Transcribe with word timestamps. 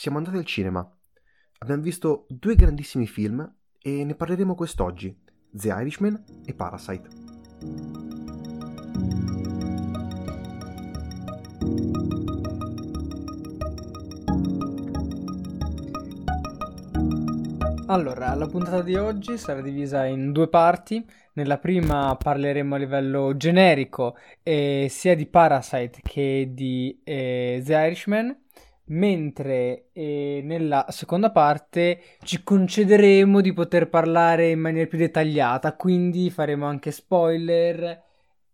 siamo 0.00 0.16
andati 0.16 0.38
al 0.38 0.46
cinema. 0.46 0.98
Abbiamo 1.58 1.82
visto 1.82 2.24
due 2.30 2.54
grandissimi 2.54 3.06
film 3.06 3.46
e 3.78 4.02
ne 4.02 4.14
parleremo 4.14 4.54
quest'oggi, 4.54 5.14
The 5.52 5.68
Irishman 5.68 6.24
e 6.46 6.54
Parasite. 6.54 7.08
Allora, 17.88 18.34
la 18.34 18.46
puntata 18.46 18.80
di 18.80 18.94
oggi 18.94 19.36
sarà 19.36 19.60
divisa 19.60 20.06
in 20.06 20.32
due 20.32 20.48
parti. 20.48 21.04
Nella 21.34 21.58
prima 21.58 22.16
parleremo 22.16 22.74
a 22.74 22.78
livello 22.78 23.36
generico 23.36 24.16
eh, 24.42 24.86
sia 24.88 25.14
di 25.14 25.26
Parasite 25.26 26.00
che 26.02 26.52
di 26.54 26.98
eh, 27.04 27.60
The 27.62 27.74
Irishman, 27.74 28.44
mentre 28.90 29.90
eh, 29.92 30.40
nella 30.44 30.86
seconda 30.88 31.30
parte 31.30 32.00
ci 32.22 32.42
concederemo 32.42 33.40
di 33.40 33.52
poter 33.52 33.88
parlare 33.88 34.50
in 34.50 34.60
maniera 34.60 34.88
più 34.88 34.98
dettagliata, 34.98 35.74
quindi 35.74 36.30
faremo 36.30 36.66
anche 36.66 36.90
spoiler 36.90 38.08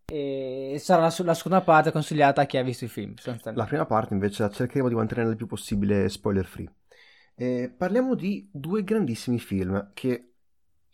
e 0.04 0.76
sarà 0.78 1.02
la, 1.02 1.14
la 1.24 1.34
seconda 1.34 1.62
parte 1.62 1.90
consigliata 1.90 2.42
a 2.42 2.45
chi 2.46 2.59
ha 2.59 2.62
visto 2.62 2.84
i 2.84 2.88
film. 2.88 3.14
La 3.54 3.64
prima 3.64 3.86
parte 3.86 4.14
invece 4.14 4.48
cercheremo 4.50 4.88
di 4.88 4.95
mantenere 4.95 5.30
il 5.30 5.36
più 5.36 5.46
possibile 5.46 6.09
spoiler 6.09 6.45
free. 6.45 6.70
Eh, 7.34 7.73
parliamo 7.76 8.14
di 8.14 8.48
due 8.52 8.82
grandissimi 8.82 9.38
film 9.38 9.90
che 9.92 10.32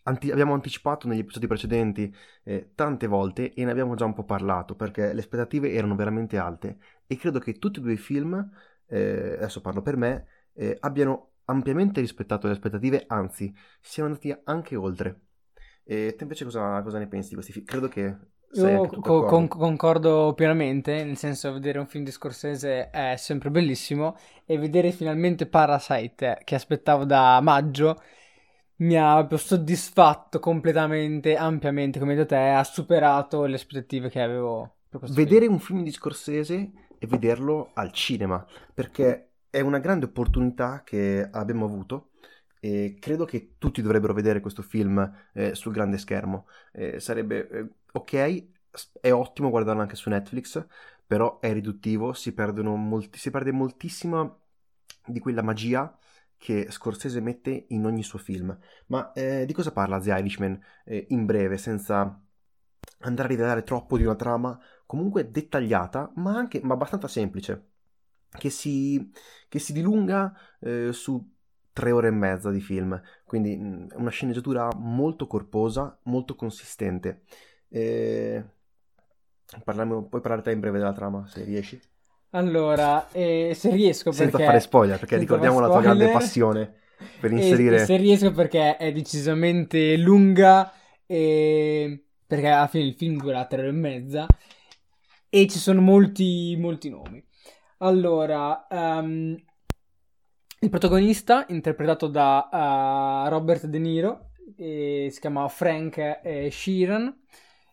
anti- 0.04 0.30
abbiamo 0.30 0.54
anticipato 0.54 1.06
negli 1.06 1.20
episodi 1.20 1.46
precedenti 1.46 2.14
eh, 2.44 2.72
tante 2.74 3.06
volte 3.06 3.52
e 3.54 3.64
ne 3.64 3.70
abbiamo 3.70 3.94
già 3.94 4.04
un 4.04 4.14
po' 4.14 4.24
parlato 4.24 4.74
perché 4.74 5.12
le 5.12 5.20
aspettative 5.20 5.72
erano 5.72 5.94
veramente 5.94 6.38
alte 6.38 6.78
e 7.06 7.16
credo 7.16 7.38
che 7.38 7.58
tutti 7.58 7.78
e 7.78 7.82
due 7.82 7.92
i 7.92 7.96
film, 7.96 8.50
eh, 8.92 9.34
adesso 9.36 9.60
parlo 9.60 9.82
per 9.82 9.96
me, 9.96 10.26
eh, 10.52 10.76
abbiano 10.80 11.30
ampiamente 11.46 12.00
rispettato 12.00 12.46
le 12.46 12.52
aspettative, 12.52 13.04
anzi 13.08 13.54
siano 13.80 14.10
andati 14.10 14.34
anche 14.44 14.76
oltre. 14.76 15.20
E 15.84 16.14
te 16.16 16.22
invece 16.22 16.44
cosa, 16.44 16.80
cosa 16.82 16.98
ne 16.98 17.08
pensi 17.08 17.30
di 17.30 17.34
questi 17.34 17.52
film? 17.52 17.64
Credo 17.64 17.88
che 17.88 18.16
io 18.54 18.86
co- 18.86 19.24
con- 19.24 19.48
concordo 19.48 20.34
pienamente, 20.34 21.04
nel 21.04 21.16
senso 21.16 21.52
vedere 21.54 21.78
un 21.78 21.86
film 21.86 22.04
di 22.04 22.10
Scorsese 22.10 22.90
è 22.90 23.16
sempre 23.16 23.50
bellissimo 23.50 24.16
e 24.44 24.58
vedere 24.58 24.92
finalmente 24.92 25.46
Parasite, 25.46 26.40
che 26.44 26.54
aspettavo 26.54 27.04
da 27.04 27.40
maggio, 27.40 28.00
mi 28.76 28.96
ha 28.96 29.26
soddisfatto 29.36 30.38
completamente, 30.38 31.34
ampiamente, 31.34 31.98
come 31.98 32.12
hai 32.12 32.18
detto 32.18 32.34
te, 32.34 32.48
ha 32.50 32.64
superato 32.64 33.44
le 33.46 33.54
aspettative 33.54 34.10
che 34.10 34.20
avevo. 34.20 34.74
vedere 35.12 35.40
film. 35.40 35.52
un 35.54 35.58
film 35.58 35.82
di 35.82 35.90
Scorsese 35.90 36.70
e 37.02 37.06
vederlo 37.08 37.70
al 37.74 37.90
cinema, 37.90 38.46
perché 38.72 39.32
è 39.50 39.58
una 39.58 39.80
grande 39.80 40.04
opportunità 40.04 40.84
che 40.84 41.28
abbiamo 41.28 41.64
avuto 41.64 42.10
e 42.60 42.96
credo 43.00 43.24
che 43.24 43.56
tutti 43.58 43.82
dovrebbero 43.82 44.14
vedere 44.14 44.38
questo 44.38 44.62
film 44.62 45.12
eh, 45.32 45.56
sul 45.56 45.72
grande 45.72 45.98
schermo. 45.98 46.46
Eh, 46.70 47.00
sarebbe 47.00 47.48
eh, 47.48 47.68
ok, 47.90 48.46
è 49.00 49.12
ottimo 49.12 49.50
guardarlo 49.50 49.80
anche 49.80 49.96
su 49.96 50.10
Netflix, 50.10 50.64
però 51.04 51.40
è 51.40 51.52
riduttivo, 51.52 52.12
si, 52.12 52.32
molti, 52.36 53.18
si 53.18 53.30
perde 53.32 53.50
moltissima 53.50 54.38
di 55.04 55.18
quella 55.18 55.42
magia 55.42 55.98
che 56.36 56.70
Scorsese 56.70 57.20
mette 57.20 57.66
in 57.70 57.84
ogni 57.84 58.04
suo 58.04 58.20
film. 58.20 58.56
Ma 58.86 59.10
eh, 59.10 59.44
di 59.44 59.52
cosa 59.52 59.72
parla 59.72 59.98
The 59.98 60.16
Irishman? 60.16 60.56
Eh, 60.84 61.06
in 61.08 61.26
breve, 61.26 61.58
senza 61.58 62.22
andare 63.00 63.26
a 63.26 63.30
rivelare 63.30 63.64
troppo 63.64 63.96
di 63.96 64.04
una 64.04 64.14
trama 64.14 64.56
comunque 64.92 65.30
dettagliata, 65.30 66.12
ma 66.16 66.36
anche 66.36 66.60
ma 66.62 66.74
abbastanza 66.74 67.08
semplice, 67.08 67.68
che 68.28 68.50
si, 68.50 69.10
che 69.48 69.58
si 69.58 69.72
dilunga 69.72 70.30
eh, 70.60 70.92
su 70.92 71.32
tre 71.72 71.92
ore 71.92 72.08
e 72.08 72.10
mezza 72.10 72.50
di 72.50 72.60
film. 72.60 73.00
Quindi 73.24 73.56
mh, 73.56 73.86
una 73.94 74.10
sceneggiatura 74.10 74.68
molto 74.74 75.26
corposa, 75.26 75.98
molto 76.02 76.34
consistente. 76.34 77.22
E... 77.70 78.44
Parliamo, 79.64 80.08
puoi 80.08 80.20
parlare 80.20 80.42
te 80.42 80.52
in 80.52 80.60
breve 80.60 80.76
della 80.76 80.92
trama, 80.92 81.26
se 81.26 81.42
riesci? 81.42 81.80
Allora, 82.32 83.10
eh, 83.12 83.54
se 83.54 83.70
riesco 83.70 84.10
perché... 84.10 84.28
Senza 84.28 84.44
fare 84.44 84.60
spoiler, 84.60 84.98
perché 84.98 85.16
ricordiamo 85.16 85.58
la 85.58 85.68
tua 85.68 85.80
grande 85.80 86.10
passione 86.10 86.70
per 87.18 87.32
inserire... 87.32 87.76
E, 87.76 87.84
se 87.86 87.96
riesco 87.96 88.30
perché 88.30 88.76
è 88.76 88.92
decisamente 88.92 89.96
lunga, 89.96 90.70
e... 91.06 92.08
perché 92.26 92.48
alla 92.48 92.66
fine 92.66 92.84
il 92.84 92.94
film 92.94 93.16
dura 93.16 93.46
tre 93.46 93.60
ore 93.60 93.68
e 93.70 93.72
mezza, 93.72 94.26
e 95.34 95.48
ci 95.48 95.58
sono 95.58 95.80
molti, 95.80 96.54
molti 96.58 96.90
nomi. 96.90 97.24
Allora, 97.78 98.66
um, 98.68 99.34
il 100.60 100.68
protagonista, 100.68 101.46
interpretato 101.48 102.06
da 102.06 102.50
uh, 102.52 103.30
Robert 103.30 103.64
De 103.64 103.78
Niro, 103.78 104.32
eh, 104.58 105.08
si 105.10 105.20
chiama 105.20 105.48
Frank 105.48 106.20
eh, 106.22 106.50
Sheeran, 106.50 107.18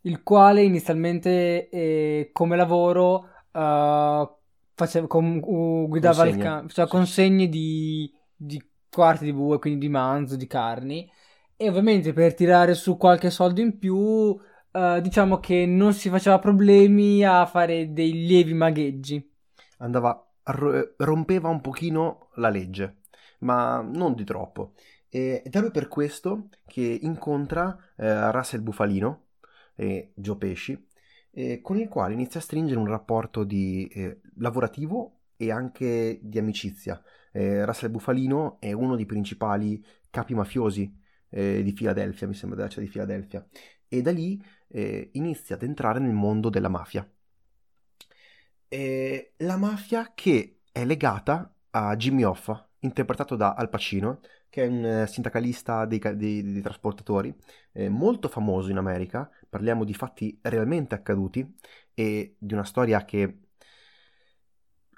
il 0.03 0.23
quale 0.23 0.63
inizialmente 0.63 1.67
eh, 1.67 2.29
come 2.31 2.55
lavoro 2.55 3.27
uh, 3.51 4.37
faceva, 4.73 5.07
com, 5.07 5.41
uh, 5.43 5.85
guidava 5.89 6.27
il 6.27 6.37
campo, 6.37 6.69
faceva 6.69 6.87
consegne 6.87 7.49
di, 7.49 8.09
di 8.33 8.63
quarti 8.89 9.25
di 9.25 9.33
bue, 9.33 9.59
quindi 9.59 9.79
di 9.79 9.89
manzo, 9.89 10.37
di 10.37 10.47
carni. 10.47 11.11
E 11.57 11.67
ovviamente 11.67 12.13
per 12.13 12.33
tirare 12.35 12.73
su 12.73 12.95
qualche 12.95 13.29
soldo 13.29 13.59
in 13.59 13.77
più, 13.77 14.39
uh, 14.71 14.99
diciamo 15.01 15.39
che 15.39 15.65
non 15.65 15.93
si 15.93 16.09
faceva 16.09 16.39
problemi 16.39 17.23
a 17.23 17.45
fare 17.45 17.91
dei 17.91 18.25
lievi 18.25 18.53
magheggi. 18.53 19.31
Andava, 19.77 20.27
rompeva 20.97 21.49
un 21.49 21.61
pochino 21.61 22.29
la 22.35 22.49
legge, 22.49 23.01
ma 23.39 23.81
non 23.81 24.15
di 24.15 24.23
troppo. 24.23 24.73
Ed 25.09 25.45
è 25.45 25.49
proprio 25.49 25.71
per 25.71 25.87
questo 25.87 26.49
che 26.67 26.99
incontra 27.01 27.75
eh, 27.97 28.31
Russell 28.31 28.61
Bufalino, 28.61 29.27
e 29.75 30.11
Joe 30.13 30.35
Pesci, 30.35 30.87
eh, 31.31 31.61
con 31.61 31.77
il 31.77 31.87
quale 31.87 32.13
inizia 32.13 32.39
a 32.39 32.43
stringere 32.43 32.79
un 32.79 32.87
rapporto 32.87 33.43
di, 33.45 33.87
eh, 33.87 34.19
lavorativo 34.37 35.21
e 35.37 35.51
anche 35.51 36.19
di 36.21 36.37
amicizia. 36.37 37.01
Eh, 37.31 37.63
Russell 37.63 37.91
Bufalino 37.91 38.59
è 38.59 38.73
uno 38.73 38.95
dei 38.97 39.05
principali 39.05 39.83
capi 40.09 40.33
mafiosi 40.33 40.93
eh, 41.29 41.63
di 41.63 41.71
Filadelfia, 41.71 42.27
mi 42.27 42.33
sembra 42.33 42.57
della 42.57 42.69
città 42.69 42.81
di 42.81 42.89
Filadelfia, 42.89 43.47
e 43.87 44.01
da 44.01 44.11
lì 44.11 44.43
eh, 44.69 45.09
inizia 45.13 45.55
ad 45.55 45.63
entrare 45.63 45.99
nel 45.99 46.13
mondo 46.13 46.49
della 46.49 46.69
mafia. 46.69 47.09
la 49.37 49.57
mafia 49.57 50.11
che 50.13 50.61
è 50.71 50.85
legata 50.85 51.53
a 51.71 51.95
Jimmy 51.95 52.23
Hoffa, 52.23 52.67
interpretato 52.79 53.35
da 53.35 53.53
Al 53.53 53.69
Pacino, 53.69 54.19
che 54.49 54.63
è 54.63 54.67
un 54.67 54.85
eh, 54.85 55.07
sindacalista 55.07 55.85
dei, 55.85 55.99
dei, 55.99 56.41
dei 56.41 56.61
trasportatori, 56.61 57.33
eh, 57.73 57.89
molto 57.89 58.27
famoso 58.27 58.69
in 58.71 58.77
America, 58.77 59.29
parliamo 59.47 59.83
di 59.83 59.93
fatti 59.93 60.37
realmente 60.41 60.95
accaduti 60.95 61.55
e 61.93 62.35
di 62.39 62.53
una 62.53 62.63
storia 62.63 63.05
che 63.05 63.39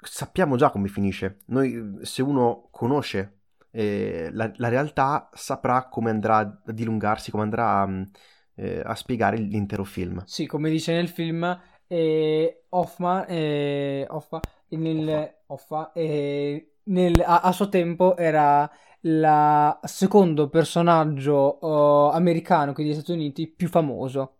sappiamo 0.02 0.56
già 0.56 0.70
come 0.70 0.88
finisce. 0.88 1.38
Noi, 1.46 1.98
se 2.02 2.22
uno 2.22 2.68
conosce 2.70 3.40
eh, 3.70 4.30
la, 4.32 4.50
la, 4.56 4.68
realtà, 4.68 5.28
saprà 5.32 5.88
come 5.88 6.10
andrà 6.10 6.38
a 6.38 6.72
dilungarsi, 6.72 7.30
come 7.30 7.42
andrà 7.44 7.82
a, 7.82 8.06
eh, 8.54 8.82
a 8.84 8.94
spiegare 8.94 9.36
l'intero 9.36 9.84
film. 9.84 10.22
Sì, 10.24 10.46
come 10.46 10.70
dice 10.70 10.92
nel 10.92 11.08
film, 11.08 11.60
eh, 11.86 12.64
Hoffman, 12.70 13.26
eh, 13.28 14.06
Hoffa, 14.08 14.40
nel, 14.68 15.34
Hoffa, 15.46 15.92
eh, 15.92 16.74
nel, 16.84 17.20
a, 17.20 17.40
a, 17.40 17.52
suo 17.52 17.68
tempo 17.68 18.16
era 18.16 18.70
il 19.00 19.78
secondo 19.82 20.48
personaggio 20.48 21.58
uh, 21.60 22.14
americano, 22.14 22.72
quindi 22.72 22.92
degli 22.92 23.02
Stati 23.02 23.18
Uniti, 23.18 23.46
più 23.48 23.68
famoso 23.68 24.36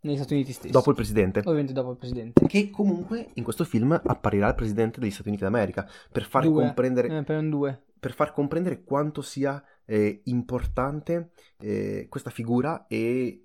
negli 0.00 0.16
Stati 0.16 0.34
Uniti 0.34 0.52
stessi. 0.52 0.72
Dopo 0.72 0.90
il 0.90 0.96
presidente. 0.96 1.40
Ovviamente 1.40 1.72
dopo 1.72 1.90
il 1.90 1.96
presidente. 1.96 2.46
Che 2.46 2.70
comunque 2.70 3.30
in 3.34 3.44
questo 3.44 3.64
film 3.64 3.98
apparirà 4.04 4.48
il 4.48 4.54
presidente 4.54 5.00
degli 5.00 5.10
Stati 5.10 5.28
Uniti 5.28 5.44
d'America 5.44 5.88
per 6.10 6.24
far 6.24 6.42
due. 6.42 6.62
comprendere... 6.62 7.08
Eh, 7.08 7.22
per. 7.22 7.84
Per 7.98 8.12
far 8.12 8.32
comprendere 8.32 8.84
quanto 8.84 9.22
sia 9.22 9.62
eh, 9.86 10.20
importante 10.24 11.30
eh, 11.58 12.06
questa 12.08 12.30
figura 12.30 12.86
e, 12.88 13.40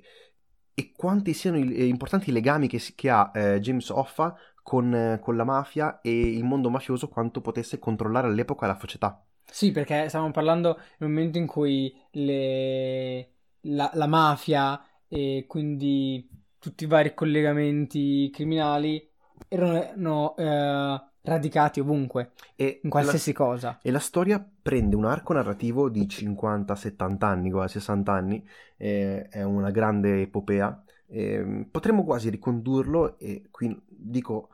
e 0.74 0.92
quanti 0.96 1.34
siano 1.34 1.58
i, 1.58 1.74
eh, 1.74 1.86
importanti 1.86 2.30
i 2.30 2.34
legami 2.34 2.68
che, 2.68 2.82
che 2.96 3.10
ha 3.10 3.32
eh, 3.34 3.60
James 3.60 3.90
Hoffa 3.90 4.36
con, 4.62 5.20
con 5.22 5.36
la 5.36 5.44
mafia 5.44 6.02
e 6.02 6.12
il 6.12 6.44
mondo 6.44 6.70
mafioso, 6.70 7.08
quanto 7.08 7.42
potesse 7.42 7.80
controllare 7.80 8.28
all'epoca 8.28 8.68
la 8.68 8.78
società. 8.80 9.24
Sì, 9.44 9.72
perché 9.72 10.08
stavamo 10.08 10.32
parlando 10.32 10.80
nel 10.98 11.10
momento 11.10 11.38
in 11.38 11.48
cui 11.48 11.94
le... 12.12 13.32
la, 13.62 13.90
la, 13.94 14.08
mafia 14.08 14.82
e 15.08 15.46
quindi 15.48 16.30
tutti 16.58 16.86
i 16.86 16.88
vari 16.88 17.14
collegamenti 17.14 18.30
criminali 18.32 19.10
erano 19.48 20.36
eh, 20.38 21.11
radicati 21.24 21.80
ovunque, 21.80 22.32
e 22.56 22.80
in 22.84 22.90
qualsiasi 22.90 23.32
la, 23.32 23.38
cosa. 23.38 23.80
E 23.82 23.92
la 23.92 24.00
storia 24.00 24.46
prende 24.62 24.96
un 24.96 25.06
arco 25.06 25.34
narrativo 25.34 25.90
di 25.90 26.06
50-70 26.06 27.18
anni, 27.26 27.52
quasi 27.52 27.80
60 27.80 28.12
anni, 28.12 28.48
eh, 28.78 29.28
è 29.30 29.44
una 29.44 29.72
grande 29.72 30.22
epopea. 30.22 30.84
Eh, 31.08 31.68
potremmo 31.70 32.04
quasi 32.04 32.30
ricondurlo, 32.30 33.18
e 33.20 33.48
qui 33.52 33.80
dico 33.88 34.50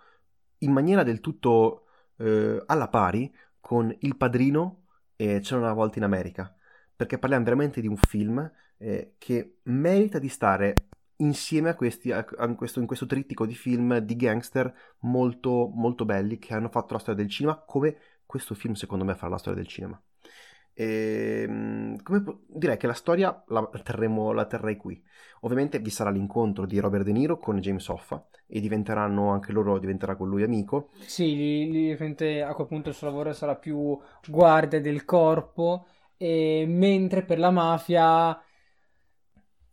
in 0.60 0.72
maniera 0.72 1.04
del 1.04 1.20
tutto 1.22 1.86
eh, 2.18 2.62
alla 2.66 2.88
pari, 2.88 3.34
con 3.60 3.94
Il 4.00 4.16
Padrino 4.18 4.84
e 5.16 5.40
C'era 5.42 5.62
una 5.62 5.74
volta 5.74 5.98
in 5.98 6.04
America, 6.04 6.54
perché 6.96 7.18
parliamo 7.18 7.44
veramente 7.44 7.82
di 7.82 7.88
un 7.88 7.98
film 7.98 8.50
eh, 8.78 9.16
che 9.18 9.58
merita 9.64 10.20
di 10.20 10.30
stare 10.30 10.74
insieme 11.18 11.70
a 11.70 11.76
questi, 11.76 12.12
a, 12.12 12.24
questo, 12.24 12.80
in 12.80 12.86
questo 12.86 13.06
trittico 13.06 13.46
di 13.46 13.56
film 13.56 13.98
di 14.00 14.16
gangster 14.16 14.74
molto, 15.00 15.72
molto 15.74 16.06
belli 16.06 16.38
che 16.38 16.54
hanno 16.54 16.70
fatto 16.70 16.94
la 16.94 17.00
storia 17.00 17.22
del 17.22 17.32
cinema 17.32 17.58
come 17.66 17.98
questo 18.26 18.54
film 18.56 18.74
secondo 18.74 19.06
me 19.06 19.16
farà 19.16 19.32
la 19.32 19.38
storia 19.38 19.62
del 19.62 19.70
cinema. 19.70 20.02
E, 20.80 21.46
ehm, 21.48 22.04
come, 22.04 22.24
direi 22.46 22.78
che 22.78 22.86
la 22.86 22.94
storia 22.94 23.44
la, 23.48 23.68
terremo, 23.84 24.32
la 24.32 24.46
terrei 24.46 24.78
qui. 24.78 25.02
Ovviamente 25.42 25.80
vi 25.80 25.90
sarà 25.90 26.12
l'incontro 26.12 26.68
di 26.68 26.78
Robert 26.78 27.04
De 27.04 27.12
Niro 27.12 27.40
con 27.40 27.58
James 27.60 27.88
Hoffa 27.88 28.24
e 28.46 28.60
diventeranno 28.60 29.32
anche 29.32 29.52
loro, 29.52 29.80
diventerà 29.80 30.16
con 30.16 30.30
lui 30.30 30.44
amico. 30.44 30.90
Sì, 31.00 31.36
lì, 31.36 31.72
lì, 31.72 32.42
a 32.42 32.54
quel 32.54 32.68
punto 32.68 32.90
il 32.90 32.96
suo 32.96 33.08
lavoro 33.08 33.34
sarà 33.34 33.56
più 33.56 34.00
guardia 34.28 34.80
del 34.80 35.04
corpo, 35.04 35.88
e, 36.16 36.66
mentre 36.68 37.24
per 37.24 37.40
la 37.40 37.52
mafia 37.52 38.40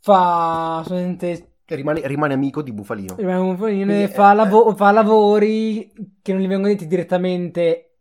fa 0.05 0.83
solamente 0.85 1.53
Rimane, 1.67 2.07
rimane, 2.07 2.35
amico 2.35 2.61
di 2.61 2.73
Bufalino. 2.73 3.17
Rimane 3.17 3.55
Bufalino 3.55 3.91
e 3.91 4.09
fa, 4.09 4.35
lavo- 4.35 4.75
fa, 4.75 4.91
lavori 4.91 5.91
che 6.21 6.33
non 6.35 6.43
gli 6.43 6.47
vengono 6.47 6.69
detti 6.69 6.87
direttamente. 6.87 8.01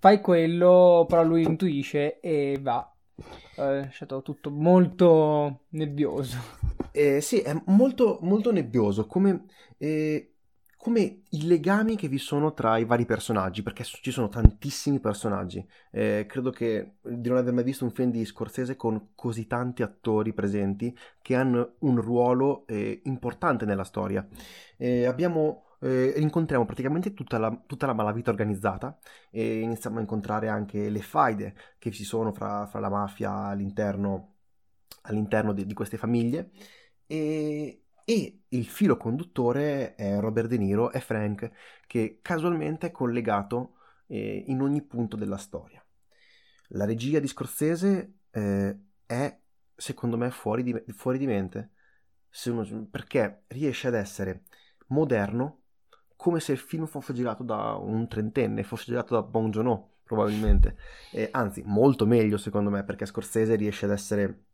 Fai 0.00 0.22
quello, 0.22 1.04
però 1.06 1.22
lui 1.22 1.44
intuisce 1.44 2.20
e 2.20 2.58
va. 2.58 2.90
È 3.54 3.60
lasciato 3.60 4.22
tutto 4.22 4.50
molto 4.50 5.64
nebbioso. 5.70 6.38
Eh, 6.90 7.20
sì, 7.20 7.40
è 7.40 7.54
molto, 7.66 8.18
molto 8.22 8.50
nebbioso. 8.50 9.06
Come 9.06 9.44
eh, 9.76 10.31
come 10.82 11.22
i 11.28 11.46
legami 11.46 11.94
che 11.94 12.08
vi 12.08 12.18
sono 12.18 12.54
tra 12.54 12.76
i 12.76 12.84
vari 12.84 13.04
personaggi, 13.04 13.62
perché 13.62 13.84
ci 13.84 14.10
sono 14.10 14.28
tantissimi 14.28 14.98
personaggi. 14.98 15.64
Eh, 15.92 16.26
credo 16.28 16.50
che 16.50 16.96
di 17.02 17.28
non 17.28 17.38
aver 17.38 17.52
mai 17.52 17.62
visto 17.62 17.84
un 17.84 17.92
film 17.92 18.10
di 18.10 18.24
Scorsese 18.24 18.74
con 18.74 19.10
così 19.14 19.46
tanti 19.46 19.84
attori 19.84 20.32
presenti 20.32 20.92
che 21.22 21.36
hanno 21.36 21.74
un 21.82 22.00
ruolo 22.00 22.66
eh, 22.66 23.00
importante 23.04 23.64
nella 23.64 23.84
storia. 23.84 24.26
Eh, 24.76 25.06
abbiamo 25.06 25.66
eh, 25.82 26.14
incontriamo 26.16 26.64
praticamente 26.64 27.14
tutta 27.14 27.38
la, 27.38 27.62
tutta 27.64 27.86
la, 27.86 27.92
malavita 27.94 28.30
organizzata 28.30 28.98
e 29.30 29.60
iniziamo 29.60 29.98
a 29.98 30.00
incontrare 30.00 30.48
anche 30.48 30.88
le 30.88 31.00
faide 31.00 31.54
che 31.78 31.92
ci 31.92 32.02
sono 32.02 32.32
fra, 32.32 32.66
fra 32.66 32.80
la 32.80 32.88
mafia 32.88 33.30
all'interno, 33.32 34.34
all'interno 35.02 35.52
di, 35.52 35.64
di, 35.64 35.74
queste 35.74 35.96
famiglie 35.96 36.50
e, 37.06 37.81
e 38.04 38.42
il 38.48 38.66
filo 38.66 38.96
conduttore 38.96 39.94
è 39.94 40.18
Robert 40.18 40.48
De 40.48 40.58
Niro 40.58 40.92
e 40.92 41.00
Frank, 41.00 41.50
che 41.86 42.18
casualmente 42.22 42.88
è 42.88 42.90
collegato 42.90 43.74
eh, 44.06 44.44
in 44.46 44.60
ogni 44.60 44.82
punto 44.82 45.16
della 45.16 45.36
storia. 45.36 45.84
La 46.68 46.84
regia 46.84 47.18
di 47.18 47.26
Scorsese 47.26 48.20
eh, 48.30 48.78
è, 49.06 49.38
secondo 49.74 50.16
me, 50.16 50.30
fuori 50.30 50.62
di, 50.62 50.84
fuori 50.92 51.18
di 51.18 51.26
mente, 51.26 51.70
uno, 52.46 52.86
perché 52.90 53.44
riesce 53.48 53.88
ad 53.88 53.94
essere 53.94 54.44
moderno, 54.88 55.60
come 56.16 56.40
se 56.40 56.52
il 56.52 56.58
film 56.58 56.86
fosse 56.86 57.12
girato 57.12 57.42
da 57.42 57.74
un 57.74 58.06
trentenne, 58.08 58.62
fosse 58.62 58.84
girato 58.86 59.14
da 59.14 59.22
Bong 59.22 59.52
Joon-ho, 59.52 59.96
probabilmente. 60.04 60.76
Eh, 61.10 61.28
anzi, 61.32 61.62
molto 61.64 62.06
meglio, 62.06 62.36
secondo 62.36 62.70
me, 62.70 62.84
perché 62.84 63.06
Scorsese 63.06 63.54
riesce 63.56 63.86
ad 63.86 63.92
essere 63.92 64.44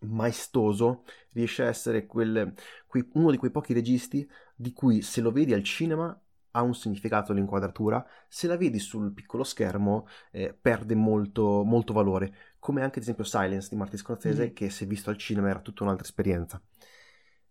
maestoso, 0.00 1.04
riesce 1.32 1.62
a 1.62 1.68
essere 1.68 2.06
quel, 2.06 2.54
quei, 2.86 3.08
uno 3.14 3.30
di 3.30 3.36
quei 3.36 3.50
pochi 3.50 3.72
registi 3.72 4.28
di 4.54 4.72
cui 4.72 5.02
se 5.02 5.20
lo 5.20 5.30
vedi 5.30 5.52
al 5.52 5.62
cinema 5.62 6.18
ha 6.56 6.62
un 6.62 6.74
significato 6.74 7.34
l'inquadratura, 7.34 8.04
se 8.28 8.46
la 8.46 8.56
vedi 8.56 8.78
sul 8.78 9.12
piccolo 9.12 9.44
schermo 9.44 10.06
eh, 10.30 10.54
perde 10.58 10.94
molto, 10.94 11.62
molto, 11.64 11.92
valore, 11.92 12.54
come 12.58 12.82
anche 12.82 12.96
ad 12.96 13.02
esempio 13.02 13.24
Silence 13.24 13.68
di 13.68 13.76
Martin 13.76 13.98
Scorsese, 13.98 14.48
mm. 14.48 14.52
che 14.54 14.70
se 14.70 14.86
visto 14.86 15.10
al 15.10 15.18
cinema 15.18 15.50
era 15.50 15.60
tutta 15.60 15.82
un'altra 15.82 16.04
esperienza. 16.04 16.60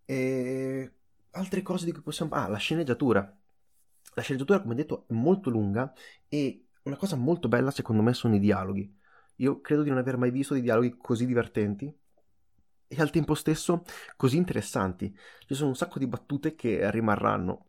E... 0.04 0.92
Altre 1.30 1.62
cose 1.62 1.84
di 1.84 1.92
cui 1.92 2.02
possiamo... 2.02 2.32
Ah, 2.34 2.48
la 2.48 2.56
sceneggiatura. 2.56 3.20
La 4.14 4.22
sceneggiatura, 4.22 4.60
come 4.60 4.74
detto, 4.74 5.04
è 5.08 5.12
molto 5.12 5.50
lunga 5.50 5.92
e 6.28 6.66
una 6.82 6.96
cosa 6.96 7.14
molto 7.14 7.48
bella 7.48 7.70
secondo 7.70 8.02
me 8.02 8.12
sono 8.12 8.34
i 8.34 8.40
dialoghi. 8.40 8.92
Io 9.36 9.60
credo 9.60 9.82
di 9.82 9.90
non 9.90 9.98
aver 9.98 10.16
mai 10.16 10.30
visto 10.30 10.54
dei 10.54 10.62
dialoghi 10.62 10.96
così 10.96 11.26
divertenti 11.26 11.94
e 12.88 13.00
al 13.00 13.10
tempo 13.10 13.34
stesso 13.34 13.82
così 14.16 14.36
interessanti. 14.36 15.14
Ci 15.46 15.54
sono 15.54 15.70
un 15.70 15.76
sacco 15.76 15.98
di 15.98 16.06
battute 16.06 16.54
che 16.54 16.90
rimarranno. 16.90 17.66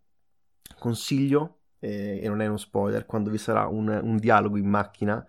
Consiglio, 0.77 1.61
eh, 1.79 2.19
e 2.21 2.27
non 2.27 2.41
è 2.41 2.47
uno 2.47 2.57
spoiler, 2.57 3.05
quando 3.05 3.29
vi 3.29 3.37
sarà 3.37 3.67
un, 3.67 3.87
un 3.87 4.17
dialogo 4.17 4.57
in 4.57 4.67
macchina 4.67 5.25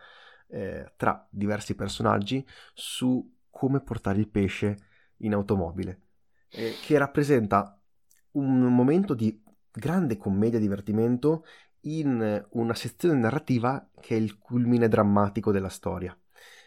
eh, 0.49 0.93
tra 0.97 1.27
diversi 1.31 1.75
personaggi 1.75 2.45
su 2.75 3.37
come 3.51 3.81
portare 3.81 4.19
il 4.19 4.29
pesce 4.29 4.77
in 5.19 5.35
automobile, 5.35 6.03
eh, 6.51 6.75
che 6.85 6.99
rappresenta 6.99 7.81
un 8.33 8.61
momento 8.73 9.15
di 9.15 9.43
grande 9.71 10.17
commedia 10.17 10.59
divertimento 10.59 11.45
in 11.83 12.47
una 12.51 12.75
sezione 12.75 13.19
narrativa 13.19 13.89
che 14.01 14.17
è 14.17 14.19
il 14.19 14.39
culmine 14.39 14.89
drammatico 14.89 15.53
della 15.53 15.69
storia. 15.69 16.17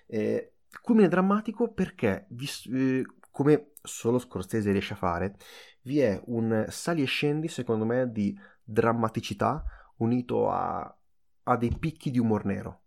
Eh, 0.08 0.54
culmine 0.82 1.08
drammatico 1.08 1.72
perché, 1.72 2.28
eh, 2.72 3.06
come 3.30 3.72
solo 3.82 4.20
Scorsese 4.20 4.72
riesce 4.72 4.94
a 4.94 4.98
fare, 4.98 5.36
vi 5.84 6.00
è 6.00 6.22
un 6.26 6.66
sali 6.70 7.02
e 7.02 7.06
scendi, 7.06 7.48
secondo 7.48 7.86
me, 7.86 8.12
di 8.12 8.38
drammaticità 8.64 9.64
unito 9.98 10.50
a, 10.50 10.98
a 11.44 11.58
dei 11.58 11.76
picchi 11.78 12.12
di 12.12 12.20
umor 12.20 12.46
nero. 12.46 12.82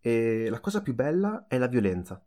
E 0.00 0.48
la 0.50 0.60
cosa 0.60 0.82
più 0.82 0.94
bella 0.94 1.46
è 1.48 1.58
la 1.58 1.68
violenza 1.68 2.24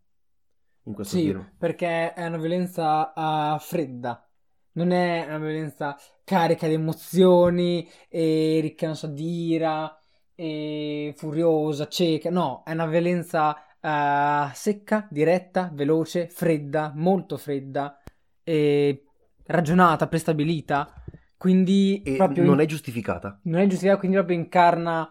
in 0.84 0.94
questo 0.94 1.18
sì, 1.18 1.26
film. 1.26 1.56
perché 1.58 2.14
è 2.14 2.26
una 2.26 2.38
violenza 2.38 3.12
uh, 3.16 3.60
fredda. 3.60 4.28
Non 4.74 4.92
è 4.92 5.26
una 5.28 5.38
violenza 5.40 5.98
carica 6.24 6.68
di 6.68 6.74
emozioni 6.74 7.90
e 8.10 8.60
ricca, 8.62 8.88
non 8.88 8.96
so, 8.96 9.08
di 9.08 9.52
ira 9.52 9.98
e 10.34 11.14
furiosa, 11.16 11.88
cieca. 11.88 12.30
No, 12.30 12.64
è 12.66 12.72
una 12.72 12.86
violenza 12.86 13.65
uh, 13.86 14.50
secca, 14.54 15.08
diretta, 15.10 15.70
veloce, 15.72 16.28
fredda, 16.30 16.92
molto 16.96 17.38
fredda, 17.38 18.02
e 18.44 19.04
ragionata, 19.46 20.08
prestabilita. 20.08 20.92
Quindi 21.38 22.02
e 22.02 22.16
proprio 22.16 22.44
non 22.44 22.60
è 22.60 22.66
giustificata. 22.66 23.40
Non 23.44 23.60
è 23.60 23.64
giustificata, 23.64 24.00
quindi 24.00 24.18
proprio 24.18 24.38
incarna 24.38 25.10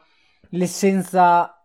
l'essenza 0.51 1.59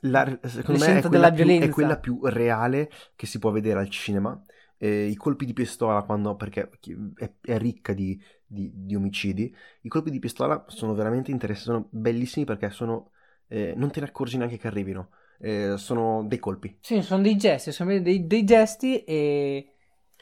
la, 0.00 0.38
secondo 0.42 0.84
me 0.84 0.98
è 0.98 1.02
quella, 1.02 1.32
più, 1.32 1.46
è 1.46 1.68
quella, 1.68 1.98
più, 1.98 2.20
reale 2.22 2.90
che 3.14 3.26
si 3.26 3.38
può 3.38 3.50
vedere 3.50 3.80
al 3.80 3.90
cinema. 3.90 4.40
Eh, 4.78 5.06
I 5.06 5.16
colpi 5.16 5.44
di 5.44 5.52
pistola, 5.52 6.02
quando, 6.02 6.36
perché 6.36 6.70
è, 7.16 7.32
è 7.40 7.58
ricca 7.58 7.92
di, 7.92 8.20
di, 8.46 8.70
di, 8.74 8.94
omicidi, 8.94 9.54
i 9.82 9.88
colpi 9.88 10.10
di 10.10 10.18
pistola 10.18 10.64
sono 10.68 10.94
veramente 10.94 11.30
interessanti, 11.30 11.70
sono 11.70 11.88
bellissimi 11.90 12.44
perché 12.44 12.70
sono, 12.70 13.10
eh, 13.48 13.74
non 13.74 13.90
te 13.90 14.00
ne 14.00 14.06
accorgi 14.06 14.36
neanche 14.36 14.58
che 14.58 14.66
arrivino 14.66 15.10
eh, 15.38 15.74
sono 15.76 16.24
dei 16.24 16.38
colpi. 16.38 16.78
Sì, 16.80 17.02
sono 17.02 17.22
dei 17.22 17.36
gesti, 17.36 17.72
sono 17.72 17.98
dei, 17.98 18.26
dei 18.26 18.44
gesti 18.44 19.04
e 19.04 19.72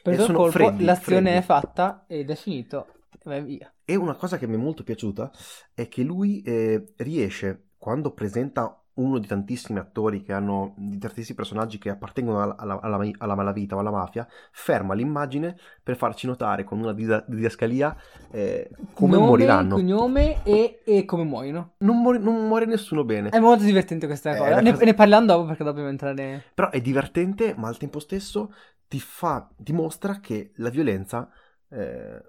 per 0.03 0.15
il 0.15 0.27
colpo 0.27 0.51
freddi, 0.51 0.85
l'azione 0.85 1.31
freddi. 1.31 1.39
è 1.39 1.43
fatta 1.43 2.05
ed 2.07 2.31
è 2.31 2.35
finito 2.35 2.87
e 3.11 3.19
vai 3.25 3.43
via. 3.43 3.73
E 3.85 3.97
una 3.97 4.15
cosa 4.15 4.39
che 4.39 4.47
mi 4.47 4.55
è 4.55 4.59
molto 4.59 4.83
piaciuta 4.83 5.31
è 5.75 5.89
che 5.89 6.03
lui 6.03 6.43
eh, 6.43 6.93
riesce, 6.97 7.71
quando 7.79 8.13
presenta 8.13 8.84
uno 8.95 9.19
di 9.19 9.27
tantissimi 9.27 9.79
attori 9.79 10.23
che 10.23 10.33
hanno, 10.33 10.75
di 10.77 10.99
tantissimi 10.99 11.37
personaggi 11.37 11.79
che 11.79 11.91
appartengono 11.91 12.43
alla, 12.43 12.57
alla, 12.57 12.81
alla, 12.81 13.11
alla 13.19 13.35
malavita 13.35 13.75
o 13.75 13.81
alla 13.81 13.91
mafia, 13.91 14.27
ferma 14.53 14.95
l'immagine 14.95 15.57
per 15.83 15.97
farci 15.97 16.27
notare 16.27 16.65
con 16.65 16.79
una 16.79 16.93
didascalia 16.93 17.97
eh, 18.31 18.71
come 18.93 19.15
Nome, 19.15 19.27
moriranno. 19.27 19.75
Cognome 19.75 20.43
e, 20.45 20.83
e 20.85 21.05
come 21.05 21.25
muoiono. 21.25 21.75
Non 21.79 22.01
muore, 22.01 22.19
non 22.19 22.47
muore, 22.47 22.67
nessuno 22.67 23.05
bene. 23.05 23.31
È 23.31 23.41
molto 23.41 23.65
divertente 23.65 24.07
questa 24.07 24.37
cosa. 24.37 24.61
Ne, 24.61 24.73
cosa... 24.73 24.85
ne 24.85 24.95
parliamo 24.95 25.27
dopo 25.27 25.47
perché 25.47 25.65
dobbiamo 25.65 25.89
entrare. 25.89 26.45
Però 26.55 26.71
è 26.71 26.81
divertente, 26.81 27.55
ma 27.57 27.69
al 27.69 27.79
tempo 27.79 27.99
stesso 27.99 28.53
ti 28.87 29.01
fa, 29.01 29.49
dimostra 29.57 30.21
che 30.21 30.53
la 30.57 30.71
violenza 30.71 31.29
eh, 31.69 32.23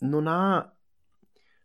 non 0.00 0.26
ha, 0.26 0.76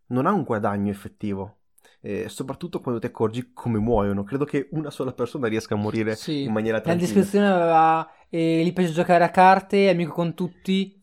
non 0.08 0.26
ha 0.26 0.32
un 0.32 0.44
guadagno 0.44 0.90
effettivo 0.90 1.57
eh, 2.02 2.30
soprattutto 2.30 2.80
quando 2.80 3.00
ti 3.00 3.08
accorgi 3.08 3.52
come 3.54 3.80
muoiono. 3.80 4.24
Credo 4.24 4.46
che 4.46 4.70
una 4.72 4.90
sola 4.90 5.14
persona 5.14 5.48
riesca 5.48 5.76
a 5.76 5.78
morire 5.78 6.16
sì. 6.16 6.44
in 6.44 6.52
maniera 6.52 6.80
tranquilla. 6.80 7.08
La 7.08 7.14
descrizione 7.14 7.48
aveva 7.48 8.10
eh, 8.30 8.64
gli 8.64 8.74
piace 8.74 8.92
giocare 8.92 9.24
a 9.24 9.30
carte, 9.30 9.90
amico 9.90 10.14
con 10.14 10.34
tutti, 10.34 10.98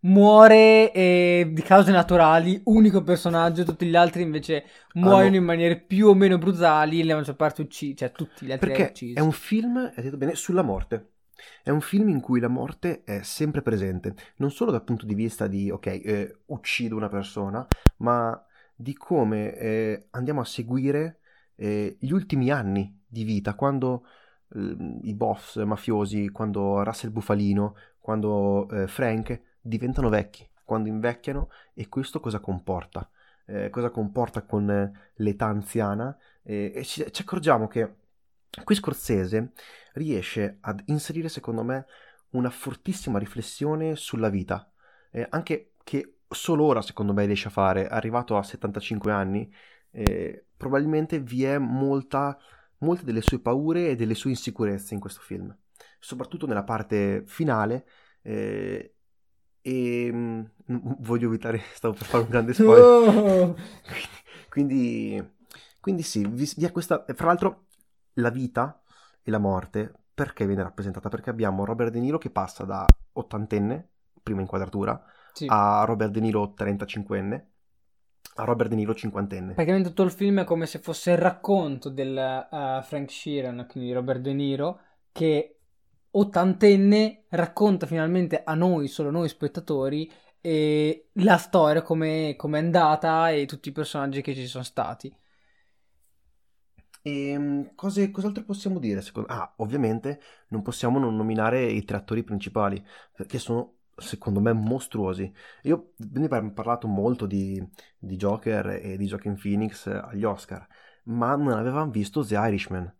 muore 0.00 0.92
eh, 0.92 1.50
di 1.52 1.62
cause 1.62 1.90
naturali, 1.90 2.60
unico 2.64 3.02
personaggio, 3.02 3.64
tutti 3.64 3.86
gli 3.86 3.96
altri 3.96 4.22
invece 4.22 4.64
muoiono 4.94 5.34
ah, 5.34 5.38
in 5.38 5.44
maniere 5.44 5.80
più 5.80 6.08
o 6.08 6.14
meno 6.14 6.38
brutali 6.38 7.00
e 7.00 7.04
la 7.04 7.14
maggior 7.14 7.36
parte 7.36 7.62
uccisi, 7.62 7.96
cioè 7.96 8.12
tutti 8.12 8.46
gli 8.46 8.52
altri 8.52 8.68
Perché 8.68 8.90
uccisi. 8.90 9.12
è 9.14 9.20
un 9.20 9.32
film, 9.32 9.76
hai 9.76 10.02
detto 10.02 10.16
bene, 10.16 10.34
sulla 10.34 10.62
morte. 10.62 11.08
È 11.62 11.70
un 11.70 11.80
film 11.80 12.08
in 12.08 12.20
cui 12.20 12.38
la 12.38 12.48
morte 12.48 13.02
è 13.04 13.22
sempre 13.22 13.62
presente, 13.62 14.14
non 14.36 14.52
solo 14.52 14.70
dal 14.70 14.84
punto 14.84 15.06
di 15.06 15.14
vista 15.14 15.48
di, 15.48 15.70
ok, 15.70 15.86
eh, 15.86 16.36
uccido 16.46 16.94
una 16.94 17.08
persona, 17.08 17.66
ma 17.98 18.40
di 18.82 18.94
come 18.94 19.56
eh, 19.56 20.06
andiamo 20.10 20.40
a 20.40 20.44
seguire 20.44 21.20
eh, 21.54 21.96
gli 22.00 22.10
ultimi 22.10 22.50
anni 22.50 23.00
di 23.06 23.24
vita, 23.24 23.54
quando 23.54 24.06
eh, 24.54 24.76
i 25.02 25.14
boss 25.14 25.62
mafiosi, 25.62 26.30
quando 26.30 26.82
Russell 26.82 27.12
Bufalino, 27.12 27.76
quando 27.98 28.68
eh, 28.70 28.88
Frank 28.88 29.40
diventano 29.60 30.08
vecchi, 30.08 30.48
quando 30.64 30.88
invecchiano 30.88 31.48
e 31.74 31.88
questo 31.88 32.20
cosa 32.20 32.40
comporta? 32.40 33.08
Eh, 33.46 33.70
cosa 33.70 33.90
comporta 33.90 34.42
con 34.42 34.92
l'età 35.14 35.46
anziana? 35.46 36.16
e 36.44 36.82
ci, 36.84 37.04
ci 37.12 37.22
accorgiamo 37.22 37.68
che 37.68 37.94
qui 38.64 38.74
Scorsese 38.74 39.52
riesce 39.94 40.58
ad 40.60 40.82
inserire, 40.86 41.28
secondo 41.28 41.62
me, 41.62 41.86
una 42.30 42.50
fortissima 42.50 43.18
riflessione 43.18 43.94
sulla 43.94 44.28
vita, 44.28 44.70
eh, 45.10 45.26
anche 45.30 45.72
che 45.84 46.16
solo 46.32 46.64
ora, 46.64 46.82
secondo 46.82 47.12
me, 47.12 47.24
riesce 47.26 47.48
a 47.48 47.50
fare, 47.50 47.88
arrivato 47.88 48.36
a 48.36 48.42
75 48.42 49.12
anni, 49.12 49.52
eh, 49.90 50.46
probabilmente 50.56 51.20
vi 51.20 51.44
è 51.44 51.58
molta, 51.58 52.38
molte 52.78 53.04
delle 53.04 53.20
sue 53.20 53.40
paure 53.40 53.88
e 53.88 53.96
delle 53.96 54.14
sue 54.14 54.30
insicurezze 54.30 54.94
in 54.94 55.00
questo 55.00 55.20
film, 55.20 55.54
soprattutto 55.98 56.46
nella 56.46 56.64
parte 56.64 57.22
finale. 57.26 57.86
Eh, 58.22 58.94
e 59.62 60.12
mh, 60.12 60.50
mm, 60.72 60.78
voglio 61.00 61.28
evitare, 61.28 61.60
stavo 61.74 61.94
per 61.94 62.06
fare 62.06 62.24
un 62.24 62.30
grande 62.30 62.52
spoiler. 62.54 63.14
Oh! 63.16 63.56
quindi, 64.50 65.22
quindi, 65.80 66.02
sì, 66.02 66.26
vi, 66.26 66.50
vi 66.56 66.64
è 66.64 66.72
questa. 66.72 67.04
Fra 67.14 67.26
l'altro, 67.26 67.66
la 68.14 68.30
vita 68.30 68.82
e 69.22 69.30
la 69.30 69.38
morte 69.38 69.94
perché 70.14 70.46
viene 70.46 70.62
rappresentata? 70.62 71.08
Perché 71.08 71.30
abbiamo 71.30 71.64
Robert 71.64 71.90
De 71.90 72.00
Niro 72.00 72.18
che 72.18 72.30
passa 72.30 72.64
da 72.64 72.86
ottantenne, 73.12 73.88
prima 74.22 74.40
inquadratura, 74.40 75.02
sì. 75.32 75.46
a 75.48 75.84
Robert 75.84 76.10
De 76.10 76.20
Niro 76.20 76.54
35enne, 76.56 77.44
a 78.36 78.44
Robert 78.44 78.70
De 78.70 78.76
Niro 78.76 78.94
cinquantenne. 78.94 79.54
Praticamente 79.54 79.88
tutto 79.88 80.02
il 80.02 80.10
film 80.10 80.40
è 80.40 80.44
come 80.44 80.66
se 80.66 80.78
fosse 80.78 81.12
il 81.12 81.18
racconto 81.18 81.88
del 81.88 82.46
uh, 82.50 82.82
Frank 82.82 83.10
Sheeran, 83.10 83.66
quindi 83.68 83.92
Robert 83.92 84.20
De 84.20 84.32
Niro, 84.32 84.80
che 85.12 85.58
ottantenne 86.10 87.24
racconta 87.30 87.86
finalmente 87.86 88.42
a 88.44 88.54
noi, 88.54 88.88
solo 88.88 89.10
noi 89.10 89.28
spettatori, 89.28 90.10
e 90.40 91.10
la 91.14 91.36
storia 91.36 91.82
come 91.82 92.36
è 92.36 92.56
andata 92.56 93.30
e 93.30 93.46
tutti 93.46 93.68
i 93.68 93.72
personaggi 93.72 94.22
che 94.22 94.34
ci 94.34 94.46
sono 94.46 94.64
stati. 94.64 95.14
E 97.04 97.30
ehm, 97.30 97.74
cose, 97.74 98.10
cos'altro 98.10 98.44
possiamo 98.44 98.78
dire? 98.78 99.02
Secondo... 99.02 99.28
Ah, 99.28 99.52
ovviamente 99.56 100.20
non 100.48 100.62
possiamo 100.62 100.98
non 100.98 101.16
nominare 101.16 101.64
i 101.64 101.84
tre 101.84 101.96
attori 101.96 102.22
principali, 102.22 102.82
che 103.26 103.38
sono 103.38 103.78
secondo 104.02 104.40
me 104.40 104.52
mostruosi. 104.52 105.32
Io 105.62 105.92
ne 106.12 106.26
ho 106.26 106.52
parlato 106.52 106.86
molto 106.86 107.26
di, 107.26 107.62
di 107.98 108.16
Joker 108.16 108.80
e 108.82 108.96
di 108.96 109.06
Joaquin 109.06 109.38
Phoenix 109.40 109.86
agli 109.86 110.24
Oscar, 110.24 110.66
ma 111.04 111.34
non 111.36 111.52
avevamo 111.52 111.90
visto 111.90 112.24
The 112.24 112.36
Irishman. 112.36 112.92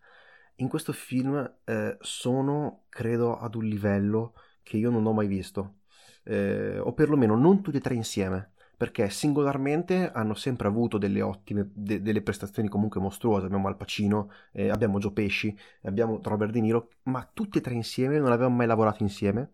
In 0.56 0.68
questo 0.68 0.92
film 0.92 1.58
eh, 1.64 1.96
sono, 2.00 2.84
credo, 2.88 3.36
ad 3.38 3.54
un 3.54 3.64
livello 3.64 4.34
che 4.62 4.76
io 4.76 4.90
non 4.90 5.06
ho 5.06 5.12
mai 5.12 5.26
visto, 5.26 5.80
eh, 6.24 6.78
o 6.78 6.92
perlomeno 6.92 7.36
non 7.36 7.62
tutti 7.62 7.78
e 7.78 7.80
tre 7.80 7.94
insieme 7.94 8.52
perché 8.82 9.10
singolarmente 9.10 10.10
hanno 10.10 10.34
sempre 10.34 10.66
avuto 10.66 10.98
delle 10.98 11.22
ottime, 11.22 11.70
de- 11.72 12.02
delle 12.02 12.20
prestazioni 12.20 12.68
comunque 12.68 13.00
mostruose. 13.00 13.46
Abbiamo 13.46 13.68
Al 13.68 13.76
Pacino, 13.76 14.28
eh, 14.50 14.70
abbiamo 14.70 14.98
Joe 14.98 15.12
Pesci, 15.12 15.56
abbiamo 15.82 16.18
Robert 16.20 16.50
De 16.50 16.60
Niro, 16.60 16.88
ma 17.04 17.24
tutti 17.32 17.58
e 17.58 17.60
tre 17.60 17.74
insieme 17.74 18.18
non 18.18 18.32
avevano 18.32 18.56
mai 18.56 18.66
lavorato 18.66 19.04
insieme 19.04 19.52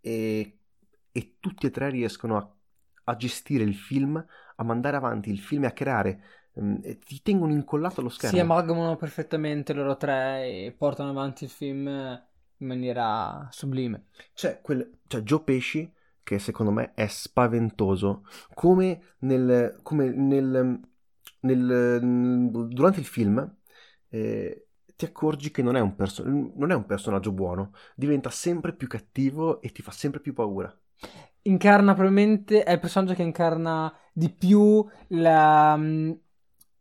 e, 0.00 0.60
e 1.16 1.36
tutti 1.38 1.66
e 1.66 1.70
tre 1.70 1.90
riescono 1.90 2.36
a, 2.36 2.50
a, 3.04 3.16
gestire 3.16 3.62
il 3.62 3.76
film, 3.76 4.16
a 4.56 4.64
mandare 4.64 4.96
avanti 4.96 5.30
il 5.30 5.38
film 5.38 5.62
e 5.62 5.66
a 5.68 5.72
creare. 5.72 6.22
E 6.82 6.98
ti 6.98 7.22
tengono 7.22 7.52
incollato 7.52 8.00
allo 8.00 8.08
schermo. 8.08 8.36
Si 8.36 8.42
amalgamano 8.42 8.96
perfettamente 8.96 9.72
loro 9.72 9.96
tre 9.96 10.44
e 10.44 10.74
portano 10.76 11.10
avanti 11.10 11.44
il 11.44 11.50
film 11.50 11.86
in 11.86 12.66
maniera 12.66 13.46
sublime. 13.52 14.06
C'è, 14.34 14.60
quel, 14.60 14.98
c'è 15.06 15.20
Joe 15.20 15.42
Pesci 15.42 15.92
che 16.24 16.40
secondo 16.40 16.72
me 16.72 16.94
è 16.94 17.06
spaventoso, 17.06 18.26
come 18.54 19.14
nel, 19.18 19.78
come 19.82 20.10
nel, 20.10 20.80
nel 21.40 22.50
durante 22.50 22.98
il 22.98 23.06
film 23.06 23.56
eh, 24.08 24.66
ti 24.96 25.04
accorgi 25.04 25.52
che 25.52 25.62
non 25.62 25.76
è, 25.76 25.92
perso- 25.92 26.24
non 26.24 26.70
è 26.72 26.74
un 26.74 26.86
personaggio 26.86 27.30
buono, 27.30 27.72
diventa 27.94 28.30
sempre 28.30 28.74
più 28.74 28.88
cattivo 28.88 29.60
e 29.60 29.70
ti 29.70 29.82
fa 29.82 29.92
sempre 29.92 30.20
più 30.20 30.32
paura 30.32 30.76
incarna 31.42 31.94
probabilmente 31.94 32.62
è 32.62 32.72
il 32.72 32.80
personaggio 32.80 33.14
che 33.14 33.22
incarna 33.22 33.92
di 34.12 34.30
più 34.30 34.86
la, 35.08 35.78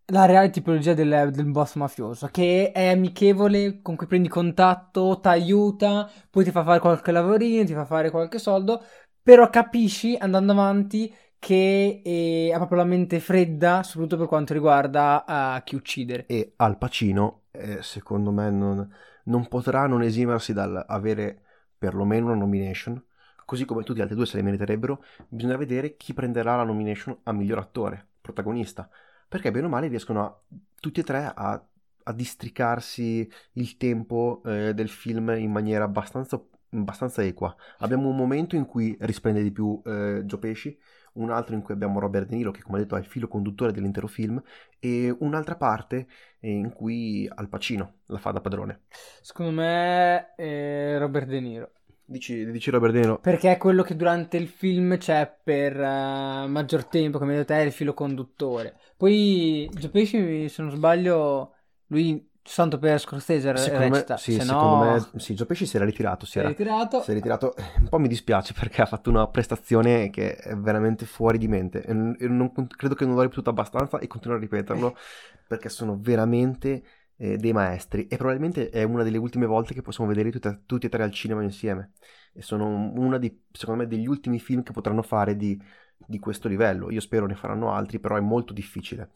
la 0.06 0.26
reale 0.26 0.50
tipologia 0.50 0.94
del, 0.94 1.32
del, 1.32 1.46
boss 1.46 1.76
mafioso 1.76 2.28
che 2.32 2.72
è 2.72 2.88
amichevole 2.88 3.82
con 3.82 3.96
cui 3.96 4.08
prendi 4.08 4.30
contatto 4.30 5.20
ti 5.20 5.28
aiuta 5.28 6.10
poi 6.30 6.44
ti 6.44 6.52
fa 6.52 6.64
fare 6.64 6.80
qualche 6.80 7.12
lavorino 7.12 7.66
ti 7.66 7.74
fa 7.74 7.86
fare 7.86 8.10
qualche 8.10 8.40
soldo 8.40 8.84
però 9.22 9.50
capisci 9.50 10.16
andando 10.18 10.52
avanti 10.52 11.14
che 11.44 12.02
è, 12.02 12.54
ha 12.54 12.58
proprio 12.58 12.78
la 12.78 12.86
mente 12.86 13.20
fredda, 13.20 13.84
soprattutto 13.84 14.18
per 14.18 14.28
quanto 14.28 14.54
riguarda 14.54 15.26
uh, 15.28 15.64
chi 15.64 15.76
uccidere. 15.76 16.26
E 16.26 16.54
Al 16.56 16.78
Pacino, 16.78 17.44
eh, 17.52 17.82
secondo 17.82 18.32
me, 18.32 18.50
non, 18.50 18.90
non, 19.26 19.48
potrà 19.50 19.86
non 19.86 20.04
esimersi 20.04 20.54
dal 20.54 20.86
avere 20.88 21.42
perlomeno 21.78 22.28
una 22.28 22.36
nomination, 22.36 23.02
così 23.46 23.66
come 23.66 23.84
tutti 23.84 24.00
gli 24.00 24.02
altri 24.02 24.16
due 24.16 24.26
se 24.26 24.38
le 24.38 24.44
meriterebbero. 24.44 25.04
Bisogna 25.28 25.58
vedere 25.58 25.96
chi 25.96 26.14
prenderà 26.14 26.56
la 26.56 26.64
nomination 26.64 27.18
a 27.24 27.32
miglior 27.32 27.60
attore, 27.60 28.08
protagonista, 28.22 28.90
perché 29.28 29.52
bene 29.52 29.66
o 29.66 29.70
male 29.70 29.88
riescono 29.88 30.24
a, 30.24 30.40
tutti 30.80 31.00
e 31.00 31.04
tre 31.04 31.32
a, 31.34 31.66
a 32.04 32.14
districarsi 32.14 33.30
il 33.54 33.78
tempo 33.78 34.42
eh, 34.46 34.74
del 34.74 34.90
film 34.90 35.30
in 35.38 35.52
maniera 35.52 35.86
abbastanza 35.86 36.42
abbastanza 36.78 37.24
equa. 37.24 37.56
Abbiamo 37.80 38.10
un 38.10 38.16
momento 38.16 38.56
in 38.56 38.66
cui 38.66 38.98
risplende 39.02 39.44
di 39.44 39.52
più 39.52 39.80
eh, 39.86 40.24
Joe 40.26 40.40
Pesci, 40.40 40.78
un 41.14 41.30
altro 41.30 41.56
in 41.56 41.62
cui 41.62 41.74
abbiamo 41.74 42.00
Robert 42.00 42.28
De 42.28 42.36
Niro 42.36 42.52
che 42.52 42.64
come 42.64 42.80
detto 42.80 42.96
è 42.96 43.00
il 43.00 43.06
filo 43.06 43.28
conduttore 43.28 43.72
dell'intero 43.72 44.08
film 44.08 44.42
e 44.80 45.16
un'altra 45.20 45.56
parte 45.56 46.08
in 46.40 46.72
cui 46.74 47.30
Al 47.34 47.50
Pacino 47.50 47.98
la 48.08 48.18
fa 48.18 48.32
da 48.32 48.42
padrone. 48.42 48.82
Secondo 49.22 49.52
me 49.52 50.34
è 50.36 50.98
Robert 50.98 51.28
De 51.28 51.40
Niro. 51.40 51.72
Dici, 52.06 52.50
dici 52.52 52.70
Robert 52.70 52.94
De 52.94 53.00
Niro? 53.00 53.20
Perché 53.20 53.52
è 53.52 53.58
quello 53.58 53.82
che 53.82 53.96
durante 53.96 54.38
il 54.38 54.48
film 54.48 54.98
c'è 54.98 55.38
per 55.44 55.76
uh, 55.78 56.48
maggior 56.48 56.86
tempo, 56.86 57.18
come 57.18 57.34
detto 57.34 57.54
te, 57.54 57.60
è 57.60 57.66
il 57.66 57.72
filo 57.72 57.94
conduttore. 57.94 58.76
Poi 58.98 59.70
Joe 59.74 59.90
Pesci, 59.90 60.50
se 60.50 60.62
non 60.62 60.72
sbaglio, 60.72 61.54
lui 61.88 62.32
Santo 62.46 62.78
per 62.78 63.00
Scorsese 63.00 63.56
secondo 63.56 63.96
recita, 63.96 64.14
me, 64.16 64.20
sì, 64.20 64.34
secondo 64.34 64.84
no... 64.84 65.10
me 65.14 65.20
sì, 65.20 65.34
Gio 65.34 65.46
Pesci 65.46 65.66
si 65.66 65.78
era 65.78 65.86
ritirato, 65.86 66.26
si, 66.26 66.40
era 66.40 66.50
ritirato. 66.50 67.02
Si 67.02 67.12
è 67.12 67.14
ritirato. 67.14 67.56
Un 67.78 67.88
po' 67.88 68.00
mi 68.00 68.10
dispiace 68.10 68.54
perché 68.54 68.82
ha 68.82 68.86
fatto 68.86 69.10
una 69.10 69.28
prestazione 69.28 70.10
che 70.10 70.36
è 70.36 70.54
veramente 70.56 71.06
fuori 71.06 71.38
di 71.38 71.48
mente. 71.48 71.84
E 71.84 71.94
non, 71.94 72.52
credo 72.68 72.96
che 72.96 73.06
non 73.06 73.16
l'ho 73.16 73.22
ripetuto 73.22 73.50
abbastanza 73.50 74.00
e 74.00 74.08
continuo 74.08 74.36
a 74.36 74.40
ripeterlo 74.42 74.96
perché 75.48 75.70
sono 75.70 75.98
veramente 75.98 76.84
eh, 77.24 77.38
dei 77.38 77.54
maestri 77.54 78.08
e 78.08 78.18
probabilmente 78.18 78.70
è 78.70 78.84
una 78.84 79.02
delle 79.02 79.18
ultime 79.18 79.46
volte 79.46 79.74
che 79.74 79.82
possiamo 79.82 80.10
vedere 80.10 80.30
tutti, 80.30 80.64
tutti 80.66 80.88
e 80.88 80.90
tre 80.90 81.04
al 81.04 81.12
cinema 81.12 81.42
insieme. 81.42 81.94
E 82.34 82.42
sono 82.42 82.68
uno 82.68 83.18
di, 83.18 83.44
secondo 83.52 83.84
me, 83.84 83.88
degli 83.88 84.08
ultimi 84.08 84.40
film 84.40 84.62
che 84.62 84.74
potranno 84.74 85.02
fare 85.04 85.38
di, 85.38 85.58
di 85.96 86.20
questo 86.20 86.50
livello. 86.50 86.92
Io 86.92 87.00
spero 87.00 87.26
ne 87.26 87.36
faranno 87.36 87.72
altri, 87.72 88.00
però 88.00 88.18
è 88.18 88.20
molto 88.20 88.52
difficile. 88.52 89.12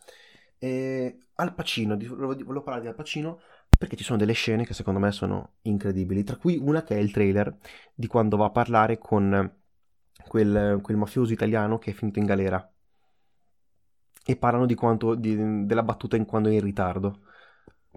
E 0.58 1.18
Al 1.36 1.54
Pacino, 1.54 1.98
volevo 1.98 2.62
parlare 2.62 2.82
di 2.82 2.88
Al 2.88 2.96
Pacino 2.96 3.42
perché 3.78 3.98
ci 3.98 4.04
sono 4.04 4.18
delle 4.18 4.34
scene 4.34 4.66
che 4.66 4.74
secondo 4.74 5.00
me 5.00 5.12
sono 5.12 5.56
incredibili, 5.64 6.24
tra 6.24 6.38
cui 6.38 6.58
una 6.58 6.84
che 6.84 6.96
è 6.96 7.00
il 7.00 7.12
trailer 7.12 7.58
di 7.94 8.08
quando 8.08 8.38
va 8.38 8.46
a 8.46 8.52
parlare 8.52 8.98
con 8.98 9.54
quel, 10.28 10.80
quel 10.82 10.98
mafioso 10.98 11.34
italiano 11.34 11.78
che 11.78 11.92
è 11.92 11.94
finito 11.94 12.20
in 12.20 12.26
galera 12.26 12.72
e 14.26 14.36
parlano 14.38 14.66
di 14.66 14.76
quanto, 14.76 15.16
di, 15.16 15.66
della 15.66 15.84
battuta 15.84 16.16
in 16.16 16.26
quando 16.26 16.50
è 16.50 16.54
in 16.54 16.62
ritardo. 16.62 17.27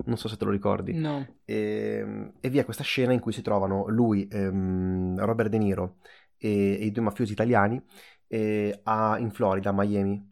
Non 0.04 0.16
so 0.16 0.28
se 0.28 0.36
te 0.36 0.44
lo 0.44 0.50
ricordi. 0.50 0.92
No. 0.94 1.26
E, 1.44 2.32
e 2.40 2.48
via 2.48 2.64
questa 2.64 2.82
scena 2.82 3.12
in 3.12 3.20
cui 3.20 3.32
si 3.32 3.42
trovano 3.42 3.86
lui, 3.88 4.26
ehm, 4.30 5.18
Robert 5.18 5.50
De 5.50 5.58
Niro 5.58 5.96
e, 6.36 6.78
e, 6.80 6.84
i 6.84 6.90
due 6.90 7.02
mafiosi 7.04 7.32
italiani 7.32 7.82
eh, 8.26 8.80
a, 8.84 9.18
in 9.18 9.30
Florida, 9.30 9.70
a 9.70 9.74
Miami, 9.74 10.28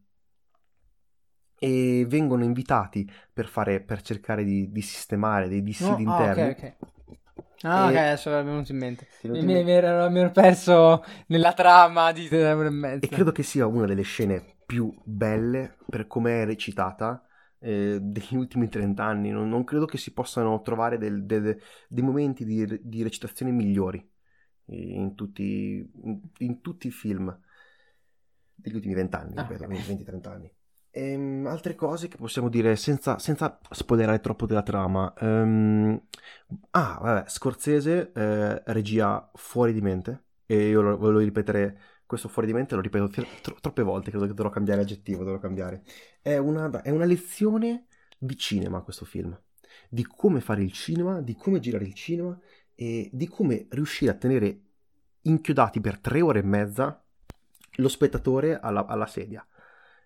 e 1.59 2.05
vengono 2.09 2.45
invitati 2.45 3.11
per, 3.33 3.47
fare, 3.47 3.81
per 3.81 4.01
cercare 4.03 4.45
di, 4.45 4.71
di 4.71 4.83
sistemare 4.83 5.49
dei 5.49 5.63
dissidi 5.63 6.05
no, 6.05 6.13
interni. 6.13 6.43
Ah, 6.43 6.49
ok, 6.49 6.75
ok. 6.79 6.97
Ah, 7.63 7.87
e... 7.87 7.91
ok, 7.91 7.97
adesso 7.97 8.39
è 8.39 8.45
venuto 8.45 8.73
in 8.73 8.79
mente. 8.79 9.09
Mi, 9.23 9.43
mi, 9.43 9.65
mi, 9.65 9.71
ero, 9.73 10.09
mi, 10.11 10.21
ero, 10.21 10.31
perso 10.31 11.05
nella 11.27 11.53
trama 11.53 12.13
di 12.13 12.29
tre 12.29 12.51
e 12.51 12.55
mezza. 12.55 13.05
E 13.05 13.09
credo 13.09 13.33
che 13.33 13.43
sia 13.43 13.67
una 13.67 13.87
delle 13.87 14.03
scene 14.03 14.57
più 14.65 14.95
belle 15.03 15.77
per 15.89 16.07
come 16.07 16.43
è 16.43 16.45
recitata 16.45 17.27
eh, 17.61 17.99
degli 18.03 18.37
ultimi 18.37 18.69
30 18.69 19.05
anni. 19.05 19.31
Non, 19.31 19.49
non, 19.49 19.65
credo 19.65 19.87
che 19.87 19.99
si 19.99 20.12
possano 20.12 20.61
trovare 20.62 20.99
del, 20.99 21.25
del, 21.25 21.61
dei 21.88 22.03
momenti 22.03 22.45
di, 22.45 22.81
di, 22.83 23.03
recitazione 23.03 23.53
migliori 23.53 24.07
in 24.71 25.15
tutti, 25.15 25.91
in, 26.03 26.21
in 26.38 26.61
tutti 26.61 26.88
i 26.88 26.91
film 26.91 27.37
degli 28.55 28.75
ultimi 28.75 28.95
20 28.95 29.17
anni, 29.17 29.37
ah, 29.37 29.43
ripeto, 29.43 29.65
okay. 29.65 29.79
20-30 29.79 30.29
anni. 30.29 30.53
Ehm, 30.91 31.47
altre 31.47 31.75
cose 31.75 32.09
che 32.09 32.17
possiamo 32.17 32.49
dire 32.49 32.75
senza, 32.75 33.19
senza 33.19 33.59
spoilerare 33.71 34.21
troppo 34.21 34.47
della 34.47 34.62
trama. 34.62 35.12
Ehm, 35.19 36.00
ah, 36.71 36.99
vabbè, 37.00 37.29
Scorsese, 37.29 38.11
eh, 38.12 38.62
regia 38.67 39.31
fuori 39.35 39.73
di 39.73 39.81
mente. 39.81 40.25
E 40.47 40.69
io 40.69 40.81
lo, 40.81 40.97
volevo 40.97 41.19
ripetere 41.21 41.79
questo 42.09 42.29
fuori 42.29 42.49
di 42.49 42.55
mente, 42.55 42.75
lo 42.75 42.81
ripeto 42.81 43.09
tro- 43.43 43.59
troppe 43.61 43.83
volte, 43.83 44.09
credo 44.09 44.27
che 44.27 44.33
dovrò 44.33 44.49
cambiare 44.49 44.81
aggettivo, 44.81 45.25
dovrò 45.25 45.38
cambiare. 45.38 45.83
È 46.23 46.38
una, 46.38 46.81
è 46.81 46.88
una 46.88 47.05
lezione 47.05 47.85
di 48.17 48.35
cinema 48.35 48.81
questo 48.81 49.05
film. 49.05 49.38
Di 49.91 50.07
come 50.07 50.41
fare 50.41 50.62
il 50.62 50.73
cinema, 50.73 51.21
di 51.21 51.35
come 51.35 51.61
girare 51.61 51.85
il 51.85 51.93
cinema 51.93 52.37
e 52.75 53.11
di 53.12 53.29
come 53.29 53.67
riuscire 53.69 54.11
a 54.11 54.15
tenere 54.15 54.61
inchiodati 55.21 55.81
per 55.83 55.99
tre 55.99 56.23
ore 56.23 56.38
e 56.38 56.45
mezza 56.45 57.05
lo 57.73 57.88
spettatore 57.88 58.59
alla, 58.59 58.87
alla 58.87 59.07
sedia, 59.07 59.47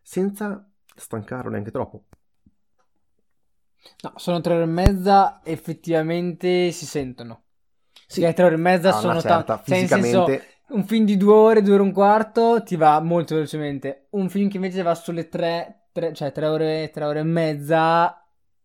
senza 0.03 0.69
stancarlo 0.97 1.53
neanche 1.53 1.71
troppo. 1.71 2.07
No, 4.01 4.13
sono 4.17 4.41
tre 4.41 4.55
ore 4.55 4.65
e 4.65 4.67
mezza, 4.67 5.41
effettivamente 5.45 6.73
si 6.73 6.85
sentono. 6.85 7.45
Sì, 8.09 8.21
tre 8.21 8.45
ore 8.45 8.57
e 8.57 8.59
mezza 8.59 8.89
a 8.89 9.01
una 9.05 9.21
sono 9.21 9.23
tante. 9.23 9.63
Cioè, 9.65 9.79
in 9.79 9.87
senso, 9.87 10.25
fisicamente 10.25 10.52
un 10.73 10.85
film 10.85 11.05
di 11.05 11.17
due 11.17 11.33
ore, 11.33 11.63
due 11.63 11.75
ore 11.75 11.83
e 11.83 11.87
un 11.87 11.93
quarto 11.93 12.63
ti 12.63 12.77
va 12.77 13.01
molto 13.01 13.35
velocemente. 13.35 14.07
Un 14.11 14.29
film 14.29 14.49
che 14.49 14.57
invece 14.57 14.83
va 14.83 14.95
sulle 14.95 15.29
tre, 15.29 15.89
tre- 15.93 16.13
cioè 16.15 16.33
tre 16.33 16.47
ore, 16.47 16.91
tre 16.93 17.05
ore 17.05 17.21
e 17.21 17.23
mezza, 17.25 18.25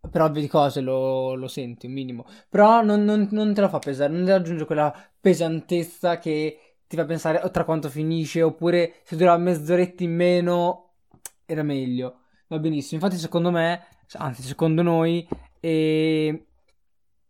per 0.10 0.22
ovvie 0.22 0.48
cose 0.48 0.82
lo, 0.82 1.36
lo 1.36 1.48
senti, 1.48 1.86
un 1.88 1.94
minimo. 1.94 2.26
Però 2.50 2.82
non, 2.82 3.04
non- 3.04 3.28
non 3.32 3.54
te 3.54 3.62
lo 3.62 3.70
fa 3.70 3.80
pesare, 3.80 4.12
non 4.14 4.26
ti 4.26 4.32
aggiunge 4.32 4.66
quella 4.66 4.94
pesantezza 5.20 6.18
che 6.20 6.60
ti 6.88 6.96
fa 6.96 7.06
pensare 7.06 7.42
"Oh, 7.44 7.52
tra 7.52 7.66
quanto 7.66 7.90
finisce, 7.90 8.42
oppure 8.42 8.96
se 9.04 9.16
durava 9.18 9.38
mezz'oretta 9.38 10.04
in 10.04 10.16
meno 10.16 10.94
era 11.46 11.64
meglio. 11.64 12.22
Va 12.48 12.60
benissimo. 12.60 13.02
Infatti, 13.02 13.20
secondo 13.20 13.52
me, 13.52 13.86
anzi, 14.14 14.42
secondo 14.42 14.82
noi, 14.82 15.28
eh, 15.60 16.47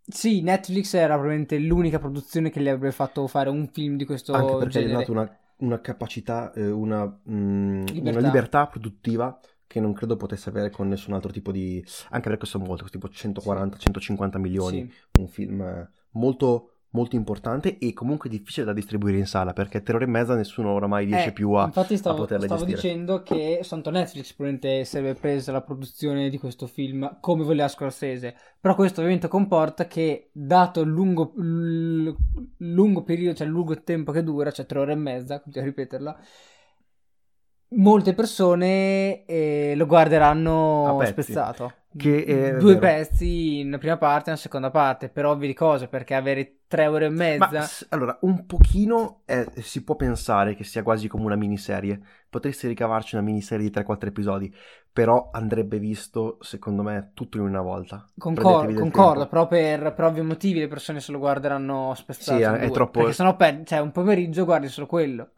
sì, 0.08 0.42
Netflix 0.42 0.94
era 0.94 1.14
probabilmente 1.16 1.58
l'unica 1.60 2.00
produzione 2.00 2.50
che 2.50 2.62
gli 2.62 2.68
avrebbe 2.68 2.92
fatto 2.92 3.28
fare 3.28 3.50
un 3.50 3.68
film 3.68 3.98
di 3.98 4.06
questo 4.06 4.34
anche 4.34 4.56
perché 4.56 4.80
gli 4.80 4.84
ha 4.84 4.88
genere. 4.88 5.00
dato 5.00 5.12
una, 5.12 5.38
una 5.58 5.82
capacità, 5.82 6.52
eh, 6.54 6.70
una, 6.70 7.06
mm, 7.30 7.86
Libertà. 7.88 8.18
una 8.18 8.28
libertà 8.28 8.68
produttiva 8.68 9.40
che 9.68 9.82
non 9.82 9.92
credo 9.94 10.16
potesse 10.16 10.48
avere 10.50 10.70
con 10.70 10.88
nessun 10.88 11.14
altro 11.14 11.32
tipo 11.32 11.52
di... 11.52 11.84
anche 12.12 12.30
perché 12.30 12.46
sono 12.46 12.64
molto, 12.64 12.86
tipo 12.86 13.10
140-150 13.10 14.38
milioni, 14.40 14.90
Sì. 14.90 15.20
un 15.20 15.28
film 15.28 15.62
eh, 15.62 15.90
molto, 16.12 16.77
molto 16.92 17.16
importante 17.16 17.78
e 17.78 17.94
comunque 17.94 18.30
difficile 18.30 18.66
da 18.66 18.74
distribuire 18.74 19.18
in 19.18 19.26
sala 19.28 19.54
perché 19.54 19.82
tre 19.84 19.96
ore 19.96 20.06
e 20.06 20.08
mezza 20.08 20.36
nessuno 20.36 20.72
oramai 20.74 21.06
riesce 21.06 21.30
Eh, 21.30 21.34
più 21.34 21.52
a, 21.54 21.66
infatti 21.66 21.98
a 22.04 22.14
stavo, 22.14 22.16
poterle 22.16 22.48
stavo 22.48 22.66
gestire. 22.66 22.72
dicendo 22.74 23.24
che 23.24 23.60
Santo 23.64 23.90
Netflix 23.90 24.34
probabilmente 24.34 24.84
si 24.86 24.92
sarebbe 24.92 25.20
presa 25.20 25.52
la 25.52 25.62
produzione 25.62 26.30
di 26.30 26.38
questo 26.38 26.68
film 26.68 27.20
come 27.20 27.44
voleva 27.44 27.68
Scorsese, 27.68 28.36
però 28.60 28.76
questo 28.76 29.00
ovviamente 29.02 29.28
comporta 29.28 29.88
che 29.88 30.30
dato 30.34 30.82
il 30.82 30.90
lungo, 30.90 31.34
il 31.38 32.16
lungo 32.58 33.04
periodo, 33.04 33.36
cioè 33.38 33.48
il 33.48 33.54
lungo 33.54 33.82
tempo 33.84 34.12
che 34.12 34.24
dura, 34.24 34.52
cioè 34.52 34.66
tre 34.66 34.80
ore 34.80 34.94
e 34.94 34.96
mezza, 34.96 35.42
continuo 35.42 35.68
a 35.68 35.70
ripeterla, 35.72 36.20
molte 37.70 38.14
persone 38.14 39.26
eh, 39.26 39.74
lo 39.76 39.86
guarderanno 39.86 41.02
spezzato. 41.06 41.74
Che 41.96 42.26
è 42.26 42.54
Due 42.56 42.74
vero. 42.74 42.80
pezzi 42.80 43.60
in 43.60 43.68
una 43.68 43.78
prima 43.80 43.98
parte 43.98 44.30
e 44.30 44.34
una 44.34 44.42
seconda 44.42 44.70
parte, 44.70 45.10
per 45.10 45.26
ovvie 45.26 45.54
cose, 45.54 45.88
perché 45.88 46.14
avere 46.14 46.60
tre 46.68 46.88
ore 46.88 47.06
e 47.06 47.10
Ma 47.36 47.50
mezza... 47.50 47.62
s- 47.62 47.86
allora, 47.90 48.18
un 48.22 48.46
pochino 48.46 49.22
eh, 49.26 49.52
si 49.62 49.84
può 49.84 49.96
pensare 49.96 50.56
che 50.56 50.64
sia 50.64 50.84
quasi 50.84 51.08
come 51.08 51.26
una 51.26 51.36
miniserie. 51.36 52.02
Potresti 52.30 52.68
ricavarci 52.68 53.16
una 53.16 53.24
miniserie 53.24 53.64
di 53.66 53.72
3-4 53.72 54.10
episodi, 54.10 54.54
però 54.92 55.30
andrebbe 55.32 55.78
visto, 55.80 56.38
secondo 56.42 56.82
me, 56.84 57.12
tutto 57.14 57.38
in 57.38 57.44
una 57.44 57.62
volta. 57.62 58.08
Concor- 58.18 58.74
concordo, 58.74 59.28
però 59.28 59.48
per, 59.48 59.94
per 59.94 60.06
ovvi 60.06 60.22
motivi 60.22 60.58
le 60.60 60.68
persone 60.68 61.00
se 61.00 61.12
lo 61.12 61.20
guarderanno 61.20 61.94
spezzato 61.96 62.36
Sì, 62.38 62.42
è 62.42 62.58
due, 62.60 62.72
troppo- 62.72 63.00
Perché 63.00 63.14
sennò 63.14 63.36
per, 63.36 63.62
cioè, 63.64 63.80
un 63.80 63.92
pomeriggio 63.92 64.44
guardi 64.44 64.68
solo 64.70 64.88
quello. 64.88 65.32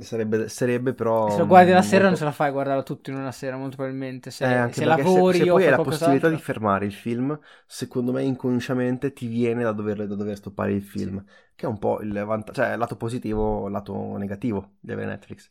Sarebbe, 0.00 0.48
sarebbe 0.48 0.92
però... 0.94 1.12
Se 1.26 1.38
lo 1.40 1.46
guardi 1.46 1.70
la 1.72 1.82
mm, 1.82 1.82
sera 1.82 2.04
non 2.06 2.14
molto- 2.14 2.16
ce 2.16 2.24
la 2.24 2.32
fai 2.32 2.48
a 2.48 2.50
guardarlo 2.52 2.82
tutto 2.82 3.10
in 3.10 3.16
una 3.16 3.32
sera, 3.32 3.56
molto 3.56 3.76
probabilmente. 3.76 4.30
Se, 4.30 4.46
Eh, 4.46 4.68
se 4.70 4.84
lavori 4.84 5.06
se, 5.06 5.30
se 5.30 5.46
o 5.50 5.58
poi 5.58 5.66
hai 5.66 5.70
la 5.70 5.80
possibilità 5.80 6.28
qualcos'altro. 6.28 6.28
di 6.28 6.36
fermare 6.38 6.84
il 6.84 6.92
film, 6.92 7.38
secondo 7.66 8.12
me 8.12 8.22
inconsciamente 8.24 9.12
ti 9.12 9.26
viene 9.26 9.62
da 9.62 9.72
dover, 9.72 10.06
da 10.06 10.14
dover 10.16 10.36
stoppare 10.36 10.72
il 10.72 10.82
film, 10.82 11.24
che 11.54 11.64
è 11.66 11.68
un 11.68 11.78
po' 11.78 12.00
il 12.02 12.12
vanta- 12.26 12.52
cioè, 12.52 12.72
il 12.72 12.78
lato 12.78 12.96
positivo, 12.96 13.66
il 13.66 13.72
lato 13.72 14.16
negativo 14.18 14.74
di 14.80 14.92
avere 14.92 15.08
Netflix. 15.12 15.48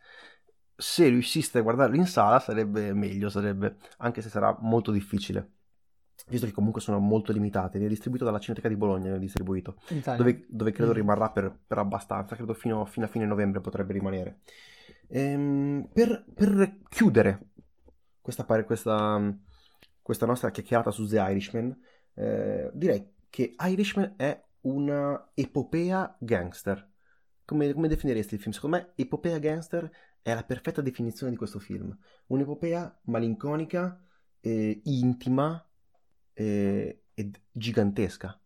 Se 0.76 1.08
riusciste 1.08 1.60
a 1.60 1.62
guardarlo 1.62 1.96
in 1.96 2.06
sala 2.06 2.40
sarebbe 2.40 2.94
meglio, 2.94 3.30
sarebbe, 3.30 3.78
anche 3.98 4.22
se 4.22 4.30
sarà 4.30 4.56
molto 4.60 4.92
difficile, 4.92 5.52
visto 6.28 6.46
che 6.46 6.52
comunque 6.52 6.82
sono 6.82 7.00
molto 7.00 7.32
limitate. 7.32 7.78
Viene 7.78 7.90
distribuito 7.90 8.26
dalla 8.26 8.40
Cineteca 8.40 8.68
di 8.68 8.76
Bologna, 8.76 9.04
viene 9.04 9.20
distribuito, 9.20 9.78
dove, 10.18 10.46
dove 10.50 10.72
credo 10.72 10.92
Mm. 10.92 10.96
rimarrà 10.96 11.30
per, 11.32 11.58
per 11.66 11.78
abbastanza, 11.78 12.36
credo 12.36 12.54
fino, 12.54 12.86
fino 12.86 13.06
a 13.06 13.10
fine 13.10 13.26
novembre 13.26 13.62
potrebbe 13.62 13.94
rimanere. 13.94 14.40
Ehm, 15.08 15.90
per, 15.94 16.26
per 16.34 16.80
chiudere 16.90 17.50
questa, 18.22 18.46
questa, 18.64 19.36
questa 20.02 20.26
nostra 20.26 20.50
chiacchierata 20.52 20.92
su 20.92 21.06
The 21.08 21.20
Irishman, 21.20 21.78
eh, 22.16 22.72
direi 22.74 23.12
che 23.30 23.56
Irishman 23.60 24.14
è 24.18 24.42
una 24.62 25.32
epopea 25.34 26.16
gangster. 26.20 26.90
Come, 27.46 27.74
come 27.74 27.90
definiresti 27.90 28.36
il 28.36 28.40
film? 28.40 28.54
Secondo 28.54 28.78
me, 28.78 28.92
epopea 28.96 29.38
gangster 29.40 29.92
è 30.22 30.34
la 30.34 30.44
perfetta 30.44 30.82
definizione 30.82 31.32
di 31.32 31.38
questo 31.38 31.60
film. 31.60 31.96
Un'epopea 32.28 33.02
malinconica, 33.04 34.02
eh, 34.40 34.82
intima 34.86 35.62
eh, 36.34 37.04
ed 37.14 37.40
gigantesca. 37.52 38.40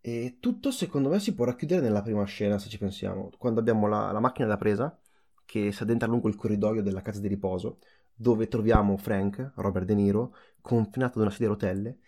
E 0.00 0.38
tutto, 0.40 0.70
secondo 0.70 1.08
me, 1.08 1.20
si 1.20 1.34
può 1.34 1.44
racchiudere 1.44 1.80
nella 1.80 2.02
prima 2.02 2.24
scena, 2.24 2.58
se 2.58 2.68
ci 2.68 2.78
pensiamo. 2.78 3.30
Quando 3.36 3.60
abbiamo 3.60 3.86
la, 3.86 4.10
la 4.12 4.20
macchina 4.20 4.48
da 4.48 4.56
presa 4.56 4.98
che 5.44 5.72
si 5.72 5.82
addentra 5.82 6.08
lungo 6.08 6.28
il 6.28 6.36
corridoio 6.36 6.82
della 6.82 7.00
casa 7.00 7.20
di 7.20 7.28
riposo, 7.28 7.78
dove 8.14 8.48
troviamo 8.48 8.96
Frank, 8.96 9.52
Robert 9.56 9.86
De 9.86 9.94
Niro, 9.94 10.34
confinato 10.60 11.18
da 11.18 11.24
una 11.24 11.32
sedia 11.32 11.46
a 11.46 11.50
rotelle, 11.50 11.98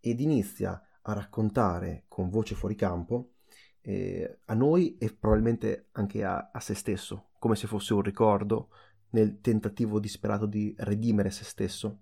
ed 0.00 0.20
inizia 0.20 0.80
a 1.02 1.12
raccontare 1.12 2.04
con 2.08 2.28
voce 2.28 2.54
fuori 2.54 2.74
campo 2.74 3.32
eh, 3.80 4.40
a 4.44 4.54
noi 4.54 4.96
e 4.98 5.14
probabilmente 5.14 5.88
anche 5.92 6.24
a, 6.24 6.50
a 6.52 6.60
se 6.60 6.74
stesso, 6.74 7.30
come 7.38 7.56
se 7.56 7.66
fosse 7.66 7.94
un 7.94 8.02
ricordo 8.02 8.68
nel 9.10 9.40
tentativo 9.40 9.98
disperato 9.98 10.46
di 10.46 10.74
redimere 10.78 11.30
se 11.30 11.44
stesso, 11.44 11.98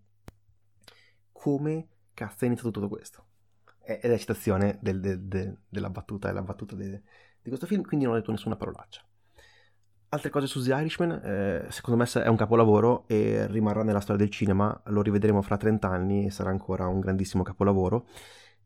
come 1.33 1.89
cazzo 2.15 2.45
è 2.45 2.47
iniziato 2.47 2.71
tutto 2.71 2.89
questo. 2.89 3.25
È, 3.79 3.99
è 4.01 4.09
la 4.09 4.19
citazione 4.19 4.79
del- 4.81 5.01
del- 5.01 5.21
del- 5.21 5.59
della 5.69 5.91
battuta, 5.91 6.29
è 6.29 6.33
la 6.33 6.43
battuta 6.43 6.75
de- 6.77 7.03
di 7.43 7.49
questo 7.49 7.67
film, 7.67 7.83
quindi 7.83 8.05
non 8.05 8.15
ho 8.15 8.19
detto 8.19 8.31
nessuna 8.31 8.57
parolaccia. 8.57 9.03
Altre 10.13 10.31
cose 10.31 10.47
su 10.49 10.61
The 10.63 10.75
Irishman, 10.75 11.13
eh, 11.23 11.67
secondo 11.69 12.03
me 12.03 12.23
è 12.23 12.27
un 12.29 12.37
capolavoro 12.37 13.05
e 13.07 13.47
rimarrà 13.47 13.85
nella 13.85 14.01
storia 14.01 14.25
del 14.25 14.33
cinema, 14.33 14.81
lo 14.87 15.03
rivedremo 15.03 15.41
fra 15.41 15.57
30 15.57 15.89
anni 15.89 16.27
e 16.27 16.31
sarà 16.31 16.51
ancora 16.51 16.89
un 16.89 16.99
grandissimo 16.99 17.45
capolavoro 17.45 18.09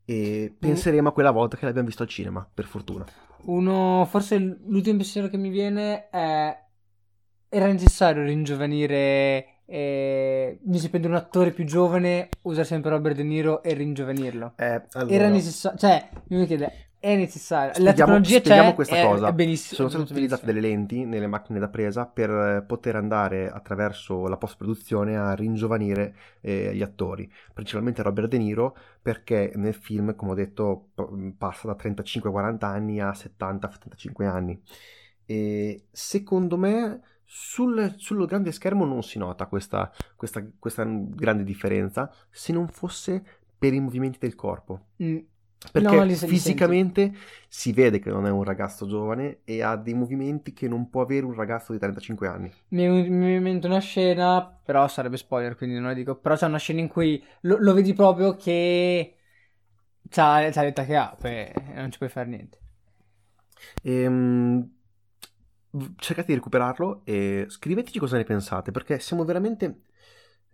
e 0.07 0.55
penseremo 0.59 1.09
a 1.09 1.13
quella 1.13 1.31
volta 1.31 1.57
che 1.59 1.67
l'abbiamo 1.67 1.87
visto 1.87 2.03
al 2.03 2.09
cinema, 2.09 2.49
per 2.53 2.65
fortuna. 2.65 3.05
Uno, 3.43 4.07
forse 4.09 4.39
l'ultimo 4.39 4.97
pensiero 4.97 5.29
che 5.29 5.37
mi 5.37 5.51
viene 5.51 6.09
è 6.09 6.63
era 7.51 7.67
necessario 7.67 8.25
ringiovanire 8.25 9.54
eh, 9.67 10.59
invece 10.65 10.91
prendere 10.91 11.15
un 11.15 11.21
attore 11.21 11.51
più 11.53 11.65
giovane, 11.65 12.29
usare 12.43 12.67
sempre 12.67 12.91
Robert 12.91 13.17
De 13.17 13.23
Niro 13.23 13.63
e 13.63 13.73
ringiovanirlo. 13.75 14.53
Eh, 14.57 14.83
allora, 14.93 15.15
Era 15.15 15.29
necessario, 15.29 15.79
cioè, 15.79 16.09
mi 16.29 16.47
chiede, 16.47 16.89
è 17.05 17.17
necessario. 17.17 17.69
La 17.69 17.91
Spieghiamo, 17.91 18.13
tecnologia 18.13 18.39
spieghiamo 18.39 18.69
c'è, 18.71 18.75
questa 18.75 18.97
è, 18.97 19.05
cosa. 19.05 19.29
è 19.29 19.33
benissimo. 19.33 19.77
Sono 19.77 19.89
state 19.89 20.05
utilizzate 20.05 20.47
delle 20.47 20.61
lenti 20.61 21.05
nelle 21.05 21.27
macchine 21.27 21.59
da 21.59 21.69
presa 21.69 22.07
per 22.07 22.65
poter 22.67 22.97
andare 22.97 23.51
attraverso 23.51 24.27
la 24.27 24.39
post-produzione 24.39 25.17
a 25.17 25.35
ringiovanire 25.35 26.15
eh, 26.41 26.75
gli 26.75 26.81
attori, 26.81 27.31
principalmente 27.53 28.03
Robert 28.03 28.29
De 28.29 28.39
Niro, 28.39 28.77
perché 29.03 29.53
nel 29.57 29.75
film, 29.75 30.15
come 30.15 30.31
ho 30.31 30.35
detto, 30.35 30.93
passa 31.37 31.67
da 31.67 31.77
35-40 31.77 32.65
anni 32.65 33.01
a 33.01 33.11
70-75 33.11 34.25
anni. 34.25 34.63
E 35.27 35.87
secondo 35.91 36.57
me 36.57 37.01
sul, 37.37 37.95
sul 37.97 38.27
grande 38.27 38.53
schermo 38.53 38.85
non 38.85 39.03
si 39.03 39.19
nota 39.19 39.47
questa, 39.47 39.91
questa, 40.15 40.47
questa 40.57 40.85
grande 40.87 41.43
differenza 41.43 42.09
se 42.31 42.53
non 42.53 42.69
fosse 42.69 43.25
per 43.59 43.75
i 43.75 43.81
movimenti 43.81 44.19
del 44.21 44.37
corpo. 44.37 44.87
Mm. 45.03 45.19
Perché 45.73 45.89
No, 45.89 46.07
fisicamente 46.15 47.13
si 47.49 47.73
vede 47.73 47.99
che 47.99 48.11
non 48.11 48.27
è 48.27 48.31
un 48.31 48.45
ragazzo 48.45 48.87
giovane 48.87 49.41
e 49.43 49.63
ha 49.63 49.75
dei 49.75 49.95
movimenti 49.95 50.53
che 50.53 50.69
non 50.69 50.89
può 50.91 51.01
avere 51.03 51.27
un 51.27 51.35
ragazzo 51.35 51.73
di 51.73 51.79
35 51.81 52.29
anni. 52.29 52.53
Mi 52.69 52.87
mi 52.87 53.01
è 53.01 53.03
venuta 53.09 53.09
in 53.09 53.43
mente 53.43 53.67
una 53.67 53.81
scena, 53.81 54.61
però 54.63 54.87
sarebbe 54.87 55.17
spoiler, 55.17 55.57
quindi 55.57 55.75
non 55.75 55.87
la 55.87 55.95
dico. 55.95 56.15
Però 56.15 56.37
c'è 56.37 56.47
una 56.47 56.59
scena 56.59 56.81
in 56.81 56.89
cui 56.89 57.21
lo, 57.41 57.57
lo 57.59 57.73
vedi 57.73 57.95
proprio 57.95 58.37
che 58.37 59.17
c'ha, 60.09 60.51
c'ha 60.53 60.63
l'età 60.63 60.85
che 60.85 60.97
ha, 60.97 61.17
poi 61.19 61.51
non 61.75 61.91
ci 61.91 61.99
puoi 61.99 62.11
fare 62.11 62.29
niente. 62.29 62.59
Ehm, 63.83 64.71
cercate 65.97 66.29
di 66.29 66.35
recuperarlo 66.35 67.03
e 67.05 67.47
scriveteci 67.49 67.99
cosa 67.99 68.17
ne 68.17 68.25
pensate, 68.25 68.71
perché 68.71 68.99
siamo 68.99 69.25
veramente 69.25 69.83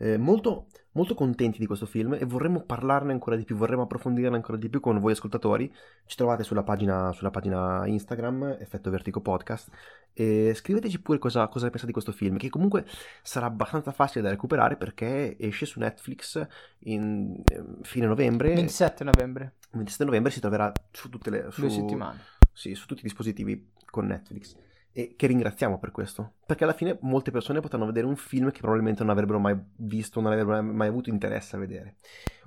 eh, 0.01 0.17
molto, 0.17 0.69
molto 0.93 1.15
contenti 1.15 1.59
di 1.59 1.67
questo 1.67 1.85
film 1.85 2.15
e 2.15 2.25
vorremmo 2.25 2.63
parlarne 2.63 3.13
ancora 3.13 3.37
di 3.37 3.45
più, 3.45 3.55
vorremmo 3.55 3.83
approfondirne 3.83 4.35
ancora 4.35 4.57
di 4.57 4.69
più 4.69 4.81
con 4.81 4.99
voi 4.99 5.13
ascoltatori. 5.13 5.73
Ci 6.07 6.17
trovate 6.17 6.43
sulla 6.43 6.63
pagina, 6.63 7.13
sulla 7.13 7.31
pagina 7.31 7.87
Instagram, 7.87 8.57
Effetto 8.61 8.91
Vertigo 8.91 9.21
Podcast, 9.21 9.71
e 10.15 10.53
scriveteci 10.55 11.01
pure 11.03 11.19
cosa, 11.19 11.47
cosa 11.49 11.65
ne 11.65 11.71
pensate 11.71 11.87
di 11.87 11.93
questo 11.93 12.13
film, 12.13 12.39
che 12.39 12.49
comunque 12.49 12.87
sarà 13.23 13.47
abbastanza 13.47 13.93
facile 13.93 14.23
da 14.23 14.31
recuperare 14.31 14.77
perché 14.77 15.37
esce 15.39 15.67
su 15.67 15.79
Netflix 15.79 16.47
in 16.81 17.43
eh, 17.45 17.65
fine 17.83 18.07
novembre. 18.07 18.55
27 18.55 19.05
novembre. 19.05 19.57
27 19.73 20.05
novembre 20.05 20.33
si 20.33 20.41
troverà 20.41 20.73
su 20.91 21.11
tutte 21.11 21.31
le... 21.31 21.47
Su, 21.51 21.61
Due 21.61 21.71
settimane. 21.71 22.19
Sì, 22.53 22.75
su 22.75 22.87
tutti 22.87 23.01
i 23.01 23.05
dispositivi 23.05 23.71
con 23.85 24.07
Netflix 24.07 24.57
e 24.93 25.15
che 25.17 25.27
ringraziamo 25.27 25.79
per 25.79 25.93
questo, 25.93 26.35
perché 26.45 26.65
alla 26.65 26.73
fine 26.73 26.99
molte 27.03 27.31
persone 27.31 27.61
potranno 27.61 27.87
vedere 27.87 28.07
un 28.07 28.17
film 28.17 28.51
che 28.51 28.61
probabilmente 28.61 29.03
non 29.03 29.13
avrebbero 29.13 29.39
mai 29.39 29.57
visto, 29.77 30.21
non 30.21 30.33
avrebbero 30.33 30.63
mai 30.63 30.89
avuto 30.89 31.11
interesse 31.11 31.57
a 31.57 31.59
vedere. 31.59 31.97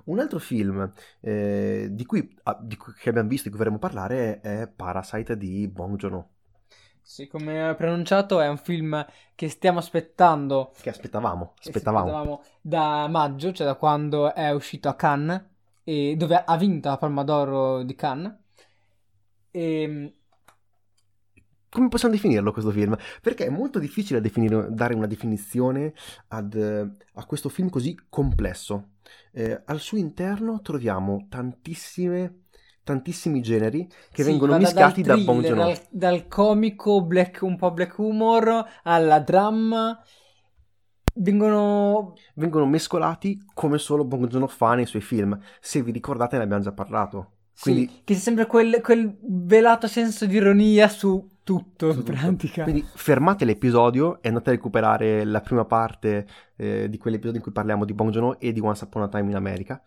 Un 0.04 0.18
altro 0.18 0.38
film 0.38 0.92
eh, 1.20 1.88
di, 1.90 2.04
cui, 2.04 2.36
ah, 2.42 2.58
di, 2.60 2.76
cui, 2.76 2.92
che 2.92 3.08
abbiamo 3.08 3.28
visto 3.28 3.48
e 3.48 3.50
di 3.50 3.56
cui 3.56 3.64
vorremmo 3.64 3.80
parlare 3.80 4.40
è 4.40 4.68
Parasite 4.68 5.36
di 5.38 5.66
Bong 5.68 5.96
Joon-ho. 5.96 6.28
Sì, 7.00 7.26
come 7.26 7.74
pronunciato 7.76 8.40
è 8.40 8.48
un 8.48 8.56
film 8.56 9.04
che 9.34 9.48
stiamo 9.48 9.78
aspettando. 9.78 10.72
Che 10.80 10.88
aspettavamo, 10.88 11.54
aspettavamo. 11.58 12.04
Che 12.04 12.10
aspettavamo 12.10 12.42
da 12.60 13.08
maggio, 13.08 13.52
cioè 13.52 13.66
da 13.66 13.74
quando 13.74 14.34
è 14.34 14.50
uscito 14.52 14.88
a 14.88 14.94
Cannes, 14.94 15.42
e 15.84 16.14
dove 16.16 16.42
ha 16.44 16.56
vinto 16.56 16.88
la 16.88 16.96
Palma 16.96 17.22
d'Oro 17.22 17.82
di 17.82 17.94
Cannes. 17.94 18.34
E 19.50 19.82
ehm, 19.82 20.12
come 21.74 21.88
possiamo 21.88 22.14
definirlo 22.14 22.52
questo 22.52 22.70
film? 22.70 22.96
Perché 23.20 23.46
è 23.46 23.50
molto 23.50 23.80
difficile 23.80 24.20
definire, 24.20 24.68
dare 24.70 24.94
una 24.94 25.08
definizione 25.08 25.92
ad, 26.28 26.54
a 26.54 27.26
questo 27.26 27.48
film 27.48 27.68
così 27.68 27.98
complesso. 28.08 28.90
Eh, 29.32 29.60
al 29.64 29.80
suo 29.80 29.98
interno 29.98 30.60
troviamo 30.60 31.26
tantissime 31.28 32.42
tantissimi 32.84 33.40
generi 33.40 33.88
che 34.12 34.22
sì, 34.22 34.28
vengono 34.28 34.56
mischiati 34.56 35.02
da 35.02 35.16
Bong 35.16 35.42
Joon-ho. 35.42 35.64
Dal, 35.64 35.80
dal 35.90 36.28
comico 36.28 37.02
black, 37.02 37.40
un 37.42 37.56
po' 37.56 37.72
black 37.72 37.98
humor 37.98 38.64
alla 38.84 39.18
dramma 39.18 40.00
vengono... 41.14 42.14
vengono 42.34 42.66
mescolati 42.66 43.42
come 43.52 43.78
solo 43.78 44.04
Bong 44.04 44.28
Joon-ho 44.28 44.46
fa 44.46 44.74
nei 44.74 44.86
suoi 44.86 45.02
film. 45.02 45.36
Se 45.60 45.82
vi 45.82 45.90
ricordate 45.90 46.36
ne 46.36 46.44
abbiamo 46.44 46.62
già 46.62 46.72
parlato. 46.72 47.30
Quindi... 47.58 47.88
Sì, 47.88 48.00
che 48.04 48.14
sembra 48.14 48.46
quel, 48.46 48.80
quel 48.80 49.16
velato 49.22 49.88
senso 49.88 50.26
di 50.26 50.36
ironia 50.36 50.86
su 50.86 51.32
tutto 51.44 51.92
in 51.92 52.02
pratica. 52.02 52.64
Quindi 52.64 52.84
fermate 52.94 53.44
l'episodio 53.44 54.20
e 54.22 54.28
andate 54.28 54.48
a 54.48 54.52
recuperare 54.54 55.24
la 55.24 55.40
prima 55.40 55.64
parte 55.64 56.26
eh, 56.56 56.88
di 56.88 56.98
quell'episodio 56.98 57.38
in 57.38 57.44
cui 57.44 57.52
parliamo 57.52 57.84
di 57.84 57.92
Bong 57.92 58.10
Joon-ho 58.10 58.38
e 58.40 58.52
di 58.52 58.60
Once 58.60 58.84
Upon 58.84 59.02
a 59.02 59.08
Time 59.08 59.30
in 59.30 59.36
America. 59.36 59.80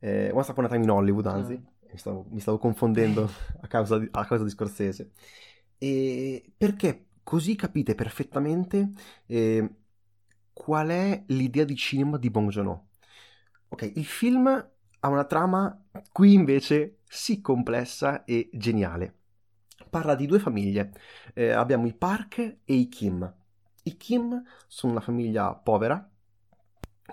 Eh, 0.00 0.30
Once 0.32 0.50
Upon 0.50 0.64
a 0.64 0.68
Time 0.68 0.82
in 0.82 0.90
Hollywood, 0.90 1.26
anzi. 1.26 1.54
Ah. 1.54 1.88
Mi, 1.90 1.98
stavo, 1.98 2.26
mi, 2.28 2.40
stavo, 2.40 2.58
confondendo 2.58 3.30
a 3.62 3.66
causa, 3.68 3.98
di, 3.98 4.08
a 4.10 4.26
causa 4.26 4.44
di 4.44 4.50
Scorsese. 4.50 5.12
E 5.78 6.52
perché 6.56 7.06
così 7.22 7.54
capite 7.54 7.94
perfettamente 7.94 8.92
eh, 9.26 9.74
qual 10.52 10.88
è 10.88 11.22
l'idea 11.28 11.64
di 11.64 11.76
cinema 11.76 12.18
di 12.18 12.30
Bong 12.30 12.50
Joon-ho. 12.50 12.88
Ok, 13.68 13.92
il 13.94 14.04
film 14.04 14.46
ha 14.48 15.08
una 15.08 15.24
trama 15.24 15.84
qui 16.10 16.34
invece 16.34 16.98
sì 17.04 17.40
complessa 17.40 18.24
e 18.24 18.50
geniale 18.52 19.15
parla 19.96 20.14
di 20.14 20.26
due 20.26 20.38
famiglie. 20.38 20.92
Eh, 21.32 21.50
abbiamo 21.50 21.86
i 21.86 21.94
Park 21.94 22.38
e 22.64 22.74
i 22.74 22.88
Kim. 22.88 23.34
I 23.84 23.96
Kim 23.96 24.42
sono 24.66 24.92
una 24.92 25.00
famiglia 25.00 25.54
povera 25.54 26.06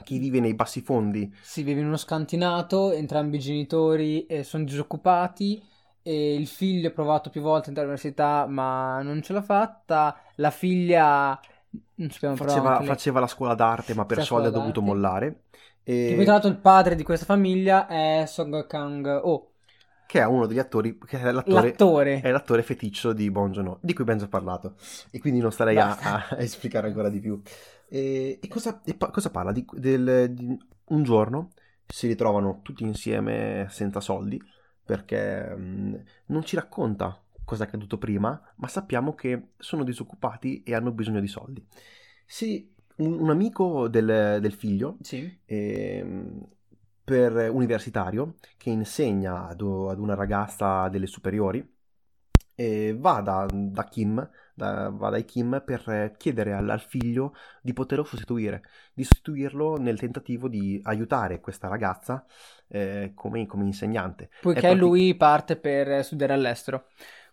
che 0.04 0.18
vive 0.18 0.42
nei 0.42 0.54
bassi 0.54 0.82
fondi. 0.82 1.34
Si 1.42 1.64
vive 1.64 1.80
in 1.80 1.88
uno 1.88 1.98
scantinato, 1.98 2.92
entrambi 2.92 3.38
i 3.38 3.40
genitori 3.40 4.26
eh, 4.26 4.44
sono 4.44 4.66
disoccupati. 4.66 5.64
E 6.06 6.34
il 6.34 6.48
figlio 6.48 6.90
ha 6.90 6.92
provato 6.92 7.30
più 7.30 7.40
volte 7.40 7.70
ad 7.70 7.78
andare 7.78 7.88
all'università, 7.88 8.46
ma 8.48 9.02
non 9.02 9.22
ce 9.22 9.32
l'ha 9.32 9.42
fatta. 9.42 10.20
La 10.36 10.52
figlia 10.52 11.40
non 11.96 12.10
sappiamo 12.10 12.36
faceva, 12.36 12.82
faceva 12.82 13.20
la 13.22 13.28
scuola 13.28 13.56
d'arte, 13.56 13.94
ma 13.94 14.06
per 14.06 14.22
soldi 14.24 14.48
ha 14.48 14.52
dovuto 14.52 14.82
mollare. 14.82 15.44
E... 15.84 16.08
Che 16.10 16.16
poi, 16.16 16.24
tra 16.26 16.34
l'altro, 16.34 16.50
il 16.50 16.58
padre 16.58 16.96
di 16.96 17.04
questa 17.04 17.26
famiglia 17.26 17.88
è 17.88 18.26
Song 18.28 18.68
Kang-oh 18.68 19.53
che 20.06 20.20
è 20.20 20.26
uno 20.26 20.46
degli 20.46 20.60
attori, 20.60 20.98
che 20.98 21.20
è 21.20 21.32
l'attore, 21.32 21.70
l'attore. 21.70 22.22
È 22.22 22.32
l'attore 22.32 22.64
feticcio 22.64 23.14
di 23.14 23.30
Bon 23.32 23.52
Joon-ho, 23.52 23.80
di 23.82 23.94
cui 23.94 24.04
abbiamo 24.04 24.22
già 24.22 24.28
parlato, 24.28 24.76
e 25.12 25.20
quindi 25.20 25.40
non 25.40 25.52
starei 25.52 25.78
a, 25.78 25.98
a, 25.98 26.28
a, 26.30 26.38
esplicare 26.42 26.88
ancora 26.88 27.10
di 27.10 27.20
più. 27.20 27.42
E, 27.88 28.40
e, 28.42 28.48
cosa, 28.48 28.82
e 28.84 28.94
pa- 28.94 29.10
cosa, 29.10 29.30
parla? 29.30 29.52
Di, 29.52 29.66
del, 29.74 30.32
di 30.34 30.58
un 30.86 31.04
giorno 31.04 31.52
si 31.88 32.08
ritrovano 32.08 32.60
tutti 32.62 32.84
insieme 32.84 33.68
senza 33.70 34.00
soldi, 34.00 34.42
perché 34.86 35.56
mh, 35.56 36.04
non 36.28 36.44
ci 36.44 36.56
racconta 36.56 37.18
cosa 37.44 37.64
è 37.64 37.68
accaduto 37.68 37.98
prima, 37.98 38.40
ma 38.56 38.68
sappiamo 38.68 39.14
che 39.14 39.50
sono 39.58 39.84
disoccupati 39.84 40.64
e 40.64 40.74
hanno 40.74 40.92
bisogno 40.92 41.20
di 41.20 41.28
soldi. 41.28 41.66
Sì, 42.26 42.72
un, 42.98 43.20
un 43.20 43.30
amico 43.30 43.88
del, 43.88 44.40
del 44.40 44.54
figlio 44.54 44.98
sì. 45.02 45.40
eh, 45.46 46.06
per 47.04 47.50
universitario 47.52 48.36
che 48.58 48.70
insegna 48.70 49.48
ad, 49.48 49.62
ad 49.62 50.00
una 50.00 50.16
ragazza 50.16 50.88
delle 50.90 51.08
superiori 51.08 51.72
e 52.56 52.96
va 52.96 53.22
da, 53.22 53.48
da 53.52 53.84
Kim, 53.86 54.30
da, 54.54 54.90
va 54.90 55.10
dai 55.10 55.26
Kim 55.26 55.62
per 55.66 56.14
chiedere 56.18 56.54
al, 56.54 56.70
al, 56.70 56.82
figlio 56.82 57.34
di 57.62 57.74
poterlo 57.74 58.04
sostituire, 58.04 58.64
di 58.94 59.04
sostituirlo 59.04 59.78
nel 59.78 59.98
tentativo 59.98 60.48
di 60.48 60.80
aiutare 60.84 61.40
questa 61.40 61.68
ragazza 61.68 62.26
eh, 62.68 63.12
come, 63.16 63.46
come, 63.48 63.66
insegnante. 63.66 64.30
Poiché 64.42 64.62
partic- 64.62 64.82
lui 64.82 65.16
parte 65.16 65.56
per 65.56 66.04
studiare 66.04 66.34
all'estero, 66.34 66.86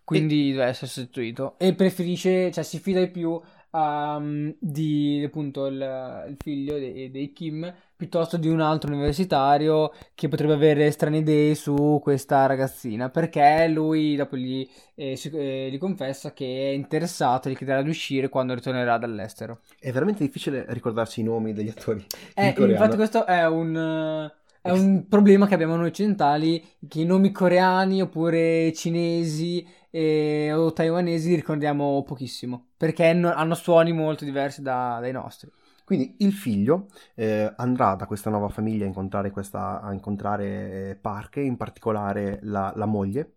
quindi 0.03 0.49
e... 0.49 0.51
deve 0.53 0.65
essere 0.65 0.87
sostituito 0.87 1.57
e 1.59 1.75
preferisce, 1.75 2.51
cioè 2.51 2.63
si 2.63 2.79
fida 2.79 2.99
di 2.99 3.09
più 3.09 3.39
um, 3.71 4.55
di 4.59 5.23
appunto 5.25 5.65
il, 5.67 6.25
il 6.29 6.35
figlio 6.37 6.77
dei, 6.77 7.11
dei, 7.11 7.31
Kim 7.31 7.73
piuttosto 8.01 8.37
di 8.37 8.47
un 8.47 8.61
altro 8.61 8.91
universitario 8.91 9.93
che 10.15 10.27
potrebbe 10.27 10.53
avere 10.53 10.89
strane 10.89 11.17
idee 11.17 11.53
su 11.53 11.99
questa 12.01 12.47
ragazzina 12.47 13.11
perché 13.11 13.67
lui 13.67 14.15
dopo 14.15 14.35
gli, 14.35 14.67
eh, 14.95 15.15
si, 15.15 15.29
eh, 15.29 15.69
gli 15.71 15.77
confessa 15.77 16.33
che 16.33 16.71
è 16.71 16.73
interessato 16.73 17.47
e 17.47 17.51
gli 17.51 17.55
chiederà 17.55 17.83
di 17.83 17.89
uscire 17.89 18.27
quando 18.27 18.55
ritornerà 18.55 18.97
dall'estero. 18.97 19.59
È 19.79 19.91
veramente 19.91 20.23
difficile 20.23 20.65
ricordarsi 20.69 21.19
i 21.19 21.23
nomi 21.23 21.53
degli 21.53 21.69
attori. 21.69 22.03
Eh, 22.33 22.55
infatti 22.57 22.95
questo 22.95 23.27
è 23.27 23.45
un... 23.45 24.31
È 24.63 24.69
un 24.69 25.07
problema 25.07 25.47
che 25.47 25.55
abbiamo 25.55 25.75
noi 25.75 25.87
occidentali, 25.87 26.63
che 26.87 27.01
i 27.01 27.05
nomi 27.05 27.31
coreani 27.31 27.99
oppure 27.99 28.71
cinesi 28.73 29.67
e, 29.89 30.53
o 30.53 30.71
taiwanesi 30.71 31.33
ricordiamo 31.33 32.03
pochissimo, 32.03 32.67
perché 32.77 33.11
no, 33.13 33.33
hanno 33.33 33.55
suoni 33.55 33.91
molto 33.91 34.23
diversi 34.23 34.61
da, 34.61 34.99
dai 35.01 35.11
nostri. 35.11 35.49
Quindi 35.83 36.15
il 36.19 36.33
figlio 36.33 36.87
eh, 37.15 37.53
andrà 37.57 37.95
da 37.95 38.05
questa 38.05 38.29
nuova 38.29 38.49
famiglia 38.49 38.85
a 38.85 38.87
incontrare, 38.87 39.31
questa, 39.31 39.81
a 39.81 39.93
incontrare 39.93 40.89
eh, 40.89 40.95
Park, 40.95 41.37
in 41.37 41.57
particolare 41.57 42.39
la, 42.43 42.71
la 42.75 42.85
moglie, 42.85 43.33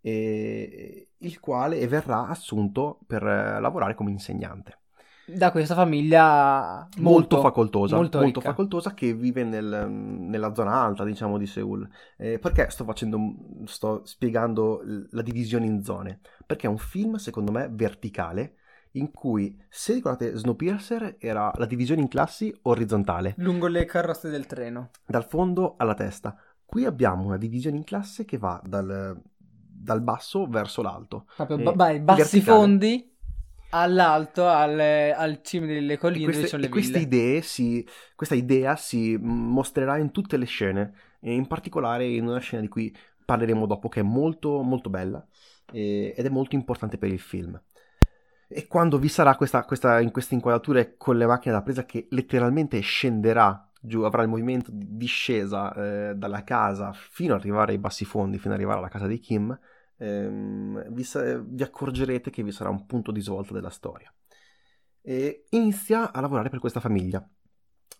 eh, 0.00 1.08
il 1.18 1.40
quale 1.40 1.86
verrà 1.88 2.28
assunto 2.28 2.98
per 3.06 3.22
eh, 3.26 3.60
lavorare 3.60 3.94
come 3.94 4.10
insegnante 4.10 4.78
da 5.26 5.50
questa 5.50 5.74
famiglia 5.74 6.86
molto, 6.96 7.00
molto 7.00 7.40
facoltosa, 7.40 7.96
molto, 7.96 8.20
molto 8.20 8.40
facoltosa 8.40 8.92
che 8.92 9.14
vive 9.14 9.42
nel, 9.42 9.88
nella 9.88 10.54
zona 10.54 10.72
alta, 10.74 11.04
diciamo, 11.04 11.38
di 11.38 11.46
Seoul. 11.46 11.88
Eh, 12.16 12.38
perché 12.38 12.68
sto 12.70 12.84
facendo, 12.84 13.18
sto 13.64 14.02
spiegando 14.04 14.82
la 15.10 15.22
divisione 15.22 15.66
in 15.66 15.82
zone? 15.82 16.20
Perché 16.44 16.66
è 16.66 16.70
un 16.70 16.78
film, 16.78 17.16
secondo 17.16 17.52
me, 17.52 17.68
verticale 17.70 18.56
in 18.96 19.10
cui, 19.10 19.60
se 19.68 19.94
ricordate, 19.94 20.36
Snowpiercer 20.36 21.16
era 21.18 21.52
la 21.56 21.66
divisione 21.66 22.00
in 22.00 22.08
classi 22.08 22.54
orizzontale. 22.62 23.34
Lungo 23.38 23.66
le 23.66 23.84
carrozze 23.84 24.30
del 24.30 24.46
treno. 24.46 24.90
Dal 25.06 25.24
fondo 25.24 25.74
alla 25.76 25.94
testa. 25.94 26.36
Qui 26.64 26.84
abbiamo 26.84 27.24
una 27.24 27.36
divisione 27.36 27.76
in 27.76 27.84
classe 27.84 28.24
che 28.24 28.38
va 28.38 28.60
dal, 28.64 29.20
dal 29.28 30.00
basso 30.00 30.46
verso 30.46 30.82
l'alto. 30.82 31.26
Proprio, 31.36 31.58
eh, 31.58 31.62
ba- 31.62 31.98
bassi 31.98 32.00
verticale. 32.00 32.42
fondi 32.42 33.12
all'alto, 33.70 34.46
al, 34.46 34.78
al 34.78 35.40
cime 35.42 35.66
delle 35.66 35.98
colline 35.98 36.30
e 36.30 36.38
queste, 36.38 36.68
queste 36.68 36.98
idee 37.00 37.42
si, 37.42 37.84
questa 38.14 38.36
idea 38.36 38.76
si 38.76 39.16
mostrerà 39.20 39.98
in 39.98 40.12
tutte 40.12 40.36
le 40.36 40.46
scene, 40.46 40.94
e 41.18 41.34
in 41.34 41.46
particolare 41.46 42.06
in 42.06 42.26
una 42.26 42.38
scena 42.38 42.62
di 42.62 42.68
cui 42.68 42.94
parleremo 43.24 43.66
dopo, 43.66 43.88
che 43.88 44.00
è 44.00 44.04
molto, 44.04 44.62
molto 44.62 44.90
bella 44.90 45.26
e, 45.72 46.14
ed 46.16 46.24
è 46.24 46.28
molto 46.28 46.54
importante 46.54 46.98
per 46.98 47.10
il 47.10 47.18
film. 47.18 47.60
E 48.56 48.68
quando 48.68 48.98
vi 48.98 49.08
sarà 49.08 49.34
questa, 49.34 49.64
questa, 49.64 49.98
in 49.98 50.12
queste 50.12 50.34
inquadrature 50.34 50.94
con 50.96 51.16
le 51.16 51.26
macchine 51.26 51.54
da 51.54 51.62
presa 51.62 51.84
che 51.84 52.06
letteralmente 52.10 52.78
scenderà 52.78 53.68
giù, 53.80 54.02
avrà 54.02 54.22
il 54.22 54.28
movimento 54.28 54.70
di 54.70 54.96
discesa 54.96 55.74
eh, 55.74 56.14
dalla 56.14 56.44
casa 56.44 56.92
fino 56.92 57.34
ad 57.34 57.40
arrivare 57.40 57.72
ai 57.72 57.78
bassi 57.78 58.04
fondi, 58.04 58.38
fino 58.38 58.52
ad 58.52 58.60
arrivare 58.60 58.78
alla 58.78 58.88
casa 58.88 59.08
di 59.08 59.18
Kim, 59.18 59.58
ehm, 59.96 60.88
vi, 60.92 61.02
sa- 61.02 61.36
vi, 61.36 61.64
accorgerete 61.64 62.30
che 62.30 62.44
vi 62.44 62.52
sarà 62.52 62.70
un 62.70 62.86
punto 62.86 63.10
di 63.10 63.20
svolta 63.20 63.54
della 63.54 63.70
storia. 63.70 64.14
E 65.00 65.46
inizia 65.50 66.12
a 66.12 66.20
lavorare 66.20 66.48
per 66.48 66.60
questa 66.60 66.78
famiglia. 66.78 67.28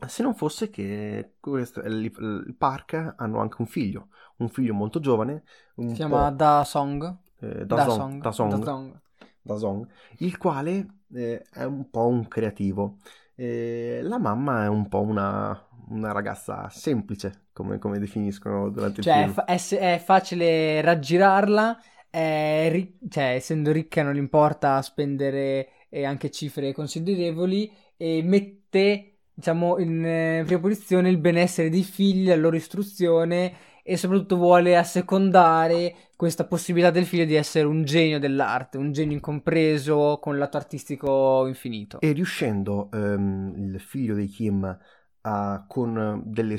se 0.06 0.22
non 0.22 0.36
fosse 0.36 0.70
che 0.70 1.34
questo, 1.40 1.80
il, 1.80 2.04
il, 2.04 2.54
park 2.56 3.14
hanno 3.16 3.40
anche 3.40 3.56
un 3.58 3.66
figlio, 3.66 4.10
un 4.36 4.48
figlio 4.48 4.72
molto 4.72 5.00
giovane. 5.00 5.42
Si 5.74 5.94
chiama 5.94 6.30
Da 6.30 6.62
Song. 6.62 7.02
Eh, 7.40 7.66
da, 7.66 7.74
da, 7.74 7.88
Song, 7.88 8.22
da, 8.22 8.30
Song, 8.30 8.54
da, 8.54 8.64
Song, 8.64 9.02
da 9.44 9.56
Song, 9.56 9.86
il 10.18 10.36
quale 10.38 10.86
eh, 11.12 11.42
è 11.52 11.64
un 11.64 11.88
po' 11.90 12.06
un 12.06 12.26
creativo. 12.26 12.96
Eh, 13.36 14.00
la 14.02 14.18
mamma 14.18 14.64
è 14.64 14.68
un 14.68 14.88
po' 14.88 15.02
una, 15.02 15.68
una 15.88 16.12
ragazza 16.12 16.68
semplice, 16.70 17.48
come, 17.52 17.78
come, 17.78 17.98
definiscono 17.98 18.70
durante 18.70 19.02
cioè, 19.02 19.18
il 19.18 19.22
film. 19.24 19.34
Cioè, 19.34 19.44
è, 19.44 19.94
è, 19.96 19.98
facile 19.98 20.80
raggirarla, 20.80 21.78
ri- 22.10 22.98
cioè, 23.08 23.34
essendo 23.34 23.70
ricca 23.70 24.02
non 24.02 24.16
importa 24.16 24.80
spendere 24.80 25.68
eh, 25.90 26.04
anche 26.04 26.30
cifre 26.30 26.72
considerevoli, 26.72 27.70
e 27.96 28.22
mette, 28.24 29.18
diciamo, 29.34 29.78
in 29.78 30.04
eh, 30.04 30.42
prima 30.46 30.60
posizione 30.60 31.10
il 31.10 31.18
benessere 31.18 31.68
dei 31.68 31.82
figli, 31.82 32.28
la 32.28 32.36
loro 32.36 32.56
istruzione 32.56 33.52
e 33.86 33.98
soprattutto 33.98 34.36
vuole 34.36 34.78
assecondare 34.78 35.94
questa 36.16 36.46
possibilità 36.46 36.90
del 36.90 37.04
figlio 37.04 37.26
di 37.26 37.34
essere 37.34 37.66
un 37.66 37.84
genio 37.84 38.18
dell'arte, 38.18 38.78
un 38.78 38.92
genio 38.92 39.14
incompreso 39.14 40.18
con 40.22 40.38
lato 40.38 40.56
artistico 40.56 41.46
infinito. 41.46 42.00
E 42.00 42.12
riuscendo 42.12 42.88
um, 42.92 43.52
il 43.58 43.78
figlio 43.78 44.14
di 44.14 44.26
Kim 44.26 44.78
a, 45.20 45.64
con, 45.68 46.22
delle, 46.24 46.58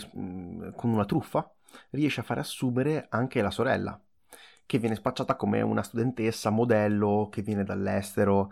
con 0.75 0.91
una 0.91 1.05
truffa, 1.05 1.51
riesce 1.89 2.19
a 2.19 2.23
fare 2.23 2.41
assumere 2.41 3.07
anche 3.09 3.41
la 3.41 3.49
sorella 3.51 3.99
che 4.67 4.77
viene 4.77 4.95
spacciata 4.95 5.35
come 5.35 5.61
una 5.61 5.83
studentessa 5.83 6.49
modello 6.49 7.27
che 7.31 7.41
viene 7.41 7.63
dall'estero, 7.63 8.51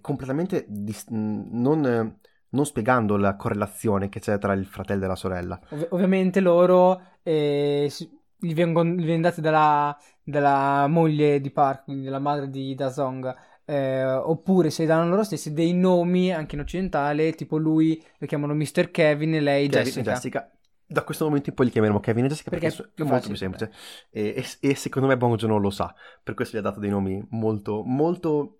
completamente 0.00 0.66
dis- 0.68 1.08
non, 1.08 2.18
non, 2.50 2.66
spiegando 2.66 3.16
la 3.16 3.36
correlazione 3.36 4.08
che 4.08 4.20
c'è 4.20 4.38
tra 4.38 4.52
il 4.52 4.66
fratello 4.66 5.04
e 5.04 5.08
la 5.08 5.16
sorella. 5.16 5.60
Ov- 5.70 5.88
ovviamente 5.90 6.40
loro 6.40 7.00
eh, 7.22 7.90
gli, 8.38 8.54
vengono, 8.54 8.90
gli 8.90 9.04
vengono 9.04 9.22
dati 9.22 9.40
dalla, 9.40 9.96
dalla, 10.22 10.86
moglie 10.88 11.40
di 11.40 11.50
Park, 11.50 11.84
quindi 11.84 12.04
dalla 12.04 12.18
madre 12.18 12.50
di 12.50 12.74
Dazong. 12.74 13.48
Eh, 13.64 14.04
oppure 14.04 14.70
se 14.70 14.84
danno 14.84 15.08
loro 15.08 15.22
stessi 15.22 15.52
dei 15.52 15.74
nomi 15.74 16.32
anche 16.32 16.56
in 16.56 16.62
occidentale, 16.62 17.34
tipo 17.34 17.56
lui 17.56 18.02
lo 18.18 18.26
chiamano 18.26 18.54
Mr. 18.54 18.90
Kevin 18.90 19.34
e 19.34 19.40
lei 19.40 19.68
Kevin, 19.68 19.84
Jessica. 19.84 20.12
Jessica 20.12 20.50
da 20.90 21.04
questo 21.04 21.24
momento 21.24 21.50
in 21.50 21.54
poi 21.54 21.66
li 21.66 21.70
chiameremo 21.70 22.00
Kevin 22.00 22.24
e 22.24 22.28
Jessica 22.28 22.50
perché, 22.50 22.66
perché 22.66 22.82
è 22.82 22.92
più 22.92 23.06
molto 23.06 23.28
più 23.28 23.36
semplice 23.36 23.72
e, 24.10 24.34
e, 24.36 24.70
e, 24.70 24.74
secondo 24.74 25.06
me 25.06 25.16
Bong 25.16 25.36
Joon 25.36 25.60
lo 25.60 25.70
sa 25.70 25.94
per 26.20 26.34
questo 26.34 26.56
gli 26.56 26.58
ha 26.58 26.62
dato 26.64 26.80
dei 26.80 26.90
nomi 26.90 27.24
molto 27.30 27.84
molto 27.84 28.56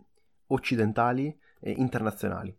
occidentali 0.47 1.37
e 1.59 1.73
internazionali 1.73 2.57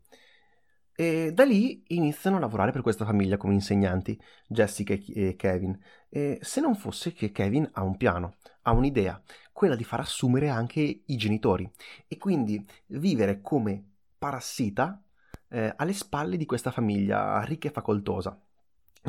e 0.95 1.31
da 1.33 1.43
lì 1.43 1.83
iniziano 1.87 2.37
a 2.37 2.39
lavorare 2.39 2.71
per 2.71 2.81
questa 2.81 3.05
famiglia 3.05 3.37
come 3.37 3.53
insegnanti 3.53 4.19
Jessica 4.47 4.93
e 4.93 5.35
Kevin 5.37 5.77
e 6.09 6.39
se 6.41 6.61
non 6.61 6.75
fosse 6.75 7.13
che 7.13 7.31
Kevin 7.31 7.69
ha 7.73 7.83
un 7.83 7.97
piano 7.97 8.35
ha 8.63 8.71
un'idea 8.71 9.21
quella 9.51 9.75
di 9.75 9.83
far 9.83 10.01
assumere 10.01 10.49
anche 10.49 11.03
i 11.05 11.15
genitori 11.15 11.69
e 12.07 12.17
quindi 12.17 12.65
vivere 12.87 13.41
come 13.41 13.83
parassita 14.17 15.01
eh, 15.49 15.73
alle 15.75 15.93
spalle 15.93 16.37
di 16.37 16.45
questa 16.45 16.71
famiglia 16.71 17.43
ricca 17.43 17.67
e 17.67 17.71
facoltosa 17.71 18.39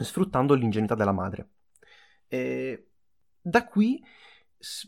sfruttando 0.01 0.55
l'ingenuità 0.55 0.95
della 0.95 1.13
madre. 1.13 1.49
E 2.29 2.89
da 3.41 3.67
qui 3.67 4.03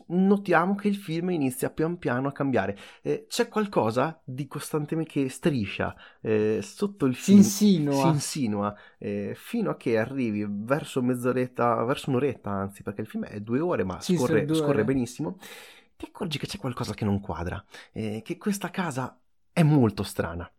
notiamo 0.07 0.75
che 0.75 0.87
il 0.87 0.95
film 0.95 1.31
inizia 1.31 1.69
pian 1.69 1.97
piano 1.97 2.27
a 2.27 2.31
cambiare. 2.31 2.77
Eh, 3.01 3.25
c'è 3.27 3.47
qualcosa 3.47 4.21
di 4.23 4.47
costantemente 4.47 5.11
che 5.11 5.29
striscia 5.29 5.95
eh, 6.21 6.59
sotto 6.61 7.05
il 7.05 7.15
film. 7.15 7.41
Si 7.41 7.63
insinua. 7.63 8.01
Si 8.01 8.07
insinua 8.07 8.75
eh, 8.97 9.33
fino 9.35 9.69
a 9.69 9.77
che 9.77 9.97
arrivi 9.97 10.45
verso 10.49 11.01
mezz'oretta, 11.01 11.83
verso 11.83 12.09
un'oretta 12.09 12.49
anzi, 12.49 12.83
perché 12.83 13.01
il 13.01 13.07
film 13.07 13.25
è 13.25 13.39
due 13.39 13.59
ore 13.59 13.83
ma 13.83 13.99
sì, 14.01 14.15
scorre, 14.15 14.47
scorre 14.53 14.83
benissimo. 14.83 15.37
Ti 15.97 16.05
accorgi 16.05 16.37
che 16.37 16.47
c'è 16.47 16.57
qualcosa 16.57 16.93
che 16.93 17.05
non 17.05 17.19
quadra, 17.19 17.63
eh, 17.93 18.21
che 18.23 18.37
questa 18.37 18.69
casa 18.69 19.17
è 19.51 19.63
molto 19.63 20.03
strana. 20.03 20.49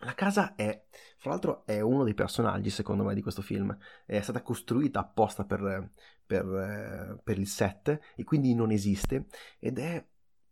La 0.00 0.14
casa 0.14 0.54
è, 0.54 0.84
fra 1.16 1.30
l'altro, 1.30 1.64
è 1.64 1.80
uno 1.80 2.04
dei 2.04 2.14
personaggi, 2.14 2.70
secondo 2.70 3.02
me, 3.04 3.14
di 3.14 3.22
questo 3.22 3.42
film. 3.42 3.76
È 4.04 4.20
stata 4.20 4.42
costruita 4.42 5.00
apposta 5.00 5.44
per, 5.44 5.90
per, 6.24 7.20
per 7.22 7.38
il 7.38 7.46
set 7.46 7.98
e 8.14 8.24
quindi 8.24 8.54
non 8.54 8.70
esiste 8.70 9.26
ed 9.58 9.78
è 9.78 10.04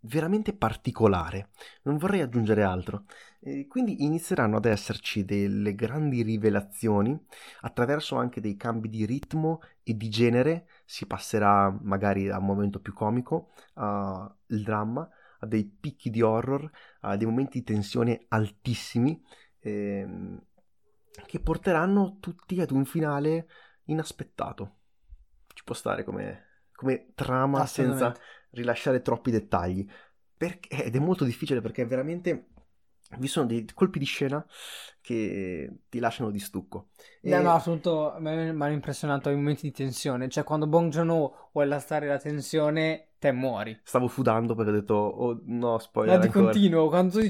veramente 0.06 0.54
particolare. 0.54 1.50
Non 1.82 1.98
vorrei 1.98 2.20
aggiungere 2.20 2.62
altro. 2.62 3.04
E 3.40 3.66
quindi 3.66 4.04
inizieranno 4.04 4.56
ad 4.56 4.64
esserci 4.64 5.24
delle 5.24 5.74
grandi 5.74 6.22
rivelazioni 6.22 7.18
attraverso 7.60 8.16
anche 8.16 8.40
dei 8.40 8.56
cambi 8.56 8.88
di 8.88 9.04
ritmo 9.04 9.60
e 9.82 9.94
di 9.96 10.08
genere. 10.08 10.66
Si 10.84 11.06
passerà 11.06 11.70
magari 11.82 12.24
da 12.26 12.38
un 12.38 12.46
momento 12.46 12.80
più 12.80 12.94
comico 12.94 13.52
al 13.74 14.34
dramma 14.46 15.08
a 15.44 15.46
dei 15.46 15.64
picchi 15.64 16.10
di 16.10 16.22
horror, 16.22 16.68
a 17.00 17.16
dei 17.16 17.26
momenti 17.26 17.58
di 17.58 17.64
tensione 17.64 18.24
altissimi 18.28 19.22
ehm, 19.60 20.42
che 21.26 21.40
porteranno 21.40 22.16
tutti 22.18 22.60
ad 22.60 22.70
un 22.70 22.84
finale 22.84 23.46
inaspettato. 23.84 24.78
Ci 25.54 25.62
può 25.62 25.74
stare 25.74 26.02
come, 26.02 26.66
come 26.74 27.12
trama 27.14 27.64
senza 27.66 28.12
rilasciare 28.50 29.02
troppi 29.02 29.30
dettagli. 29.30 29.86
Perché, 30.36 30.84
ed 30.84 30.96
è 30.96 30.98
molto 30.98 31.24
difficile 31.24 31.60
perché 31.60 31.86
veramente 31.86 32.48
vi 33.18 33.28
sono 33.28 33.46
dei 33.46 33.64
colpi 33.72 33.98
di 33.98 34.04
scena 34.04 34.44
che 35.00 35.70
ti 35.88 35.98
lasciano 35.98 36.30
di 36.30 36.40
stucco. 36.40 36.88
E... 37.20 37.30
No, 37.30 37.42
no, 37.42 37.52
assolutamente 37.52 38.52
mi 38.52 38.62
hanno 38.62 38.72
impressionato 38.72 39.30
i 39.30 39.34
momenti 39.34 39.62
di 39.62 39.72
tensione. 39.72 40.28
Cioè, 40.28 40.42
quando 40.42 40.66
Bong 40.66 40.90
Joon-ho 40.90 41.50
vuole 41.52 41.68
lasciare 41.68 42.08
la 42.08 42.18
tensione, 42.18 43.13
te 43.24 43.32
muori. 43.32 43.80
Stavo 43.82 44.06
sudando 44.06 44.54
perché 44.54 44.70
ho 44.70 44.74
detto, 44.74 44.94
oh 44.94 45.40
no, 45.46 45.78
spoiler 45.78 46.16
Ma 46.16 46.20
di 46.20 46.26
ancora. 46.26 46.44
continuo, 46.44 46.88
quando 46.88 47.20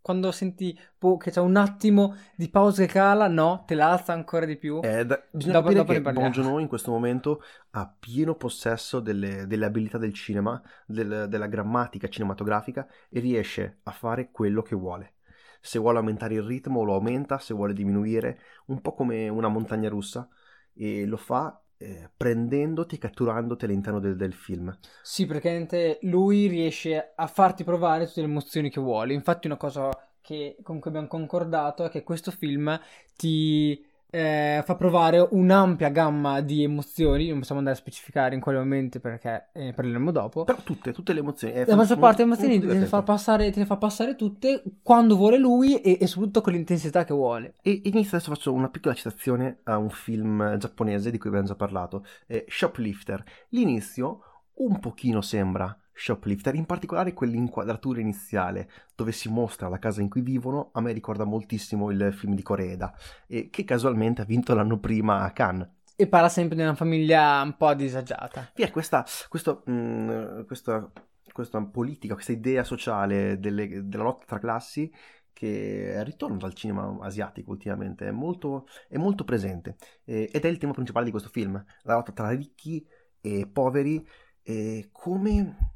quando 0.00 0.30
senti 0.30 0.78
boh, 0.96 1.16
che 1.16 1.32
c'è 1.32 1.40
un 1.40 1.56
attimo 1.56 2.14
di 2.36 2.48
pausa 2.48 2.86
che 2.86 2.92
cala, 2.92 3.26
no, 3.26 3.64
te 3.66 3.74
la 3.74 3.90
alza 3.90 4.12
ancora 4.12 4.46
di 4.46 4.56
più. 4.56 4.80
Eh, 4.82 5.04
da, 5.04 5.20
bisogna 5.32 5.60
dopo, 5.60 5.72
dopo 5.72 5.92
che 5.92 6.00
Bong 6.00 6.60
in 6.60 6.68
questo 6.68 6.92
momento 6.92 7.42
ha 7.70 7.92
pieno 7.98 8.36
possesso 8.36 9.00
delle, 9.00 9.46
delle 9.46 9.66
abilità 9.66 9.98
del 9.98 10.14
cinema, 10.14 10.62
del, 10.86 11.26
della 11.28 11.48
grammatica 11.48 12.08
cinematografica 12.08 12.86
e 13.10 13.20
riesce 13.20 13.80
a 13.82 13.90
fare 13.90 14.30
quello 14.30 14.62
che 14.62 14.76
vuole. 14.76 15.14
Se 15.60 15.80
vuole 15.80 15.98
aumentare 15.98 16.34
il 16.34 16.42
ritmo 16.42 16.84
lo 16.84 16.94
aumenta, 16.94 17.38
se 17.38 17.52
vuole 17.52 17.72
diminuire, 17.72 18.38
un 18.66 18.80
po' 18.80 18.94
come 18.94 19.28
una 19.28 19.48
montagna 19.48 19.88
russa 19.88 20.28
e 20.72 21.04
lo 21.04 21.16
fa 21.16 21.60
eh, 21.78 22.10
prendendoti 22.16 22.94
e 22.94 22.98
catturandoti 22.98 23.64
all'interno 23.64 24.00
del, 24.00 24.16
del, 24.16 24.32
film. 24.32 24.76
Sì, 25.02 25.26
perché 25.26 25.98
lui 26.02 26.46
riesce 26.46 27.12
a 27.14 27.26
farti 27.26 27.64
provare 27.64 28.06
tutte 28.06 28.20
le 28.20 28.26
emozioni 28.26 28.70
che 28.70 28.80
vuole. 28.80 29.12
Infatti, 29.12 29.46
una 29.46 29.56
cosa 29.56 29.90
che, 30.20 30.56
con 30.62 30.80
cui 30.80 30.90
abbiamo 30.90 31.08
concordato 31.08 31.84
è 31.84 31.90
che 31.90 32.02
questo 32.02 32.30
film 32.30 32.78
ti 33.16 33.84
eh, 34.16 34.62
fa 34.64 34.76
provare 34.76 35.26
un'ampia 35.30 35.90
gamma 35.90 36.40
di 36.40 36.62
emozioni. 36.62 37.28
Non 37.28 37.40
possiamo 37.40 37.60
andare 37.60 37.76
a 37.76 37.80
specificare 37.80 38.34
in 38.34 38.40
quale 38.40 38.56
momento 38.56 38.98
perché 38.98 39.48
eh, 39.52 39.74
parleremo 39.74 40.10
dopo. 40.10 40.44
Però 40.44 40.58
tutte, 40.64 40.92
tutte 40.92 41.12
le 41.12 41.20
emozioni. 41.20 41.52
Eh, 41.52 41.66
la 41.66 41.76
maggior 41.76 41.98
parte 41.98 42.24
delle 42.24 42.34
emozioni 42.34 42.58
te 42.58 42.78
le, 42.78 42.86
fa 42.86 43.02
passare, 43.02 43.50
te 43.50 43.58
le 43.58 43.66
fa 43.66 43.76
passare 43.76 44.16
tutte 44.16 44.62
quando 44.82 45.16
vuole 45.16 45.36
lui 45.36 45.80
e, 45.82 45.98
e 46.00 46.06
soprattutto 46.06 46.40
con 46.40 46.54
l'intensità 46.54 47.04
che 47.04 47.12
vuole. 47.12 47.56
E 47.60 47.82
inizio 47.84 48.16
adesso 48.16 48.32
faccio 48.32 48.52
una 48.54 48.70
piccola 48.70 48.94
citazione 48.94 49.58
a 49.64 49.76
un 49.76 49.90
film 49.90 50.56
giapponese 50.56 51.10
di 51.10 51.18
cui 51.18 51.28
abbiamo 51.28 51.48
già 51.48 51.54
parlato, 51.54 52.06
eh, 52.26 52.46
Shoplifter. 52.48 53.22
L'inizio 53.50 54.20
un 54.54 54.80
pochino 54.80 55.20
sembra 55.20 55.78
Shoplifter, 55.96 56.54
in 56.54 56.66
particolare 56.66 57.14
quell'inquadratura 57.14 58.00
iniziale 58.00 58.68
dove 58.94 59.12
si 59.12 59.30
mostra 59.30 59.68
la 59.68 59.78
casa 59.78 60.02
in 60.02 60.10
cui 60.10 60.20
vivono, 60.20 60.68
a 60.72 60.80
me 60.82 60.92
ricorda 60.92 61.24
moltissimo 61.24 61.90
il 61.90 62.12
film 62.12 62.34
di 62.34 62.42
Coreeda, 62.42 62.94
e 63.26 63.48
che 63.48 63.64
casualmente 63.64 64.20
ha 64.20 64.26
vinto 64.26 64.54
l'anno 64.54 64.78
prima 64.78 65.22
a 65.22 65.30
Cannes. 65.32 65.68
E 65.96 66.06
parla 66.06 66.28
sempre 66.28 66.56
di 66.56 66.62
una 66.62 66.74
famiglia 66.74 67.40
un 67.40 67.56
po' 67.56 67.72
disagiata. 67.72 68.50
Via, 68.54 68.70
questa, 68.70 69.06
questo, 69.28 69.62
mh, 69.64 69.72
mm, 69.72 70.40
questa, 70.42 70.92
questa, 71.32 71.62
politica, 71.62 72.12
questa 72.12 72.32
idea 72.32 72.62
sociale 72.64 73.38
delle, 73.38 73.88
della 73.88 74.02
lotta 74.02 74.26
tra 74.26 74.38
classi 74.38 74.92
che 75.32 76.02
ritorna 76.04 76.36
dal 76.36 76.54
cinema 76.54 76.96
asiatico 77.00 77.50
ultimamente, 77.50 78.06
è 78.06 78.10
molto, 78.10 78.66
è 78.88 78.96
molto 78.96 79.24
presente 79.24 79.76
eh, 80.04 80.30
ed 80.32 80.44
è 80.44 80.48
il 80.48 80.56
tema 80.56 80.72
principale 80.72 81.04
di 81.04 81.10
questo 81.10 81.28
film, 81.28 81.62
la 81.82 81.94
lotta 81.94 82.12
tra 82.12 82.30
ricchi 82.30 82.86
e 83.20 83.46
poveri, 83.46 84.06
eh, 84.42 84.88
come 84.92 85.75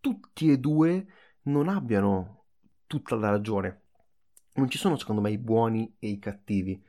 tutti 0.00 0.50
e 0.50 0.58
due 0.58 1.06
non 1.42 1.68
abbiano 1.68 2.44
tutta 2.86 3.16
la 3.16 3.30
ragione. 3.30 3.82
Non 4.54 4.68
ci 4.68 4.78
sono 4.78 4.96
secondo 4.96 5.20
me 5.20 5.30
i 5.30 5.38
buoni 5.38 5.96
e 5.98 6.08
i 6.08 6.18
cattivi. 6.18 6.82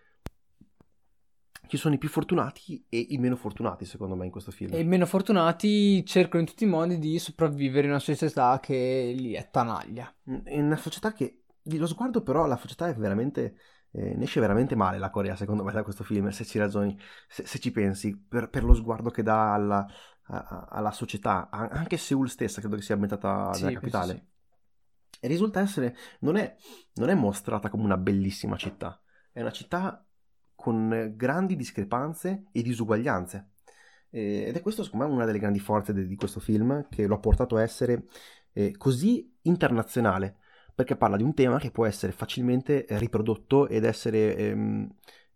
Ci 1.67 1.78
sono 1.78 1.93
i 1.93 2.00
più 2.00 2.10
fortunati 2.10 2.84
e 2.89 3.06
i 3.10 3.17
meno 3.19 3.36
fortunati, 3.36 3.86
secondo 3.86 4.15
me, 4.15 4.26
in 4.26 4.32
questo 4.32 4.50
film. 4.50 4.74
E 4.74 4.80
i 4.80 4.86
meno 4.86 5.06
fortunati 5.06 6.04
cercano 6.04 6.41
in 6.41 6.48
tutti 6.48 6.63
i 6.63 6.67
modi 6.67 6.98
di 6.98 7.19
sopravvivere 7.19 7.84
in 7.84 7.91
una 7.91 8.00
società 8.00 8.60
che 8.60 9.13
li 9.15 9.38
attanaglia. 9.38 10.12
In 10.24 10.63
una 10.63 10.78
società 10.78 11.13
che, 11.13 11.43
lo 11.62 11.86
sguardo 11.86 12.24
però, 12.24 12.48
la 12.48 12.58
società 12.58 12.88
è 12.88 12.95
veramente 12.95 13.56
Eh, 13.91 14.15
ne 14.15 14.24
esce 14.24 14.39
veramente 14.39 14.76
male 14.76 15.00
la 15.00 15.10
Corea, 15.10 15.36
secondo 15.36 15.63
me, 15.63 15.72
da 15.72 15.82
questo 15.82 16.04
film, 16.04 16.30
se 16.30 16.45
ci 16.45 16.60
ragioni, 16.60 16.95
se, 17.28 17.45
se 17.48 17.58
ci 17.58 17.72
pensi, 17.72 18.15
per, 18.15 18.50
per, 18.50 18.63
lo 18.63 18.76
sguardo 18.76 19.10
che 19.10 19.24
dà 19.24 19.54
alla, 19.54 19.88
alla 20.30 20.92
società, 20.92 21.50
anche 21.50 21.98
Seoul 21.98 22.30
stessa 22.30 22.60
credo 22.60 22.76
che 22.76 22.82
sia 22.84 22.94
ambientata 22.94 23.52
Sì, 23.54 23.63
nella 23.63 23.80
capitale. 23.80 24.13
sì. 24.13 24.28
E 25.22 25.28
risulta 25.28 25.60
essere, 25.60 25.96
non 26.20 26.38
è, 26.38 26.56
non 26.96 27.10
è 27.10 27.13
mostrata 27.15 27.70
come 27.70 27.84
una 27.84 27.98
bellissima 27.98 28.56
città, 28.56 29.02
è 29.32 29.42
una 29.42 29.52
città 29.52 30.06
con 30.56 31.13
grandi 31.15 31.56
discrepanze 31.56 32.46
e 32.52 32.62
disuguaglianze. 32.62 33.50
Ed 34.12 34.56
è 34.56 34.62
questo, 34.62 34.84
secondo 34.84 35.06
me, 35.06 35.13
una 35.13 35.26
delle 35.26 35.39
grandi 35.39 35.60
forze 35.60 35.94
di 35.94 36.15
questo 36.15 36.39
film, 36.39 36.88
che 36.89 37.06
lo 37.06 37.15
ha 37.15 37.20
portato 37.20 37.58
a 37.58 37.62
essere 37.62 38.06
eh, 38.54 38.76
così 38.78 39.36
internazionale, 39.44 40.38
perché 40.74 40.96
parla 40.96 41.18
di 41.18 41.24
un 41.24 41.34
tema 41.34 41.60
che 41.60 41.72
può 41.72 41.86
essere 41.86 42.12
facilmente 42.12 42.86
riprodotto 42.89 43.68
ed 43.68 43.84
essere 43.84 44.36
ehm, 44.36 44.89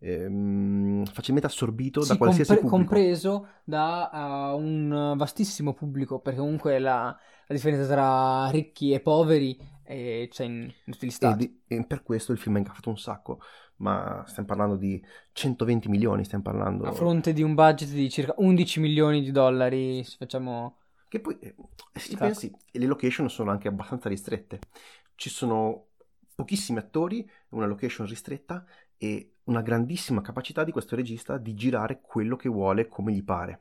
ehm, 0.03 1.05
facilmente 1.05 1.47
assorbito 1.47 2.05
da 2.05 2.15
Sì, 2.15 2.17
qualsiasi 2.17 2.57
compre- 2.57 2.57
pubblico. 2.57 2.67
compreso 2.69 3.47
da 3.63 4.09
uh, 4.53 4.57
un 4.57 5.13
vastissimo 5.15 5.73
pubblico, 5.73 6.19
perché 6.19 6.39
comunque 6.39 6.77
la, 6.79 7.05
la 7.05 7.55
differenza 7.55 7.87
tra 7.87 8.49
ricchi 8.49 8.91
e 8.91 8.99
poveri 8.99 9.57
eh, 9.83 10.27
c'è 10.29 10.43
in, 10.45 10.63
in 10.83 10.91
tutti 10.91 11.05
gli 11.07 11.11
E, 11.17 11.17
stati. 11.17 11.45
di- 11.45 11.61
e 11.67 11.85
per 11.85 12.03
questo 12.03 12.31
il 12.31 12.37
film 12.37 12.55
ha 12.55 12.59
incaffato 12.59 12.89
un 12.89 12.97
sacco, 12.97 13.39
ma 13.77 14.23
stiamo 14.27 14.47
parlando 14.47 14.75
di 14.75 15.01
120 15.31 15.87
milioni, 15.89 16.23
stiamo 16.25 16.43
parlando... 16.43 16.85
A 16.85 16.91
fronte 16.91 17.33
di 17.33 17.41
un 17.41 17.55
budget 17.55 17.89
di 17.89 18.09
circa 18.11 18.33
11 18.37 18.79
milioni 18.79 19.21
di 19.23 19.31
dollari, 19.31 20.03
se 20.03 20.17
facciamo... 20.17 20.77
Che 21.07 21.19
poi, 21.19 21.37
eh, 21.39 21.55
se 21.93 22.09
ci 22.09 22.17
pensi, 22.17 22.51
le 22.71 22.85
location 22.85 23.29
sono 23.29 23.51
anche 23.51 23.67
abbastanza 23.67 24.09
ristrette. 24.09 24.59
Ci 25.15 25.29
sono 25.29 25.89
pochissimi 26.35 26.79
attori, 26.79 27.29
una 27.49 27.67
location 27.67 28.07
ristretta 28.07 28.65
e 29.03 29.33
una 29.45 29.61
grandissima 29.61 30.21
capacità 30.21 30.63
di 30.63 30.71
questo 30.71 30.95
regista 30.95 31.37
di 31.37 31.53
girare 31.53 31.99
quello 32.01 32.37
che 32.37 32.47
vuole 32.47 32.87
come 32.87 33.11
gli 33.11 33.23
pare. 33.23 33.59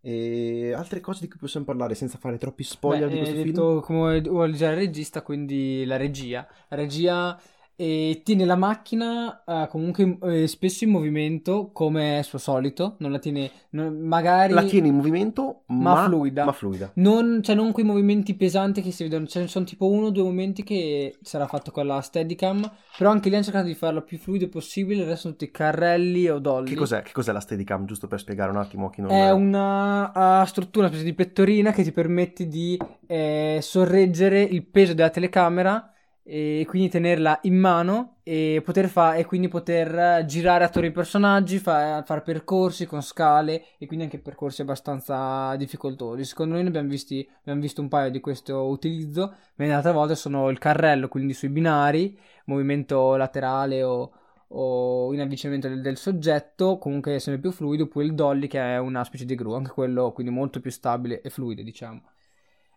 E 0.00 0.72
altre 0.74 1.00
cose 1.00 1.20
di 1.22 1.28
cui 1.28 1.38
possiamo 1.38 1.64
parlare 1.64 1.94
senza 1.94 2.18
fare 2.18 2.36
troppi 2.36 2.62
spoiler 2.62 3.08
Beh, 3.08 3.14
di 3.14 3.16
questo 3.16 3.36
film? 3.36 3.46
detto 3.46 3.80
come 3.80 4.20
vuole 4.20 4.52
girare 4.52 4.74
il 4.82 4.86
regista, 4.86 5.22
quindi 5.22 5.84
la 5.86 5.96
regia. 5.96 6.46
La 6.68 6.76
regia 6.76 7.40
eh, 7.80 8.22
tiene 8.24 8.44
la 8.44 8.56
macchina 8.56 9.44
eh, 9.46 9.68
comunque 9.70 10.18
eh, 10.22 10.48
spesso 10.48 10.82
in 10.82 10.90
movimento, 10.90 11.70
come 11.72 12.18
è 12.18 12.22
suo 12.22 12.38
solito, 12.38 12.96
non 12.98 13.12
la 13.12 13.20
tiene... 13.20 13.48
non- 13.70 14.00
magari... 14.00 14.52
La 14.52 14.64
tiene 14.64 14.88
in 14.88 14.96
movimento, 14.96 15.62
Ma 15.66 15.94
ma, 15.94 16.04
fluida. 16.06 16.44
ma 16.44 16.50
fluida. 16.50 16.90
Non, 16.94 17.40
cioè 17.40 17.54
non 17.54 17.70
quei 17.70 17.86
movimenti 17.86 18.34
pesanti 18.34 18.82
che 18.82 18.90
si 18.90 19.04
vedono, 19.04 19.26
ce 19.26 19.38
ne 19.42 19.46
sono 19.46 19.64
tipo 19.64 19.88
uno 19.88 20.06
o 20.06 20.10
due 20.10 20.24
momenti 20.24 20.64
che 20.64 21.18
sarà 21.22 21.46
fatto 21.46 21.70
con 21.70 21.86
la 21.86 22.00
Steadicam, 22.00 22.68
però 22.96 23.10
anche 23.10 23.28
lì 23.28 23.36
hanno 23.36 23.44
cercato 23.44 23.66
di 23.66 23.74
farlo 23.76 24.02
più 24.02 24.18
fluido 24.18 24.48
possibile, 24.48 25.02
il 25.02 25.06
resto 25.06 25.20
sono 25.20 25.34
tutti 25.34 25.52
carrelli 25.52 26.28
o 26.28 26.40
dolly. 26.40 26.70
Che 26.70 26.74
cos'è, 26.74 27.02
che 27.02 27.12
cos'è 27.12 27.30
la 27.30 27.38
Steadicam? 27.38 27.84
Giusto 27.84 28.08
per 28.08 28.18
spiegare 28.18 28.50
un 28.50 28.56
attimo 28.56 28.86
a 28.86 28.90
chi 28.90 29.02
non... 29.02 29.12
È 29.12 29.30
una 29.30 30.40
uh, 30.42 30.44
struttura, 30.46 30.86
una 30.86 30.94
specie 30.94 31.08
di 31.08 31.14
pettorina 31.14 31.70
che 31.70 31.84
ti 31.84 31.92
permette 31.92 32.48
di 32.48 32.76
eh, 33.06 33.60
sorreggere 33.62 34.42
il 34.42 34.66
peso 34.66 34.94
della 34.94 35.10
telecamera 35.10 35.92
e 36.30 36.66
quindi 36.68 36.90
tenerla 36.90 37.38
in 37.44 37.56
mano 37.58 38.18
e, 38.22 38.60
poter 38.62 38.88
fa- 38.88 39.14
e 39.14 39.24
quindi 39.24 39.48
poter 39.48 40.26
girare 40.26 40.64
attorno 40.64 40.86
ai 40.86 40.92
personaggi, 40.92 41.58
fa- 41.58 42.02
fare 42.04 42.20
percorsi 42.20 42.84
con 42.84 43.00
scale 43.00 43.64
e 43.78 43.86
quindi 43.86 44.04
anche 44.04 44.18
percorsi 44.18 44.60
abbastanza 44.60 45.56
difficoltosi. 45.56 46.24
Secondo 46.26 46.52
noi 46.52 46.64
ne 46.64 46.68
abbiamo, 46.68 46.88
visti, 46.88 47.26
abbiamo 47.40 47.62
visto 47.62 47.80
un 47.80 47.88
paio 47.88 48.10
di 48.10 48.20
questo 48.20 48.66
utilizzo, 48.66 49.34
mentre 49.54 49.76
altre 49.76 49.92
volte 49.92 50.14
sono 50.16 50.50
il 50.50 50.58
carrello, 50.58 51.08
quindi 51.08 51.32
sui 51.32 51.48
binari, 51.48 52.18
movimento 52.44 53.16
laterale 53.16 53.82
o, 53.82 54.12
o 54.48 55.14
in 55.14 55.20
avvicinamento 55.22 55.68
del, 55.68 55.80
del 55.80 55.96
soggetto, 55.96 56.76
comunque 56.76 57.20
sempre 57.20 57.40
più 57.40 57.52
fluido, 57.52 57.84
oppure 57.84 58.04
il 58.04 58.14
dolly 58.14 58.48
che 58.48 58.60
è 58.60 58.76
una 58.78 59.02
specie 59.02 59.24
di 59.24 59.34
gru, 59.34 59.54
anche 59.54 59.70
quello 59.70 60.12
quindi 60.12 60.30
molto 60.30 60.60
più 60.60 60.70
stabile 60.70 61.22
e 61.22 61.30
fluido, 61.30 61.62
diciamo. 61.62 62.02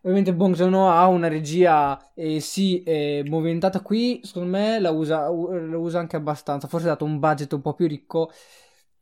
Ovviamente 0.02 0.34
Bong 0.34 0.54
Joon-ho 0.54 0.90
ha 0.90 1.06
una 1.06 1.28
regia 1.28 2.12
eh, 2.14 2.40
sì 2.40 2.82
eh, 2.82 3.22
movimentata 3.26 3.80
qui, 3.80 4.20
secondo 4.24 4.50
me 4.50 4.80
la 4.80 4.90
usa, 4.90 5.30
u- 5.30 5.50
la 5.52 5.78
usa 5.78 6.00
anche 6.00 6.16
abbastanza, 6.16 6.66
forse 6.66 6.86
dato 6.86 7.04
un 7.04 7.20
budget 7.20 7.52
un 7.52 7.60
po' 7.60 7.74
più 7.74 7.86
ricco, 7.86 8.30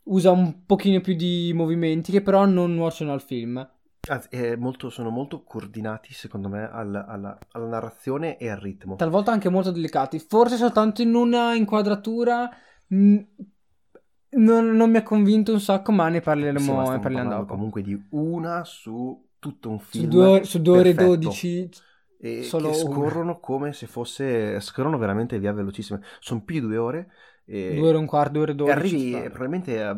usa 0.04 0.30
un 0.30 0.66
pochino 0.66 1.00
più 1.00 1.14
di 1.14 1.52
movimenti 1.54 2.12
che 2.12 2.20
però 2.20 2.44
non 2.44 2.74
nuociono 2.74 3.12
al 3.12 3.22
film. 3.22 3.66
Anzi, 4.08 4.28
molto- 4.58 4.90
sono 4.90 5.10
molto 5.10 5.42
coordinati, 5.42 6.12
secondo 6.12 6.48
me, 6.48 6.68
al- 6.70 7.04
alla, 7.06 7.38
alla 7.52 7.66
narrazione 7.66 8.36
e 8.38 8.48
al 8.50 8.58
ritmo. 8.58 8.96
talvolta 8.96 9.30
anche 9.32 9.48
molto 9.48 9.70
delicati. 9.70 10.18
Forse 10.18 10.56
soltanto 10.56 11.00
in 11.00 11.14
una 11.14 11.54
inquadratura 11.54 12.50
mh, 12.88 13.18
non, 14.32 14.70
non 14.76 14.90
mi 14.90 14.96
ha 14.96 15.02
convinto 15.02 15.52
un 15.52 15.60
sacco, 15.60 15.92
ma 15.92 16.08
ne 16.08 16.20
parleremo, 16.20 16.58
Sì, 16.58 16.72
ma 16.72 16.92
ne 16.94 16.98
parliamo 17.00 17.30
dopo. 17.30 17.52
comunque 17.54 17.82
di 17.82 18.00
una 18.10 18.64
su 18.64 19.28
tutto 19.40 19.70
un 19.70 19.80
Su 19.88 20.06
film 20.06 20.08
due, 20.08 20.26
ore- 20.26 20.44
su 20.44 20.60
due 20.62 20.78
ore 20.78 20.90
e 20.90 20.94
perfetto. 20.94 20.94
12, 20.94 21.70
e 22.18 22.58
solo 22.58 22.70
che 22.70 22.74
una. 22.82 23.14
scorrono 23.14 23.40
come 23.40 23.72
se 23.72 23.86
fosse 23.86 24.60
scorrono 24.60 24.98
veramente 24.98 25.38
via 25.38 25.52
velocissime 25.52 26.02
sono 26.20 26.42
più 26.44 26.56
di 26.56 26.60
due 26.66 26.76
ore 26.78 27.10
e, 27.44 27.64
due 27.66 27.88
ore 27.88 27.96
e 27.96 28.00
un 28.00 28.06
quarto, 28.06 28.32
due 28.34 28.42
ore 28.42 28.52
e 28.52 28.54
e 28.62 28.70
12. 28.70 28.70
arrivi 28.70 29.30
probabilmente 29.30 29.94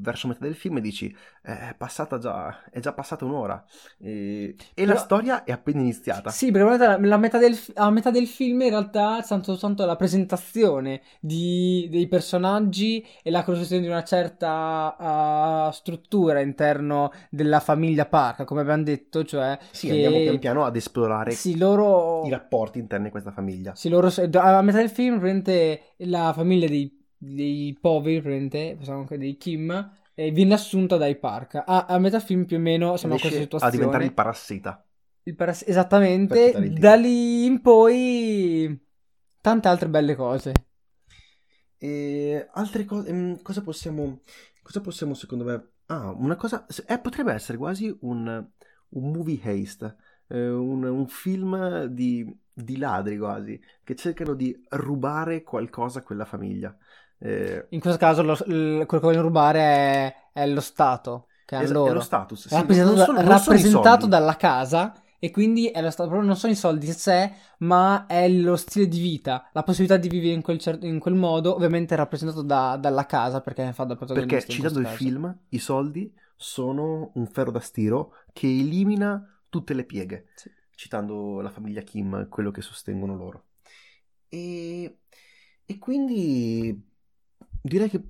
verso 0.00 0.28
metà 0.28 0.44
del 0.44 0.54
film 0.56 0.78
e 0.78 0.80
dici 0.80 1.06
"Eh, 1.08 1.16
è 1.42 1.74
passata 1.76 2.18
già 2.18 2.62
è 2.70 2.78
già 2.80 2.92
passata 2.92 3.24
un'ora. 3.24 3.64
E, 3.98 4.54
e 4.74 4.86
la 4.86 4.96
storia 4.96 5.44
è 5.44 5.52
appena 5.52 5.80
iniziata. 5.80 6.30
Sì, 6.30 6.50
perché 6.50 6.76
la, 6.78 6.98
la 6.98 7.16
metà 7.18 7.38
del, 7.38 7.56
a 7.74 7.90
metà 7.90 8.10
del 8.10 8.26
film 8.26 8.62
in 8.62 8.70
realtà 8.70 9.18
è 9.18 9.26
tanto, 9.26 9.52
soltanto 9.52 9.84
la 9.84 9.96
presentazione 9.96 11.02
di- 11.20 11.88
dei 11.90 12.06
personaggi 12.06 13.04
e 13.22 13.30
la 13.30 13.42
costruzione 13.42 13.82
di 13.82 13.88
una 13.88 14.04
certa 14.04 14.96
ah, 14.96 15.70
struttura 15.72 16.38
all'interno 16.38 17.10
della 17.30 17.60
famiglia 17.60 18.06
Park, 18.06 18.44
come 18.44 18.60
abbiamo 18.60 18.82
detto, 18.82 19.24
cioè 19.24 19.58
sì 19.70 19.86
che- 19.88 19.92
andiamo 19.92 20.20
pian 20.20 20.38
piano 20.38 20.64
ad 20.64 20.76
esplorare 20.76 21.32
Sì, 21.32 21.56
loro... 21.58 22.24
i 22.26 22.30
rapporti 22.30 22.78
interni 22.78 23.08
a 23.08 23.10
questa 23.10 23.32
famiglia. 23.32 23.74
Sì, 23.74 23.88
loro, 23.88 24.08
a 24.08 24.62
metà 24.62 24.78
del 24.78 24.90
film, 24.90 25.18
praticamente, 25.18 25.94
la 25.98 26.32
famiglia 26.34 26.66
dei, 26.68 27.04
dei 27.16 27.76
poveri, 27.80 28.20
praticamente, 28.20 28.76
possiamo 28.78 29.00
anche 29.00 29.18
dei 29.18 29.36
Kim, 29.36 29.90
eh, 30.14 30.30
viene 30.30 30.54
assunta 30.54 30.96
dai 30.96 31.16
Park. 31.16 31.62
A, 31.64 31.86
a 31.86 31.98
metà 31.98 32.20
film 32.20 32.44
più 32.44 32.56
o 32.56 32.60
meno 32.60 32.96
siamo 32.96 33.14
a 33.14 33.18
questa 33.18 33.40
situazione. 33.40 33.74
a 33.74 33.76
diventare 33.76 34.04
il 34.04 34.14
parassita 34.14 34.86
Il 35.24 35.34
paras- 35.34 35.64
esattamente, 35.66 36.72
da 36.78 36.94
lì 36.94 37.44
in 37.44 37.60
poi 37.60 38.80
tante 39.40 39.68
altre 39.68 39.88
belle 39.88 40.14
cose. 40.14 40.52
E 41.78 42.48
altre 42.52 42.84
cose, 42.84 43.08
ehm, 43.08 43.42
cosa 43.42 43.62
possiamo, 43.62 44.22
cosa 44.62 44.80
possiamo 44.80 45.14
secondo 45.14 45.44
me... 45.44 45.70
Ah, 45.86 46.10
una 46.12 46.36
cosa, 46.36 46.64
eh, 46.86 46.98
potrebbe 47.00 47.32
essere 47.32 47.58
quasi 47.58 47.94
un, 48.02 48.48
un 48.88 49.10
movie 49.10 49.40
haste, 49.42 49.96
eh, 50.28 50.48
un, 50.48 50.84
un 50.84 51.06
film 51.08 51.84
di, 51.86 52.24
di 52.52 52.76
ladri 52.78 53.18
quasi, 53.18 53.60
che 53.82 53.94
cercano 53.94 54.34
di 54.34 54.58
rubare 54.70 55.42
qualcosa 55.42 55.98
a 55.98 56.02
quella 56.02 56.24
famiglia. 56.24 56.74
Eh, 57.24 57.66
In 57.70 57.80
questo 57.80 57.98
caso 57.98 58.22
lo- 58.22 58.32
l- 58.32 58.84
quello 58.86 58.86
che 58.86 58.98
vogliono 58.98 59.22
rubare 59.22 59.60
è, 59.60 60.14
è 60.32 60.46
lo 60.46 60.60
Stato, 60.60 61.28
che 61.44 61.56
es- 61.58 61.70
loro. 61.70 61.90
è 61.90 61.94
lo 61.94 62.00
status, 62.00 62.48
sì, 62.48 62.54
rappresentato, 62.54 63.04
sono- 63.04 63.22
da- 63.22 63.28
rappresentato 63.28 64.06
dalla 64.06 64.36
casa 64.36 64.92
e 65.20 65.30
quindi 65.30 65.68
è 65.68 65.80
lo 65.80 65.90
stato, 65.90 66.08
proprio 66.08 66.28
non 66.28 66.36
sono 66.36 66.52
i 66.52 66.56
soldi 66.56 66.86
in 66.86 66.94
sé, 66.94 67.32
ma 67.58 68.06
è 68.06 68.28
lo 68.28 68.56
stile 68.56 68.88
di 68.88 69.00
vita, 69.00 69.48
la 69.52 69.62
possibilità 69.62 69.96
di 69.96 70.08
vivere 70.08 70.32
in 70.34 70.42
quel, 70.42 70.58
cer- 70.58 70.82
in 70.82 70.98
quel 70.98 71.14
modo, 71.14 71.54
ovviamente 71.54 71.94
rappresentato 71.94 72.42
da- 72.42 72.76
dalla 72.76 73.06
casa 73.06 73.40
perché 73.40 73.72
fa 73.72 73.84
da 73.84 73.94
protagonista 73.94 74.34
Perché 74.38 74.52
citando 74.52 74.80
il 74.80 74.84
caso. 74.86 74.96
film, 74.96 75.38
i 75.50 75.58
soldi 75.58 76.12
sono 76.34 77.12
un 77.14 77.26
ferro 77.28 77.52
da 77.52 77.60
stiro 77.60 78.14
che 78.32 78.48
elimina 78.48 79.24
tutte 79.48 79.74
le 79.74 79.84
pieghe, 79.84 80.26
Sì. 80.34 80.50
citando 80.74 81.40
la 81.40 81.50
famiglia 81.50 81.82
Kim, 81.82 82.26
quello 82.28 82.50
che 82.50 82.62
sostengono 82.62 83.14
loro. 83.14 83.44
E, 84.28 84.98
e 85.64 85.78
quindi 85.78 86.90
direi 87.62 87.88
che 87.88 88.02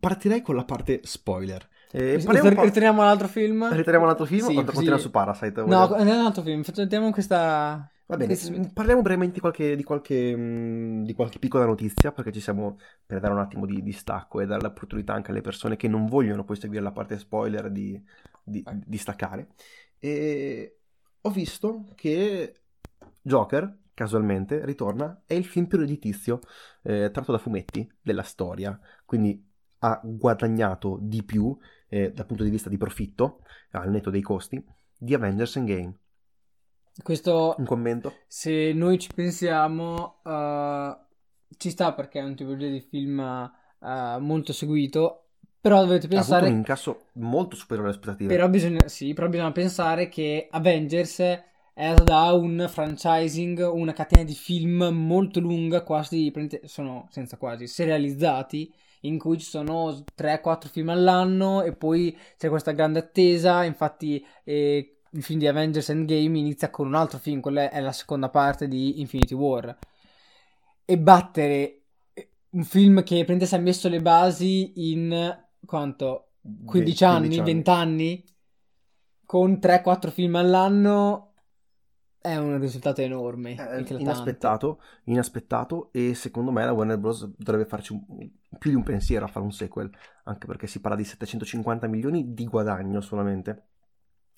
partirei 0.00 0.42
con 0.42 0.56
la 0.56 0.64
parte 0.64 1.00
spoiler. 1.04 1.68
Eh, 1.92 2.20
parliamo 2.24 2.48
un 2.48 2.54
po'- 2.56 2.62
Riteniamo 2.62 3.02
l'altro 3.02 3.28
film? 3.28 3.72
Riteniamo 3.72 4.04
un 4.04 4.10
altro 4.10 4.24
film 4.26 4.46
Sì, 4.48 4.56
o 4.56 4.64
continuiamo 4.64 4.98
su 4.98 5.10
Parasite? 5.10 5.60
No, 5.60 5.66
Vogliamo- 5.66 5.94
andiamo 5.94 6.20
un 6.20 6.26
altro 6.26 6.42
film, 6.42 6.62
facciamo 6.62 7.10
questa... 7.12 7.88
Va 8.06 8.16
bene, 8.18 8.36
mm, 8.50 8.62
parliamo 8.74 9.00
brevemente 9.00 9.34
di 9.34 9.40
qualche, 9.40 9.76
di 9.76 9.82
qualche, 9.82 10.36
mm, 10.36 11.04
di 11.04 11.14
qualche 11.14 11.38
piccola 11.38 11.64
notizia, 11.64 12.12
perché 12.12 12.32
ci 12.32 12.40
siamo 12.40 12.76
per 13.06 13.18
dare 13.20 13.32
un 13.32 13.38
attimo 13.40 13.64
di, 13.64 13.82
di 13.82 13.92
stacco 13.92 14.40
e 14.40 14.46
dare 14.46 14.60
l'opportunità 14.60 15.14
anche 15.14 15.30
alle 15.30 15.40
persone 15.40 15.76
che 15.76 15.88
non 15.88 16.04
vogliono 16.06 16.44
poi 16.44 16.56
seguire 16.56 16.82
la 16.82 16.92
parte 16.92 17.16
spoiler 17.18 17.70
di, 17.70 17.98
di- 18.42 18.62
Vai. 18.62 18.82
di 18.84 18.98
staccare. 18.98 19.48
E 19.98 20.80
ho 21.22 21.30
visto 21.30 21.86
che 21.94 22.54
Joker, 23.22 23.74
casualmente, 23.94 24.64
ritorna, 24.64 25.22
è 25.26 25.34
il 25.34 25.44
film 25.44 25.66
più 25.66 25.78
redditizio 25.78 26.40
eh, 26.82 27.10
tratto 27.10 27.32
da 27.32 27.38
fumetti 27.38 27.90
della 28.02 28.22
storia, 28.22 28.78
quindi 29.04 29.52
ha 29.78 30.00
guadagnato 30.02 30.98
di 31.00 31.22
più 31.22 31.56
eh, 31.88 32.12
dal 32.12 32.26
punto 32.26 32.42
di 32.42 32.50
vista 32.50 32.68
di 32.68 32.76
profitto, 32.76 33.40
al 33.70 33.90
netto 33.90 34.10
dei 34.10 34.22
costi, 34.22 34.62
di 34.98 35.14
Avengers 35.14 35.56
Endgame. 35.56 35.98
Questo, 37.02 37.54
Un 37.58 37.64
commento? 37.64 38.12
se 38.26 38.72
noi 38.72 38.98
ci 38.98 39.10
pensiamo, 39.12 40.20
eh, 40.24 40.96
ci 41.56 41.70
sta 41.70 41.92
perché 41.92 42.20
è 42.20 42.22
un 42.22 42.34
tipologia 42.34 42.68
di 42.68 42.80
film 42.80 43.18
uh, 43.18 44.18
molto 44.20 44.52
seguito, 44.52 45.28
però 45.60 45.80
dovete 45.80 46.08
pensare... 46.08 46.34
Ha 46.34 46.38
avuto 46.38 46.52
un 46.52 46.58
incasso 46.58 47.06
molto 47.14 47.56
superiore 47.56 47.88
alle 47.88 47.98
aspettative. 47.98 48.34
Però 48.34 48.48
bisogna, 48.48 48.86
sì, 48.88 49.12
però 49.12 49.28
bisogna 49.28 49.52
pensare 49.52 50.08
che 50.08 50.48
Avengers 50.50 51.22
è 51.74 51.92
da 51.96 52.32
un 52.32 52.66
franchising, 52.70 53.68
una 53.70 53.92
catena 53.92 54.22
di 54.22 54.34
film 54.34 54.88
molto 54.92 55.40
lunga, 55.40 55.82
quasi, 55.82 56.32
sono 56.64 57.08
senza 57.10 57.36
quasi, 57.36 57.66
serializzati, 57.66 58.72
in 59.00 59.18
cui 59.18 59.38
ci 59.38 59.44
sono 59.44 60.04
3-4 60.16 60.68
film 60.70 60.90
all'anno 60.90 61.62
e 61.62 61.74
poi 61.74 62.16
c'è 62.38 62.48
questa 62.48 62.70
grande 62.70 63.00
attesa, 63.00 63.64
infatti 63.64 64.24
eh, 64.44 64.98
il 65.10 65.22
film 65.22 65.40
di 65.40 65.48
Avengers 65.48 65.88
Endgame 65.88 66.38
inizia 66.38 66.70
con 66.70 66.86
un 66.86 66.94
altro 66.94 67.18
film, 67.18 67.40
quella 67.40 67.68
è 67.68 67.80
la 67.80 67.92
seconda 67.92 68.30
parte 68.30 68.68
di 68.68 69.00
Infinity 69.00 69.34
War. 69.34 69.76
E 70.84 70.98
battere 70.98 71.82
eh, 72.14 72.30
un 72.50 72.62
film 72.62 73.02
che 73.02 73.24
prende 73.24 73.46
si 73.46 73.54
è 73.56 73.58
messo 73.58 73.88
le 73.88 74.00
basi 74.00 74.90
in 74.92 75.44
quanto? 75.66 76.28
15 76.64 77.04
anni, 77.04 77.40
20 77.40 77.70
anni? 77.70 78.24
Con 79.26 79.58
3-4 79.60 80.10
film 80.10 80.36
all'anno 80.36 81.33
è 82.24 82.36
un 82.36 82.58
risultato 82.58 83.02
enorme. 83.02 83.54
Eh, 83.54 83.84
inaspettato, 83.98 84.80
inaspettato 85.04 85.90
e 85.92 86.14
secondo 86.14 86.50
me 86.50 86.64
la 86.64 86.72
Warner 86.72 86.96
Bros. 86.96 87.30
dovrebbe 87.36 87.68
farci 87.68 87.92
un, 87.92 88.30
più 88.58 88.70
di 88.70 88.76
un 88.76 88.82
pensiero 88.82 89.26
a 89.26 89.28
fare 89.28 89.44
un 89.44 89.52
sequel, 89.52 89.90
anche 90.24 90.46
perché 90.46 90.66
si 90.66 90.80
parla 90.80 90.96
di 90.96 91.04
750 91.04 91.86
milioni 91.86 92.32
di 92.32 92.46
guadagno 92.46 93.02
solamente. 93.02 93.66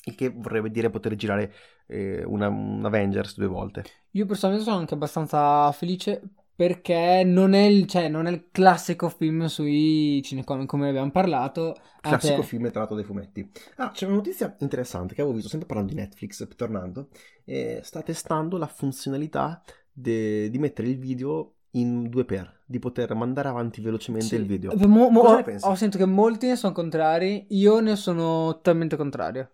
Il 0.02 0.16
che 0.16 0.30
vorrebbe 0.30 0.72
dire 0.72 0.90
poter 0.90 1.14
girare 1.14 1.52
eh, 1.86 2.24
una, 2.24 2.48
un 2.48 2.84
Avengers 2.84 3.36
due 3.36 3.46
volte. 3.46 3.84
Io 4.10 4.26
personalmente 4.26 4.68
sono 4.68 4.80
anche 4.80 4.94
abbastanza 4.94 5.70
felice 5.70 6.22
perché 6.56 7.22
non 7.22 7.52
è, 7.52 7.64
il, 7.66 7.86
cioè, 7.86 8.08
non 8.08 8.26
è 8.26 8.30
il 8.30 8.48
classico 8.50 9.10
film 9.10 9.44
sui 9.44 10.22
cinecomic 10.24 10.66
come 10.66 10.88
abbiamo 10.88 11.10
parlato. 11.10 11.76
Classico 12.00 12.36
anche... 12.36 12.46
film 12.46 12.70
tratto 12.70 12.94
dai 12.94 13.04
fumetti. 13.04 13.48
Ah, 13.76 13.90
c'è 13.90 14.06
una 14.06 14.16
notizia 14.16 14.56
interessante 14.60 15.14
che 15.14 15.20
avevo 15.20 15.36
visto 15.36 15.50
sempre 15.50 15.68
parlando 15.68 15.92
di 15.92 16.00
Netflix, 16.00 16.48
tornando. 16.56 17.08
Eh, 17.44 17.80
sta 17.84 18.00
testando 18.00 18.56
la 18.56 18.66
funzionalità 18.66 19.62
de... 19.92 20.48
di 20.48 20.58
mettere 20.58 20.88
il 20.88 20.98
video 20.98 21.56
in 21.72 22.04
2x, 22.04 22.48
di 22.64 22.78
poter 22.78 23.14
mandare 23.14 23.48
avanti 23.48 23.82
velocemente 23.82 24.28
sì. 24.28 24.36
il 24.36 24.46
video. 24.46 24.74
Mo, 24.86 25.10
mo, 25.10 25.20
ho, 25.20 25.44
ho 25.60 25.74
sentito 25.74 26.02
che 26.02 26.10
molti 26.10 26.46
ne 26.46 26.56
sono 26.56 26.72
contrari, 26.72 27.48
io 27.50 27.80
ne 27.80 27.96
sono 27.96 28.54
totalmente 28.54 28.96
contrario. 28.96 29.50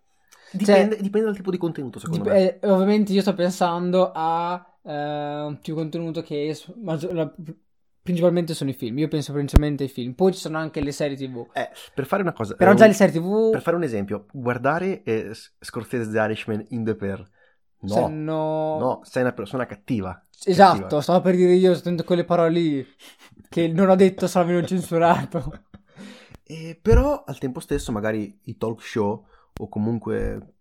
Dipende, 0.53 0.95
cioè, 0.95 1.03
dipende 1.03 1.27
dal 1.27 1.37
tipo 1.37 1.51
di 1.51 1.59
contenuto, 1.59 1.99
secondo 1.99 2.25
dip- 2.25 2.33
me. 2.33 2.61
Eh, 2.61 2.69
ovviamente 2.69 3.13
io 3.13 3.23
sto 3.23 3.35
pensando 3.35 4.13
a 4.15 4.72
uh, 4.83 5.59
più 5.61 5.75
contenuto 5.75 6.23
che 6.23 6.57
maggior, 6.77 7.35
principalmente 8.03 8.55
sono 8.55 8.71
i 8.71 8.75
film. 8.75 8.99
Io 8.99 9.09
penso 9.09 9.33
principalmente 9.33 9.85
ai 9.85 9.89
film. 9.89 10.13
Poi 10.13 10.33
ci 10.33 10.41
sono 10.41 10.59
anche 10.59 10.81
le 10.81 10.93
serie 10.93 11.17
TV. 11.17 11.49
Eh, 11.53 11.71
per 11.95 12.07
fare 12.07 12.23
una 12.23 12.33
cosa. 12.33 12.55
Però 12.55 12.75
già 12.75 12.85
un, 12.85 12.91
le 12.91 12.97
serie 12.97 13.21
TV. 13.21 13.51
Per 13.51 13.63
fare 13.63 13.77
un 13.77 13.83
esempio, 13.85 14.27
guardare 14.33 15.03
eh, 15.03 15.31
Scorsese 15.61 16.11
The 16.11 16.19
Irishman 16.19 16.65
in 16.71 16.85
the 16.85 16.95
pair. 16.95 17.25
No, 17.81 17.95
Sono... 17.95 18.79
no, 18.79 19.01
sei 19.05 19.23
una 19.23 19.33
persona 19.33 19.67
cattiva. 19.67 20.25
Esatto, 20.45 20.81
cattiva. 20.83 21.01
stavo 21.01 21.21
per 21.21 21.35
dire 21.35 21.53
io, 21.53 21.75
sento 21.75 22.05
quelle 22.05 22.25
parole 22.25 22.51
lì 22.51 22.87
che 23.49 23.69
non 23.69 23.89
ho 23.89 23.97
detto, 23.97 24.27
salvo 24.27 24.53
non 24.53 24.67
censurato. 24.67 25.65
E 26.45 26.79
però 26.83 27.23
al 27.25 27.39
tempo 27.39 27.61
stesso 27.61 27.93
magari 27.93 28.41
i 28.45 28.59
talk 28.59 28.83
show 28.83 29.25
o 29.59 29.69
comunque 29.69 30.57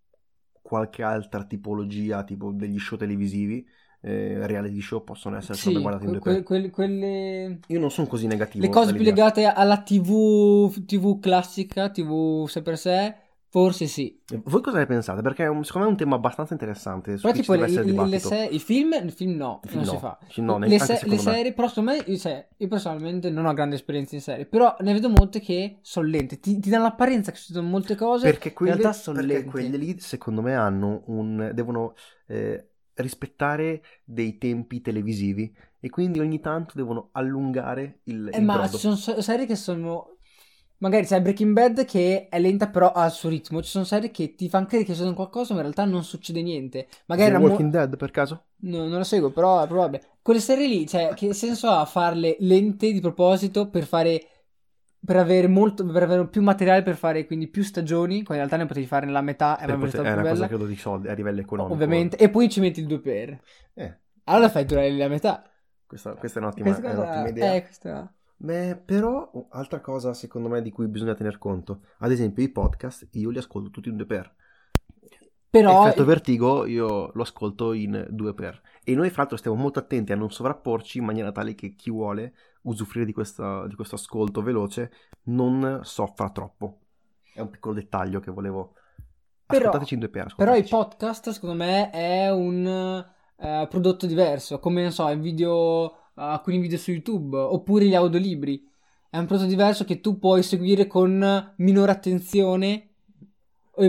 qualche 0.62 1.04
altra 1.04 1.44
tipologia, 1.44 2.24
tipo 2.24 2.52
degli 2.52 2.80
show 2.80 2.98
televisivi, 2.98 3.68
eh, 4.02 4.46
reality 4.48 4.82
show 4.82 5.04
possono 5.04 5.38
essere 5.38 5.58
sì, 5.58 5.80
guardati 5.80 6.06
in 6.06 6.12
due 6.12 6.20
que- 6.20 6.44
que- 6.44 6.70
quelle... 6.70 7.60
Io 7.68 7.80
non 7.80 7.92
sono 7.92 8.08
così 8.08 8.28
negativo. 8.28 8.66
Le 8.66 8.72
cose 8.72 8.94
più 8.94 9.04
legate 9.04 9.46
alla 9.46 9.82
TV, 9.82 10.86
TV 10.86 11.20
classica, 11.20 11.90
TV 11.90 12.48
sé 12.48 12.62
per 12.62 12.78
sé, 12.78 13.16
Forse 13.52 13.86
sì. 13.86 14.18
Voi 14.46 14.62
cosa 14.62 14.78
ne 14.78 14.86
pensate? 14.86 15.22
Perché 15.22 15.44
secondo 15.44 15.80
me 15.80 15.86
è 15.88 15.88
un 15.88 15.98
tema 15.98 16.16
abbastanza 16.16 16.54
interessante. 16.54 17.18
Però 17.18 17.34
tipo 17.34 17.54
le, 17.54 17.68
le 17.68 18.20
se- 18.20 18.48
i 18.50 18.60
film, 18.60 18.94
il 18.94 19.12
film 19.12 19.36
no, 19.36 19.60
il 19.66 19.70
film 19.70 19.84
non 19.84 19.90
no. 19.90 19.98
si 19.98 20.00
fa. 20.00 20.18
No, 20.38 20.58
le, 20.58 20.80
se- 20.80 21.02
le 21.06 21.18
serie, 21.18 21.52
però 21.52 21.68
secondo 21.68 21.92
me, 21.92 21.98
io, 21.98 22.46
io, 22.56 22.68
personalmente 22.70 23.30
non 23.30 23.46
ho 23.46 23.54
grande 23.54 23.76
esperienza 23.76 24.16
in 24.16 24.22
serie, 24.22 24.46
però 24.46 24.74
ne 24.80 24.94
vedo 24.94 25.10
molte 25.10 25.42
che 25.42 25.80
sono 25.82 26.08
lente. 26.08 26.40
Ti, 26.40 26.60
ti 26.60 26.70
danno 26.70 26.84
l'apparenza 26.84 27.32
che 27.32 27.38
succedono 27.40 27.68
molte 27.68 27.96
cose, 27.96 28.30
perché 28.30 28.54
quelle, 28.54 28.72
in 28.72 28.80
realtà 28.80 28.98
sono 28.98 29.18
perché 29.18 29.34
lente. 29.34 29.50
quelle 29.50 29.76
lì 29.76 30.00
secondo 30.00 30.42
me 30.42 30.56
hanno 30.56 31.04
un... 31.08 31.52
devono 31.54 31.94
eh, 32.28 32.71
rispettare 32.96 33.82
dei 34.04 34.38
tempi 34.38 34.82
televisivi 34.82 35.54
e 35.80 35.90
quindi 35.90 36.20
ogni 36.20 36.40
tanto 36.40 36.74
devono 36.76 37.10
allungare 37.14 38.02
il... 38.04 38.30
Eh, 38.32 38.38
il 38.40 38.44
ma 38.44 38.68
ci 38.70 38.78
sono 38.78 38.96
serie 38.96 39.46
che 39.46 39.56
sono 39.56 40.18
Magari 40.82 41.06
c'è 41.06 41.22
Breaking 41.22 41.54
Bad 41.54 41.86
che 41.86 42.28
è 42.28 42.40
lenta 42.40 42.68
però 42.68 42.92
ha 42.92 43.06
il 43.06 43.12
suo 43.12 43.30
ritmo. 43.30 43.62
Ci 43.62 43.70
sono 43.70 43.84
serie 43.84 44.10
che 44.10 44.34
ti 44.34 44.50
fanno 44.50 44.66
credere 44.66 44.90
che 44.90 44.96
succede 44.96 45.14
qualcosa 45.14 45.54
ma 45.54 45.60
in 45.60 45.66
realtà 45.66 45.86
non 45.86 46.04
succede 46.04 46.42
niente. 46.42 46.88
Magari 47.06 47.36
Walking 47.36 47.72
mo- 47.72 47.78
Dead 47.78 47.98
per 47.98 48.10
caso? 48.10 48.46
No, 48.64 48.88
non 48.88 48.98
lo 48.98 49.04
seguo, 49.04 49.32
però 49.32 49.64
è 49.64 49.68
probabile. 49.68 50.18
Quelle 50.22 50.40
serie 50.40 50.68
lì, 50.68 50.88
cioè, 50.88 51.14
che 51.14 51.34
senso 51.34 51.68
ha 51.68 51.86
farle 51.86 52.36
lente 52.40 52.92
di 52.92 53.00
proposito 53.00 53.70
per 53.70 53.86
fare... 53.86 54.26
Per 55.12 55.20
avere, 55.20 55.48
molto, 55.48 55.86
per 55.86 56.04
avere 56.04 56.26
più 56.28 56.42
materiale 56.42 56.84
per 56.84 56.96
fare 56.96 57.26
quindi 57.26 57.48
più 57.48 57.64
stagioni, 57.64 58.24
quando 58.24 58.44
in 58.44 58.50
realtà 58.50 58.56
ne 58.56 58.66
potevi 58.66 58.86
fare 58.86 59.06
nella 59.06 59.22
metà 59.22 59.60
e 59.60 59.64
avrebbe 59.64 59.90
stato 59.90 60.04
È 60.06 60.12
una 60.14 60.22
bella. 60.22 60.30
cosa 60.30 60.48
credo 60.48 60.66
di 60.66 60.76
soldi 60.78 61.10
a 61.10 61.14
livello 61.14 61.42
economico. 61.42 61.74
Ovviamente, 61.74 62.16
e 62.16 62.30
poi 62.30 62.48
ci 62.50 62.62
metti 62.62 62.80
il 62.80 62.88
2 62.88 63.00
per. 63.02 63.42
Eh. 63.74 63.98
Allora 64.24 64.50
fai 64.50 64.64
durare 64.64 64.90
la 64.92 65.10
metà. 65.10 65.44
Questa, 65.86 66.14
questa 66.14 66.40
è, 66.40 66.42
un'ottima, 66.44 66.68
è 66.68 66.94
un'ottima 66.94 67.28
idea. 67.28 67.56
Eh, 67.56 67.64
questa... 67.64 68.14
Beh, 68.38 68.78
però, 68.78 69.30
altra 69.50 69.82
cosa 69.82 70.14
secondo 70.14 70.48
me 70.48 70.62
di 70.62 70.72
cui 70.72 70.88
bisogna 70.88 71.14
tener 71.14 71.38
conto, 71.38 71.82
ad 72.00 72.12
esempio 72.12 72.42
i 72.42 72.50
podcast, 72.50 73.08
io 73.12 73.30
li 73.30 73.38
ascolto 73.38 73.70
tutti 73.70 73.90
in 73.90 73.98
2x. 73.98 74.32
Però... 75.50 75.86
Effetto 75.86 76.06
vertigo 76.06 76.66
io 76.66 77.12
lo 77.14 77.22
ascolto 77.22 77.74
in 77.74 78.08
2x. 78.10 78.62
E 78.84 78.96
noi 78.96 79.10
fra 79.10 79.22
l'altro 79.22 79.38
stiamo 79.38 79.58
molto 79.58 79.80
attenti 79.80 80.12
a 80.12 80.16
non 80.16 80.32
sovrapporci 80.32 80.98
in 80.98 81.06
maniera 81.06 81.32
tale 81.32 81.54
che 81.54 81.76
chi 81.76 81.92
vuole 81.92 82.34
usufruire 82.64 83.06
di, 83.06 83.14
questa, 83.14 83.68
di 83.68 83.76
questo 83.76 83.96
ascolto 83.96 84.42
veloce 84.42 84.92
non 85.26 85.82
soffra 85.84 86.30
troppo. 86.30 86.80
È 87.34 87.40
un 87.40 87.50
piccolo 87.50 87.76
dettaglio 87.76 88.20
che 88.20 88.32
volevo... 88.32 88.74
Però, 89.46 89.70
2x. 89.72 90.36
Però 90.36 90.56
i 90.56 90.64
podcast 90.64 91.30
secondo 91.32 91.56
me 91.56 91.90
è 91.90 92.32
un 92.32 93.06
uh, 93.36 93.68
prodotto 93.68 94.06
diverso, 94.06 94.60
come 94.60 94.82
non 94.82 94.92
so, 94.92 95.10
il 95.10 95.20
video 95.20 95.98
alcuni 96.16 96.60
video 96.60 96.78
su 96.78 96.92
YouTube 96.92 97.38
oppure 97.38 97.86
gli 97.86 97.96
audiolibri. 97.96 98.68
È 99.10 99.18
un 99.18 99.26
prodotto 99.26 99.50
diverso 99.50 99.84
che 99.84 100.00
tu 100.00 100.18
puoi 100.18 100.42
seguire 100.42 100.88
con 100.88 101.54
minore 101.58 101.92
attenzione 101.92 102.91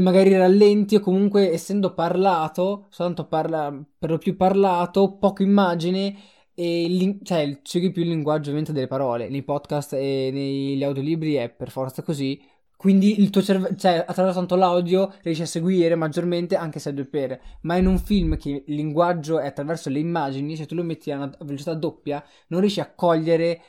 magari 0.00 0.36
rallenti 0.36 0.96
o 0.96 1.00
comunque 1.00 1.52
essendo 1.52 1.94
parlato, 1.94 2.86
soltanto 2.90 3.26
parla, 3.26 3.72
per 3.98 4.10
lo 4.10 4.18
più 4.18 4.36
parlato, 4.36 5.16
poco 5.16 5.42
immagine 5.42 6.14
e 6.54 7.18
cioè 7.22 7.60
segui 7.62 7.90
più 7.90 8.02
il 8.02 8.08
linguaggio 8.08 8.44
ovviamente 8.44 8.72
delle 8.72 8.86
parole. 8.86 9.28
Nei 9.28 9.42
podcast 9.42 9.94
e 9.94 10.30
negli 10.32 10.82
audiolibri 10.82 11.34
è 11.34 11.48
per 11.50 11.70
forza 11.70 12.02
così 12.02 12.40
quindi 12.82 13.20
il 13.20 13.30
tuo 13.30 13.42
cervello, 13.42 13.76
cioè 13.76 14.04
attraverso 14.04 14.40
tanto 14.40 14.56
l'audio 14.56 15.14
riesci 15.22 15.42
a 15.42 15.46
seguire 15.46 15.94
maggiormente 15.94 16.56
anche 16.56 16.80
se 16.80 16.90
è 16.90 16.92
due 16.92 17.04
per. 17.04 17.40
Ma 17.60 17.76
in 17.76 17.86
un 17.86 17.96
film 17.96 18.36
che 18.36 18.64
il 18.66 18.74
linguaggio 18.74 19.38
è 19.38 19.46
attraverso 19.46 19.88
le 19.88 20.00
immagini, 20.00 20.56
se 20.56 20.66
tu 20.66 20.74
lo 20.74 20.82
metti 20.82 21.12
a 21.12 21.18
una 21.18 21.32
velocità 21.42 21.74
doppia, 21.74 22.20
non 22.48 22.58
riesci 22.58 22.80
a 22.80 22.92
cogliere 22.92 23.60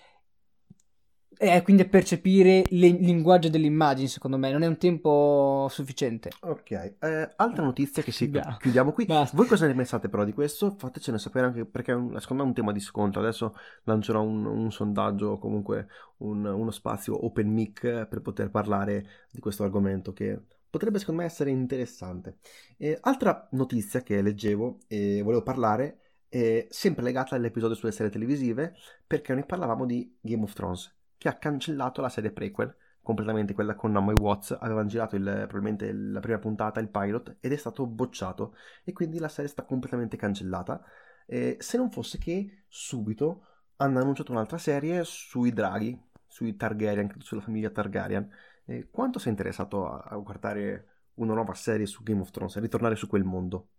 e 1.44 1.62
quindi 1.62 1.82
a 1.82 1.88
percepire 1.88 2.64
il 2.70 2.80
linguaggio 2.80 3.50
delle 3.50 3.66
immagini, 3.66 4.08
secondo 4.08 4.38
me, 4.38 4.50
non 4.52 4.64
è 4.64 4.68
un 4.68 4.78
tempo 4.78 5.68
sufficiente. 5.70 6.32
Ok, 6.42 6.72
eh, 6.72 7.34
altra 7.36 7.64
notizia 7.64 8.02
che 8.02 8.12
si 8.12 8.30
yeah. 8.30 8.56
chiudiamo 8.60 8.94
qui. 8.94 9.06
Basta. 9.06 9.36
Voi 9.36 9.48
cosa 9.48 9.68
ne 9.68 9.76
pensate 9.76 10.08
però 10.08 10.24
di 10.24 10.32
questo? 10.32 10.76
Fatecene 10.78 11.20
sapere 11.20 11.48
anche 11.48 11.66
perché 11.66 11.92
è 11.92 11.96
un, 11.96 12.18
secondo 12.22 12.44
me 12.44 12.50
è 12.50 12.52
un 12.52 12.56
tema 12.56 12.72
di 12.72 12.80
scontro. 12.80 13.20
Adesso 13.20 13.56
lancerò 13.84 14.22
un, 14.22 14.46
un 14.46 14.72
sondaggio 14.72 15.32
o 15.32 15.38
comunque 15.38 15.88
un, 16.20 16.46
uno 16.46 16.72
spazio 16.72 17.26
open 17.26 17.50
mic 17.52 17.82
per 17.82 18.22
poter 18.22 18.50
parlare 18.50 19.06
di 19.30 19.42
questo 19.42 19.64
argomento 19.64 20.14
che 20.14 20.40
potrebbe 20.70 20.98
secondo 20.98 21.22
me 21.22 21.28
essere 21.28 21.50
interessante. 21.50 22.38
Eh, 22.78 22.98
altra 23.02 23.50
notizia 23.52 24.02
che 24.02 24.22
leggevo 24.22 24.80
e 24.88 25.22
volevo 25.22 25.44
parlare 25.44 26.00
è 26.30 26.66
sempre 26.70 27.04
legata 27.04 27.36
all'episodio 27.36 27.76
sulle 27.76 27.92
serie 27.92 28.12
televisive 28.12 28.76
perché 29.06 29.34
noi 29.34 29.46
parlavamo 29.46 29.86
di 29.86 30.18
Game 30.22 30.44
of 30.44 30.54
Thrones 30.54 31.02
che 31.24 31.30
ha 31.30 31.38
cancellato 31.38 32.02
la 32.02 32.10
serie 32.10 32.34
prequel 32.34 32.76
completamente 33.02 33.54
quella 33.54 33.76
con 33.76 33.92
Naomi 33.94 34.12
Watts 34.12 34.52
avevano 34.60 34.88
girato 34.88 35.16
il, 35.16 35.24
probabilmente 35.24 35.90
la 35.94 36.20
prima 36.20 36.38
puntata, 36.38 36.82
il 36.82 36.90
pilot 36.90 37.38
ed 37.40 37.54
è 37.54 37.56
stato 37.56 37.86
bocciato 37.88 38.58
e 38.84 38.92
quindi 38.92 39.20
la 39.20 39.30
serie 39.30 39.50
sta 39.50 39.64
completamente 39.64 40.18
cancellata. 40.18 40.84
Eh, 41.26 41.56
se 41.60 41.78
non 41.78 41.92
fosse 41.92 42.18
che 42.18 42.66
subito 42.68 43.46
hanno 43.78 44.00
annunciato 44.00 44.34
un'altra 44.34 44.58
serie 44.58 45.06
sui 45.06 45.54
draghi 45.54 45.98
sui 46.28 46.58
Targaryen, 46.58 47.14
sulla 47.20 47.42
famiglia 47.42 47.70
Targaryen. 47.70 48.30
Eh, 48.66 48.90
quanto 48.90 49.20
sei 49.20 49.32
interessato 49.32 49.88
a, 49.88 50.00
a, 50.00 50.18
guardare 50.18 50.88
una 51.16 51.34
nuova 51.34 51.54
serie 51.54 51.86
su 51.86 52.04
Game 52.04 52.20
of 52.22 52.32
Thrones 52.32 52.58
a 52.58 52.60
ritornare 52.60 52.96
su 52.96 53.08
quel 53.08 53.24
mondo? 53.24 53.70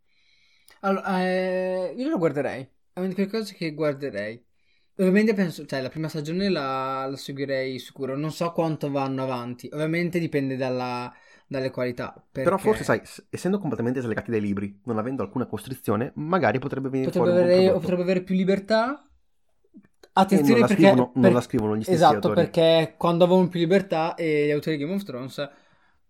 Allora, 0.81 1.21
eh, 1.21 1.95
io 1.95 2.09
lo 2.09 2.17
guarderei 2.17 2.67
è 2.95 3.01
una 3.01 3.09
di 3.09 3.15
quelle 3.15 3.29
cose 3.31 3.55
che 3.55 3.75
guarderei 3.75 4.43
Ovviamente 4.97 5.35
penso, 5.35 5.67
cioè 5.67 5.81
la 5.81 5.89
prima 5.89 6.09
stagione 6.09 6.49
la, 6.49 7.07
la 7.11 7.17
seguirei 7.17 7.79
sicuro, 7.81 8.17
non 8.17 8.31
so 8.31 8.53
quanto 8.53 8.91
vanno 8.91 9.25
avanti, 9.25 9.69
ovviamente 9.73 10.21
dipende 10.21 10.57
dalla, 10.57 11.13
dalle 11.49 11.71
qualità. 11.71 12.13
Perché... 12.13 12.49
Però 12.49 12.59
forse, 12.59 12.85
sai, 12.85 13.03
essendo 13.29 13.59
completamente 13.59 14.01
slegati 14.01 14.31
dai 14.31 14.41
libri, 14.41 14.81
non 14.85 14.99
avendo 14.99 15.23
alcuna 15.23 15.47
costrizione, 15.47 16.13
magari 16.15 16.61
potrebbe 16.61 16.89
venire 16.89 17.11
potrebbe 17.11 17.31
fuori 17.39 17.53
avere, 17.53 17.73
potrebbe 17.73 18.03
avere 18.03 18.23
più 18.23 18.37
libertà. 18.37 19.09
Attenzione 20.13 20.61
non 20.61 20.69
perché... 20.69 20.83
Scrivono, 20.83 21.11
per... 21.11 21.23
Non 21.23 21.33
la 21.33 21.41
scrivono 21.41 21.77
gli 21.77 21.83
stessi 21.83 21.97
Esatto, 21.97 22.15
autori. 22.15 22.35
perché 22.35 22.95
quando 22.97 23.25
avevano 23.25 23.49
più 23.49 23.59
libertà 23.59 24.15
e 24.15 24.47
gli 24.47 24.51
autori 24.53 24.77
di 24.77 24.85
Game 24.85 24.95
of 24.95 25.03
Thrones 25.03 25.37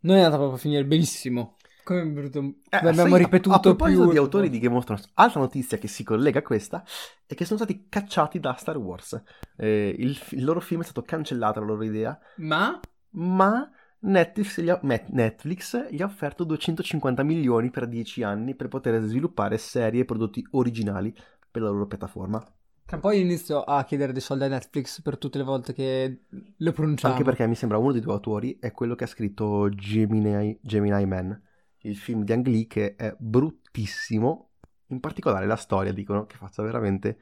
non 0.01 0.17
è 0.17 0.19
andata 0.19 0.37
proprio 0.37 0.57
a 0.57 0.61
finire 0.61 0.85
benissimo. 0.85 1.57
Come, 1.85 2.07
brutto, 2.07 2.39
eh, 2.71 2.77
abbiamo 2.79 3.11
sai, 3.11 3.19
ripetuto 3.19 3.55
a, 3.55 3.59
a 3.59 3.61
proposito 3.61 4.03
più... 4.05 4.13
di 4.13 4.17
autori 4.17 4.49
di 4.49 4.59
Game 4.59 4.75
of 4.75 4.85
Thrones, 4.85 5.11
altra 5.15 5.41
notizia 5.41 5.77
che 5.77 5.87
si 5.87 6.03
collega 6.03 6.39
a 6.39 6.43
questa 6.43 6.83
è 7.27 7.35
che 7.35 7.45
sono 7.45 7.59
stati 7.59 7.87
cacciati 7.91 8.41
da 8.41 8.55
Star 8.55 8.79
Wars. 8.79 9.23
Eh, 9.57 9.95
il, 9.99 10.19
il, 10.31 10.45
loro 10.45 10.61
film 10.61 10.81
è 10.81 10.85
stato 10.85 11.03
cancellato, 11.03 11.61
la 11.61 11.67
loro 11.67 11.85
idea. 11.85 12.19
Ma? 12.37 12.81
Ma 13.11 13.71
Netflix 14.01 14.63
gli, 14.63 14.71
ha, 14.71 14.81
Netflix 14.83 15.91
gli 15.91 16.01
ha 16.01 16.07
offerto 16.07 16.45
250 16.45 17.23
milioni 17.23 17.71
per 17.71 17.87
10 17.87 18.23
anni 18.23 18.55
per 18.55 18.69
poter 18.69 19.03
sviluppare 19.03 19.59
serie 19.59 20.01
e 20.01 20.05
prodotti 20.07 20.47
originali 20.53 21.15
per 21.51 21.61
la 21.61 21.69
loro 21.69 21.87
piattaforma. 21.87 22.43
Tra 22.87 22.99
poi 22.99 23.21
inizio 23.21 23.63
a 23.63 23.85
chiedere 23.85 24.13
dei 24.13 24.23
soldi 24.23 24.45
a 24.45 24.49
Netflix 24.49 25.03
per 25.03 25.19
tutte 25.19 25.37
le 25.37 25.45
volte 25.45 25.75
che 25.75 26.23
lo 26.57 26.73
pronunciamo. 26.73 27.13
Anche 27.13 27.25
perché 27.25 27.47
mi 27.47 27.55
sembra 27.55 27.77
uno 27.77 27.93
dei 27.93 28.01
due 28.01 28.13
autori 28.13 28.57
è 28.59 28.73
quello 28.73 28.95
che 28.95 29.05
ha 29.05 29.07
scritto 29.07 29.69
Gemini, 29.69 30.59
Gemini 30.63 31.05
Man 31.05 31.43
il 31.85 31.97
film 31.97 32.25
di 32.25 32.33
Ang 32.33 32.47
Lee 32.47 32.67
che 32.67 32.95
è 32.97 33.15
bruttissimo, 33.19 34.51
in 34.89 35.01
particolare 35.01 35.47
la 35.47 35.57
storia 35.57 35.93
dicono 35.93 36.27
che 36.27 36.37
faccia 36.37 36.63
veramente 36.63 37.19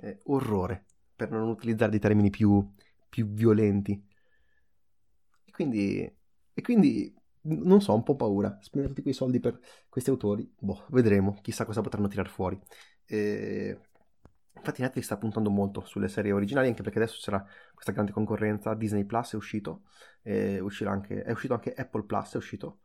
eh, 0.00 0.20
orrore, 0.24 0.84
per 1.14 1.30
non 1.30 1.48
utilizzare 1.48 1.90
dei 1.90 2.00
termini 2.00 2.30
più, 2.30 2.66
più 3.08 3.28
violenti. 3.28 3.92
E 5.44 5.50
quindi, 5.50 6.02
e 6.52 6.62
quindi, 6.62 7.14
non 7.42 7.80
so, 7.80 7.92
ho 7.92 7.96
un 7.96 8.02
po' 8.02 8.16
paura. 8.16 8.58
Spendere 8.60 8.92
tutti 8.92 9.02
quei 9.02 9.14
soldi 9.14 9.40
per 9.40 9.58
questi 9.88 10.10
autori, 10.10 10.50
boh, 10.58 10.86
vedremo, 10.90 11.38
chissà 11.42 11.64
cosa 11.64 11.80
potranno 11.80 12.08
tirar 12.08 12.28
fuori. 12.28 12.58
E... 13.04 13.80
Infatti 14.56 14.80
Netflix 14.80 15.04
sta 15.04 15.18
puntando 15.18 15.50
molto 15.50 15.84
sulle 15.84 16.08
serie 16.08 16.32
originali, 16.32 16.68
anche 16.68 16.82
perché 16.82 16.98
adesso 16.98 17.18
c'era 17.20 17.44
questa 17.74 17.92
grande 17.92 18.12
concorrenza, 18.12 18.74
Disney 18.74 19.04
Plus 19.04 19.34
è 19.34 19.36
uscito, 19.36 19.82
uscirà 20.22 20.90
anche, 20.90 21.22
è 21.22 21.30
uscito 21.30 21.52
anche 21.52 21.74
Apple 21.74 22.04
Plus, 22.04 22.32
è 22.32 22.36
uscito, 22.38 22.80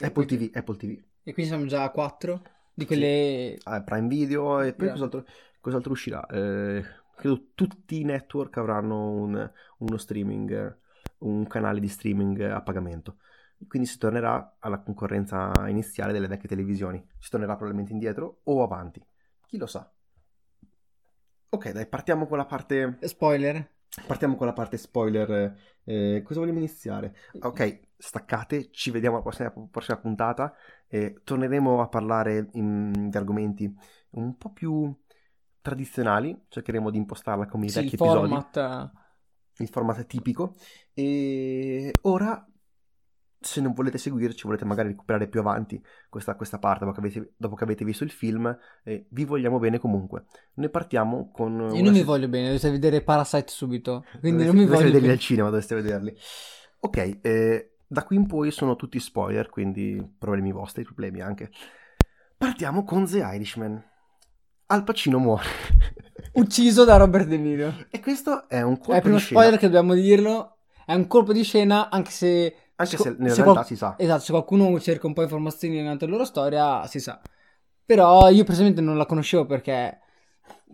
Apple 0.00 0.24
TV, 0.24 0.50
Apple 0.54 0.76
TV. 0.76 1.02
E 1.22 1.32
quindi 1.32 1.50
siamo 1.50 1.66
già 1.66 1.82
a 1.82 1.90
4 1.90 2.42
di 2.74 2.86
quelle... 2.86 3.56
Sì. 3.58 3.62
Ah, 3.64 3.82
Prime 3.82 4.08
Video 4.08 4.60
e 4.60 4.72
poi 4.72 4.86
yeah. 4.86 4.94
cos'altro, 4.94 5.24
cos'altro, 5.60 5.92
uscirà? 5.92 6.26
Eh, 6.26 6.82
credo 7.14 7.50
tutti 7.54 8.00
i 8.00 8.04
network 8.04 8.56
avranno 8.56 9.10
un, 9.10 9.50
uno 9.78 9.96
streaming, 9.96 10.78
un 11.18 11.46
canale 11.46 11.80
di 11.80 11.88
streaming 11.88 12.40
a 12.40 12.62
pagamento. 12.62 13.18
Quindi 13.68 13.86
si 13.86 13.98
tornerà 13.98 14.56
alla 14.58 14.80
concorrenza 14.80 15.68
iniziale 15.68 16.12
delle 16.12 16.28
vecchie 16.28 16.48
televisioni. 16.48 17.04
Si 17.18 17.28
tornerà 17.28 17.52
probabilmente 17.52 17.92
indietro 17.92 18.40
o 18.44 18.62
avanti. 18.62 19.04
Chi 19.46 19.58
lo 19.58 19.66
sa? 19.66 19.92
Ok, 21.50 21.70
dai, 21.70 21.86
partiamo 21.86 22.26
con 22.26 22.38
la 22.38 22.46
parte... 22.46 22.96
Spoiler. 23.02 23.78
Partiamo 24.06 24.36
con 24.36 24.46
la 24.46 24.52
parte 24.54 24.78
spoiler. 24.78 25.54
Eh, 25.84 26.22
cosa 26.24 26.40
vogliamo 26.40 26.58
iniziare? 26.58 27.14
Ok, 27.40 27.80
staccate, 28.00 28.70
ci 28.70 28.90
vediamo 28.90 29.16
alla 29.16 29.24
prossima, 29.24 29.52
prossima 29.70 29.98
puntata. 29.98 30.54
Eh, 30.88 31.20
torneremo 31.22 31.80
a 31.80 31.88
parlare 31.88 32.48
in, 32.52 33.08
di 33.10 33.16
argomenti 33.16 33.72
un 34.10 34.36
po' 34.36 34.50
più 34.52 34.92
tradizionali. 35.60 36.46
Cercheremo 36.48 36.90
di 36.90 36.98
impostarla 36.98 37.46
come 37.46 37.66
i 37.66 37.68
sì, 37.68 37.80
vecchi 37.80 37.94
il 37.94 37.98
format... 37.98 38.56
episodi. 38.56 38.98
Il 39.58 39.68
format 39.68 40.06
tipico. 40.06 40.54
E 40.94 41.94
ora 42.02 42.44
se 43.42 43.62
non 43.62 43.72
volete 43.72 43.96
seguirci, 43.96 44.46
volete 44.46 44.66
magari 44.66 44.88
recuperare 44.88 45.26
più 45.26 45.40
avanti 45.40 45.82
questa, 46.10 46.34
questa 46.34 46.58
parte 46.58 46.84
dopo 46.84 47.00
che, 47.00 47.06
avete, 47.06 47.32
dopo 47.38 47.54
che, 47.54 47.64
avete, 47.64 47.84
visto 47.84 48.04
il 48.04 48.10
film, 48.10 48.54
eh, 48.84 49.06
vi 49.10 49.24
vogliamo 49.24 49.58
bene 49.58 49.78
comunque. 49.78 50.26
Noi 50.54 50.68
partiamo 50.68 51.30
con... 51.30 51.70
Io 51.72 51.82
non 51.82 51.92
mi 51.92 52.02
voglio 52.02 52.28
bene, 52.28 52.48
dovete 52.48 52.70
vedere 52.70 53.02
Parasite 53.02 53.48
subito. 53.48 54.04
Quindi 54.20 54.44
dovete, 54.44 54.46
non 54.46 54.56
mi 54.56 54.66
voglio 54.66 54.84
vederli 54.84 55.00
bene. 55.00 55.12
al 55.12 55.18
cinema, 55.18 55.48
dovreste 55.48 55.74
vederli. 55.74 56.14
Ok, 56.80 57.18
eh, 57.22 57.69
da 57.92 58.04
qui 58.04 58.14
in 58.14 58.28
poi 58.28 58.52
sono 58.52 58.76
tutti 58.76 59.00
spoiler, 59.00 59.50
quindi 59.50 60.00
problemi 60.16 60.52
vostri, 60.52 60.84
problemi 60.84 61.20
anche. 61.20 61.50
Partiamo 62.38 62.84
con 62.84 63.04
The 63.04 63.18
Irishman. 63.18 63.82
Al 64.66 64.84
Pacino 64.84 65.18
muore. 65.18 65.42
Ucciso 66.34 66.84
da 66.84 66.96
Robert 66.96 67.26
De 67.26 67.36
Niro. 67.36 67.74
E 67.90 67.98
questo 67.98 68.48
è 68.48 68.62
un 68.62 68.76
colpo 68.76 68.92
è 68.92 68.96
il 68.96 69.02
primo 69.02 69.16
di 69.16 69.22
scena. 69.22 69.40
spoiler 69.40 69.58
che 69.58 69.66
dobbiamo 69.66 69.94
dirlo. 69.94 70.58
È 70.86 70.94
un 70.94 71.08
colpo 71.08 71.32
di 71.32 71.42
scena, 71.42 71.90
anche 71.90 72.12
se 72.12 72.54
anche 72.76 72.96
se, 72.96 73.16
nella 73.18 73.34
se 73.34 73.42
realtà 73.42 73.52
qual- 73.52 73.66
si 73.66 73.76
sa. 73.76 73.94
Esatto, 73.98 74.20
se 74.20 74.30
qualcuno 74.30 74.78
cerca 74.78 75.08
un 75.08 75.12
po' 75.12 75.22
informazioni 75.22 75.80
durante 75.80 76.04
la 76.04 76.12
loro 76.12 76.24
storia, 76.24 76.86
si 76.86 77.00
sa. 77.00 77.20
Però 77.84 78.28
io 78.30 78.44
personalmente 78.44 78.80
non 78.80 78.96
la 78.96 79.04
conoscevo 79.04 79.46
perché 79.46 79.98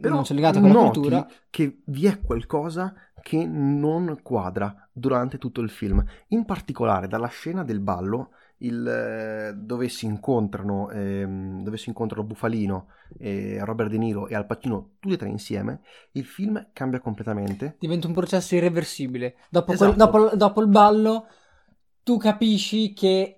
Però 0.00 0.14
non 0.14 0.24
sono 0.24 0.38
legato 0.38 0.60
con 0.60 0.68
la 0.68 0.74
noti 0.74 1.00
cultura. 1.00 1.26
che 1.50 1.80
vi 1.86 2.06
è 2.06 2.20
qualcosa 2.20 2.94
che 3.22 3.44
non 3.44 4.20
quadra 4.22 4.88
durante 4.92 5.38
tutto 5.38 5.60
il 5.60 5.70
film. 5.70 6.04
In 6.28 6.44
particolare 6.44 7.08
dalla 7.08 7.26
scena 7.28 7.64
del 7.64 7.80
ballo, 7.80 8.30
il, 8.58 8.86
eh, 8.86 9.52
dove, 9.54 9.88
si 9.88 10.06
incontrano, 10.06 10.90
ehm, 10.90 11.62
dove 11.62 11.76
si 11.76 11.88
incontrano 11.88 12.24
Bufalino, 12.24 12.88
e 13.18 13.58
Robert 13.64 13.90
De 13.90 13.98
Niro 13.98 14.28
e 14.28 14.34
Al 14.34 14.46
Pacino 14.46 14.92
tutti 15.00 15.14
e 15.14 15.18
tre 15.18 15.28
insieme, 15.28 15.80
il 16.12 16.24
film 16.24 16.68
cambia 16.72 17.00
completamente. 17.00 17.76
Diventa 17.78 18.06
un 18.06 18.12
processo 18.14 18.54
irreversibile. 18.54 19.36
Dopo, 19.50 19.72
Esatto. 19.72 19.92
quel- 19.92 20.28
dopo- 20.28 20.36
dopo 20.36 20.60
il 20.60 20.68
ballo, 20.68 21.26
tu 22.02 22.16
capisci 22.18 22.92
che 22.92 23.35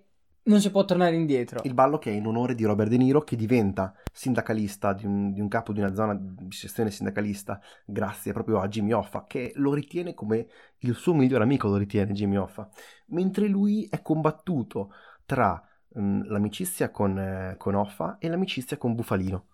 non 0.49 0.61
si 0.61 0.71
può 0.71 0.85
tornare 0.85 1.15
indietro. 1.15 1.61
Il 1.63 1.75
ballo 1.75 1.99
che 1.99 2.11
è 2.11 2.15
in 2.15 2.27
onore 2.27 2.55
di 2.55 2.65
Robert 2.65 2.91
De 2.91 2.97
Niro 2.97 3.23
che 3.23 3.37
diventa 3.37 3.95
sindacalista 4.13 4.93
di 4.93 5.07
un, 5.07 5.33
di 5.33 5.41
un 5.41 5.49
capo 5.49 5.73
di 5.73 5.81
una 5.81 5.95
zona 5.95 6.15
di 6.19 6.51
sezione 6.51 6.91
sindacalista 6.91 7.61
grazie 7.85 8.33
proprio 8.33 8.61
a 8.61 8.69
Jimmy 8.69 8.93
Hoffa 8.93 9.25
che 9.27 9.53
lo 9.57 9.75
ritiene 9.75 10.15
come 10.15 10.47
il 10.79 10.95
suo 10.95 11.15
migliore 11.15 11.45
amico 11.45 11.69
lo 11.69 11.77
ritiene 11.77 12.13
Jimmy 12.13 12.37
Hoffa 12.37 12.69
mentre 13.09 13.47
lui 13.47 13.87
è 13.91 14.03
combattuto 14.03 14.93
tra 15.25 15.63
mm, 15.99 16.23
l'amicizia 16.25 16.91
con, 16.91 17.19
eh, 17.19 17.55
con 17.59 17.75
Hoffa 17.75 18.17
e 18.19 18.29
l'amicizia 18.29 18.79
con 18.79 18.95
Bufalino 18.95 19.47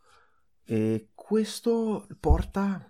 e 0.65 1.11
questo 1.15 2.07
porta 2.21 2.89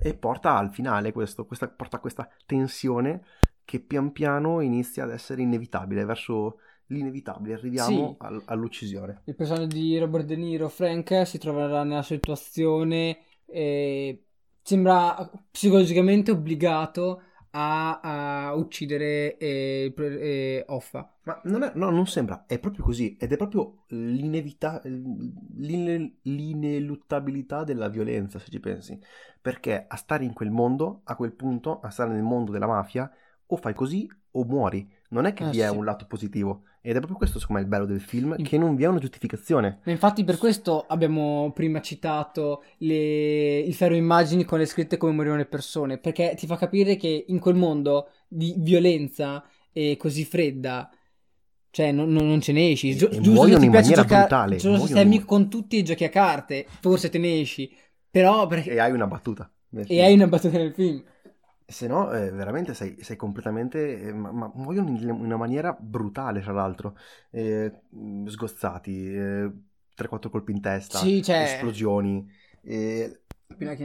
e 0.00 0.14
porta 0.14 0.56
al 0.56 0.72
finale 0.72 1.12
questo, 1.12 1.46
questa, 1.46 1.68
porta 1.68 1.98
a 1.98 2.00
questa 2.00 2.28
tensione 2.46 3.22
che 3.64 3.80
pian 3.80 4.12
piano 4.12 4.60
inizia 4.60 5.04
ad 5.04 5.10
essere 5.10 5.42
inevitabile 5.42 6.04
verso 6.04 6.58
l'inevitabile, 6.94 7.54
arriviamo 7.54 8.16
Sì. 8.16 8.24
al- 8.24 8.42
all'uccisione. 8.46 9.20
Il 9.24 9.34
personaggio 9.34 9.66
di 9.76 9.98
Robert 9.98 10.24
De 10.26 10.36
Niro, 10.36 10.68
Frank, 10.68 11.26
si 11.26 11.38
troverà 11.38 11.82
nella 11.84 12.02
situazione 12.02 13.18
e 13.46 14.24
sembra 14.62 15.30
psicologicamente 15.50 16.30
obbligato 16.30 17.20
a, 17.50 18.00
a 18.48 18.54
uccidere 18.54 19.36
eh, 19.36 19.92
eh, 19.96 20.64
Hoffa. 20.66 21.12
Ma 21.24 21.40
non, 21.44 21.62
è- 21.62 21.72
no, 21.74 21.90
non 21.90 22.06
sembra, 22.06 22.44
è 22.46 22.58
proprio 22.58 22.84
così, 22.84 23.16
ed 23.18 23.32
è 23.32 23.36
proprio 23.36 23.84
l'inevita- 23.88 24.80
l'ine- 24.84 26.16
l'ineluttabilità 26.22 27.64
della 27.64 27.88
violenza, 27.88 28.38
se 28.38 28.50
ci 28.50 28.60
pensi, 28.60 28.98
perché 29.40 29.84
a 29.86 29.96
stare 29.96 30.24
in 30.24 30.32
quel 30.32 30.50
mondo, 30.50 31.00
a 31.04 31.16
quel 31.16 31.32
punto, 31.32 31.80
a 31.80 31.90
stare 31.90 32.10
nel 32.12 32.22
mondo 32.22 32.50
della 32.52 32.66
mafia, 32.66 33.10
o 33.46 33.56
fai 33.56 33.74
così 33.74 34.08
o 34.32 34.44
muori, 34.44 34.90
non 35.10 35.26
è 35.26 35.32
che 35.32 35.44
Eh, 35.44 35.50
vi 35.50 35.60
è 35.60 35.68
sì. 35.68 35.76
un 35.76 35.84
lato 35.84 36.06
positivo, 36.06 36.62
ed 36.80 36.92
è 36.92 36.98
proprio 36.98 37.16
questo 37.18 37.38
secondo 37.38 37.60
me 37.60 37.66
il 37.68 37.70
bello 37.74 37.86
del 37.86 38.00
film, 38.00 38.34
In- 38.36 38.44
che 38.44 38.58
non 38.58 38.74
vi 38.74 38.84
è 38.84 38.88
una 38.88 38.98
giustificazione. 38.98 39.80
Ma 39.84 39.92
infatti 39.92 40.24
per 40.24 40.38
questo 40.38 40.84
abbiamo 40.88 41.50
prima 41.54 41.80
citato 41.80 42.62
le- 42.78 43.58
il 43.60 43.74
ferro 43.74 43.94
immagini 43.94 44.44
con 44.44 44.58
le 44.58 44.66
scritte 44.66 44.96
come 44.96 45.12
morivano 45.12 45.40
le 45.40 45.46
persone, 45.46 45.98
perché 45.98 46.34
ti 46.36 46.46
fa 46.46 46.56
capire 46.56 46.96
che 46.96 47.24
in 47.28 47.38
quel 47.38 47.54
mondo 47.54 48.08
di 48.28 48.54
violenza 48.58 49.44
e 49.72 49.96
così 49.96 50.24
fredda, 50.24 50.90
cioè 51.70 51.90
non, 51.92 52.10
non- 52.12 52.40
ce 52.40 52.52
ne 52.52 52.70
esci. 52.70 52.96
Gio- 52.96 53.08
E 53.08 53.14
giusto 53.20 53.30
muoiono 53.30 53.54
se 53.54 53.58
ti 53.60 53.64
in 53.66 53.70
piace 53.70 53.90
maniera 53.90 54.02
giocare, 54.02 54.20
brutale, 54.26 54.56
giusto 54.56 54.86
se 54.86 54.92
sei 54.92 55.02
amico 55.02 55.24
con 55.26 55.48
tutti 55.50 55.76
i 55.78 55.82
giochi 55.84 56.04
a 56.04 56.08
carte, 56.08 56.66
forse 56.80 57.08
te 57.08 57.18
ne 57.18 57.40
esci, 57.40 57.70
però 58.10 58.46
perché... 58.46 58.70
E 58.70 58.78
hai 58.78 58.92
una 58.92 59.06
battuta. 59.06 59.50
E 59.76 59.84
film. 59.84 60.00
hai 60.00 60.14
una 60.14 60.26
battuta 60.28 60.56
nel 60.58 60.72
film. 60.72 61.02
Se 61.66 61.86
no, 61.86 62.12
eh, 62.12 62.30
veramente 62.30 62.74
sei, 62.74 63.02
sei 63.02 63.16
completamente. 63.16 64.00
eh, 64.00 64.12
ma, 64.12 64.30
ma 64.32 64.50
muoiono 64.54 64.90
in 64.90 65.10
una 65.10 65.36
maniera 65.36 65.72
brutale, 65.72 66.40
tra 66.40 66.52
l'altro. 66.52 66.96
Eh, 67.30 67.72
mh, 67.88 68.26
sgozzati, 68.26 69.14
eh, 69.14 69.50
3-4 69.94 70.28
colpi 70.30 70.52
in 70.52 70.60
testa, 70.60 70.98
Sì, 71.00 71.22
cioè- 71.22 71.42
esplosioni. 71.42 72.28
eh, 72.62 73.20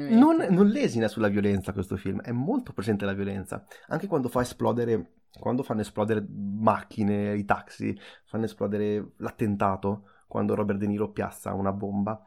non, 0.10 0.38
non 0.50 0.68
lesina 0.68 1.08
sulla 1.08 1.28
violenza 1.28 1.74
questo 1.74 1.96
film, 1.96 2.22
è 2.22 2.32
molto 2.32 2.74
presente 2.74 3.06
la 3.06 3.14
violenza. 3.14 3.66
Anche 3.88 4.08
quando 4.08 4.28
fa 4.30 4.42
esplodere. 4.42 5.14
Quando 5.40 5.62
fanno 5.62 5.82
esplodere 5.82 6.26
macchine, 6.28 7.38
i 7.38 7.46
taxi, 7.46 7.98
fanno 8.26 8.46
esplodere 8.46 9.12
l'attentato, 9.18 10.10
quando 10.28 10.56
Robert 10.56 10.80
De 10.80 10.88
Niro 10.88 11.12
piazza 11.12 11.54
una 11.54 11.72
bomba 11.72 12.20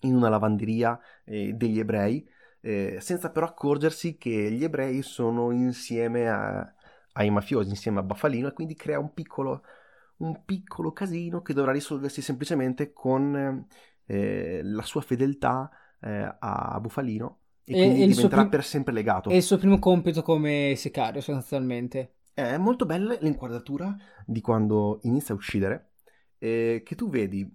in 0.00 0.14
una 0.14 0.28
lavanderia 0.30 0.98
eh, 1.24 1.52
degli 1.52 1.78
ebrei. 1.78 2.26
Eh, 2.64 2.96
senza 2.98 3.30
però 3.30 3.46
accorgersi 3.46 4.16
che 4.16 4.50
gli 4.50 4.64
ebrei 4.64 5.02
sono 5.02 5.50
insieme 5.50 6.28
a, 6.30 6.74
ai 7.12 7.28
mafiosi, 7.28 7.68
insieme 7.68 7.98
a 7.98 8.02
Baffalino, 8.02 8.48
e 8.48 8.52
quindi 8.54 8.74
crea 8.74 8.98
un 8.98 9.12
piccolo, 9.12 9.62
un 10.18 10.44
piccolo 10.46 10.90
casino 10.92 11.42
che 11.42 11.52
dovrà 11.52 11.72
risolversi 11.72 12.22
semplicemente 12.22 12.94
con 12.94 13.66
eh, 14.06 14.60
la 14.62 14.82
sua 14.82 15.02
fedeltà 15.02 15.70
eh, 16.00 16.36
a 16.38 16.78
Bufalino 16.80 17.40
e, 17.64 17.74
e 17.74 17.82
quindi 17.82 18.02
e 18.02 18.06
diventerà 18.06 18.36
prim- 18.36 18.50
per 18.50 18.64
sempre 18.64 18.94
legato. 18.94 19.28
È 19.28 19.34
il 19.34 19.42
suo 19.42 19.58
primo 19.58 19.78
compito 19.78 20.22
come 20.22 20.72
sicario, 20.74 21.20
sostanzialmente. 21.20 22.14
È 22.32 22.56
molto 22.56 22.86
bella 22.86 23.14
l'inquadratura 23.20 23.94
di 24.24 24.40
quando 24.40 25.00
inizia 25.02 25.34
a 25.34 25.36
uccidere, 25.36 25.90
eh, 26.38 26.82
che 26.82 26.94
tu 26.94 27.10
vedi, 27.10 27.46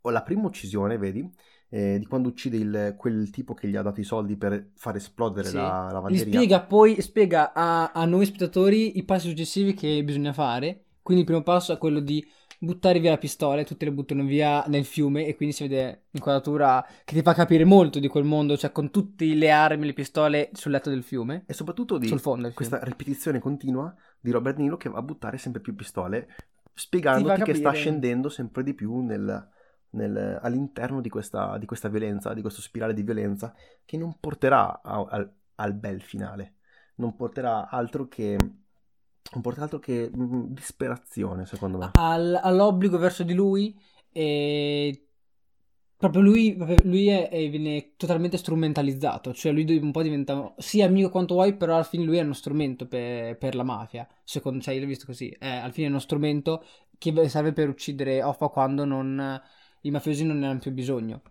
o 0.00 0.10
la 0.10 0.22
prima 0.22 0.46
uccisione, 0.46 0.96
vedi, 0.96 1.30
eh, 1.68 1.98
di 1.98 2.06
quando 2.06 2.28
uccide 2.28 2.56
il, 2.56 2.94
quel 2.96 3.30
tipo 3.30 3.54
che 3.54 3.68
gli 3.68 3.76
ha 3.76 3.82
dato 3.82 4.00
i 4.00 4.04
soldi 4.04 4.36
per 4.36 4.70
far 4.74 4.96
esplodere 4.96 5.48
sì. 5.48 5.56
la 5.56 5.88
lavanderia. 5.90 6.24
Gli 6.24 6.28
spiega 6.28 6.60
poi 6.62 7.00
spiega 7.00 7.52
a, 7.52 7.92
a 7.92 8.04
noi 8.04 8.26
spettatori 8.26 8.98
i 8.98 9.04
passi 9.04 9.28
successivi 9.28 9.74
che 9.74 10.02
bisogna 10.04 10.32
fare. 10.32 10.84
Quindi 11.02 11.22
il 11.22 11.28
primo 11.28 11.42
passo 11.42 11.72
è 11.72 11.78
quello 11.78 12.00
di 12.00 12.24
buttare 12.58 12.98
via 13.00 13.10
la 13.10 13.18
pistola 13.18 13.60
e 13.60 13.64
tutte 13.64 13.84
le 13.84 13.92
buttano 13.92 14.24
via 14.24 14.64
nel 14.66 14.84
fiume 14.84 15.26
e 15.26 15.36
quindi 15.36 15.54
si 15.54 15.66
vede 15.68 16.06
l'inquadratura 16.10 16.84
che 17.04 17.14
ti 17.14 17.22
fa 17.22 17.34
capire 17.34 17.64
molto 17.64 17.98
di 17.98 18.08
quel 18.08 18.24
mondo, 18.24 18.56
cioè 18.56 18.72
con 18.72 18.90
tutte 18.90 19.24
le 19.26 19.50
armi, 19.50 19.86
le 19.86 19.92
pistole 19.92 20.50
sul 20.52 20.72
letto 20.72 20.90
del 20.90 21.02
fiume. 21.02 21.44
E 21.46 21.52
soprattutto 21.52 21.98
di 21.98 22.08
questa 22.54 22.80
ripetizione 22.82 23.38
continua 23.38 23.94
di 24.20 24.30
Robert 24.30 24.56
Nilo 24.56 24.76
che 24.76 24.88
va 24.88 24.98
a 24.98 25.02
buttare 25.02 25.38
sempre 25.38 25.60
più 25.60 25.74
pistole, 25.74 26.28
spiegandoti 26.72 27.42
che 27.42 27.54
sta 27.54 27.72
scendendo 27.72 28.28
sempre 28.28 28.62
di 28.62 28.74
più 28.74 29.00
nel, 29.00 29.48
nel, 29.96 30.38
all'interno 30.40 31.00
di 31.00 31.08
questa, 31.08 31.58
di 31.58 31.66
questa, 31.66 31.88
violenza, 31.88 32.34
di 32.34 32.40
questo 32.40 32.60
spirale 32.60 32.94
di 32.94 33.02
violenza, 33.02 33.54
che 33.84 33.96
non 33.96 34.16
porterà 34.20 34.80
a, 34.82 35.04
al, 35.08 35.32
al 35.56 35.74
bel 35.74 36.00
finale, 36.00 36.54
non 36.96 37.16
porterà 37.16 37.68
altro 37.68 38.06
che 38.08 38.38
non 39.32 39.42
porta 39.42 39.62
altro 39.62 39.78
che 39.78 40.08
mh, 40.12 40.52
disperazione, 40.52 41.46
secondo 41.46 41.78
me. 41.78 41.90
Al, 41.94 42.38
all'obbligo 42.40 42.96
verso 42.96 43.24
di 43.24 43.34
lui 43.34 43.76
e 44.12 45.06
proprio 45.96 46.22
lui, 46.22 46.56
lui 46.84 47.08
è, 47.08 47.28
è, 47.28 47.48
viene 47.48 47.94
totalmente 47.96 48.36
strumentalizzato, 48.36 49.32
cioè 49.32 49.52
lui 49.52 49.78
un 49.78 49.90
po' 49.92 50.02
diventa 50.02 50.54
sì 50.58 50.82
amico 50.82 51.10
quanto 51.10 51.34
vuoi, 51.34 51.56
però 51.56 51.74
alla 51.74 51.82
fine 51.82 52.04
lui 52.04 52.18
è 52.18 52.22
uno 52.22 52.34
strumento 52.34 52.86
per, 52.86 53.36
per 53.38 53.54
la 53.54 53.62
mafia, 53.62 54.06
secondo 54.22 54.62
cioè 54.62 54.74
io 54.74 54.80
l'ho 54.80 54.86
visto 54.86 55.06
così, 55.06 55.34
è, 55.38 55.48
alla 55.48 55.72
fine 55.72 55.86
è 55.86 55.90
uno 55.90 55.98
strumento 55.98 56.64
che 56.98 57.28
serve 57.28 57.52
per 57.52 57.68
uccidere 57.68 58.22
Offa 58.22 58.48
quando 58.48 58.84
non, 58.84 59.40
i 59.86 59.90
mafiosi 59.90 60.24
non 60.24 60.38
ne 60.38 60.46
hanno 60.48 60.58
più 60.58 60.72
bisogno. 60.72 61.22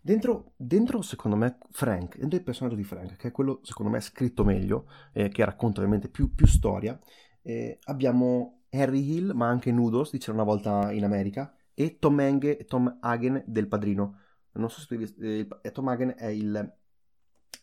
Dentro, 0.00 0.52
dentro, 0.56 1.00
secondo 1.00 1.36
me, 1.36 1.58
Frank, 1.70 2.18
dentro 2.18 2.38
il 2.38 2.44
personaggio 2.44 2.76
di 2.76 2.84
Frank, 2.84 3.16
che 3.16 3.28
è 3.28 3.30
quello, 3.30 3.60
secondo 3.62 3.90
me, 3.90 4.00
scritto 4.00 4.44
meglio, 4.44 4.88
eh, 5.12 5.28
che 5.28 5.44
racconta 5.44 5.78
ovviamente 5.78 6.08
più, 6.08 6.34
più 6.34 6.46
storia, 6.46 6.98
eh, 7.42 7.78
abbiamo 7.84 8.64
Harry 8.70 9.00
Hill, 9.00 9.32
ma 9.32 9.48
anche 9.48 9.70
Noodles, 9.70 10.10
di 10.10 10.18
C'era 10.18 10.32
una 10.32 10.42
volta 10.42 10.92
in 10.92 11.04
America, 11.04 11.54
e 11.72 11.98
Tom, 11.98 12.18
Hange, 12.18 12.64
Tom 12.64 12.98
Hagen 13.00 13.42
del 13.46 13.68
Padrino. 13.68 14.18
Non 14.52 14.68
so 14.68 14.80
se 14.80 14.86
tu 14.86 14.94
hai 14.94 14.98
visto, 14.98 15.22
eh, 15.62 15.70
Tom 15.70 15.88
Hagen 15.88 16.14
è 16.16 16.26
il, 16.26 16.74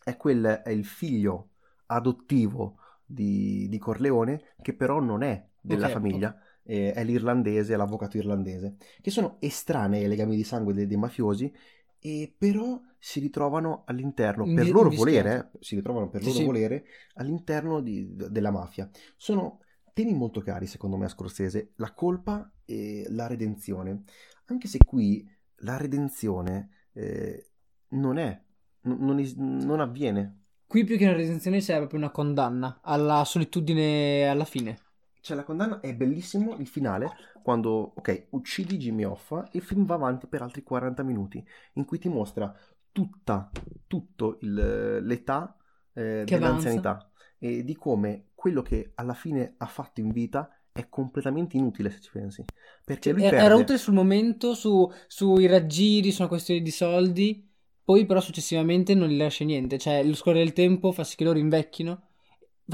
è, 0.02 0.16
quel, 0.16 0.44
è 0.64 0.70
il 0.70 0.84
figlio 0.84 1.50
adottivo 1.86 2.78
di, 3.04 3.68
di, 3.68 3.78
Corleone, 3.78 4.54
che 4.62 4.74
però 4.74 4.98
non 4.98 5.22
è 5.22 5.46
della 5.60 5.86
okay, 5.86 5.92
famiglia. 5.92 6.28
Okay. 6.30 6.48
Eh, 6.70 6.92
è 6.92 7.02
l'irlandese, 7.02 7.76
l'avvocato 7.76 8.16
irlandese, 8.16 8.76
che 9.00 9.10
sono 9.10 9.38
estranei 9.40 10.04
ai 10.04 10.08
legami 10.08 10.36
di 10.36 10.44
sangue 10.44 10.72
dei, 10.72 10.86
dei 10.86 10.96
mafiosi, 10.96 11.52
e 11.98 12.32
però 12.38 12.80
si 12.96 13.18
ritrovano 13.18 13.82
all'interno, 13.86 14.44
per 14.44 14.70
loro 14.70 14.88
volere, 14.88 15.50
si 15.58 15.74
ritrovano 15.74 16.08
per 16.08 16.22
loro 16.22 16.34
sì, 16.34 16.44
volere 16.44 16.84
all'interno 17.14 17.80
di, 17.80 18.14
della 18.14 18.52
mafia. 18.52 18.88
Sono 19.16 19.58
temi 19.92 20.14
molto 20.14 20.40
cari 20.42 20.66
secondo 20.66 20.96
me 20.96 21.06
a 21.06 21.08
Scorsese, 21.08 21.72
la 21.76 21.92
colpa 21.92 22.48
e 22.64 23.04
la 23.08 23.26
redenzione, 23.26 24.04
anche 24.46 24.68
se 24.68 24.78
qui 24.78 25.28
la 25.62 25.76
redenzione 25.76 26.68
eh, 26.92 27.50
non 27.88 28.16
è, 28.16 28.40
non, 28.82 29.18
es- 29.18 29.34
non 29.34 29.80
avviene. 29.80 30.44
Qui 30.68 30.84
più 30.84 30.96
che 30.96 31.04
una 31.04 31.16
redenzione 31.16 31.58
c'è 31.58 31.78
proprio 31.78 31.98
una 31.98 32.12
condanna 32.12 32.78
alla 32.80 33.24
solitudine 33.24 34.28
alla 34.28 34.44
fine. 34.44 34.78
Cioè 35.20 35.36
la 35.36 35.44
condanna 35.44 35.80
è 35.80 35.94
bellissimo 35.94 36.56
il 36.56 36.66
finale 36.66 37.10
quando, 37.42 37.92
ok, 37.96 38.28
uccidi 38.30 38.76
Jimmy 38.76 39.04
Hoffa 39.04 39.48
e 39.50 39.58
il 39.58 39.62
film 39.62 39.84
va 39.84 39.94
avanti 39.94 40.26
per 40.26 40.42
altri 40.42 40.62
40 40.62 41.02
minuti 41.02 41.44
in 41.74 41.84
cui 41.84 41.98
ti 41.98 42.08
mostra 42.08 42.54
tutta, 42.92 43.50
tutto 43.86 44.38
il, 44.40 45.04
l'età 45.04 45.56
eh, 45.92 46.24
dell'anzianità 46.24 47.10
e 47.38 47.64
di 47.64 47.76
come 47.76 48.30
quello 48.34 48.62
che 48.62 48.92
alla 48.94 49.14
fine 49.14 49.54
ha 49.58 49.66
fatto 49.66 50.00
in 50.00 50.10
vita 50.10 50.50
è 50.72 50.88
completamente 50.88 51.56
inutile 51.56 51.90
se 51.90 52.00
ci 52.00 52.10
pensi. 52.12 52.44
Perché 52.84 53.12
perde... 53.14 53.36
era 53.36 53.54
utile 53.56 53.78
sul 53.78 53.94
momento, 53.94 54.54
su, 54.54 54.90
sui 55.06 55.46
raggiri, 55.46 56.12
su 56.12 56.20
una 56.22 56.30
questione 56.30 56.60
di 56.60 56.70
soldi, 56.70 57.48
poi 57.82 58.06
però 58.06 58.20
successivamente 58.20 58.94
non 58.94 59.08
gli 59.08 59.16
lascia 59.16 59.44
niente. 59.44 59.78
Cioè, 59.78 60.04
lo 60.04 60.14
scorrere 60.14 60.44
del 60.44 60.52
tempo 60.52 60.92
fa 60.92 61.04
sì 61.04 61.16
che 61.16 61.24
loro 61.24 61.38
invecchino, 61.38 62.09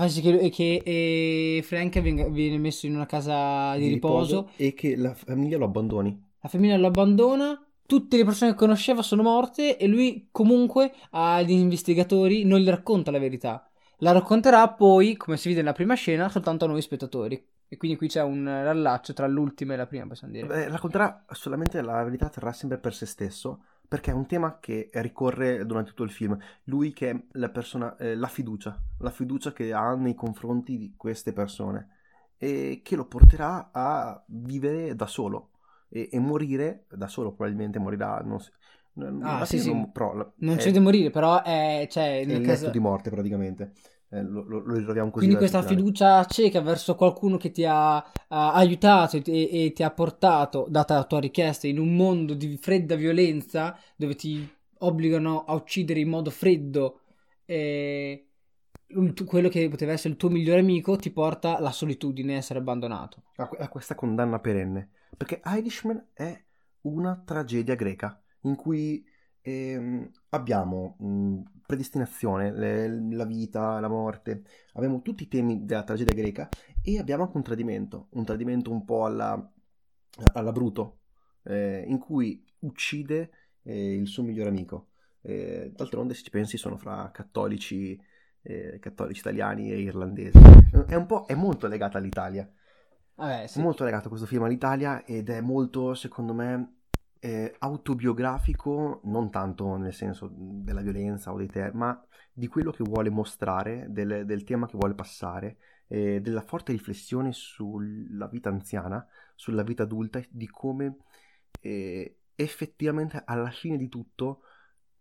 sì 0.08 0.20
che, 0.20 0.50
che 0.50 0.82
e 0.84 1.62
Frank 1.62 2.00
viene, 2.00 2.28
viene, 2.30 2.58
messo 2.58 2.86
in 2.86 2.94
una 2.94 3.06
casa 3.06 3.74
di, 3.76 3.82
di 3.82 3.94
riposo, 3.94 4.36
riposo. 4.36 4.50
E 4.56 4.74
che 4.74 4.96
la 4.96 5.14
famiglia 5.14 5.58
lo 5.58 5.64
abbandoni. 5.64 6.24
La 6.40 6.48
famiglia 6.48 6.76
lo 6.76 6.86
abbandona 6.86 7.60
tutte 7.86 8.16
le 8.16 8.24
persone 8.24 8.50
che 8.50 8.56
conosceva 8.56 9.00
sono 9.00 9.22
morte 9.22 9.78
e 9.78 9.86
lui 9.86 10.28
comunque 10.30 10.92
agli 11.10 11.52
investigatori 11.52 12.44
non 12.44 12.58
gli 12.58 12.68
racconta 12.68 13.10
la 13.10 13.18
verità. 13.18 13.70
La 14.00 14.12
racconterà 14.12 14.68
poi, 14.68 15.16
come 15.16 15.38
si 15.38 15.48
vede 15.48 15.60
nella 15.62 15.72
prima 15.72 15.94
scena, 15.94 16.28
soltanto 16.28 16.66
a 16.66 16.68
noi 16.68 16.82
spettatori. 16.82 17.42
E 17.68 17.76
quindi 17.78 17.96
qui 17.96 18.08
c'è 18.08 18.22
un 18.22 18.44
rallaccio 18.44 19.12
tra 19.12 19.26
l'ultima 19.26 19.74
e 19.74 19.76
la 19.76 19.86
prima, 19.86 20.06
possiamo 20.06 20.32
dire. 20.32 20.46
Beh, 20.46 20.68
racconterà 20.68 21.24
solamente 21.30 21.80
la 21.80 22.04
verità, 22.04 22.28
terrà 22.28 22.52
sempre 22.52 22.78
per 22.78 22.94
se 22.94 23.06
stesso, 23.06 23.62
perché 23.88 24.10
è 24.10 24.14
un 24.14 24.26
tema 24.26 24.58
che 24.58 24.90
ricorre 24.94 25.64
durante 25.66 25.90
tutto 25.90 26.02
il 26.02 26.10
film. 26.10 26.36
Lui 26.64 26.92
che 26.92 27.10
è 27.10 27.22
la 27.32 27.48
persona, 27.48 27.96
eh, 27.96 28.14
la 28.14 28.28
fiducia, 28.28 28.80
la 28.98 29.10
fiducia 29.10 29.52
che 29.52 29.72
ha 29.72 29.94
nei 29.94 30.14
confronti 30.14 30.76
di 30.76 30.94
queste 30.96 31.32
persone 31.32 31.88
e 32.38 32.80
che 32.82 32.96
lo 32.96 33.06
porterà 33.06 33.70
a 33.72 34.22
vivere 34.26 34.94
da 34.94 35.06
solo 35.06 35.50
e, 35.88 36.08
e 36.10 36.18
morire 36.18 36.84
da 36.90 37.08
solo, 37.08 37.32
probabilmente 37.32 37.78
morirà. 37.78 38.20
Non 38.20 38.40
si, 38.40 38.50
ah, 39.22 39.44
sì, 39.44 39.58
sì. 39.58 39.72
Non, 39.72 39.92
però, 39.92 40.32
non 40.36 40.56
c'è 40.56 40.70
da 40.70 40.80
morire, 40.80 41.10
però 41.10 41.42
è, 41.42 41.86
cioè, 41.90 42.20
è 42.20 42.32
il 42.32 42.44
caso... 42.44 42.70
di 42.70 42.78
morte 42.78 43.10
praticamente. 43.10 43.72
Eh, 44.16 44.22
lo, 44.22 44.44
lo, 44.46 44.60
lo, 44.60 44.74
ritroviamo 44.74 45.10
così. 45.10 45.26
Quindi 45.26 45.36
questa 45.36 45.62
fiducia 45.62 46.24
cieca 46.24 46.62
verso 46.62 46.94
qualcuno 46.94 47.36
che 47.36 47.50
ti 47.50 47.64
ha, 47.64 47.96
ha 47.96 48.52
aiutato 48.52 49.18
e, 49.18 49.22
e, 49.26 49.72
ti 49.74 49.82
ha 49.82 49.90
portato, 49.90 50.66
data 50.70 50.94
la 50.94 51.04
tua 51.04 51.20
richiesta, 51.20 51.66
in 51.66 51.78
un 51.78 51.94
mondo 51.94 52.32
di 52.32 52.56
fredda 52.56 52.94
violenza 52.94 53.78
dove 53.94 54.14
ti 54.14 54.48
obbligano 54.78 55.44
a 55.44 55.54
uccidere 55.54 56.00
in 56.00 56.08
modo 56.08 56.30
freddo 56.30 57.00
eh, 57.44 58.28
quello 59.26 59.48
che 59.48 59.68
poteva 59.68 59.92
essere 59.92 60.10
il 60.10 60.18
tuo 60.18 60.30
migliore 60.30 60.60
amico 60.60 60.96
ti 60.96 61.10
porta 61.10 61.56
alla 61.56 61.72
solitudine, 61.72 62.34
a 62.34 62.38
essere 62.38 62.58
abbandonato. 62.58 63.24
A, 63.36 63.50
a 63.58 63.68
questa 63.68 63.94
condanna 63.94 64.38
perenne. 64.38 64.90
Perché 65.16 65.42
Irishman 65.44 66.08
è 66.14 66.42
una 66.82 67.22
tragedia 67.24 67.74
greca 67.74 68.18
in 68.42 68.54
cui 68.54 69.04
ehm, 69.46 70.10
abbiamo 70.30 70.96
mh, 70.98 71.42
predestinazione, 71.66 72.52
le, 72.52 73.14
la 73.14 73.24
vita, 73.24 73.78
la 73.78 73.88
morte, 73.88 74.42
abbiamo 74.72 75.02
tutti 75.02 75.22
i 75.22 75.28
temi 75.28 75.64
della 75.64 75.84
tragedia 75.84 76.14
greca 76.14 76.48
e 76.82 76.98
abbiamo 76.98 77.24
anche 77.24 77.36
un 77.36 77.42
tradimento, 77.44 78.08
un 78.10 78.24
tradimento 78.24 78.72
un 78.72 78.84
po' 78.84 79.04
alla, 79.04 79.52
alla 80.32 80.52
Bruto, 80.52 80.98
eh, 81.44 81.84
in 81.86 81.98
cui 81.98 82.44
uccide 82.60 83.30
eh, 83.62 83.94
il 83.94 84.08
suo 84.08 84.24
migliore 84.24 84.48
amico. 84.48 84.88
Eh, 85.22 85.72
d'altronde, 85.74 86.14
se 86.14 86.22
ci 86.22 86.30
pensi, 86.30 86.56
sono 86.56 86.76
fra 86.76 87.10
cattolici, 87.12 88.00
eh, 88.42 88.78
cattolici 88.80 89.20
italiani 89.20 89.70
e 89.70 89.80
irlandesi. 89.80 90.38
È, 90.86 90.94
un 90.94 91.06
po', 91.06 91.24
è 91.26 91.34
molto 91.34 91.66
legata 91.68 91.98
all'Italia. 91.98 92.48
Vabbè, 93.14 93.46
sì. 93.46 93.58
È 93.58 93.62
molto 93.62 93.84
legato 93.84 94.08
questo 94.08 94.26
film 94.26 94.42
all'Italia 94.42 95.04
ed 95.04 95.30
è 95.30 95.40
molto, 95.40 95.94
secondo 95.94 96.34
me, 96.34 96.75
eh, 97.20 97.54
autobiografico, 97.58 99.00
non 99.04 99.30
tanto 99.30 99.76
nel 99.76 99.92
senso 99.94 100.30
della 100.32 100.80
violenza 100.80 101.32
o 101.32 101.36
dei 101.36 101.48
temi, 101.48 101.70
ma 101.74 102.06
di 102.32 102.46
quello 102.48 102.70
che 102.70 102.84
vuole 102.84 103.10
mostrare, 103.10 103.86
del, 103.88 104.24
del 104.26 104.44
tema 104.44 104.66
che 104.66 104.76
vuole 104.76 104.94
passare, 104.94 105.56
eh, 105.88 106.20
della 106.20 106.42
forte 106.42 106.72
riflessione 106.72 107.32
sulla 107.32 108.26
vita 108.28 108.48
anziana, 108.48 109.06
sulla 109.34 109.62
vita 109.62 109.84
adulta, 109.84 110.20
di 110.28 110.48
come 110.48 110.96
eh, 111.60 112.18
effettivamente 112.34 113.22
alla 113.24 113.50
fine 113.50 113.76
di 113.76 113.88
tutto 113.88 114.42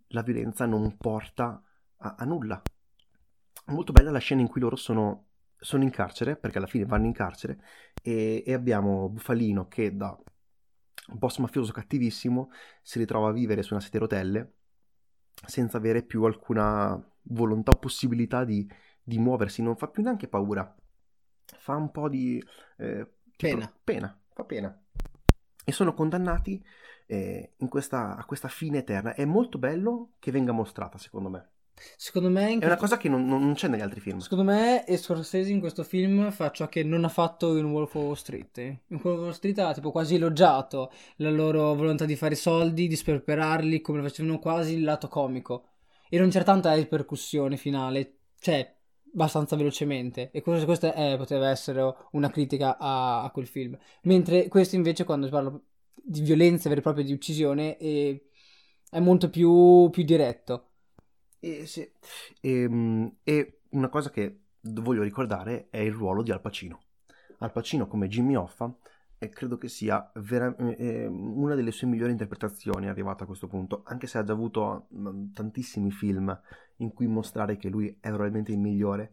la 0.09 0.21
violenza 0.21 0.65
non 0.65 0.95
porta 0.97 1.61
a, 1.97 2.15
a 2.17 2.25
nulla. 2.25 2.61
Molto 3.67 3.91
bella 3.91 4.11
la 4.11 4.19
scena 4.19 4.41
in 4.41 4.47
cui 4.47 4.61
loro 4.61 4.75
sono 4.75 5.27
sono 5.57 5.83
in 5.83 5.89
carcere, 5.89 6.35
perché 6.35 6.59
alla 6.59 6.67
fine 6.67 6.85
vanno 6.85 7.05
in 7.05 7.13
carcere, 7.13 7.59
e, 8.03 8.43
e 8.45 8.53
abbiamo 8.53 9.09
Bufalino 9.09 9.67
che 9.67 9.95
da 9.95 10.15
un 11.07 11.17
boss 11.17 11.37
mafioso 11.37 11.71
cattivissimo 11.71 12.51
si 12.81 12.97
ritrova 12.99 13.29
a 13.29 13.31
vivere 13.31 13.61
su 13.61 13.73
una 13.73 13.81
sedia 13.81 13.99
a 13.99 14.01
rotelle 14.03 14.53
senza 15.45 15.77
avere 15.77 16.03
più 16.03 16.23
alcuna 16.23 17.01
volontà 17.23 17.71
o 17.71 17.79
possibilità 17.79 18.43
di, 18.43 18.67
di 19.03 19.17
muoversi, 19.17 19.61
non 19.61 19.75
fa 19.75 19.87
più 19.87 20.03
neanche 20.03 20.27
paura, 20.27 20.75
fa 21.45 21.75
un 21.75 21.91
po' 21.91 22.09
di... 22.09 22.43
Eh, 22.77 23.07
pena. 23.35 23.73
Pena, 23.83 24.19
fa 24.33 24.43
pena. 24.43 24.83
E 25.63 25.71
sono 25.71 25.93
condannati 25.93 26.63
eh, 27.07 27.53
questa, 27.69 28.15
a 28.15 28.25
questa 28.25 28.47
fine 28.47 28.79
eterna. 28.79 29.13
È 29.13 29.25
molto 29.25 29.57
bello 29.57 30.13
che 30.19 30.31
venga 30.31 30.51
mostrata, 30.51 30.97
secondo 30.97 31.29
me. 31.29 31.49
Secondo 31.97 32.29
me 32.29 32.57
è 32.57 32.65
una 32.65 32.77
cosa 32.77 32.97
che 32.97 33.09
non, 33.09 33.25
non, 33.25 33.53
c'è 33.53 33.67
negli 33.67 33.81
altri 33.81 33.99
film. 33.99 34.19
Secondo 34.19 34.43
me 34.43 34.85
Scorsese 34.97 35.51
in 35.51 35.59
questo 35.59 35.83
film 35.83 36.31
fa 36.31 36.51
ciò 36.51 36.67
che 36.67 36.83
non 36.83 37.03
ha 37.03 37.09
fatto 37.09 37.57
in 37.57 37.65
Wolf 37.65 37.95
of 37.95 38.03
Wall 38.03 38.13
Street. 38.13 38.57
In 38.57 38.99
Wolf 39.03 39.05
of 39.05 39.19
Wall 39.19 39.31
Street 39.31 39.59
ha 39.59 39.73
tipo 39.73 39.91
quasi 39.91 40.15
elogiato 40.15 40.91
la 41.17 41.29
loro 41.29 41.73
volontà 41.75 42.05
di 42.05 42.15
fare 42.15 42.35
soldi, 42.35 42.87
di 42.87 42.95
sperperarli, 42.95 43.81
come 43.81 44.01
facevano 44.01 44.39
quasi 44.39 44.75
il 44.75 44.83
lato 44.83 45.07
comico. 45.07 45.69
E 46.09 46.17
non 46.17 46.29
c'era 46.29 46.43
tanta 46.43 46.73
ripercussione 46.73 47.57
finale, 47.57 48.19
cioè 48.39 48.73
abbastanza 49.13 49.55
velocemente. 49.55 50.29
E 50.31 50.41
questo, 50.41 50.65
questa 50.65 50.93
è, 50.93 51.17
poteva 51.17 51.49
essere 51.49 51.81
una 52.11 52.29
critica 52.29 52.77
a, 52.77 53.23
a, 53.23 53.31
quel 53.31 53.47
film. 53.47 53.77
Mentre 54.03 54.47
questo 54.47 54.75
invece 54.75 55.03
quando 55.03 55.25
si 55.25 55.31
parla 55.31 55.59
di 55.95 56.21
violenza 56.21 56.69
vera 56.69 56.79
e 56.81 56.83
propria, 56.83 57.03
di 57.03 57.13
uccisione, 57.13 57.77
è, 57.77 58.21
è 58.91 58.99
molto 58.99 59.29
più, 59.29 59.89
più 59.89 60.03
diretto. 60.03 60.69
E, 61.45 61.67
sì. 61.67 61.87
e, 62.41 62.61
ehm, 62.61 63.17
e, 63.23 63.59
una 63.69 63.89
cosa 63.89 64.09
che 64.09 64.39
voglio 64.61 65.03
ricordare 65.03 65.67
è 65.69 65.77
il 65.77 65.91
ruolo 65.91 66.23
di 66.23 66.31
Al 66.31 66.41
Pacino. 66.41 66.81
Al 67.39 67.51
Pacino 67.51 67.85
come 67.85 68.07
Jimmy 68.07 68.33
Hoffa 68.33 68.75
e 69.19 69.29
credo 69.29 69.57
che 69.59 69.67
sia 69.67 70.11
vera- 70.15 70.55
eh, 70.55 71.05
una 71.05 71.53
delle 71.53 71.69
sue 71.69 71.87
migliori 71.87 72.11
interpretazioni 72.11 72.87
arrivata 72.87 73.23
a 73.23 73.27
questo 73.27 73.45
punto, 73.45 73.83
anche 73.85 74.07
se 74.07 74.17
ha 74.17 74.23
già 74.23 74.33
avuto 74.33 74.87
m, 74.89 75.31
tantissimi 75.33 75.91
film 75.91 76.35
in 76.77 76.91
cui 76.93 77.05
mostrare 77.05 77.57
che 77.57 77.69
lui 77.69 77.95
è 77.99 78.07
probabilmente 78.07 78.51
il 78.51 78.57
migliore, 78.57 79.11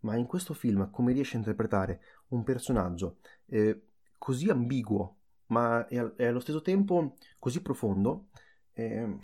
ma 0.00 0.16
in 0.16 0.24
questo 0.24 0.54
film 0.54 0.90
come 0.90 1.12
riesce 1.12 1.36
a 1.36 1.40
interpretare 1.40 2.00
un 2.28 2.44
personaggio 2.44 3.18
eh, 3.46 3.88
così 4.16 4.48
ambiguo, 4.48 5.16
ma 5.48 5.86
è, 5.86 5.98
è, 6.16 6.26
allo 6.26 6.40
stesso 6.40 6.62
tempo 6.62 7.16
così 7.38 7.60
profondo, 7.60 8.28
eh, 8.72 9.18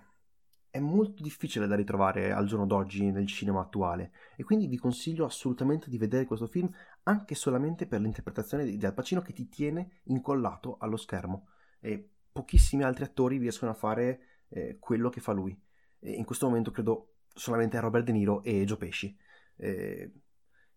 è 0.71 0.79
molto 0.79 1.23
difficile 1.23 1.67
da 1.67 1.75
ritrovare 1.75 2.33
al 2.33 2.47
giorno 2.47 2.65
d'oggi 2.65 3.11
nel 3.11 3.27
cinema 3.27 3.61
attuale. 3.61 4.13
E 4.37 4.45
quindi 4.45 4.67
vi 4.67 4.79
consiglio 4.79 5.25
assolutamente 5.25 5.91
di 5.91 5.99
vedere 5.99 6.25
questo 6.25 6.47
film 6.47 6.71
anche 7.03 7.35
solamente 7.35 7.87
per 7.87 8.01
l'interpretazione 8.01 8.65
di 8.65 8.87
Al 8.87 8.95
Pacino 8.95 9.21
che 9.21 9.33
ti 9.33 9.49
tiene 9.49 10.01
incollato 10.05 10.77
allo 10.79 10.97
schermo. 10.97 11.49
E 11.81 12.09
pochissimi 12.33 12.85
altri 12.85 13.05
attori 13.05 13.39
riescono 13.39 13.73
a 13.73 13.75
fare 13.75 14.45
eh, 14.49 14.79
quello 14.79 15.09
che 15.09 15.21
fa 15.21 15.33
lui. 15.33 15.59
E 15.99 16.13
in 16.13 16.25
questo 16.25 16.47
momento 16.47 16.71
credo 16.71 17.17
solamente 17.35 17.77
a 17.77 17.81
Robert 17.81 18.05
De 18.05 18.13
Niro 18.13 18.43
e 18.43 18.65
Joe 18.65 18.77
Pesci. 18.77 19.17
Eh, 19.57 20.13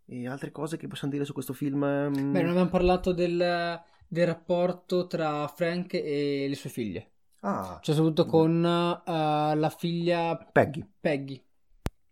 e 0.05 0.27
altre 0.27 0.51
cose 0.51 0.75
che 0.75 0.87
possiamo 0.87 1.13
dire 1.13 1.23
su 1.23 1.31
questo 1.31 1.53
film 1.53 1.79
mm? 1.79 2.33
beh 2.33 2.41
non 2.41 2.49
abbiamo 2.49 2.69
parlato 2.69 3.13
del, 3.13 3.81
del 4.05 4.25
rapporto 4.25 5.07
tra 5.07 5.47
Frank 5.47 5.93
e 5.93 6.45
le 6.49 6.55
sue 6.55 6.69
figlie 6.69 7.12
Ah, 7.45 7.79
cioè, 7.81 7.93
soprattutto 7.93 8.25
con 8.25 8.55
uh, 8.55 9.55
la 9.55 9.73
figlia 9.75 10.37
Peggy. 10.51 10.85
Peggy, 10.99 11.41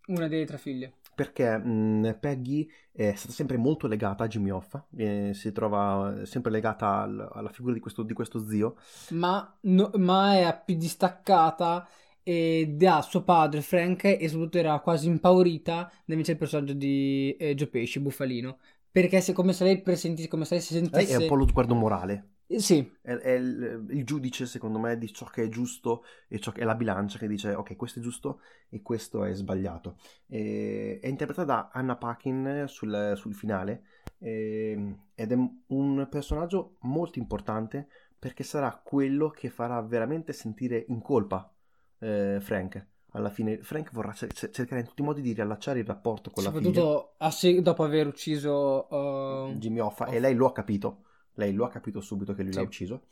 una 0.08 0.28
delle 0.28 0.44
tre 0.44 0.58
figlie. 0.58 0.96
Perché 1.14 1.56
mh, 1.56 1.70
mm, 1.70 2.10
Peggy 2.20 2.70
è 2.92 3.14
stata 3.14 3.32
sempre 3.32 3.56
molto 3.56 3.86
legata 3.86 4.24
a 4.24 4.28
Jimmy 4.28 4.50
Hoffa, 4.50 4.86
eh, 4.94 5.32
si 5.34 5.50
trova 5.52 6.24
sempre 6.24 6.50
legata 6.50 7.00
al, 7.00 7.30
alla 7.32 7.48
figura 7.48 7.72
di 7.72 7.80
questo, 7.80 8.02
di 8.02 8.12
questo 8.12 8.46
zio. 8.46 8.76
Ma, 9.10 9.56
no, 9.62 9.90
ma, 9.96 10.34
è 10.36 10.62
più 10.64 10.76
distaccata 10.76 11.88
da 12.24 13.02
suo 13.02 13.24
padre 13.24 13.62
Frank 13.62 14.04
e 14.04 14.28
soprattutto 14.28 14.58
era 14.58 14.78
quasi 14.78 15.08
impaurita 15.08 15.90
da 16.04 16.12
invece 16.12 16.32
il 16.32 16.38
personaggio 16.38 16.72
di 16.74 17.34
eh, 17.38 17.54
Joe 17.54 17.68
Pesci, 17.68 18.00
Buffalino. 18.00 18.58
Perché 18.90 19.18
è 19.18 19.32
come 19.32 19.54
se 19.54 19.64
lei 19.64 19.80
presentisse, 19.80 20.28
come 20.28 20.44
se 20.44 20.54
lei 20.54 20.62
si 20.62 20.74
sentisse... 20.74 21.06
Lei 21.06 21.12
è 21.12 21.16
un 21.16 21.26
po' 21.26 21.34
lo 21.36 21.48
sguardo 21.48 21.74
morale. 21.74 22.31
Eh, 22.52 22.60
sì. 22.60 22.92
È, 23.00 23.12
è 23.12 23.30
il, 23.32 23.86
il, 23.90 24.04
giudice, 24.04 24.46
secondo 24.46 24.78
me, 24.78 24.98
di 24.98 25.12
ciò 25.12 25.26
che 25.26 25.44
è 25.44 25.48
giusto 25.48 26.04
e 26.28 26.38
ciò 26.38 26.52
che 26.52 26.60
è 26.60 26.64
la 26.64 26.74
bilancia 26.74 27.18
che 27.18 27.26
dice 27.26 27.54
ok, 27.54 27.76
questo 27.76 27.98
è 27.98 28.02
giusto 28.02 28.40
e 28.68 28.82
questo 28.82 29.24
è 29.24 29.32
sbagliato. 29.34 29.96
E, 30.26 30.98
è 31.00 31.08
interpretata 31.08 31.52
da 31.52 31.70
Anna 31.72 31.96
Paquin 31.96 32.64
sul, 32.66 33.14
sul 33.16 33.34
finale 33.34 33.84
e, 34.18 34.96
ed 35.14 35.32
è 35.32 35.38
un 35.68 36.06
personaggio 36.10 36.76
molto 36.80 37.18
importante 37.18 37.88
perché 38.18 38.44
sarà 38.44 38.80
quello 38.84 39.30
che 39.30 39.50
farà 39.50 39.80
veramente 39.80 40.32
sentire 40.32 40.84
in 40.88 41.00
colpa 41.00 41.52
eh, 41.98 42.38
Frank 42.40 42.86
alla 43.12 43.28
fine 43.28 43.58
Frank 43.62 43.92
vorrà 43.92 44.12
cercare 44.14 44.80
in 44.80 44.86
tutti 44.86 45.02
i 45.02 45.04
modi 45.04 45.20
di 45.20 45.32
riallacciare 45.32 45.80
il 45.80 45.84
rapporto 45.84 46.30
con 46.30 46.44
la 46.44 46.50
figlia. 46.50 46.72
Soprattutto 46.72 47.60
dopo 47.60 47.84
aver 47.84 48.06
ucciso 48.06 48.86
uh... 48.88 49.52
Jimmy 49.58 49.80
Hoffa, 49.80 50.04
Hoffa, 50.04 50.16
e 50.16 50.20
lei 50.20 50.34
lo 50.34 50.46
ha 50.46 50.52
capito 50.52 51.02
lei 51.34 51.52
lo 51.52 51.64
ha 51.64 51.70
capito 51.70 52.00
subito 52.00 52.34
che 52.34 52.42
lui 52.42 52.52
sì. 52.52 52.58
l'ha 52.58 52.64
ucciso. 52.64 53.06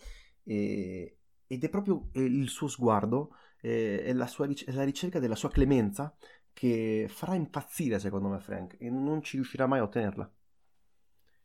E, 0.44 1.18
ed 1.46 1.64
è 1.64 1.68
proprio 1.68 2.10
il 2.12 2.48
suo 2.48 2.68
sguardo, 2.68 3.34
eh, 3.60 4.02
è 4.02 4.12
la, 4.12 4.26
sua, 4.26 4.46
è 4.46 4.72
la 4.72 4.84
ricerca 4.84 5.18
della 5.18 5.34
sua 5.34 5.50
clemenza 5.50 6.14
che 6.52 7.06
farà 7.08 7.34
impazzire 7.34 7.98
secondo 7.98 8.28
me 8.28 8.40
Frank 8.40 8.76
e 8.78 8.90
non 8.90 9.22
ci 9.22 9.36
riuscirà 9.36 9.66
mai 9.66 9.80
a 9.80 9.84
ottenerla. 9.84 10.32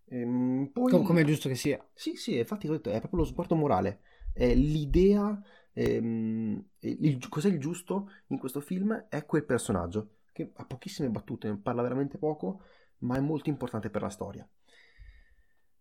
Ehm, 0.10 0.70
poi... 0.72 0.92
Come 1.04 1.22
è 1.22 1.26
giusto 1.26 1.50
che 1.50 1.56
sia. 1.56 1.84
Sì, 1.94 2.16
sì, 2.16 2.38
infatti 2.38 2.68
detto, 2.68 2.90
è 2.90 3.00
proprio 3.00 3.22
lo 3.22 3.26
sguardo 3.26 3.56
morale, 3.56 4.02
è 4.34 4.54
l'idea, 4.54 5.42
ehm, 5.74 6.64
il, 6.80 7.28
cos'è 7.30 7.50
il 7.50 7.60
giusto 7.60 8.12
in 8.28 8.38
questo 8.38 8.62
film 8.62 9.08
è 9.10 9.26
quel 9.26 9.46
personaggio 9.46 10.18
che 10.32 10.52
ha 10.54 10.66
pochissime 10.66 11.10
battute, 11.10 11.56
parla 11.56 11.82
veramente 11.82 12.18
poco, 12.18 12.62
ma 13.00 13.16
è 13.16 13.22
molto 13.22 13.50
importante 13.50 13.90
per 13.90 14.02
la 14.02 14.10
storia. 14.10 14.48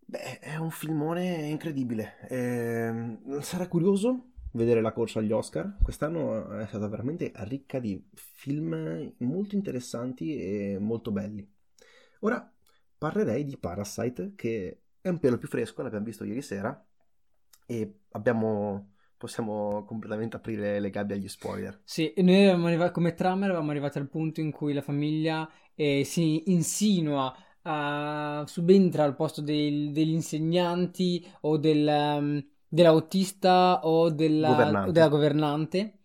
Beh, 0.07 0.39
è 0.39 0.57
un 0.57 0.71
filmone 0.71 1.49
incredibile. 1.49 2.19
Eh, 2.29 3.19
sarà 3.41 3.69
curioso 3.69 4.33
vedere 4.53 4.81
la 4.81 4.93
corsa 4.93 5.19
agli 5.19 5.33
Oscar. 5.33 5.77
Quest'anno 5.83 6.59
è 6.59 6.67
stata 6.67 6.89
veramente 6.89 7.33
ricca 7.35 7.79
di 7.79 8.03
film 8.13 9.15
molto 9.19 9.55
interessanti 9.55 10.37
e 10.37 10.79
molto 10.79 11.11
belli. 11.11 11.49
Ora 12.21 12.51
parlerei 12.97 13.45
di 13.45 13.59
Parasite, 13.59 14.33
che 14.37 14.83
è 15.01 15.09
un 15.09 15.19
pelo 15.19 15.39
più 15.39 15.49
fresco, 15.49 15.83
l'abbiamo 15.83 16.05
visto 16.05 16.25
ieri 16.25 16.43
sera 16.43 16.87
e 17.67 18.01
abbiamo 18.11 18.93
possiamo 19.17 19.85
completamente 19.85 20.37
aprire 20.37 20.79
le 20.81 20.91
gabbie 20.91 21.17
agli 21.17 21.29
spoiler. 21.29 21.81
Sì, 21.85 22.13
noi 22.17 22.47
arrivato, 22.47 22.93
come 22.93 23.15
trama 23.15 23.47
eravamo 23.47 23.71
arrivati 23.71 23.97
al 23.97 24.09
punto 24.09 24.41
in 24.41 24.51
cui 24.51 24.75
la 24.75 24.83
famiglia 24.83 25.51
eh, 25.75 26.05
si 26.05 26.51
insinua 26.53 27.35
uh, 27.65 28.45
subentra 28.47 29.05
al 29.05 29.17
posto 29.17 29.41
del, 29.41 29.91
degli 29.93 30.13
insegnanti 30.13 31.27
o 31.43 31.57
del, 31.57 31.87
um, 31.87 32.45
dell'autista 32.69 33.81
o 33.85 34.11
della 34.11 34.49
governante. 34.49 34.93
Della 34.93 35.09
governante. 35.09 35.99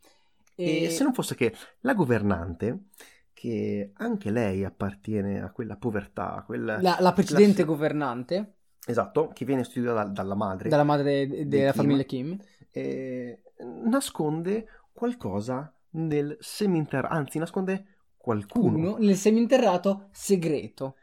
E... 0.55 0.83
e 0.83 0.89
se 0.89 1.03
non 1.03 1.13
fosse 1.13 1.35
che 1.35 1.53
la 1.81 1.93
governante 1.93 2.85
che 3.33 3.91
anche 3.93 4.31
lei 4.31 4.65
appartiene 4.65 5.41
a 5.41 5.51
quella 5.51 5.77
povertà, 5.77 6.43
quella... 6.45 6.81
La, 6.81 6.97
la 6.99 7.13
precedente 7.13 7.61
la... 7.61 7.67
governante. 7.67 8.53
Esatto, 8.85 9.29
che 9.33 9.45
viene 9.45 9.63
studiata 9.63 10.03
da, 10.03 10.09
dalla 10.09 10.35
madre. 10.35 10.67
Dalla 10.67 10.83
madre 10.83 11.25
de, 11.25 11.47
della 11.47 11.71
Kim, 11.71 11.81
famiglia 11.81 12.03
Kim. 12.03 12.37
E 12.69 13.43
nasconde 13.85 14.67
qualcosa 14.91 15.73
nel 15.91 16.35
seminterrato, 16.41 17.13
anzi 17.13 17.39
nasconde 17.39 17.85
qualcuno. 18.17 18.77
Uno, 18.77 18.97
nel 18.97 19.15
seminterrato 19.15 20.09
segreto 20.11 20.95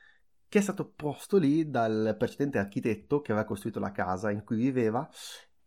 che 0.49 0.59
è 0.59 0.63
stato 0.63 0.93
posto 0.95 1.39
lì 1.39 1.69
dal 1.71 2.15
precedente 2.19 2.59
architetto 2.59 3.21
che 3.21 3.33
aveva 3.33 3.47
costruito 3.47 3.81
la 3.81 3.93
casa 3.93 4.31
in 4.31 4.45
cui 4.45 4.57
viveva 4.57 5.09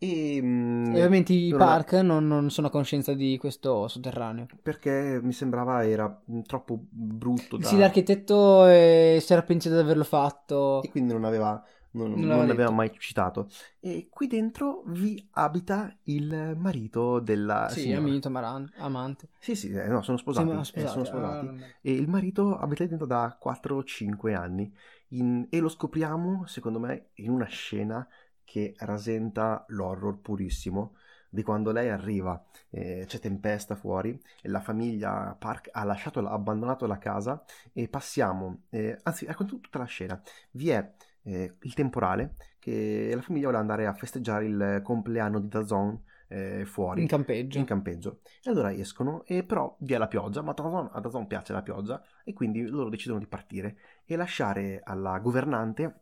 e, 0.02 0.40
mm, 0.42 0.86
e 0.86 0.90
ovviamente 0.92 1.34
i 1.34 1.54
Park 1.54 1.92
non, 1.96 2.26
non, 2.26 2.50
sono 2.50 2.68
a 2.68 2.70
conoscenza 2.70 3.14
di 3.14 3.38
questo 3.38 3.90
sotterraneo. 3.90 4.46
Perché 4.64 5.20
mi 5.22 5.34
sembrava 5.34 5.86
era 5.86 6.22
troppo 6.46 6.80
brutto. 6.90 7.58
Da... 7.58 7.68
Sì, 7.68 7.78
l'architetto 7.78 8.66
eh, 8.66 9.20
si 9.22 9.34
era 9.34 9.44
pensato 9.44 9.76
di 9.76 9.82
averlo 9.82 10.06
fatto. 10.06 10.82
E 10.84 10.90
quindi 10.90 11.12
non 11.12 11.26
aveva 11.26 11.62
non, 11.92 12.12
non, 12.12 12.20
non 12.22 12.48
l'aveva 12.48 12.72
mai 12.72 12.92
citato. 12.98 13.50
E 13.80 14.08
qui 14.10 14.28
dentro 14.28 14.84
vi 14.88 15.28
abita 15.32 15.96
il 16.04 16.56
marito 16.58 17.20
della 17.20 17.68
sì, 17.70 17.82
signora. 17.82 18.02
amico, 18.02 18.30
maran- 18.30 18.72
amante. 18.78 19.30
Sì, 19.40 19.56
sì, 19.56 19.72
eh, 19.72 19.88
no, 19.88 20.02
sono 20.02 20.18
sposati. 20.18 20.48
Sì, 20.48 20.64
sposati, 20.64 20.80
eh, 20.80 20.88
sono 20.88 21.06
sposati. 21.06 21.46
Ah, 21.48 21.54
e 21.82 21.94
il 21.94 22.08
marito 22.08 22.58
abita 22.58 22.86
dentro 22.86 23.06
da 23.06 23.38
4-5 23.40 24.36
anni. 24.36 24.72
In, 25.10 25.48
e 25.50 25.60
lo 25.60 25.70
scopriamo, 25.70 26.46
secondo 26.46 26.80
me, 26.80 27.10
in 27.16 27.32
una 27.32 27.46
scena 27.46 28.08
che 28.44 28.74
rasenta 28.78 29.64
l'horror 29.70 30.20
purissimo 30.20 30.96
di 31.30 31.44
quando 31.44 31.72
lei 31.72 31.90
arriva, 31.90 32.44
eh, 32.72 33.06
c'è 33.08 33.20
tempesta 33.20 33.76
fuori, 33.76 34.20
e 34.42 34.50
la 34.50 34.60
famiglia 34.60 35.36
Park 35.38 35.70
ha 35.72 35.84
lasciato, 35.84 36.20
ha 36.28 36.32
abbandonato 36.32 36.88
la 36.88 36.98
casa 36.98 37.44
e 37.72 37.88
passiamo, 37.88 38.64
eh, 38.70 39.00
anzi 39.04 39.26
racconto 39.26 39.60
tutta 39.60 39.78
la 39.78 39.86
scena, 39.86 40.20
vi 40.52 40.70
è 40.70 40.92
eh, 41.24 41.56
il 41.62 41.74
temporale 41.74 42.36
che 42.60 43.12
la 43.14 43.22
famiglia 43.22 43.46
vuole 43.46 43.60
andare 43.60 43.86
a 43.86 43.94
festeggiare 43.94 44.46
il 44.46 44.82
compleanno 44.84 45.40
di 45.40 45.48
Dazon 45.48 46.02
eh, 46.28 46.66
fuori. 46.66 47.02
In 47.02 47.08
campeggio. 47.08 47.58
In 47.58 47.66
campeggio. 47.66 48.20
E 48.44 48.50
allora 48.50 48.72
escono, 48.72 49.24
e 49.26 49.44
però 49.44 49.76
vi 49.80 49.94
è 49.94 49.98
la 49.98 50.08
pioggia, 50.08 50.42
ma 50.42 50.54
a 50.54 51.00
Dazon 51.00 51.28
piace 51.28 51.54
la 51.54 51.62
pioggia, 51.64 52.02
e 52.24 52.34
quindi 52.34 52.68
loro 52.68 52.90
decidono 52.90 53.20
di 53.20 53.28
partire 53.28 53.78
e 54.06 54.16
lasciare 54.16 54.82
alla 54.84 55.18
governante 55.20 56.02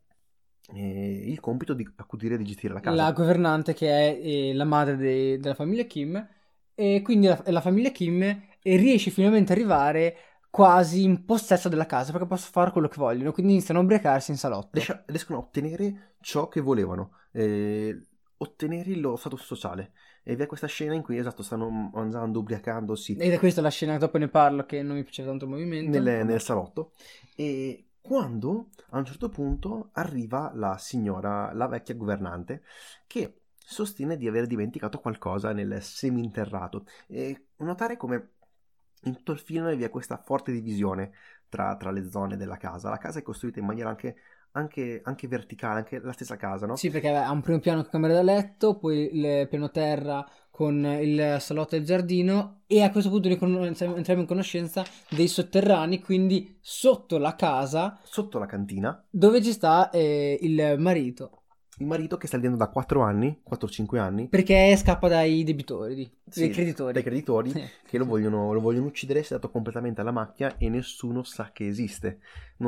eh, 0.73 1.29
il 1.29 1.39
compito 1.39 1.73
di 1.73 1.87
accudire 1.95 2.35
e 2.35 2.37
di 2.37 2.43
gestire 2.43 2.73
la 2.73 2.79
casa. 2.81 2.95
La 2.95 3.11
governante 3.13 3.73
che 3.73 3.89
è 3.89 4.19
eh, 4.21 4.53
la 4.53 4.65
madre 4.65 4.97
de- 4.97 5.39
della 5.39 5.55
famiglia 5.55 5.83
Kim, 5.83 6.27
e 6.75 7.01
quindi 7.03 7.27
la, 7.27 7.41
la 7.45 7.61
famiglia 7.61 7.89
Kim 7.89 8.41
riesce 8.61 9.11
finalmente 9.11 9.53
ad 9.53 9.57
arrivare 9.57 10.15
quasi 10.57 11.03
in 11.03 11.23
possesso 11.23 11.69
della 11.69 11.85
casa 11.85 12.11
perché 12.11 12.25
possono 12.25 12.49
fare 12.51 12.71
quello 12.71 12.87
che 12.87 12.97
vogliono, 12.97 13.31
quindi 13.31 13.51
iniziano 13.53 13.79
a 13.79 13.83
ubriacarsi 13.83 14.31
in 14.31 14.37
salotto. 14.37 14.81
riescono 15.05 15.37
a 15.37 15.41
ottenere 15.43 16.15
ciò 16.19 16.47
che 16.47 16.61
volevano, 16.61 17.11
eh, 17.31 18.07
ottenere 18.37 18.89
il 18.89 18.99
loro 18.99 19.17
status 19.17 19.43
sociale. 19.43 19.91
E 20.23 20.35
vi 20.35 20.41
è 20.41 20.45
questa 20.47 20.65
scena 20.65 20.95
in 20.95 21.03
cui 21.03 21.19
esatto 21.19 21.43
stanno 21.43 21.69
mangiando, 21.69 22.39
ubriacandosi. 22.39 23.17
Ed 23.17 23.33
è 23.33 23.37
questa 23.37 23.61
la 23.61 23.69
scena, 23.69 23.99
dopo 23.99 24.17
ne 24.17 24.29
parlo, 24.29 24.65
che 24.65 24.81
non 24.81 24.95
mi 24.95 25.03
piace 25.03 25.23
tanto 25.23 25.45
il 25.45 25.51
movimento. 25.51 25.91
Nel, 25.91 26.25
nel 26.25 26.41
salotto. 26.41 26.93
E 27.35 27.89
quando 28.01 28.69
a 28.89 28.97
un 28.97 29.05
certo 29.05 29.29
punto 29.29 29.89
arriva 29.91 30.51
la 30.55 30.79
signora, 30.79 31.53
la 31.53 31.67
vecchia 31.67 31.93
governante, 31.93 32.63
che 33.05 33.41
sostiene 33.55 34.17
di 34.17 34.27
aver 34.27 34.47
dimenticato 34.47 34.99
qualcosa 34.99 35.53
nel 35.53 35.83
seminterrato. 35.83 36.87
E 37.05 37.49
notare 37.57 37.95
come 37.95 38.36
in 39.03 39.15
tutto 39.15 39.31
il 39.31 39.39
film 39.39 39.73
vi 39.75 39.83
è 39.83 39.89
questa 39.89 40.17
forte 40.17 40.51
divisione 40.51 41.11
tra, 41.49 41.75
tra, 41.77 41.91
le 41.91 42.09
zone 42.09 42.37
della 42.37 42.57
casa. 42.57 42.89
La 42.89 42.97
casa 42.97 43.19
è 43.19 43.21
costruita 43.21 43.59
in 43.59 43.65
maniera 43.65 43.89
anche, 43.89 44.15
anche, 44.51 45.01
anche, 45.03 45.27
verticale, 45.27 45.79
anche 45.79 45.99
la 45.99 46.11
stessa 46.11 46.35
casa, 46.35 46.65
no? 46.65 46.75
Sì, 46.75 46.89
perché 46.89 47.15
ha 47.15 47.31
un 47.31 47.41
primo 47.41 47.59
piano 47.59 47.81
con 47.81 47.91
camera 47.91 48.13
da 48.13 48.23
letto, 48.23 48.77
poi 48.77 49.09
il 49.13 49.47
piano 49.47 49.71
terra 49.71 50.27
con 50.49 50.83
il 50.83 51.37
salotto 51.39 51.75
e 51.75 51.77
il 51.77 51.85
giardino 51.85 52.61
e 52.65 52.81
a 52.81 52.89
questo 52.89 53.11
punto 53.11 53.29
entriamo 53.29 54.21
in 54.21 54.25
conoscenza 54.25 54.83
dei 55.09 55.27
sotterranei, 55.27 56.01
quindi 56.01 56.57
sotto 56.59 57.19
la 57.19 57.35
casa, 57.35 57.99
sotto 58.03 58.39
la 58.39 58.47
cantina, 58.47 59.05
dove 59.07 59.41
ci 59.43 59.51
sta 59.51 59.91
eh, 59.91 60.37
il 60.41 60.75
marito 60.79 61.43
il 61.79 61.85
marito 61.85 62.17
che 62.17 62.27
sta 62.27 62.37
vivendo 62.37 62.57
da 62.57 62.69
4 62.69 63.01
anni, 63.01 63.41
4-5 63.47 63.97
anni. 63.97 64.27
Perché 64.27 64.75
scappa 64.77 65.07
dai 65.07 65.43
debitori, 65.43 66.09
sì, 66.27 66.41
dai 66.41 66.49
creditori. 66.49 66.93
Dai 66.93 67.03
creditori 67.03 67.51
che 67.85 67.97
lo 67.97 68.05
vogliono, 68.05 68.51
lo 68.53 68.59
vogliono, 68.59 68.87
uccidere, 68.87 69.21
si 69.21 69.33
è 69.33 69.35
dato 69.35 69.51
completamente 69.51 70.01
alla 70.01 70.11
macchia 70.11 70.57
e 70.57 70.69
nessuno 70.69 71.23
sa 71.23 71.51
che 71.51 71.67
esiste. 71.67 72.19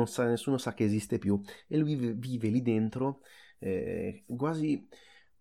Sa, 0.04 0.24
nessuno 0.24 0.58
sa 0.58 0.74
che 0.74 0.84
esiste 0.84 1.18
più. 1.18 1.40
E 1.66 1.76
lui 1.76 1.94
vive, 1.94 2.12
vive 2.12 2.48
lì 2.48 2.62
dentro 2.62 3.20
eh, 3.58 4.24
quasi, 4.36 4.86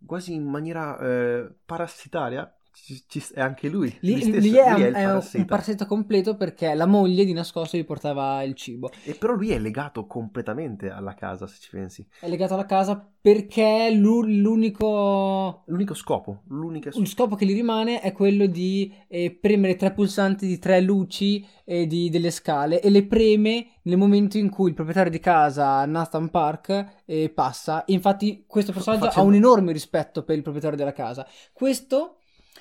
quasi 0.04 0.34
in 0.34 0.46
maniera 0.46 0.98
eh, 1.00 1.54
parassitaria 1.66 2.52
ci, 2.72 3.04
ci, 3.08 3.24
è 3.34 3.42
anche 3.42 3.70
lui. 3.70 3.96
Lì, 4.02 4.14
lui, 4.14 4.22
stesso, 4.22 4.40
lì 4.40 4.52
è, 4.54 4.72
lui 4.72 4.82
è, 4.84 4.92
è 4.92 5.14
un 5.14 5.46
parassita 5.46 5.86
completo 5.86 6.36
perché 6.36 6.74
la 6.74 6.86
moglie 6.86 7.26
di 7.26 7.34
nascosto 7.34 7.78
gli 7.78 7.86
portava 7.86 8.42
il 8.44 8.56
cibo. 8.56 8.90
E 9.04 9.14
però 9.14 9.34
lui 9.34 9.52
è 9.52 9.60
legato 9.60 10.06
completamente 10.08 10.90
alla 10.90 11.14
casa, 11.14 11.48
se 11.48 11.58
ci 11.60 11.70
pensi. 11.72 12.08
È 12.20 12.28
legato 12.28 12.54
alla 12.54 12.66
casa 12.66 13.12
perché 13.22 13.92
l'unico... 13.92 15.64
L'unico 15.66 15.94
scopo, 15.94 16.44
l'unico... 16.48 16.90
Il 16.98 17.08
scopo 17.08 17.36
che 17.36 17.46
gli 17.46 17.54
rimane 17.54 18.00
è 18.00 18.12
quello 18.12 18.46
di 18.46 18.94
eh, 19.08 19.32
premere 19.32 19.76
tre 19.76 19.92
pulsanti 19.92 20.48
di 20.48 20.58
tre 20.58 20.80
luci 20.80 21.46
eh, 21.66 21.86
di, 21.86 22.10
delle 22.10 22.32
scale 22.32 22.82
e 22.82 22.90
le 22.90 23.06
preme 23.06 23.80
nel 23.84 23.98
momento 23.98 24.38
in 24.38 24.50
cui 24.50 24.70
il 24.70 24.76
proprietario 24.76 25.12
di 25.12 25.20
casa, 25.20 25.86
Nathan 25.86 26.30
Park, 26.30 27.02
eh, 27.06 27.30
passa. 27.30 27.84
Infatti 27.88 28.46
questo 28.48 28.72
personaggio 28.72 29.06
Facendo... 29.06 29.26
ha 29.26 29.30
un 29.30 29.36
enorme 29.36 29.74
rispetto 29.74 30.24
per 30.24 30.38
il 30.38 30.42
proprietario 30.42 30.78
della 30.78 30.94
casa. 30.94 31.28
Questo 31.52 32.19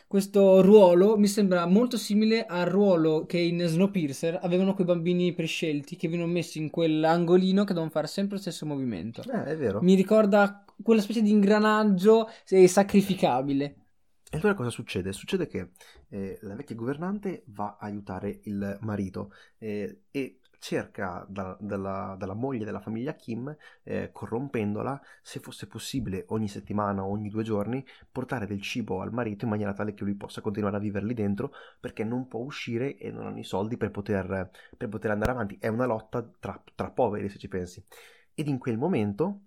questo 0.08 0.62
ruolo 0.62 1.18
mi 1.18 1.28
sembra 1.28 1.66
molto 1.66 1.98
simile 1.98 2.46
al 2.46 2.64
ruolo 2.64 3.26
che 3.26 3.38
in 3.38 3.62
Snowpiercer 3.62 4.38
avevano 4.42 4.72
quei 4.72 4.86
bambini 4.86 5.34
prescelti 5.34 5.96
che 5.96 6.08
vengono 6.08 6.32
messi 6.32 6.58
in 6.58 6.70
quell'angolino 6.70 7.64
che 7.64 7.74
devono 7.74 7.90
fare 7.90 8.06
sempre 8.06 8.36
lo 8.36 8.40
stesso 8.40 8.64
movimento. 8.64 9.22
Eh, 9.22 9.44
è 9.44 9.56
vero. 9.56 9.82
Mi 9.82 9.94
ricorda 9.94 10.64
quella 10.82 11.02
specie 11.02 11.20
di 11.20 11.30
ingranaggio 11.30 12.26
sacrificabile. 12.66 13.76
E 14.30 14.36
allora 14.38 14.54
cosa 14.54 14.70
succede? 14.70 15.12
Succede 15.12 15.46
che 15.46 15.72
eh, 16.08 16.38
la 16.40 16.54
vecchia 16.54 16.74
governante 16.74 17.44
va 17.48 17.76
a 17.78 17.86
aiutare 17.86 18.40
il 18.44 18.78
marito 18.80 19.32
eh, 19.58 20.04
e 20.10 20.40
cerca 20.58 21.24
da, 21.28 21.56
dalla, 21.60 22.16
dalla, 22.18 22.34
moglie 22.34 22.64
della 22.64 22.80
famiglia 22.80 23.14
Kim, 23.14 23.54
eh, 23.84 24.10
corrompendola, 24.12 25.00
se 25.22 25.40
fosse 25.40 25.66
possibile 25.66 26.24
ogni 26.28 26.48
settimana 26.48 27.04
o 27.04 27.10
ogni 27.10 27.28
due 27.28 27.42
giorni, 27.42 27.84
portare 28.10 28.46
del 28.46 28.60
cibo 28.60 29.00
al 29.00 29.12
marito 29.12 29.44
in 29.44 29.50
maniera 29.50 29.72
tale 29.72 29.94
che 29.94 30.04
lui 30.04 30.14
possa 30.14 30.40
continuare 30.40 30.76
a 30.76 30.80
vivere 30.80 31.06
lì 31.06 31.14
dentro 31.14 31.52
perché 31.80 32.04
non 32.04 32.26
può 32.28 32.40
uscire 32.40 32.96
e 32.96 33.10
non 33.10 33.26
hanno 33.26 33.38
i 33.38 33.44
soldi 33.44 33.76
per 33.76 33.90
poter, 33.90 34.50
per 34.76 34.88
poter 34.88 35.10
andare 35.10 35.30
avanti. 35.30 35.56
È 35.60 35.68
una 35.68 35.86
lotta 35.86 36.22
tra, 36.38 36.62
tra 36.74 36.90
poveri, 36.90 37.28
se 37.28 37.38
ci 37.38 37.48
pensi. 37.48 37.84
Ed 38.34 38.48
in 38.48 38.58
quel 38.58 38.78
momento 38.78 39.42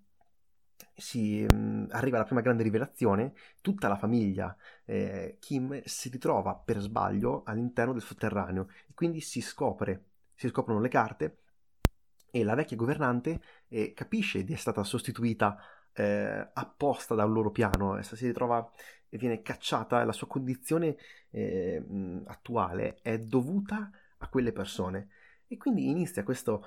si 0.95 1.45
mh, 1.49 1.55
mm, 1.55 1.85
arriva 1.91 2.17
la 2.17 2.23
prima 2.23 2.41
grande 2.41 2.63
rivelazione, 2.63 3.33
tutta 3.61 3.87
la 3.87 3.95
famiglia 3.95 4.55
eh, 4.85 5.37
Kim 5.39 5.81
si 5.83 6.09
ritrova 6.09 6.55
per 6.55 6.79
sbaglio 6.79 7.43
all'interno 7.45 7.93
del 7.93 8.01
sotterraneo 8.01 8.67
e 8.87 8.93
quindi 8.93 9.21
si 9.21 9.41
scopre 9.41 10.10
si 10.41 10.47
scoprono 10.47 10.79
le 10.79 10.89
carte 10.89 11.37
e 12.31 12.43
la 12.43 12.55
vecchia 12.55 12.75
governante 12.75 13.41
eh, 13.67 13.93
capisce 13.93 14.39
di 14.39 14.53
essere 14.53 14.71
stata 14.71 14.83
sostituita 14.83 15.55
eh, 15.93 16.49
apposta 16.51 17.13
da 17.13 17.25
un 17.25 17.33
loro 17.33 17.51
piano, 17.51 17.95
essa 17.95 18.15
si 18.15 18.25
ritrova 18.25 18.67
e 19.07 19.17
viene 19.19 19.43
cacciata 19.43 20.03
la 20.03 20.13
sua 20.13 20.25
condizione 20.25 20.95
eh, 21.29 21.83
attuale 22.25 22.97
è 23.03 23.19
dovuta 23.19 23.91
a 24.17 24.29
quelle 24.29 24.51
persone 24.51 25.09
e 25.45 25.57
quindi 25.57 25.89
inizia 25.89 26.23
questo, 26.23 26.65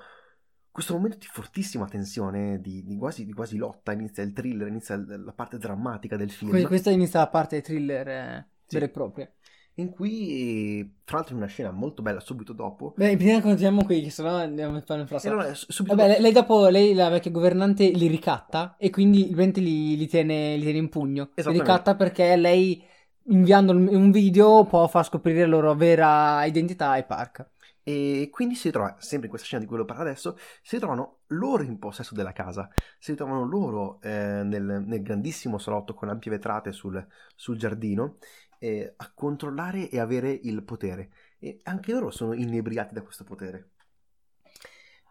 questo 0.71 0.93
momento 0.93 1.17
di 1.17 1.25
fortissima 1.25 1.85
tensione, 1.85 2.61
di, 2.61 2.81
di, 2.85 2.95
quasi, 2.95 3.25
di, 3.25 3.33
quasi, 3.33 3.57
lotta, 3.57 3.91
inizia 3.91 4.23
il 4.23 4.31
thriller, 4.31 4.67
inizia 4.67 4.95
la 4.95 5.33
parte 5.33 5.57
drammatica 5.57 6.15
del 6.15 6.31
film. 6.31 6.65
Questa 6.65 6.91
inizia 6.91 7.19
la 7.19 7.27
parte 7.27 7.59
thriller 7.59 8.07
eh, 8.07 8.47
sì. 8.67 8.75
vera 8.75 8.85
e 8.85 8.89
propria 8.89 9.29
in 9.75 9.89
cui, 9.89 10.99
tra 11.03 11.17
l'altro, 11.17 11.35
in 11.35 11.41
una 11.41 11.49
scena 11.49 11.71
molto 11.71 12.01
bella 12.01 12.19
subito 12.19 12.53
dopo. 12.53 12.93
Beh, 12.95 13.17
prima 13.17 13.41
continuiamo 13.41 13.83
qui, 13.83 14.01
che 14.01 14.09
sennò 14.09 14.35
andiamo 14.35 14.77
a 14.77 14.81
fare 14.81 15.01
un 15.01 15.07
frasto. 15.07 15.29
Allora, 15.29 15.53
subito 15.53 15.95
Vabbè, 15.95 16.09
dopo... 16.09 16.21
lei 16.21 16.31
dopo, 16.31 16.67
lei, 16.67 16.93
la 16.93 17.09
vecchia 17.09 17.31
governante, 17.31 17.89
li 17.89 18.07
ricatta 18.07 18.75
e 18.77 18.89
quindi 18.89 19.23
ovviamente 19.23 19.59
li, 19.59 19.97
li, 19.97 20.07
tiene, 20.07 20.55
li 20.55 20.63
tiene 20.63 20.77
in 20.77 20.89
pugno. 20.89 21.31
Li 21.35 21.51
ricatta 21.51 21.95
perché 21.95 22.35
lei, 22.35 22.81
inviando 23.23 23.73
un 23.73 24.11
video, 24.11 24.65
può 24.65 24.87
far 24.87 25.05
scoprire 25.05 25.41
la 25.41 25.47
loro 25.47 25.75
vera 25.75 26.45
identità 26.45 26.91
ai 26.91 27.05
park. 27.05 27.49
E 27.87 28.29
quindi 28.31 28.55
si 28.55 28.71
trova, 28.71 28.95
sempre 28.97 29.25
in 29.25 29.29
questa 29.29 29.45
scena 29.45 29.61
di 29.61 29.67
cui 29.67 29.77
lo 29.77 29.85
parlo 29.85 30.01
adesso, 30.01 30.37
si 30.63 30.79
trovano 30.79 31.19
loro 31.27 31.61
in 31.61 31.77
possesso 31.77 32.15
della 32.15 32.31
casa, 32.31 32.67
si 32.97 33.13
trovano 33.13 33.45
loro 33.45 34.01
eh, 34.01 34.41
nel, 34.43 34.83
nel, 34.87 35.03
grandissimo 35.03 35.59
salotto 35.59 35.93
con 35.93 36.09
ampie 36.09 36.31
vetrate 36.31 36.71
sul, 36.71 37.05
sul 37.35 37.59
giardino 37.59 38.17
eh, 38.65 38.93
a 38.97 39.11
controllare 39.13 39.89
e 39.89 39.99
avere 39.99 40.31
il 40.31 40.63
potere. 40.63 41.11
E 41.37 41.59
anche 41.63 41.91
loro 41.91 42.09
sono 42.09 42.33
inebriati 42.33 42.95
da 42.95 43.03
questo 43.03 43.23
potere. 43.23 43.69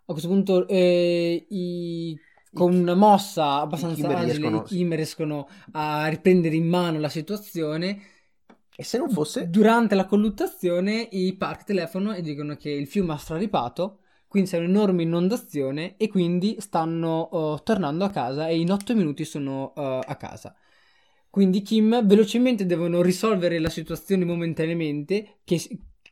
A 0.07 0.12
questo 0.12 0.28
punto, 0.28 0.66
eh, 0.66 1.46
i... 1.48 2.18
con 2.52 2.74
una 2.74 2.94
mossa 2.94 3.61
abbastanza 3.61 4.09
agile, 4.09 4.24
riescono, 4.24 4.59
i 4.59 4.62
Kim 4.64 4.94
riescono 4.94 5.48
a 5.72 6.09
riprendere 6.09 6.57
in 6.57 6.68
mano 6.68 6.98
la 6.98 7.09
situazione. 7.09 8.02
E 8.76 8.82
se 8.82 8.98
non 8.98 9.09
fosse. 9.09 9.48
Durante 9.48 9.94
la 9.94 10.07
colluttazione, 10.07 11.09
i 11.12 11.32
park 11.36 11.62
telefonano 11.62 12.16
e 12.16 12.22
dicono 12.22 12.57
che 12.57 12.70
il 12.70 12.88
fiume 12.88 13.12
ha 13.12 13.18
straripato. 13.18 14.00
Quindi 14.26 14.50
c'è 14.50 14.59
un'enorme 14.59 15.05
inondazione 15.05 15.96
e 15.96 16.09
quindi 16.09 16.57
stanno 16.59 17.28
uh, 17.30 17.62
tornando 17.62 18.05
a 18.05 18.11
casa 18.11 18.48
e 18.48 18.59
in 18.59 18.72
8 18.72 18.96
minuti 18.96 19.24
sono 19.24 19.72
uh, 19.76 20.00
a 20.05 20.16
casa. 20.16 20.57
Quindi 21.35 21.62
Kim 21.62 22.07
velocemente 22.07 22.64
devono 22.64 23.03
risolvere 23.03 23.59
la 23.59 23.68
situazione 23.68 24.24
momentaneamente, 24.24 25.39
che, 25.43 25.61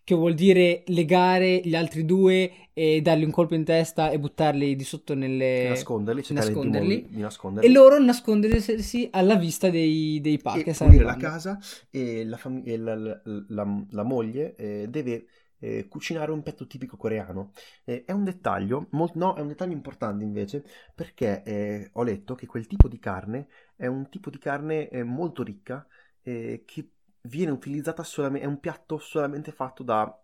che, 0.03 0.15
vuol 0.17 0.35
dire 0.35 0.83
legare 0.89 1.61
gli 1.63 1.77
altri 1.77 2.05
due 2.05 2.51
e 2.73 3.01
dargli 3.03 3.23
un 3.23 3.31
colpo 3.31 3.55
in 3.55 3.63
testa 3.63 4.11
e 4.11 4.19
buttarli 4.19 4.75
di 4.75 4.83
sotto 4.83 5.15
nelle... 5.15 5.69
Nasconderli, 5.69 6.25
nasconderli. 6.29 7.07
Di, 7.09 7.21
nasconderli. 7.21 7.69
E 7.69 7.73
loro 7.73 8.03
nascondersi 8.03 9.11
alla 9.13 9.37
vista 9.37 9.71
dei, 9.71 10.21
dei 10.21 10.39
parchi. 10.39 10.71
E 10.71 10.75
pulire 10.75 11.05
la 11.05 11.17
casa 11.17 11.57
e 11.89 12.25
la, 12.25 12.37
fam- 12.37 12.63
e 12.65 12.77
la, 12.77 12.97
la, 12.97 13.23
la, 13.47 13.85
la 13.91 14.03
moglie 14.03 14.57
eh, 14.57 14.89
deve 14.89 15.27
eh, 15.61 15.87
cucinare 15.87 16.33
un 16.33 16.43
petto 16.43 16.67
tipico 16.67 16.97
coreano. 16.97 17.53
Eh, 17.85 18.03
è 18.05 18.11
un 18.11 18.25
dettaglio, 18.25 18.89
molt- 18.91 19.15
no, 19.15 19.35
è 19.37 19.41
un 19.41 19.47
dettaglio 19.47 19.73
importante 19.73 20.25
invece, 20.25 20.65
perché 20.93 21.45
eh, 21.45 21.91
ho 21.93 22.03
letto 22.03 22.35
che 22.35 22.47
quel 22.47 22.67
tipo 22.67 22.89
di 22.89 22.99
carne 22.99 23.47
è 23.77 23.87
un 23.87 24.09
tipo 24.09 24.31
di 24.31 24.39
carne 24.39 24.89
eh, 24.89 25.03
molto 25.05 25.43
ricca 25.43 25.87
eh, 26.23 26.63
che 26.67 26.91
viene 27.23 27.51
utilizzata 27.53 28.03
solamente, 28.03 28.47
è 28.47 28.49
un 28.49 28.61
piatto 28.61 28.99
solamente 28.99 29.53
fatto 29.53 29.83
da 29.83 30.17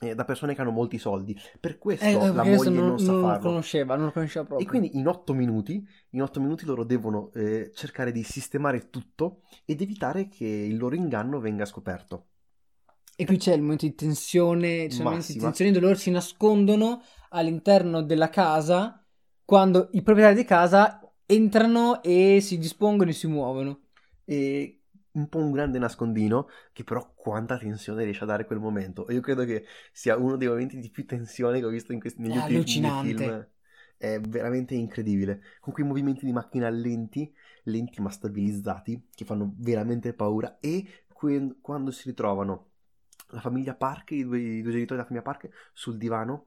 eh, 0.00 0.14
da 0.14 0.24
persone 0.24 0.54
che 0.54 0.60
hanno 0.60 0.72
molti 0.72 0.98
soldi. 0.98 1.34
Per 1.58 1.78
questo 1.78 2.04
Eh, 2.04 2.12
la 2.32 2.42
perché 2.42 2.48
questo 2.48 2.70
moglie 2.70 2.70
non, 2.70 2.86
non, 2.86 2.98
sa 2.98 3.12
non 3.12 3.20
lo 3.26 3.26
farlo. 3.28 3.40
conosceva, 3.40 3.96
non 3.96 4.06
lo 4.06 4.12
conosceva 4.12 4.44
E 4.44 4.48
proprio. 4.48 4.66
quindi 4.66 4.96
in 4.98 5.06
otto 5.06 5.32
minuti, 5.34 5.86
in 6.10 6.22
otto 6.22 6.40
minuti 6.40 6.64
loro 6.66 6.84
devono 6.84 7.30
eh, 7.32 7.70
cercare 7.74 8.12
di 8.12 8.22
sistemare 8.22 8.90
tutto 8.90 9.42
ed 9.64 9.80
evitare 9.80 10.28
che 10.28 10.44
il 10.46 10.76
loro 10.76 10.94
inganno 10.94 11.40
venga 11.40 11.64
scoperto. 11.64 12.26
E 13.18 13.24
qui 13.24 13.38
c'è 13.38 13.54
il 13.54 13.62
momento 13.62 13.86
di 13.86 13.94
tensione, 13.94 14.82
il 14.84 15.02
momento 15.02 15.32
di 15.32 15.38
tensione 15.38 15.70
dove 15.72 15.86
loro 15.86 15.98
si 15.98 16.10
nascondono 16.10 17.02
all'interno 17.30 18.02
della 18.02 18.28
casa 18.28 19.02
quando 19.44 19.88
i 19.92 20.02
proprietari 20.02 20.36
di 20.36 20.44
casa 20.44 21.00
entrano 21.26 22.02
e 22.02 22.40
si 22.40 22.58
dispongono 22.58 23.10
e 23.10 23.12
si 23.14 23.26
muovono. 23.26 23.80
E 24.24 24.80
un 25.12 25.28
po' 25.28 25.38
un 25.38 25.52
grande 25.52 25.78
nascondino 25.78 26.48
che 26.72 26.84
però 26.84 27.12
quanta 27.14 27.56
tensione 27.58 28.04
riesce 28.04 28.24
a 28.24 28.26
dare 28.26 28.44
quel 28.44 28.58
momento. 28.58 29.06
E 29.06 29.14
io 29.14 29.20
credo 29.20 29.44
che 29.44 29.64
sia 29.92 30.16
uno 30.16 30.36
dei 30.36 30.48
momenti 30.48 30.78
di 30.78 30.90
più 30.90 31.06
tensione 31.06 31.58
che 31.60 31.64
ho 31.66 31.68
visto 31.70 31.92
in 31.92 32.00
questi, 32.00 32.20
negli 32.20 32.36
È 32.36 32.36
ultimi 32.36 32.90
allucinante. 32.90 32.90
film. 32.90 33.48
È 33.96 34.20
veramente 34.20 34.74
incredibile. 34.74 35.42
Con 35.60 35.72
quei 35.72 35.86
movimenti 35.86 36.26
di 36.26 36.32
macchina 36.32 36.68
lenti, 36.68 37.32
lenti 37.64 38.00
ma 38.02 38.10
stabilizzati, 38.10 39.08
che 39.14 39.24
fanno 39.24 39.54
veramente 39.56 40.12
paura. 40.12 40.58
E 40.60 41.04
que- 41.12 41.56
quando 41.60 41.90
si 41.90 42.08
ritrovano 42.08 42.72
la 43.28 43.40
famiglia 43.40 43.74
Park, 43.74 44.10
i 44.12 44.22
due, 44.24 44.38
i 44.38 44.62
due 44.62 44.72
genitori 44.72 44.98
della 45.00 45.04
famiglia 45.04 45.22
Park, 45.24 45.48
sul 45.72 45.96
divano, 45.96 46.46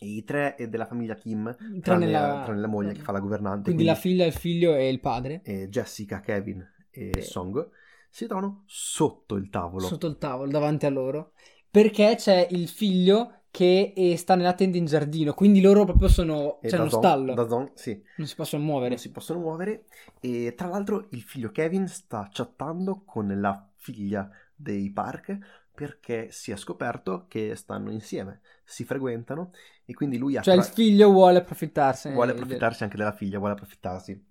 i 0.00 0.24
tre 0.24 0.56
e 0.56 0.68
della 0.68 0.86
famiglia 0.86 1.14
Kim, 1.14 1.54
Tranne 1.56 1.80
tranne, 1.80 2.10
la, 2.10 2.42
tranne 2.44 2.60
la 2.60 2.66
moglie 2.66 2.92
che 2.92 3.00
fa 3.00 3.12
la 3.12 3.20
governante, 3.20 3.64
quindi 3.64 3.84
la 3.84 3.94
figlia, 3.94 4.26
il 4.26 4.32
figlio 4.32 4.74
e 4.74 4.88
il 4.88 5.00
padre 5.00 5.42
eh, 5.44 5.68
Jessica, 5.68 6.20
Kevin 6.20 6.66
e 6.90 7.10
Eh. 7.14 7.20
Song, 7.22 7.68
si 8.10 8.26
trovano 8.26 8.64
sotto 8.66 9.36
il 9.36 9.48
tavolo. 9.48 9.86
sotto 9.86 10.06
il 10.06 10.18
tavolo 10.18 10.50
davanti 10.50 10.86
a 10.86 10.90
loro 10.90 11.32
perché 11.70 12.14
c'è 12.16 12.46
il 12.50 12.68
figlio 12.68 13.36
che 13.50 13.92
eh, 13.94 14.16
sta 14.16 14.34
nella 14.34 14.54
tenda 14.54 14.78
in 14.78 14.86
giardino, 14.86 15.34
quindi 15.34 15.60
loro 15.60 15.84
proprio 15.84 16.08
sono 16.08 16.58
E 16.62 16.68
c'è 16.68 16.76
da 16.76 16.82
uno 16.82 16.90
stallo, 16.90 17.34
da 17.34 17.46
Zong, 17.46 17.72
sì, 17.74 18.02
non 18.16 18.26
si 18.26 18.34
possono 18.34 18.62
muovere. 18.64 18.88
non 18.90 18.98
si 18.98 19.10
possono 19.10 19.40
muovere. 19.40 19.84
E 20.20 20.54
tra 20.56 20.68
l'altro 20.68 21.06
il 21.10 21.20
figlio 21.22 21.50
Kevin 21.50 21.86
sta 21.86 22.28
chattando 22.32 23.02
con 23.04 23.28
la 23.40 23.70
figlia 23.76 24.28
dei 24.54 24.90
Park 24.90 25.38
perché 25.74 26.28
si 26.30 26.50
è 26.50 26.56
scoperto 26.56 27.26
che 27.28 27.54
stanno 27.56 27.90
insieme, 27.90 28.40
si 28.72 28.84
frequentano 28.84 29.52
e 29.84 29.94
quindi 29.94 30.18
lui 30.18 30.36
ha 30.36 30.42
Cioè 30.42 30.54
il 30.54 30.62
tra- 30.62 30.72
figlio 30.72 31.10
vuole 31.10 31.38
approfittarsene. 31.38 32.14
vuole 32.14 32.32
del- 32.32 32.40
approfittarsi 32.40 32.82
anche 32.84 32.96
della 32.96 33.12
figlia, 33.12 33.38
vuole 33.38 33.52
approfittarsi. 33.54 34.30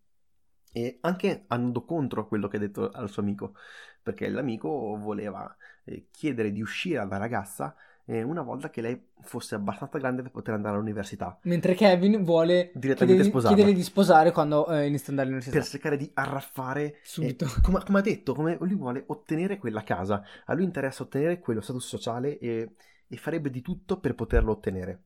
E 0.73 0.99
anche 1.01 1.43
andando 1.47 1.83
contro 1.83 2.27
quello 2.27 2.47
che 2.47 2.55
ha 2.57 2.59
detto 2.59 2.89
al 2.91 3.09
suo 3.09 3.21
amico, 3.21 3.55
perché 4.01 4.29
l'amico 4.29 4.69
voleva 4.97 5.53
eh, 5.83 6.07
chiedere 6.11 6.51
di 6.51 6.61
uscire 6.61 6.99
alla 6.99 7.17
ragazza 7.17 7.75
eh, 8.05 8.23
una 8.23 8.41
volta 8.41 8.69
che 8.69 8.81
lei 8.81 9.09
fosse 9.21 9.55
abbastanza 9.55 9.97
grande 9.97 10.21
per 10.21 10.31
poter 10.31 10.53
andare 10.53 10.75
all'università, 10.75 11.37
Mentre 11.43 11.75
Kevin 11.75 12.23
vuole 12.23 12.71
direttamente 12.73 13.23
chiedere, 13.23 13.45
chiedere 13.47 13.73
di 13.73 13.83
sposare 13.83 14.31
quando 14.31 14.65
eh, 14.67 14.85
inizia 14.87 15.11
ad 15.13 15.19
andare 15.19 15.27
all'università. 15.27 15.59
per 15.59 15.67
cercare 15.67 15.97
di 15.97 16.09
arraffare, 16.13 16.99
Subito. 17.03 17.45
eh, 17.45 17.49
come, 17.61 17.83
come 17.83 17.99
ha 17.99 18.01
detto, 18.01 18.33
come 18.33 18.57
lui 18.59 18.75
vuole 18.75 19.03
ottenere 19.07 19.57
quella 19.57 19.83
casa, 19.83 20.23
a 20.45 20.53
lui 20.53 20.63
interessa 20.63 21.03
ottenere 21.03 21.39
quello 21.39 21.61
status 21.61 21.85
sociale 21.85 22.37
e, 22.39 22.75
e 23.11 23.17
farebbe 23.17 23.49
di 23.49 23.61
tutto 23.61 23.99
per 23.99 24.15
poterlo 24.15 24.51
ottenere. 24.53 25.03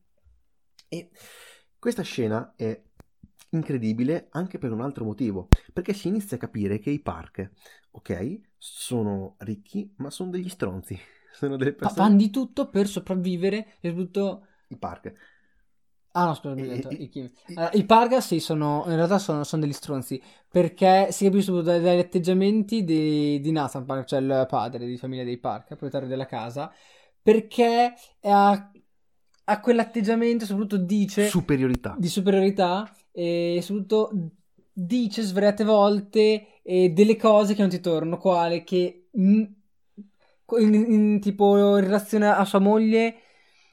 E 0.88 1.10
questa 1.78 2.02
scena 2.02 2.54
è 2.56 2.80
incredibile 3.50 4.28
anche 4.30 4.58
per 4.58 4.72
un 4.72 4.80
altro 4.80 5.04
motivo, 5.04 5.48
perché 5.72 5.92
si 5.92 6.08
inizia 6.08 6.36
a 6.36 6.40
capire 6.40 6.78
che 6.78 6.90
i 6.90 7.00
park, 7.00 7.50
ok, 7.92 8.40
sono 8.56 9.34
ricchi, 9.38 9.92
ma 9.98 10.10
sono 10.10 10.30
degli 10.30 10.48
stronzi. 10.48 10.98
Sono 11.36 11.56
delle 11.58 11.74
persone. 11.74 11.96
Fanno 12.00 12.16
di 12.16 12.30
tutto 12.30 12.68
per 12.68 12.86
sopravvivere 12.86 13.76
e 13.80 13.88
soprattutto... 13.90 14.46
I 14.68 14.76
park. 14.76 15.12
Ah 16.12 16.24
no, 16.26 16.34
scusa, 16.34 16.54
I- 16.54 16.64
detto, 16.64 16.90
i- 16.90 17.10
i 17.12 17.30
Allora, 17.54 17.72
I 17.74 17.84
Parga 17.84 18.20
sì, 18.22 18.40
sono, 18.40 18.84
in 18.86 18.94
realtà 18.96 19.18
sono, 19.18 19.44
sono 19.44 19.60
degli 19.62 19.72
stronzi, 19.74 20.20
perché 20.48 21.08
si 21.12 21.24
capisce 21.24 21.44
subito 21.46 21.64
dagli 21.78 21.98
atteggiamenti 21.98 22.84
di, 22.84 23.38
di 23.40 23.52
Nathan 23.52 23.84
Park, 23.84 24.06
cioè 24.06 24.20
il 24.20 24.46
padre 24.48 24.86
di 24.86 24.96
famiglia 24.96 25.24
dei 25.24 25.36
Park, 25.38 25.66
proprietario 25.68 26.08
della 26.08 26.24
casa, 26.24 26.72
perché 27.26 27.92
ha, 28.22 28.70
ha 29.44 29.60
quell'atteggiamento, 29.60 30.44
soprattutto 30.44 30.76
dice, 30.76 31.26
Superiorità. 31.26 31.96
di 31.98 32.06
superiorità, 32.08 32.88
e 33.10 33.58
soprattutto 33.62 34.10
dice 34.72 35.22
svariate 35.22 35.64
volte 35.64 36.60
eh, 36.62 36.90
delle 36.90 37.16
cose 37.16 37.54
che 37.54 37.62
non 37.62 37.70
ti 37.70 37.80
tornano, 37.80 38.18
quale 38.18 38.62
che 38.62 39.08
mm, 39.18 39.42
in, 40.58 40.74
in- 40.74 41.20
tipo 41.20 41.56
in 41.78 41.80
relazione 41.84 42.28
a 42.28 42.44
sua 42.44 42.60
moglie 42.60 43.14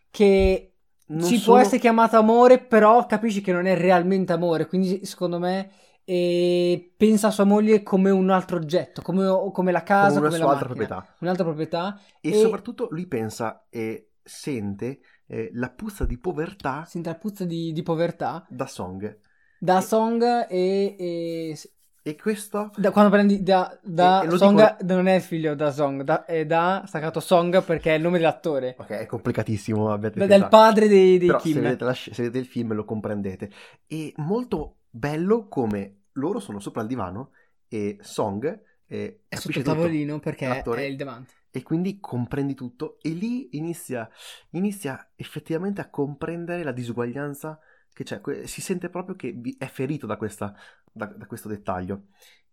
che 0.09 0.73
Non 1.07 1.27
ci 1.27 1.37
sono- 1.37 1.57
può 1.57 1.57
essere 1.63 1.79
chiamato 1.79 2.17
amore, 2.17 2.57
però 2.59 3.05
capisci 3.05 3.41
che 3.41 3.51
non 3.51 3.67
è 3.67 3.77
realmente 3.77 4.33
amore. 4.33 4.65
Quindi, 4.65 5.05
secondo 5.05 5.37
me, 5.37 5.69
eh, 6.05 6.93
pensa 6.97 7.27
a 7.27 7.31
sua 7.31 7.43
moglie 7.45 7.83
come 7.83 8.09
un 8.09 8.29
altro 8.29 8.57
oggetto, 8.57 9.01
come, 9.01 9.25
come 9.51 9.71
la 9.71 9.83
casa, 9.83 10.19
come 10.19 10.27
come, 10.27 10.27
una 10.27 10.37
la 10.37 10.43
sua 10.43 10.51
altra 10.51 10.65
proprietà. 10.67 11.15
Un'altra 11.19 11.43
proprietà. 11.43 11.99
E, 12.21 12.29
E- 12.29 12.33
soprattutto 12.41 12.87
lui 12.91 13.07
pensa 13.07 13.65
e 13.69 14.09
sente 14.21 14.99
eh, 15.27 15.49
la 15.53 15.69
puzza 15.69 16.05
di 16.05 16.17
povertà 16.17 16.85
Sente 16.85 17.09
la 17.09 17.15
puzza 17.15 17.45
di, 17.45 17.71
di 17.73 17.83
povertà 17.83 18.45
da 18.49 18.65
Song. 18.67 19.19
da 19.59 19.77
E- 19.79 19.81
Song 19.81 20.23
e, 20.49 20.95
e- 20.97 21.57
E 22.05 22.15
questo 22.17 22.69
da, 22.75 22.91
quando 22.91 23.09
prendi 23.09 23.41
da, 23.43 23.77
da 23.81 24.23
E- 24.23 24.27
e 24.27 24.37
Song 24.37 24.77
dico- 24.77 24.93
non 24.93 25.07
è 25.07 25.13
il 25.15 25.21
figlio 25.21 25.55
da 25.55 25.71
Song, 25.71 26.01
da, 26.03 26.25
è 26.25 26.45
da 26.45 26.83
staccato 26.85 27.21
Song 27.21 27.63
perché 27.63 27.91
è 27.93 27.95
il 27.95 28.01
nome 28.01 28.17
dell'attore. 28.17 28.75
Ok, 28.77 28.89
è 28.89 29.05
complicatissimo, 29.05 29.89
abbiate 29.91 30.19
Da- 30.19 30.25
del 30.25 30.47
padre 30.49 30.89
dei, 30.89 31.17
dei 31.17 31.27
Però 31.27 31.39
se 31.39 31.49
Kim. 31.51 31.61
vedete, 31.61 31.83
la 31.85 31.93
se 31.93 32.11
vedete 32.13 32.39
il 32.39 32.45
film 32.45 32.73
lo 32.73 32.83
comprendete. 32.83 33.49
E 33.87 34.11
molto 34.17 34.75
bello 34.95 35.47
come 35.47 36.03
loro 36.13 36.39
sono 36.39 36.59
sopra 36.59 36.81
il 36.83 36.87
divano 36.87 37.31
e 37.67 37.97
Song 38.01 38.61
eh, 38.85 39.23
È 39.27 39.35
sotto 39.35 39.57
il 39.57 39.63
tutto. 39.63 39.75
tavolino 39.75 40.19
perché 40.19 40.47
L'attore. 40.47 40.83
è 40.83 40.85
il 40.85 40.95
davanti. 40.95 41.33
E 41.49 41.61
quindi 41.63 41.99
comprendi 41.99 42.53
tutto 42.53 42.97
e 43.01 43.09
lì 43.09 43.55
inizia, 43.57 44.07
inizia 44.51 45.11
effettivamente 45.15 45.81
a 45.81 45.89
comprendere 45.89 46.63
la 46.63 46.71
disuguaglianza 46.71 47.59
che 47.91 48.03
c'è. 48.03 48.21
Si 48.45 48.61
sente 48.61 48.89
proprio 48.89 49.15
che 49.15 49.39
è 49.57 49.65
ferito 49.67 50.05
da, 50.05 50.17
questa- 50.17 50.55
da- 50.91 51.05
da 51.07 51.25
questo 51.25 51.47
dettaglio. 51.47 52.07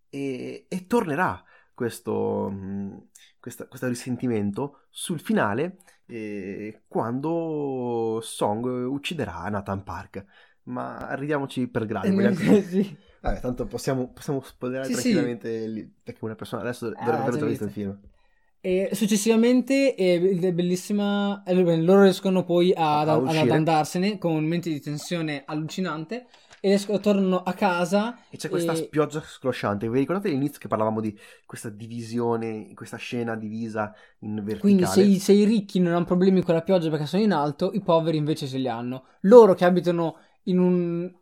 E, 0.09 0.67
e 0.69 0.87
tornerà 0.87 1.43
questo, 1.75 2.51
mh, 2.51 3.09
questa- 3.39 3.67
questo 3.69 3.89
risentimento 3.89 4.87
sul 4.91 5.21
finale 5.21 5.79
eh, 6.07 6.83
quando 6.89 8.19
Song 8.23 8.65
ucciderà 8.67 9.49
Nathan 9.49 9.83
Park. 9.83 10.25
Ma 10.71 10.97
arriviamoci 11.09 11.67
per 11.69 11.87
gradi. 11.87 12.11
vogliamo- 12.11 12.37
Sì. 12.63 12.97
Vabbè, 13.23 13.41
tanto 13.41 13.67
possiamo, 13.67 14.09
possiamo 14.13 14.41
spoilerare 14.43 14.87
Sì, 14.89 14.95
sì. 14.95 15.01
tranquillamente 15.01 15.67
lì, 15.67 15.95
perché 16.03 16.25
una 16.25 16.35
persona 16.35 16.63
adesso 16.63 16.87
Ah, 16.87 16.91
dovrebbe 17.05 17.17
aver 17.23 17.33
già 17.33 17.39
già 17.39 17.47
visto 17.47 17.65
il 17.65 17.71
film. 17.71 17.99
E 18.63 18.91
successivamente 18.93 19.95
è 19.95 20.53
bellissima. 20.53 21.43
eh, 21.45 21.55
loro 21.55 22.03
riescono 22.03 22.45
poi 22.45 22.73
ad, 22.75 23.09
A 23.09 23.15
ad- 23.15 23.27
ad 23.37 23.51
andarsene 23.51 24.19
con 24.19 24.33
un 24.33 24.43
momento 24.43 24.69
di 24.69 24.81
tensione 24.81 25.43
allucinante. 25.47 26.27
E 26.63 26.69
riescono- 26.69 27.01
tornano 27.01 27.43
a 27.43 27.55
casa. 27.55 28.19
E 28.29 28.37
c'è 28.37 28.51
questa 28.51 28.73
e- 28.73 28.77
spioggia 28.77 29.23
scrosciante. 29.25 29.89
Vi 29.89 29.99
ricordate 29.99 30.29
all'inizio 30.29 30.59
che 30.59 30.69
parlavamo 30.69 31.01
di 31.01 31.19
questa 31.47 31.71
divisione, 31.71 32.75
questa 32.75 32.99
scena 32.99 33.35
divisa 33.35 33.95
in 34.21 34.35
verticale? 34.45 34.61
Quindi 34.61 34.85
se 34.85 35.01
i, 35.01 35.19
se 35.19 35.33
i 35.33 35.45
ricchi 35.45 35.81
non 35.81 35.95
hanno 35.95 36.05
problemi 36.05 36.43
con 36.43 36.53
la 36.55 36.61
pioggia 36.61 36.91
perché 36.91 37.07
sono 37.07 37.23
in 37.23 37.33
alto, 37.33 37.71
i 37.73 37.81
poveri 37.81 38.19
invece 38.19 38.47
ce 38.47 38.59
li 38.59 38.69
hanno. 38.69 39.05
Loro 39.23 39.55
che 39.55 39.65
abitano 39.65 40.17
in 40.45 40.59
un. 40.59 41.15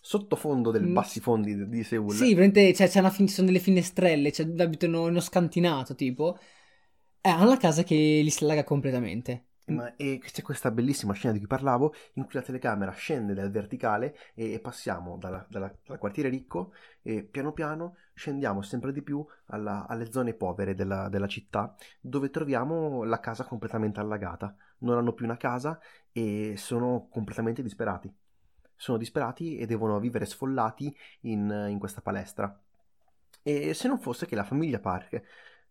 Sottofondo 0.00 0.70
del 0.70 0.84
Mm. 0.84 0.92
bassifondi 0.92 1.54
di- 1.56 1.68
di 1.68 1.82
Seoul. 1.82 2.12
Sì, 2.12 2.34
veramente 2.34 2.74
cioè, 2.74 2.88
c'è 2.88 2.98
una 3.00 3.10
fin- 3.10 3.26
ci 3.26 3.34
sono 3.34 3.46
delle 3.46 3.58
finestrelle, 3.58 4.32
cioè, 4.32 4.46
abitano 4.58 5.04
in 5.04 5.10
uno 5.10 5.20
scantinato 5.20 5.94
tipo. 5.94 6.36
Eh, 7.22 7.30
hanno 7.30 7.48
la 7.48 7.56
casa 7.56 7.82
che 7.84 7.94
li 7.94 8.30
slaga 8.30 8.64
completamente. 8.64 9.46
Ma- 9.66 9.96
e 9.96 10.18
c'è 10.22 10.42
questa 10.42 10.70
bellissima 10.70 11.14
scena 11.14 11.32
di 11.32 11.38
cui 11.38 11.46
parlavo, 11.48 11.94
in 12.14 12.24
cui 12.24 12.34
la 12.34 12.42
telecamera 12.42 12.92
scende 12.92 13.32
dal 13.32 13.50
verticale 13.50 14.14
e, 14.34 14.52
e 14.52 14.60
passiamo 14.60 15.16
dalla- 15.16 15.46
dalla- 15.48 15.74
dal 15.86 15.96
quartiere 15.98 16.28
ricco 16.28 16.72
e 17.00 17.22
piano 17.24 17.52
piano 17.54 17.96
scendiamo 18.12 18.60
sempre 18.60 18.92
di 18.92 19.00
più 19.00 19.24
alla- 19.46 19.86
alle 19.88 20.12
zone 20.12 20.34
povere 20.34 20.74
della, 20.74 21.08
della 21.08 21.26
città, 21.26 21.74
dove 21.98 22.28
troviamo 22.28 23.04
la 23.04 23.20
casa 23.20 23.44
completamente 23.44 24.00
allagata. 24.00 24.54
Non 24.80 24.98
hanno 24.98 25.14
più 25.14 25.24
una 25.24 25.38
casa 25.38 25.80
e 26.12 26.54
sono 26.58 27.08
completamente 27.10 27.62
disperati. 27.62 28.12
Sono 28.84 28.98
disperati 28.98 29.56
e 29.56 29.64
devono 29.64 29.98
vivere 29.98 30.26
sfollati 30.26 30.94
in, 31.22 31.68
in 31.70 31.78
questa 31.78 32.02
palestra. 32.02 32.54
E 33.42 33.72
se 33.72 33.88
non 33.88 33.98
fosse 33.98 34.26
che 34.26 34.34
la 34.34 34.44
famiglia 34.44 34.78
Park, 34.78 35.22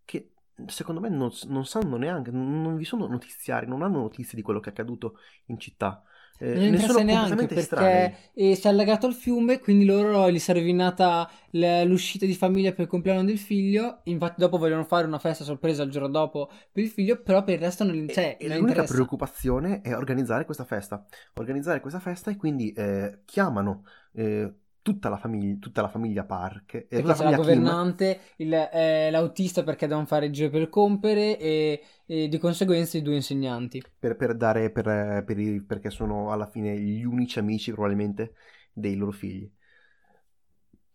che 0.03 0.31
secondo 0.65 0.99
me 0.99 1.09
non, 1.09 1.29
non 1.45 1.63
sanno 1.63 1.97
neanche, 1.97 2.31
non 2.31 2.75
vi 2.75 2.85
sono 2.85 3.05
notiziari, 3.05 3.67
non 3.67 3.83
hanno 3.83 3.99
notizie 3.99 4.35
di 4.35 4.41
quello 4.41 4.59
che 4.59 4.69
è 4.69 4.71
accaduto 4.71 5.19
in 5.45 5.59
città. 5.59 6.03
Eh, 6.37 6.53
Non 6.55 6.65
interessa 6.65 7.03
neanche 7.03 7.35
perché 7.35 7.55
estranei. 7.55 8.13
eh, 8.33 8.55
si 8.55 8.67
è 8.67 8.69
allagato 8.69 9.05
al 9.05 9.13
fiume, 9.13 9.59
quindi 9.59 9.85
loro 9.85 10.29
gli 10.29 10.39
si 10.39 10.51
è 10.51 10.53
rovinata 10.53 11.29
l'uscita 11.51 12.25
di 12.25 12.33
famiglia 12.35 12.71
per 12.71 12.81
il 12.81 12.87
compleanno 12.87 13.23
del 13.23 13.37
figlio. 13.37 14.01
Infatti, 14.05 14.39
dopo 14.41 14.57
vogliono 14.57 14.83
fare 14.83 15.05
una 15.07 15.19
festa 15.19 15.43
sorpresa 15.43 15.83
il 15.83 15.91
giorno 15.91 16.09
dopo 16.09 16.49
per 16.71 16.83
il 16.83 16.89
figlio, 16.89 17.21
però 17.21 17.43
per 17.43 17.55
il 17.55 17.61
resto 17.61 17.83
non, 17.83 18.07
cioè, 18.09 18.37
e 18.39 18.47
non 18.47 18.57
l'unica 18.57 18.83
interessa. 18.83 18.93
preoccupazione 18.93 19.81
è 19.81 19.95
organizzare 19.95 20.45
questa 20.45 20.65
festa. 20.65 21.05
Organizzare 21.35 21.79
questa 21.79 21.99
festa 21.99 22.31
e 22.31 22.35
quindi 22.35 22.71
eh, 22.73 23.21
chiamano 23.25 23.83
eh, 24.13 24.53
tutta 24.83 25.09
la 25.09 25.17
famiglia, 25.17 25.57
tutta 25.59 25.81
la 25.81 25.89
famiglia 25.89 26.25
Park, 26.25 26.87
eh, 26.89 27.01
Perché 27.01 27.13
la 27.15 27.15
c'è 27.15 27.25
la 27.25 27.33
governante, 27.33 28.33
il- 28.37 28.53
eh, 28.53 29.09
l'autista 29.11 29.63
perché 29.63 29.87
devono 29.87 30.05
fare 30.07 30.27
il 30.27 30.31
giro 30.31 30.49
per 30.49 30.69
compere 30.69 31.37
e, 31.39 31.83
e 32.05 32.27
di 32.27 32.37
conseguenza 32.37 32.97
i 32.97 33.01
due 33.01 33.15
insegnanti. 33.15 33.83
per, 33.99 34.15
per 34.15 34.35
dare, 34.35 34.71
per, 34.71 35.23
per 35.25 35.37
i- 35.39 35.61
perché 35.63 35.89
sono 35.89 36.31
alla 36.31 36.47
fine 36.49 36.77
gli 36.79 37.03
unici 37.03 37.39
amici 37.39 37.71
probabilmente 37.71 38.35
dei 38.73 38.95
loro 38.95 39.11
figli. 39.11 39.49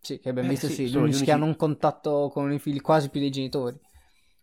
Sì, 0.00 0.18
che 0.18 0.28
abbiamo 0.30 0.48
Eh, 0.48 0.48
visto, 0.48 0.68
sì, 0.68 0.88
sì, 0.88 0.88
gli 0.88 0.96
unici 0.96 1.22
che 1.24 1.30
hanno 1.30 1.44
un 1.44 1.54
contatto 1.54 2.30
con 2.32 2.50
i 2.52 2.58
figli 2.58 2.80
quasi 2.80 3.10
più 3.10 3.20
dei 3.20 3.30
genitori. 3.30 3.78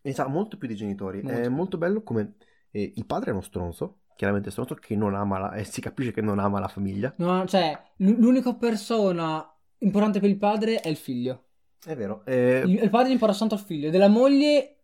Esatto, 0.02 0.30
molto 0.30 0.58
più 0.58 0.68
dei 0.68 0.78
genitori. 0.78 1.22
Molto 1.22 1.24
È 1.24 1.48
molto 1.50 1.78
bello 1.78 2.04
come 2.04 2.36
eh, 2.72 2.94
il 2.96 3.06
padre 3.06 3.30
è 3.32 3.34
uno 3.34 3.42
stronzo, 3.42 4.02
chiaramente 4.16 4.52
stronzo, 4.52 4.76
che 4.76 4.96
non 4.96 5.16
ama 5.16 5.38
la, 5.40 5.54
e 5.54 5.64
si 5.64 5.82
capisce 5.82 6.12
che 6.12 6.22
non 6.22 6.40
ama 6.40 6.60
la 6.60 6.68
famiglia. 6.68 7.14
No, 7.18 7.46
cioè, 7.46 7.78
l- 7.98 8.20
l'unica 8.20 8.54
persona 8.54 9.48
importante 9.80 10.20
per 10.20 10.30
il 10.30 10.38
padre 10.38 10.80
è 10.80 10.88
il 10.90 10.98
figlio. 10.98 11.44
È 11.86 11.96
vero. 11.96 12.24
eh, 12.26 12.64
Il, 12.66 12.84
il 12.84 12.90
padre 12.90 13.12
importa 13.12 13.36
tanto 13.38 13.56
al 13.56 13.62
figlio, 13.62 13.90
della 13.90 14.08
moglie 14.08 14.75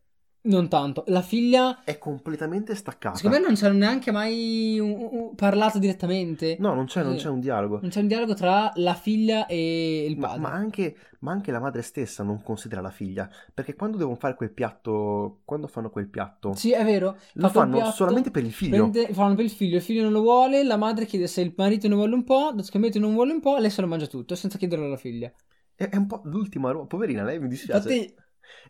non 0.43 0.67
tanto. 0.69 1.03
La 1.07 1.21
figlia, 1.21 1.83
è 1.83 1.97
completamente 1.97 2.73
staccata. 2.75 3.15
secondo 3.15 3.37
me 3.37 3.43
non 3.45 3.55
c'hanno 3.55 3.77
neanche 3.77 4.11
mai 4.11 4.79
un- 4.79 5.07
un- 5.11 5.35
parlato 5.35 5.77
direttamente. 5.79 6.57
No, 6.59 6.73
non 6.73 6.85
c'è, 6.85 7.03
non 7.03 7.15
c'è 7.15 7.29
un 7.29 7.39
dialogo. 7.39 7.79
Non 7.81 7.89
c'è 7.89 7.99
un 8.01 8.07
dialogo 8.07 8.33
tra 8.33 8.71
la 8.75 8.93
figlia 8.93 9.45
e 9.45 10.05
il 10.07 10.17
Ma, 10.17 10.27
padre. 10.27 10.41
ma 10.41 10.51
anche, 10.51 10.95
ma 11.19 11.31
anche 11.31 11.51
la 11.51 11.59
madre 11.59 11.81
stessa 11.83 12.23
non 12.23 12.41
considera 12.41 12.81
la 12.81 12.89
figlia, 12.89 13.29
perché 13.53 13.75
quando 13.75 13.97
devono 13.97 14.15
fare 14.15 14.35
quel 14.35 14.51
piatto, 14.51 15.41
quando 15.45 15.67
fanno 15.67 15.89
quel 15.89 16.07
piatto, 16.07 16.53
Sì, 16.55 16.71
è 16.71 16.83
vero. 16.83 17.17
lo 17.33 17.49
fanno 17.49 17.77
piatto, 17.77 17.91
solamente 17.91 18.31
per 18.31 18.43
il 18.43 18.51
figlio. 18.51 18.89
prende- 18.89 19.13
fanno 19.13 19.35
per 19.35 19.45
il 19.45 19.51
figlio, 19.51 19.75
il 19.77 19.81
figlio 19.83 20.01
non 20.03 20.11
lo 20.11 20.21
vuole, 20.21 20.63
la 20.63 20.77
madre 20.77 21.05
chiede 21.05 21.27
se 21.27 21.41
il 21.41 21.53
marito 21.55 21.87
ne 21.87 21.95
vuole 21.95 22.15
un 22.15 22.23
po', 22.23 22.51
lo 22.55 22.63
scambio 22.63 22.89
non 22.99 23.13
vuole 23.13 23.31
un 23.33 23.39
po', 23.39 23.57
lei 23.57 23.69
se 23.69 23.81
lo 23.81 23.87
mangia 23.87 24.07
tutto 24.07 24.35
senza 24.35 24.57
chiederlo 24.57 24.85
alla 24.85 24.97
figlia. 24.97 25.31
È, 25.75 25.87
è 25.89 25.95
un 25.95 26.07
po' 26.07 26.21
l'ultima 26.25 26.71
roba, 26.71 26.85
poverina, 26.85 27.23
lei 27.23 27.39
mi 27.39 27.47
dispiace. 27.47 27.93
Infatti, 27.93 28.15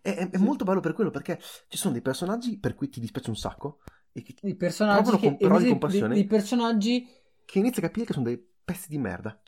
È, 0.02 0.10
è- 0.10 0.30
è 0.30 0.38
Sì. 0.38 0.44
molto 0.44 0.64
bello 0.64 0.80
per 0.80 0.94
quello, 0.94 1.10
perché 1.10 1.40
ci 1.68 1.78
sono 1.78 1.94
dei 1.94 2.02
personaggi 2.02 2.60
per 2.60 2.76
cui 2.76 2.90
ti 2.90 3.00
dispiace 3.00 3.30
un 3.30 3.36
sacco, 3.36 3.80
e 4.12 4.22
che, 4.24 4.36
i 4.42 4.56
personaggi 4.56 5.18
che, 5.18 5.38
con 5.38 5.52
di 5.52 5.60
dei- 5.60 5.68
compassione. 5.68 6.14
dei 6.16 6.26
personaggi 6.26 7.08
che 7.46 7.60
inizi 7.60 7.80
a 7.80 7.84
capire 7.84 8.06
che 8.06 8.14
sono 8.14 8.26
dei 8.26 8.38
pezzi 8.64 8.90
di 8.90 8.98
merda. 8.98 9.40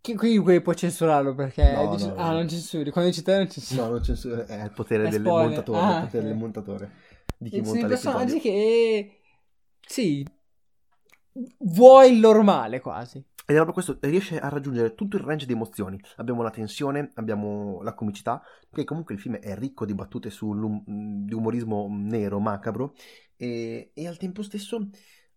che 0.00 0.14
qui 0.16 0.60
puoi 0.60 0.76
censurarlo 0.76 1.34
perché 1.34 1.62
No, 1.72 1.88
dici- 1.96 2.04
no, 2.08 2.14
ah, 2.16 2.26
no. 2.30 2.32
non 2.32 2.48
censuri, 2.48 2.90
quando 2.90 3.10
dici 3.10 3.22
te 3.22 3.36
non 3.36 3.48
censuri. 3.48 3.80
No, 3.80 3.88
non 3.88 4.00
c'è, 4.00 4.12
è 4.12 4.64
il 4.64 4.72
potere 4.72 5.08
del 5.08 5.22
montatore, 5.22 5.80
Ah, 5.80 5.90
il 5.92 5.98
potere 6.00 6.22
ok. 6.22 6.28
del 6.28 6.36
montatore, 6.36 6.90
di 7.38 7.48
chi 7.50 7.56
E 7.56 7.64
sono 7.64 7.78
monta 7.78 7.86
i 7.86 7.88
personaggi 7.88 8.40
che 8.40 9.20
sì, 9.86 10.24
vuoi 11.58 12.12
il 12.12 12.20
loro 12.20 12.42
male 12.42 12.80
quasi. 12.80 13.24
Ed 13.46 13.56
è 13.56 13.60
proprio 13.62 13.74
questo, 13.74 13.98
riesce 14.00 14.38
a 14.38 14.48
raggiungere 14.48 14.94
tutto 14.94 15.16
il 15.16 15.22
range 15.22 15.44
di 15.44 15.52
emozioni. 15.52 16.00
Abbiamo 16.16 16.42
la 16.42 16.50
tensione, 16.50 17.10
abbiamo 17.14 17.82
la 17.82 17.92
comicità, 17.92 18.42
perché 18.70 18.84
comunque 18.84 19.14
il 19.14 19.20
film 19.20 19.36
è 19.36 19.54
ricco 19.56 19.84
di 19.84 19.94
battute 19.94 20.30
su 20.30 20.52
di 20.86 21.34
umorismo 21.34 21.86
nero, 21.90 22.40
macabro, 22.40 22.94
e, 23.36 23.90
e 23.92 24.06
al 24.06 24.16
tempo 24.16 24.42
stesso 24.42 24.88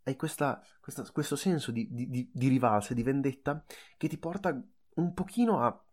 hai 0.04 0.16
questa- 0.16 0.62
questa- 0.80 1.06
questo 1.12 1.36
senso 1.36 1.72
di, 1.72 1.88
di- 1.92 2.10
di- 2.10 2.30
di 2.32 2.48
rivalsa, 2.48 2.94
di 2.94 3.04
vendetta, 3.04 3.62
che 3.98 4.08
ti 4.08 4.18
porta 4.18 4.58
un 4.96 5.14
pochino 5.14 5.60
a, 5.62 5.84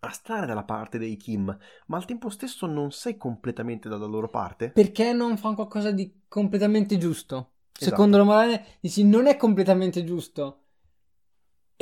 a 0.00 0.10
stare 0.10 0.46
dalla 0.46 0.64
parte 0.64 0.96
dei 0.98 1.16
Kim, 1.16 1.54
ma 1.86 1.96
al 1.98 2.06
tempo 2.06 2.30
stesso 2.30 2.66
non 2.66 2.90
sei 2.92 3.18
completamente 3.18 3.90
dalla 3.90 4.06
loro 4.06 4.28
parte. 4.28 4.70
Perché 4.70 5.12
non 5.12 5.36
fanno 5.36 5.54
qualcosa 5.56 5.90
di 5.92 6.22
completamente 6.28 6.96
giusto? 6.96 7.50
Esatto. 7.72 7.90
Secondo 7.90 8.16
la 8.16 8.24
morale 8.24 8.64
dici 8.80 9.04
non 9.04 9.26
è 9.26 9.36
completamente 9.36 10.02
giusto. 10.02 10.61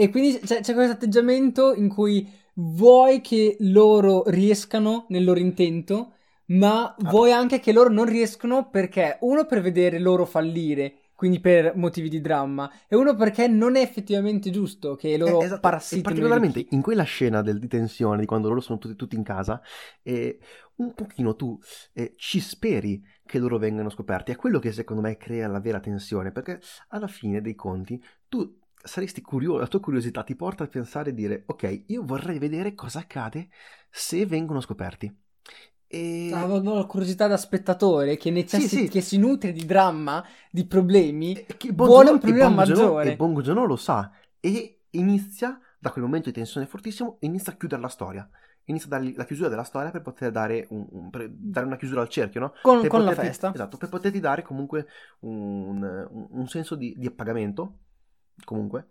E 0.01 0.09
quindi 0.09 0.39
c'è, 0.41 0.61
c'è 0.61 0.73
questo 0.73 0.93
atteggiamento 0.95 1.75
in 1.75 1.89
cui 1.89 2.27
vuoi 2.55 3.21
che 3.21 3.57
loro 3.61 4.23
riescano 4.29 5.05
nel 5.11 5.25
loro 5.25 5.39
intento, 5.39 6.15
ma 6.47 6.95
Ah. 6.95 7.11
vuoi 7.11 7.33
anche 7.33 7.61
che 7.61 7.73
loro 7.73 7.91
non 7.91 8.07
riescano 8.07 8.71
perché 8.71 9.19
uno 9.21 9.45
per 9.45 9.61
vedere 9.61 9.99
loro 9.99 10.25
fallire, 10.25 10.95
quindi 11.15 11.39
per 11.39 11.77
motivi 11.77 12.09
di 12.09 12.23
dramma, 12.23 12.71
e 12.89 12.97
uno 12.97 13.15
perché 13.15 13.47
non 13.47 13.77
è 13.77 13.83
effettivamente 13.83 14.49
giusto 14.49 14.97
che 14.97 15.19
loro 15.19 15.43
Eh, 15.43 15.45
esatto, 15.45 15.61
parassitino. 15.61 16.03
Particolarmente 16.03 16.67
in 16.71 16.81
quella 16.81 17.03
scena 17.03 17.43
del- 17.43 17.59
di 17.59 17.69
tensione, 17.69 18.21
di 18.21 18.27
quando 18.27 18.49
loro 18.49 18.61
sono 18.61 18.79
tutti, 18.79 18.97
tutti 18.97 19.17
in 19.17 19.23
casa, 19.23 19.61
eh, 20.03 20.39
un 20.77 20.95
pochino 20.95 21.37
tu 21.37 21.59
eh, 21.93 22.15
ci 22.17 22.41
speri 22.41 23.03
che 23.27 23.39
loro 23.39 23.59
vengano 23.59 23.91
scoperti. 23.91 24.33
È 24.33 24.37
quello 24.37 24.59
che 24.59 24.73
secondo 24.73 25.03
me 25.03 25.19
crea 25.19 25.47
la 25.47 25.61
vera 25.61 25.79
tensione, 25.79 26.33
perché 26.33 26.59
alla 26.89 27.07
fine 27.07 27.43
dei 27.43 27.55
conti 27.55 28.03
tu 28.27 28.57
saresti 28.83 29.21
curioso, 29.23 29.59
la 29.59 29.67
tua 29.67 29.81
curiosità 29.81 30.23
ti 30.23 30.35
porta 30.35 30.65
a 30.65 30.69
pensare 30.69 31.11
e 31.11 31.15
dire, 31.15 31.43
ok, 31.47 31.85
io 31.87 32.03
vorrei 32.05 32.39
vedere 32.39 32.75
cosa 32.75 33.01
accade 33.01 33.49
se 33.91 34.25
vengono 34.27 34.61
scoperti. 34.61 35.15
E... 35.87 36.31
Ah, 36.33 36.43
Avevo 36.43 36.75
la 36.75 36.85
curiosità 36.85 37.27
da 37.27 37.37
spettatore 37.37 38.17
che, 38.17 38.31
necessi- 38.31 38.69
Sì, 38.69 38.77
sì. 38.85 38.89
che 38.89 39.01
si 39.01 39.19
nutre 39.19 39.53
di 39.53 39.67
dramma, 39.67 40.25
di 40.51 40.65
problemi. 40.67 41.33
E 41.35 41.57
che 41.57 41.73
vuole 41.73 42.11
un 42.11 42.19
problema 42.21 42.49
maggiore. 42.49 43.13
E 43.13 43.17
Bong 43.17 43.41
Joon-ho 43.41 43.65
lo 43.65 43.77
sa 43.77 44.11
e 44.39 44.83
inizia, 44.91 45.59
da 45.79 45.91
quel 45.91 46.05
momento 46.05 46.29
di 46.29 46.35
tensione 46.35 46.67
fortissimo, 46.67 47.17
inizia 47.21 47.53
a 47.53 47.57
chiudere 47.57 47.81
la 47.83 47.89
storia. 47.89 48.29
Inizia 48.67 48.87
a 48.87 48.91
dargli 48.91 49.15
la 49.17 49.25
chiusura 49.25 49.49
della 49.49 49.65
storia 49.65 49.91
per 49.91 50.03
poter 50.03 50.31
dare, 50.31 50.67
un- 50.71 50.87
un- 50.91 51.11
per 51.11 51.29
dare 51.29 51.67
una 51.67 51.77
chiusura 51.77 52.03
al 52.03 52.09
cerchio, 52.09 52.39
no? 52.41 52.53
Con, 52.63 52.83
Per 52.83 52.89
con 52.89 53.01
la 53.01 53.07
poterti- 53.11 53.27
festa. 53.29 53.53
Esatto, 53.53 53.77
per 53.77 53.89
poterti 53.89 54.21
dare 54.21 54.43
comunque 54.43 54.87
un, 55.21 55.83
un- 55.83 56.27
un 56.31 56.47
senso 56.47 56.77
di, 56.77 56.95
di 56.97 57.07
appagamento, 57.09 57.79
comunque. 58.45 58.89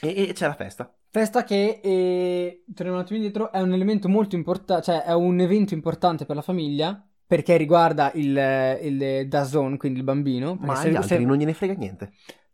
E, 0.00 0.28
e 0.28 0.32
c'è 0.32 0.46
la 0.46 0.54
festa. 0.54 0.94
Festa 1.08 1.44
che, 1.44 1.80
eh, 1.82 2.64
torniamo 2.74 2.98
un 2.98 3.04
attimo 3.04 3.18
indietro, 3.18 3.52
è 3.52 3.60
un 3.60 3.72
elemento 3.72 4.08
molto 4.08 4.34
importante, 4.34 4.84
cioè 4.84 5.02
è 5.02 5.12
un 5.12 5.40
evento 5.40 5.74
importante 5.74 6.24
per 6.24 6.36
la 6.36 6.42
famiglia, 6.42 7.06
perché 7.26 7.56
riguarda 7.56 8.10
il, 8.14 8.78
il 8.82 9.28
Dazon, 9.28 9.76
quindi 9.76 9.98
il 9.98 10.04
bambino. 10.04 10.56
Ma 10.58 10.72
agli 10.72 10.90
se- 10.90 10.96
altri 10.96 11.16
se- 11.16 11.24
non 11.24 11.36
gliene 11.36 11.54
frega 11.54 11.74
niente. 11.74 12.12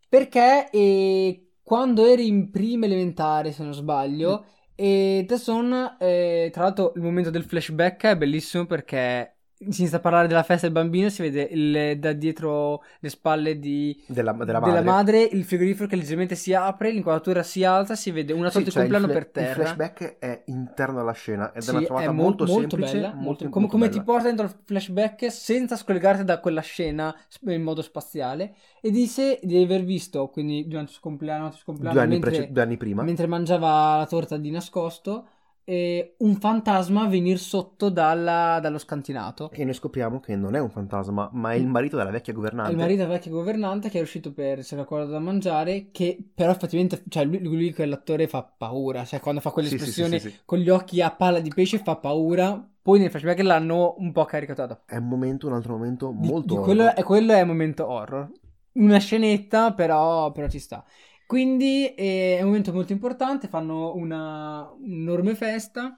Perché 0.09 0.71
eh, 0.71 1.53
quando 1.63 2.05
eri 2.05 2.27
in 2.27 2.51
prima 2.51 2.87
elementare, 2.87 3.53
se 3.53 3.63
non 3.63 3.75
sbaglio, 3.75 4.47
e 4.75 5.25
Dazon, 5.27 5.97
eh, 5.99 6.51
tra 6.53 6.63
l'altro 6.63 6.93
il 6.95 7.03
momento 7.03 7.31
del 7.31 7.45
flashback 7.45 8.07
è 8.07 8.17
bellissimo 8.17 8.65
perché 8.65 9.38
si 9.71 9.81
inizia 9.81 9.99
a 9.99 10.01
parlare 10.01 10.29
della 10.29 10.43
festa 10.43 10.67
del 10.67 10.75
bambino, 10.75 11.09
si 11.09 11.23
vede 11.23 11.43
il- 11.51 11.99
da 11.99 12.13
dietro 12.13 12.83
le 13.01 13.09
spalle 13.09 13.59
di, 13.59 14.01
Della, 14.07 14.33
della 14.33 14.61
della 14.61 14.61
madre. 14.61 14.85
madre 14.85 15.23
il 15.23 15.45
frigorifero 15.45 15.87
che 15.89 15.97
leggermente 15.97 16.35
si 16.35 16.55
apre, 16.55 16.91
l'inquadratura 16.91 17.43
si 17.43 17.65
alza, 17.65 17.95
si 17.95 18.11
vede 18.11 18.33
una 18.33 18.51
Sì, 18.51 18.55
torta 18.55 18.69
di 18.69 18.71
cioè 18.71 18.83
il 18.85 18.89
compleanno 18.91 19.07
fla- 19.07 19.21
per 19.21 19.27
terra. 19.31 19.49
Il 19.49 19.67
flashback 19.67 20.19
è 20.19 20.43
interno 20.47 21.01
alla 21.01 21.13
scena 21.13 21.53
ed 21.53 21.63
Sì, 21.63 21.69
è 21.69 21.73
una 21.73 21.83
trovata 21.83 22.11
è 22.11 22.13
mo- 22.13 22.23
molto, 22.23 22.45
molto 22.45 22.77
semplice, 22.77 22.97
bella, 22.97 23.09
molto, 23.15 23.25
molto- 23.25 23.45
molto 23.45 23.49
come, 23.51 23.67
come 23.69 23.89
ti 23.89 23.99
bella. 23.99 24.05
porta 24.05 24.27
dentro 24.27 24.47
il 24.47 24.57
flashback 24.65 25.31
senza 25.31 25.77
scollegarti 25.77 26.25
da 26.25 26.41
quella 26.41 26.61
scena 26.61 27.15
in 27.47 27.63
modo 27.63 27.83
spaziale 27.83 28.55
e 28.81 28.91
dice 28.91 29.39
di 29.43 29.61
aver 29.63 29.85
visto, 29.85 30.29
quindi 30.29 30.67
durante 30.67 30.91
il 30.91 30.97
suo 30.99 31.03
compleanno, 31.09 31.47
il 31.49 31.53
suo 31.55 31.65
compleanno 31.65 31.97
Due 31.97 32.03
anni, 32.03 32.11
mentre, 32.13 32.31
prece- 32.31 32.53
due 32.53 32.63
anni 32.63 32.77
prima. 32.77 33.03
mentre 33.03 33.27
mangiava 33.27 33.97
la 33.99 34.07
torta 34.07 34.37
di 34.37 34.51
nascosto, 34.51 35.29
eh, 35.69 36.15
un 36.19 36.37
fantasma 36.37 37.07
venire 37.07 37.37
sotto 37.39 37.91
dalla- 37.91 38.59
dallo 38.61 38.79
scantinato. 38.79 39.51
E 39.53 39.65
noi 39.65 39.75
scopriamo 39.75 40.21
che 40.21 40.35
non 40.37 40.55
è 40.55 40.59
un 40.61 40.71
fantasma, 40.71 41.29
ma 41.33 41.53
è 41.53 41.57
il 41.57 41.67
marito 41.67 41.97
della 41.97 42.11
vecchia 42.11 42.33
È 42.33 42.37
governante. 42.37 42.71
il 42.71 42.77
marito 42.79 42.99
del 43.03 43.09
vecchio 43.09 43.31
governante 43.31 43.89
che 43.89 43.99
è 43.99 44.03
uscito 44.03 44.33
per 44.33 44.65
cercare 44.65 44.87
qualcosa 44.89 45.13
da 45.13 45.19
mangiare, 45.19 45.91
che 45.91 46.17
però 46.35 46.51
effettivamente, 46.53 47.03
cioè 47.09 47.25
lui, 47.25 47.41
lui 47.43 47.73
quell'attore 47.73 48.27
fa 48.29 48.43
paura, 48.43 49.05
cioè 49.05 49.21
quando 49.21 49.41
fa 49.41 49.51
Sì, 49.61 49.79
sì, 49.79 49.93
sì, 49.93 50.03
quell'espressione 50.03 50.19
sì, 50.19 50.41
con 50.45 50.59
gli 50.59 50.69
occhi 50.71 51.01
a 51.03 51.11
palla 51.11 51.41
di 51.41 51.51
pesce 51.53 51.79
fa 51.79 51.97
paura. 51.97 52.67
Poi 52.81 52.99
nel 52.99 53.11
flashback 53.11 53.41
l'hanno 53.41 53.95
un 53.99 54.13
po' 54.13 54.25
caricato. 54.25 54.81
È 54.87 54.97
un 54.97 55.07
momento, 55.07 55.47
un 55.47 55.53
altro 55.53 55.75
momento 55.75 56.11
Di- 56.11 56.27
molto... 56.27 56.55
di 56.55 56.61
quello, 56.61 56.95
è, 56.95 57.03
quello 57.05 57.33
è 57.33 57.41
un 57.43 57.49
momento 57.49 57.87
horror. 57.89 58.29
Una 58.73 58.99
scenetta, 58.99 59.73
però, 59.75 60.31
però 60.33 60.49
ci 60.49 60.59
sta. 60.61 60.85
Quindi 61.29 61.95
eh, 61.95 62.39
è 62.39 62.41
un 62.41 62.47
momento 62.47 62.73
molto 62.73 62.93
importante. 62.93 63.49
Fanno 63.49 63.95
una 63.95 64.67
un'enorme 64.81 65.35
festa. 65.35 65.95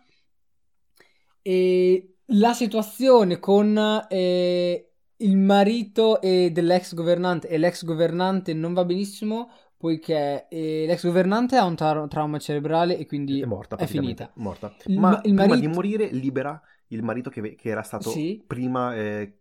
E 1.42 2.16
la 2.26 2.52
situazione 2.52 3.38
con 3.38 3.78
eh, 4.08 4.90
il 5.16 5.36
marito 5.36 6.20
e 6.20 6.50
dell'ex 6.50 6.94
governante 6.94 7.48
e 7.48 7.58
l'ex 7.58 7.84
governante 7.84 8.52
non 8.54 8.72
va 8.74 8.84
benissimo. 8.84 9.50
Poiché 9.80 10.46
eh, 10.48 10.84
l'ex 10.86 11.04
governante 11.06 11.56
ha 11.56 11.64
un 11.64 11.74
tra- 11.74 12.06
trauma 12.06 12.38
cerebrale 12.38 12.98
e 12.98 13.06
quindi 13.06 13.40
è 13.40 13.46
morta, 13.46 13.76
è 13.76 13.86
finita. 13.86 14.30
morta. 14.34 14.74
Il 14.84 14.98
Ma 14.98 15.10
ma- 15.10 15.16
il 15.16 15.32
prima 15.34 15.46
marito- 15.46 15.60
di 15.68 15.74
morire 15.74 16.10
libera 16.10 16.60
il 16.88 17.02
marito 17.02 17.30
che, 17.30 17.54
che 17.54 17.68
era 17.70 17.82
stato 17.82 18.10
Sì. 18.10 18.42
prima 18.46 18.94
eh, 18.94 19.38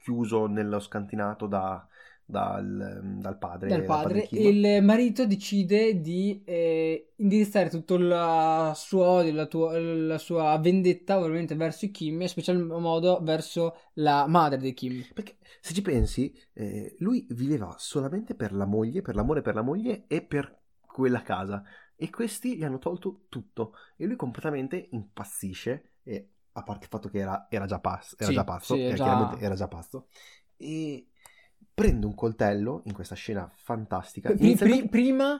chiuso 0.00 0.46
nello 0.46 0.80
scantinato 0.80 1.46
da, 1.46 1.86
dal, 2.28 3.00
dal 3.20 3.38
padre. 3.38 3.68
dal 3.68 3.84
padre 3.84 4.28
di 4.30 4.38
il 4.48 4.82
marito 4.82 5.26
decide 5.26 6.00
di 6.00 6.42
eh, 6.44 7.12
indirizzare 7.16 7.68
tutto 7.68 7.94
il 7.96 8.72
suo 8.74 9.04
odio, 9.04 9.32
la, 9.32 9.46
tua- 9.46 9.78
la 9.78 10.18
sua 10.18 10.56
vendetta 10.58 11.18
ovviamente 11.18 11.54
verso 11.54 11.84
i 11.84 11.90
Kim, 11.90 12.20
in 12.22 12.28
special 12.28 12.58
modo 12.64 13.20
verso 13.22 13.76
la 13.94 14.26
madre 14.26 14.58
dei 14.58 14.72
Kim. 14.74 15.04
Perché 15.12 15.36
se 15.60 15.74
ci 15.74 15.82
pensi, 15.82 16.32
eh, 16.54 16.94
lui 16.98 17.26
viveva 17.30 17.74
solamente 17.78 18.34
per 18.34 18.52
la 18.52 18.64
moglie, 18.64 19.02
per 19.02 19.14
l'amore 19.14 19.42
per 19.42 19.54
la 19.54 19.62
moglie 19.62 20.04
e 20.06 20.22
per 20.22 20.56
quella 20.80 21.22
casa. 21.22 21.62
E 21.96 22.10
questi 22.10 22.56
gli 22.56 22.64
hanno 22.64 22.78
tolto 22.78 23.24
tutto. 23.28 23.74
E 23.96 24.06
lui 24.06 24.16
completamente 24.16 24.88
impazzisce. 24.92 25.94
E 26.04 26.30
a 26.52 26.62
parte 26.62 26.84
il 26.84 26.90
fatto 26.90 27.08
che 27.08 27.18
era, 27.18 27.46
era 27.50 27.66
già, 27.66 27.80
pas- 27.80 28.14
era 28.18 28.30
Sì, 28.30 28.32
già 28.32 28.44
pazzo, 28.44 28.74
sì, 28.74 28.86
è 28.86 28.92
eh, 28.92 28.94
già- 28.94 29.36
era 29.38 29.54
già 29.54 29.68
pazzo. 29.68 30.08
E 30.56 31.08
prende 31.82 32.06
un 32.06 32.14
coltello 32.14 32.82
in 32.86 32.92
questa 32.92 33.14
scena 33.14 33.50
fantastica. 33.54 34.32
Pri- 34.32 34.54
pri- 34.56 34.88
prima, 34.88 35.30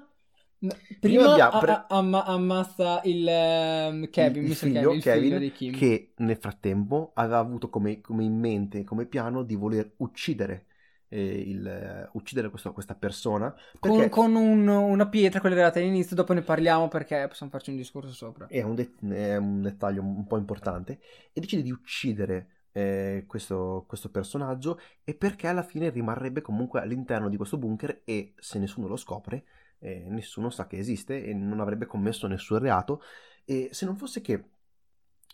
no, 0.60 0.73
Prima 1.01 1.32
prima 1.35 1.51
a- 1.51 1.59
pre- 1.59 1.70
a- 1.73 1.86
amma- 1.89 2.24
ammazza 2.24 3.01
il 3.05 3.27
ehm, 3.28 4.09
Kevin, 4.10 4.43
il 4.44 4.48
Mr. 4.51 4.55
figlio, 4.55 4.81
Kevin, 4.81 4.97
il 4.97 5.02
Kevin, 5.02 5.23
figlio 5.23 5.39
di 5.39 5.52
Kim. 5.52 5.73
che 5.77 6.12
nel 6.16 6.36
frattempo 6.36 7.12
aveva 7.15 7.39
avuto 7.39 7.69
come, 7.70 8.01
come 8.01 8.24
in 8.24 8.39
mente, 8.39 8.85
come 8.85 9.06
piano 9.06 9.43
di 9.43 9.55
voler 9.56 9.94
uccidere, 9.98 10.66
eh, 11.10 11.24
il, 11.40 11.66
eh, 11.66 12.09
uccidere 12.12 12.51
questo- 12.51 12.73
questa 12.73 12.94
persona. 12.94 13.55
Con, 13.78 13.93
Perché 13.97 14.09
con 14.10 14.35
un- 14.35 14.69
una 14.69 15.09
pietra, 15.09 15.40
quella 15.40 15.55
data 15.56 15.78
all'inizio, 15.78 16.15
dopo 16.15 16.32
ne 16.35 16.43
parliamo 16.43 16.89
perché 16.89 17.27
possiamo 17.28 17.51
farci 17.51 17.70
un 17.70 17.77
discorso 17.77 18.12
sopra. 18.12 18.47
è 18.48 18.62
un, 18.62 18.74
det- 18.74 18.98
è 19.09 19.36
un 19.36 19.62
dettaglio 19.62 20.02
un 20.02 20.27
po' 20.27 20.36
importante, 20.36 21.01
e 21.32 21.40
decide 21.40 21.62
di 21.62 21.70
uccidere 21.70 22.48
eh, 22.73 23.24
questo, 23.27 23.85
questo 23.89 24.11
personaggio 24.11 24.78
e 25.05 25.15
perché 25.15 25.47
alla 25.49 25.62
fine 25.62 25.90
rimarrebbe 25.90 26.40
comunque 26.40 26.81
all'interno 26.81 27.28
di 27.28 27.36
questo 27.36 27.57
bunker 27.59 28.03
e 28.05 28.35
se 28.39 28.59
nessuno 28.59 28.86
lo 28.89 28.97
scopre, 28.97 29.45
eh, 29.78 30.07
nessuno 30.09 30.51
sa 30.51 30.66
che 30.66 30.78
esiste 30.78 31.24
e 31.24 31.35
non 31.35 31.61
avrebbe 31.61 31.86
commesso 31.86 32.27
nessun 32.27 32.59
reato 32.59 33.01
e 33.45 33.69
se 33.73 33.85
non 33.86 33.97
fosse 33.97 34.20
che 34.20 34.45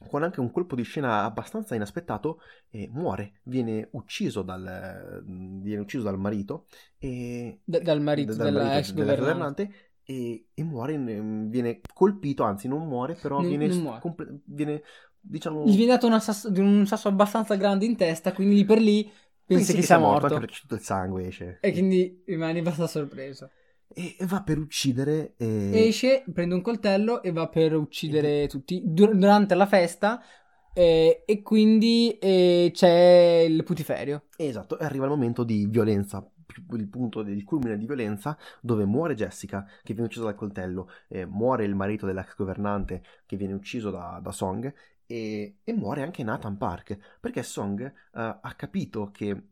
con 0.09 0.23
anche 0.25 0.41
un 0.41 0.51
colpo 0.51 0.75
di 0.75 0.83
scena 0.83 1.23
abbastanza 1.23 1.75
inaspettato 1.75 2.41
eh, 2.71 2.89
muore, 2.93 3.41
viene 3.45 3.89
ucciso 3.93 4.43
dal, 4.43 5.23
viene 5.25 5.81
ucciso 5.83 6.03
dal 6.03 6.19
marito 6.19 6.67
e 6.99 7.61
Da- 7.65 7.79
dal 7.79 8.01
marito 8.01 8.35
dal 8.35 8.47
della 8.47 8.63
marito 8.65 8.79
ex 8.81 8.93
della 8.93 9.15
governante. 9.15 9.73
e, 10.03 10.49
e 10.53 10.63
muore, 10.65 10.93
in- 10.95 11.49
viene 11.49 11.81
colpito, 11.95 12.43
anzi 12.43 12.67
non 12.69 12.87
muore, 12.87 13.15
però 13.15 13.39
Non- 13.41 13.49
viene, 13.49 13.67
non 13.69 13.79
muore. 13.79 14.01
comple- 14.01 14.41
viene, 14.47 14.83
diciamo, 15.25 15.65
Gli 15.65 15.77
viene 15.77 15.93
dato 15.93 16.07
una 16.07 16.21
sasso- 16.21 16.51
di 16.51 16.61
un 16.61 16.87
sasso 16.87 17.09
abbastanza 17.09 17.55
grande 17.57 17.85
in 17.87 17.97
testa, 17.97 18.33
quindi 18.33 18.55
lì 18.57 18.65
per 18.65 18.79
lì 18.81 19.11
pensi 19.45 19.75
che 19.75 19.83
sia 19.83 19.99
morto. 19.99 20.27
anche 20.27 20.39
perché 20.39 20.61
tutto 20.61 20.75
il 20.75 20.81
sangue 20.81 21.27
esce. 21.27 21.59
E 21.61 21.73
quindi 21.73 22.23
rimani 22.27 22.61
abbastanza 22.61 22.99
sorpreso. 22.99 23.51
E, 23.97 24.17
e 24.19 24.27
va 24.27 24.43
per 24.43 24.59
uccidere 24.59 25.35
e... 25.37 25.87
Esce, 25.87 26.25
prende 26.33 26.55
un 26.55 26.63
coltello 26.63 27.23
e 27.23 27.33
va 27.33 27.49
per 27.49 27.75
uccidere 27.75 28.47
tutti 28.49 28.83
dur- 28.85 29.15
durante 29.15 29.55
la 29.55 29.67
festa. 29.67 30.21
eh, 30.77 31.23
e 31.25 31.43
quindi 31.43 32.19
eh, 32.19 32.71
c'è 32.73 33.45
il 33.49 33.63
putiferio. 33.63 34.25
Esatto, 34.37 34.79
e 34.79 34.85
arriva 34.85 35.05
il 35.05 35.11
momento 35.11 35.45
di 35.45 35.67
violenza, 35.67 36.29
il 36.73 36.89
punto 36.89 37.23
del 37.23 37.45
culmine 37.45 37.77
di 37.79 37.87
violenza, 37.87 38.37
dove 38.61 38.85
muore 38.85 39.15
Jessica, 39.15 39.65
che 39.83 39.93
viene 39.93 40.09
uccisa 40.09 40.25
dal 40.25 40.35
coltello, 40.35 40.89
eh, 41.09 41.27
muore 41.27 41.65
il 41.65 41.77
marito 41.77 42.07
dell'ex 42.07 42.35
governante, 42.35 43.03
che 43.27 43.37
viene 43.37 43.53
ucciso 43.53 43.91
da, 43.91 44.19
da 44.21 44.33
Song, 44.33 44.73
e, 45.07 45.57
e 45.65 45.73
muore 45.73 46.03
anche 46.03 46.23
Nathan 46.23 46.57
Park, 46.57 47.19
perché 47.21 47.43
Song 47.43 47.81
eh, 47.83 47.93
ha 48.13 48.55
capito 48.57 49.11
che, 49.11 49.49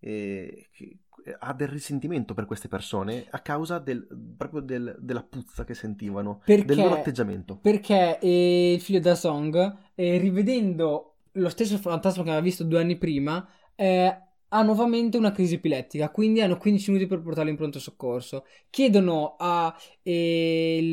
eh, 0.00 0.68
che 0.70 0.98
ha 1.38 1.54
del 1.54 1.68
risentimento 1.68 2.34
per 2.34 2.44
queste 2.44 2.68
persone 2.68 3.26
a 3.30 3.40
causa 3.40 3.78
del, 3.78 4.06
proprio 4.36 4.60
del- 4.60 4.96
della 5.00 5.22
puzza 5.22 5.64
che 5.64 5.74
sentivano, 5.74 6.42
Perché- 6.44 6.64
del 6.66 6.76
loro 6.78 6.94
atteggiamento. 6.94 7.56
Perché 7.56 8.18
eh, 8.18 8.72
il 8.74 8.80
figlio 8.80 9.00
da 9.00 9.14
Song, 9.14 9.76
eh, 9.94 10.18
rivedendo 10.18 11.16
lo 11.32 11.48
stesso 11.48 11.78
fantasma 11.78 12.22
che 12.22 12.28
aveva 12.28 12.44
visto 12.44 12.62
due 12.64 12.80
anni 12.80 12.96
prima, 12.98 13.46
eh, 13.74 14.18
ha 14.56 14.62
nuovamente 14.62 15.16
una 15.16 15.32
crisi 15.32 15.54
epilettica, 15.54 16.10
quindi 16.10 16.40
hanno 16.40 16.56
15 16.58 16.92
minuti 16.92 17.08
per 17.08 17.20
portarlo 17.20 17.50
in 17.50 17.56
pronto 17.56 17.80
soccorso. 17.80 18.44
Chiedono 18.70 19.34
al 19.36 19.74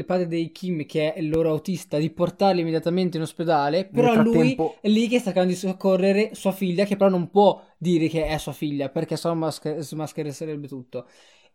padre 0.06 0.26
dei 0.28 0.52
Kim, 0.52 0.86
che 0.88 1.14
è 1.14 1.20
il 1.20 1.30
loro 1.30 1.50
autista, 1.52 2.00
di 2.00 2.10
portarli 2.10 2.62
immediatamente 2.62 3.18
in 3.18 3.24
ospedale, 3.24 3.86
però 3.86 4.16
lui 4.16 4.60
è 4.80 4.88
lì 4.88 5.08
che 5.08 5.20
sta 5.20 5.26
cercando 5.26 5.50
di 5.54 5.56
soccorrere 5.58 6.34
sua 6.34 6.52
figlia, 6.52 6.86
che 6.86 6.96
però 6.96 7.10
non 7.10 7.30
può 7.30 7.64
dire 7.78 8.08
che 8.08 8.26
è 8.26 8.38
sua 8.40 8.52
figlia, 8.52 8.90
perché 8.90 9.16
sennò 9.16 9.36
masch- 9.36 9.78
smaschererebbe 9.78 10.68
tutto. 10.68 11.06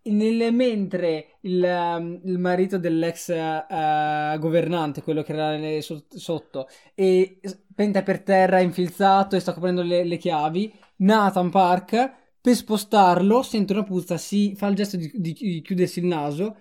Nel- 0.03 0.53
mentre 0.55 1.39
il, 1.41 1.61
um, 1.65 2.20
il 2.24 2.39
marito 2.39 2.78
dell'ex 2.78 3.28
eh, 3.31 4.37
governante, 4.39 5.03
quello 5.03 5.23
che 5.23 5.33
era 5.33 5.81
sotto, 6.09 6.69
e 6.95 7.39
s- 7.43 7.59
penta 7.74 8.03
per 8.03 8.23
terra 8.23 8.61
infilzato 8.61 9.35
e 9.35 9.41
sta 9.41 9.53
coprendo 9.53 9.83
le, 9.83 10.05
le 10.05 10.16
chiavi, 10.16 10.73
Nathan 10.97 11.51
Park, 11.51 12.12
per 12.40 12.55
spostarlo, 12.55 13.43
sente 13.43 13.73
una 13.73 13.82
puzza, 13.85 14.16
si 14.16 14.55
fa 14.56 14.66
il 14.68 14.74
gesto 14.77 14.97
di, 14.97 15.10
di- 15.14 15.32
di 15.35 15.60
chiudersi 15.62 15.98
il 16.01 16.06
naso 16.06 16.56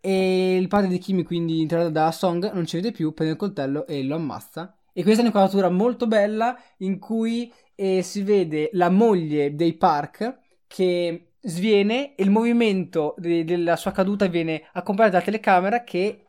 e 0.00 0.56
il 0.56 0.68
padre 0.68 0.88
di 0.88 0.98
Kimi, 0.98 1.24
quindi 1.24 1.60
interrogato 1.60 1.92
da 1.92 2.12
Song, 2.12 2.52
non 2.52 2.66
ci 2.66 2.76
vede 2.76 2.92
più, 2.92 3.12
prende 3.12 3.32
il 3.34 3.38
coltello 3.38 3.86
e 3.86 4.02
lo 4.04 4.14
ammazza. 4.16 4.76
E 4.92 5.02
questa 5.02 5.20
è 5.20 5.24
un'inquadratura 5.24 5.68
molto 5.68 6.06
bella 6.06 6.56
in 6.78 6.98
cui 6.98 7.52
eh, 7.74 8.02
si 8.02 8.22
vede 8.22 8.70
la 8.72 8.88
moglie 8.88 9.54
dei 9.54 9.74
Park 9.74 10.38
che 10.66 11.32
sviene 11.40 12.14
e 12.14 12.22
il 12.22 12.30
movimento 12.30 13.14
de- 13.18 13.44
della 13.44 13.76
sua 13.76 13.92
caduta 13.92 14.26
viene 14.26 14.68
accompagnato 14.72 15.12
dalla 15.14 15.24
telecamera 15.24 15.82
che 15.84 16.25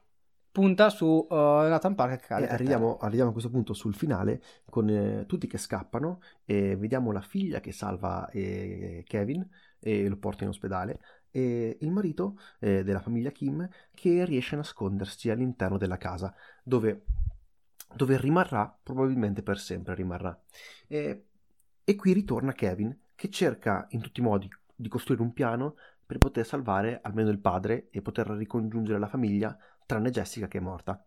punta 0.58 0.90
su 0.90 1.06
uh, 1.06 1.36
Nathan 1.36 1.94
Park 1.94 2.20
che 2.20 2.26
cade. 2.26 2.48
Arriviamo, 2.48 2.98
arriviamo 2.98 3.30
a 3.30 3.32
questo 3.32 3.52
punto 3.52 3.76
sul 3.76 3.94
finale 3.94 4.42
con 4.72 4.90
eh, 4.90 5.26
tutti 5.28 5.46
che 5.46 5.60
scappano 5.60 6.20
e 6.46 6.76
vediamo 6.76 7.12
la 7.12 7.22
figlia 7.22 7.60
che 7.60 7.72
salva 7.72 8.28
eh, 8.32 9.04
Kevin 9.06 9.48
e 9.80 10.10
lo 10.10 10.18
porta 10.18 10.46
in 10.46 10.50
ospedale 10.50 11.00
e 11.30 11.78
il 11.80 11.92
marito 11.92 12.40
eh, 12.58 12.84
della 12.84 13.02
famiglia 13.02 13.30
Kim 13.30 13.70
che 13.94 14.26
riesce 14.26 14.56
a 14.56 14.58
nascondersi 14.58 15.30
all'interno 15.30 15.78
della 15.78 15.98
casa 15.98 16.34
dove, 16.64 17.04
dove 17.94 18.18
rimarrà, 18.18 18.76
probabilmente 18.82 19.44
per 19.44 19.60
sempre 19.60 19.94
rimarrà. 19.94 20.36
E, 20.88 21.26
e 21.84 21.96
qui 21.96 22.14
ritorna 22.14 22.54
Kevin 22.54 22.98
che 23.14 23.30
cerca 23.30 23.86
in 23.92 24.02
tutti 24.02 24.22
i 24.22 24.24
modi 24.24 24.50
di 24.74 24.90
costruire 24.90 25.22
un 25.22 25.34
piano 25.34 25.76
per 26.04 26.18
poter 26.18 26.48
salvare 26.48 27.00
almeno 27.04 27.30
il 27.30 27.38
padre 27.38 27.90
e 27.92 28.02
poter 28.02 28.28
ricongiungere 28.30 28.98
la 28.98 29.08
famiglia 29.08 29.56
tranne 29.88 30.12
Jessica 30.12 30.48
che 30.48 30.60
è 30.60 30.62
morta. 30.62 31.04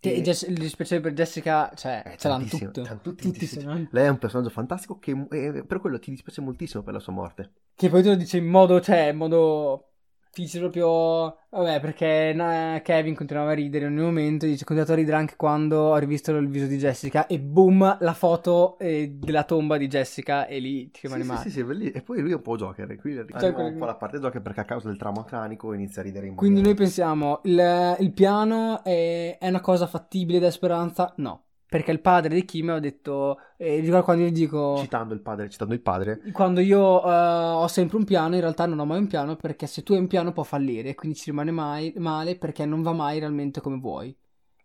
Che 0.00 0.14
E- 0.14 0.22
Jess- 0.22 0.48
il 0.48 0.54
dispiacere 0.58 1.02
per 1.02 1.12
Jessica, 1.12 1.70
cioè, 1.74 2.02
eh, 2.06 2.16
ce 2.16 2.28
l'hanno 2.28 2.46
tutto. 2.46 2.82
tutti, 3.02 3.22
Tutti 3.24 3.46
sì. 3.46 3.62
non- 3.62 3.86
Lei 3.92 4.06
è 4.06 4.08
un 4.08 4.16
personaggio 4.16 4.48
fantastico 4.48 4.98
che 4.98 5.10
eh, 5.30 5.62
per 5.66 5.78
quello 5.80 5.98
ti 5.98 6.10
dispiace 6.10 6.40
moltissimo 6.40 6.82
per 6.82 6.94
la 6.94 7.00
sua 7.00 7.12
morte. 7.12 7.52
Che 7.74 7.88
poi 7.90 8.02
te 8.02 8.08
lo 8.08 8.14
dice 8.14 8.38
in 8.38 8.46
modo, 8.46 8.80
cioè, 8.80 9.08
in 9.08 9.16
modo... 9.18 9.89
Dice 10.32 10.58
proprio... 10.60 11.38
Vabbè, 11.50 11.80
perché 11.80 12.32
na- 12.34 12.80
Kevin 12.82 13.14
continuava 13.14 13.50
a 13.50 13.54
ridere 13.54 13.86
ogni 13.86 14.00
momento, 14.00 14.46
dice, 14.46 14.64
continuato 14.64 14.92
a 14.92 14.96
ridere 14.96 15.16
anche 15.16 15.34
quando 15.36 15.78
ho 15.78 15.96
rivisto 15.98 16.30
il 16.36 16.48
viso 16.48 16.66
di 16.66 16.78
Jessica 16.78 17.26
e 17.26 17.40
boom, 17.40 17.98
la 18.00 18.14
foto 18.14 18.78
eh, 18.78 19.10
della 19.12 19.42
tomba 19.44 19.76
di 19.76 19.88
Jessica 19.88 20.46
e 20.46 20.58
lì 20.60 20.90
ti 20.90 21.00
Sì, 21.02 21.08
rimane 21.08 21.24
sì, 21.24 21.36
male. 21.36 21.48
sì, 21.48 21.50
sì, 21.50 21.64
belli- 21.64 21.90
E 21.90 22.02
poi 22.02 22.20
lui 22.20 22.30
è 22.32 22.34
un 22.34 22.42
po' 22.42 22.56
Joker. 22.56 22.94
Qui 22.96 23.16
arriva 23.18 23.52
quello 23.52 23.68
un 23.68 23.72
che- 23.72 23.78
po' 23.78 23.84
la 23.86 23.96
parte 23.96 24.18
Joker 24.18 24.40
perché 24.42 24.60
a 24.60 24.64
causa 24.64 24.88
del 24.88 24.96
trauma 24.98 25.24
cranico 25.24 25.72
inizia 25.72 26.00
a 26.02 26.04
ridere 26.04 26.26
in 26.26 26.34
Quindi 26.34 26.60
noi 26.62 26.74
pensiamo, 26.74 27.40
il, 27.44 27.96
il 28.00 28.12
piano 28.12 28.82
è, 28.82 29.36
è 29.38 29.48
una 29.48 29.60
cosa 29.60 29.86
fattibile 29.86 30.38
da 30.40 30.50
speranza? 30.50 31.12
No. 31.18 31.44
Perché 31.70 31.92
il 31.92 32.00
padre 32.00 32.34
di 32.34 32.44
Kim 32.44 32.70
ha 32.70 32.80
detto, 32.80 33.38
eh, 33.56 33.78
ricordo 33.78 34.02
quando 34.02 34.24
io 34.24 34.32
dico... 34.32 34.78
Citando 34.78 35.14
il 35.14 35.20
padre, 35.20 35.48
citando 35.48 35.72
il 35.72 35.80
padre. 35.80 36.20
Quando 36.32 36.58
io 36.58 37.00
eh, 37.00 37.08
ho 37.08 37.68
sempre 37.68 37.96
un 37.96 38.02
piano, 38.02 38.34
in 38.34 38.40
realtà 38.40 38.66
non 38.66 38.80
ho 38.80 38.84
mai 38.84 38.98
un 38.98 39.06
piano 39.06 39.36
perché 39.36 39.68
se 39.68 39.84
tu 39.84 39.92
hai 39.92 40.00
un 40.00 40.08
piano 40.08 40.32
può 40.32 40.42
fallire, 40.42 40.96
quindi 40.96 41.16
ci 41.16 41.30
rimane 41.30 41.52
mai, 41.52 41.92
male 41.98 42.36
perché 42.36 42.66
non 42.66 42.82
va 42.82 42.92
mai 42.92 43.20
realmente 43.20 43.60
come 43.60 43.78
vuoi. 43.78 44.12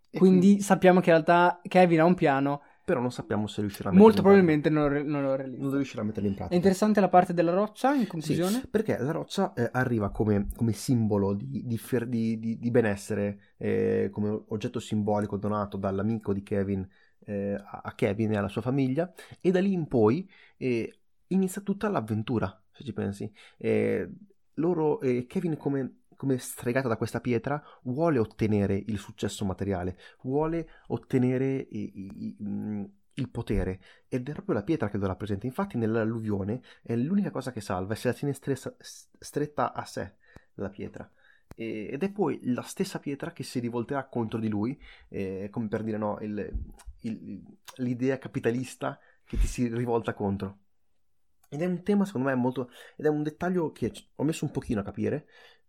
E 0.10 0.18
Quindi 0.18 0.62
sappiamo 0.62 1.00
che 1.00 1.12
in 1.12 1.18
realtà 1.18 1.62
Kevin 1.68 2.00
ha 2.00 2.06
un 2.06 2.16
piano, 2.16 2.62
Però 2.86 3.00
non 3.02 3.12
sappiamo 3.12 3.48
se 3.48 3.62
riuscirà 3.62 3.90
a 3.90 3.92
metterlo 3.92 4.06
molto 4.06 4.22
probabilmente 4.22 4.70
non, 4.70 4.88
re- 4.88 5.04
non 5.04 5.24
lo 5.24 5.36
realizza. 5.36 5.64
Non 5.64 5.74
riuscirà 5.76 6.02
a 6.02 6.06
metterlo 6.06 6.28
in 6.30 6.34
È 6.36 6.38
pratica. 6.38 6.56
interessante 6.56 7.00
la 7.00 7.10
parte 7.10 7.34
della 7.34 7.52
roccia 7.52 7.94
in 7.94 8.02
Sì, 8.02 8.08
conclusione. 8.08 8.64
perché 8.70 8.98
la 9.00 9.12
roccia 9.12 9.54
eh, 9.54 9.70
arriva 9.74 10.12
come, 10.12 10.48
come 10.56 10.72
simbolo 10.74 11.34
di, 11.34 11.66
di 11.66 11.80
di- 12.08 12.60
di- 12.60 12.72
benessere, 12.72 13.40
eh, 13.58 14.10
come 14.12 14.30
oggetto 14.50 14.80
simbolico 14.80 15.38
donato 15.38 15.78
dall'amico 15.78 16.32
di 16.34 16.44
Kevin 16.44 16.88
eh, 17.26 17.54
a 17.56 17.82
a 17.86 17.96
Kevin 17.96 18.34
e 18.34 18.38
alla 18.38 18.48
sua 18.50 18.62
famiglia, 18.62 19.12
e 19.42 19.50
da 19.52 19.60
lì 19.60 19.74
in 19.74 19.88
poi 19.88 20.30
eh, 20.58 21.00
inizia 21.28 21.62
tutta 21.62 21.90
l'avventura, 21.90 22.64
se 22.72 22.84
ci 22.84 22.94
pensi. 22.94 23.32
Eh, 23.58 24.08
loro, 24.56 25.02
eh, 25.02 25.26
Kevin 25.28 25.58
come, 25.58 26.04
come 26.16 26.38
stregato 26.38 26.88
da 26.88 26.98
questa 26.98 27.20
pietra 27.22 27.62
vuole 27.84 28.20
ottenere 28.20 28.76
il 28.88 28.98
successo 29.00 29.46
materiale, 29.46 29.98
vuole 30.22 30.68
ottenere 30.88 31.56
i- 31.70 31.92
i- 31.96 32.12
i- 32.28 32.38
mm, 32.44 32.84
il 33.18 33.30
potere 33.30 33.80
ed 34.10 34.28
è 34.28 34.34
proprio 34.34 34.56
la 34.56 34.64
pietra 34.64 34.90
che 34.90 34.98
lo 34.98 35.08
rappresenta. 35.08 35.46
Infatti 35.46 35.78
nell'alluvione 35.78 36.62
è 36.84 36.96
l'unica 36.96 37.32
cosa 37.32 37.52
che 37.52 37.62
salva 37.62 37.94
e 37.94 37.96
se 37.98 38.08
la 38.10 38.14
tiene 38.14 38.34
stressa, 38.34 38.76
stretta 38.80 39.74
a 39.74 39.86
sé 39.86 40.16
la 40.56 40.70
pietra. 40.70 41.10
E, 41.56 41.88
ed 41.92 42.04
è 42.04 42.12
poi 42.12 42.40
la 42.54 42.62
stessa 42.64 43.00
pietra 43.00 43.32
che 43.32 43.44
si 43.44 43.60
rivolterà 43.60 44.06
contro 44.08 44.40
di 44.40 44.50
lui, 44.50 44.78
eh, 45.10 45.48
come 45.52 45.68
per 45.68 45.84
dire 45.84 45.98
no, 45.98 46.18
il, 46.22 46.52
il, 47.02 47.42
l'idea 47.78 48.18
capitalista 48.18 49.00
che 49.24 49.38
ti 49.38 49.48
si 49.48 49.68
rivolta 49.74 50.14
contro. 50.14 50.60
Ed 51.50 51.62
è 51.62 51.66
un 51.66 51.84
tema 51.84 52.06
secondo 52.06 52.28
me 52.28 52.36
molto... 52.36 52.70
ed 52.98 53.06
è 53.06 53.10
un 53.10 53.24
dettaglio 53.24 53.72
che 53.72 53.92
ho 54.16 54.24
messo 54.24 54.46
un 54.46 54.52
pochino 54.52 54.82
a 54.82 54.84
capire. 54.84 55.28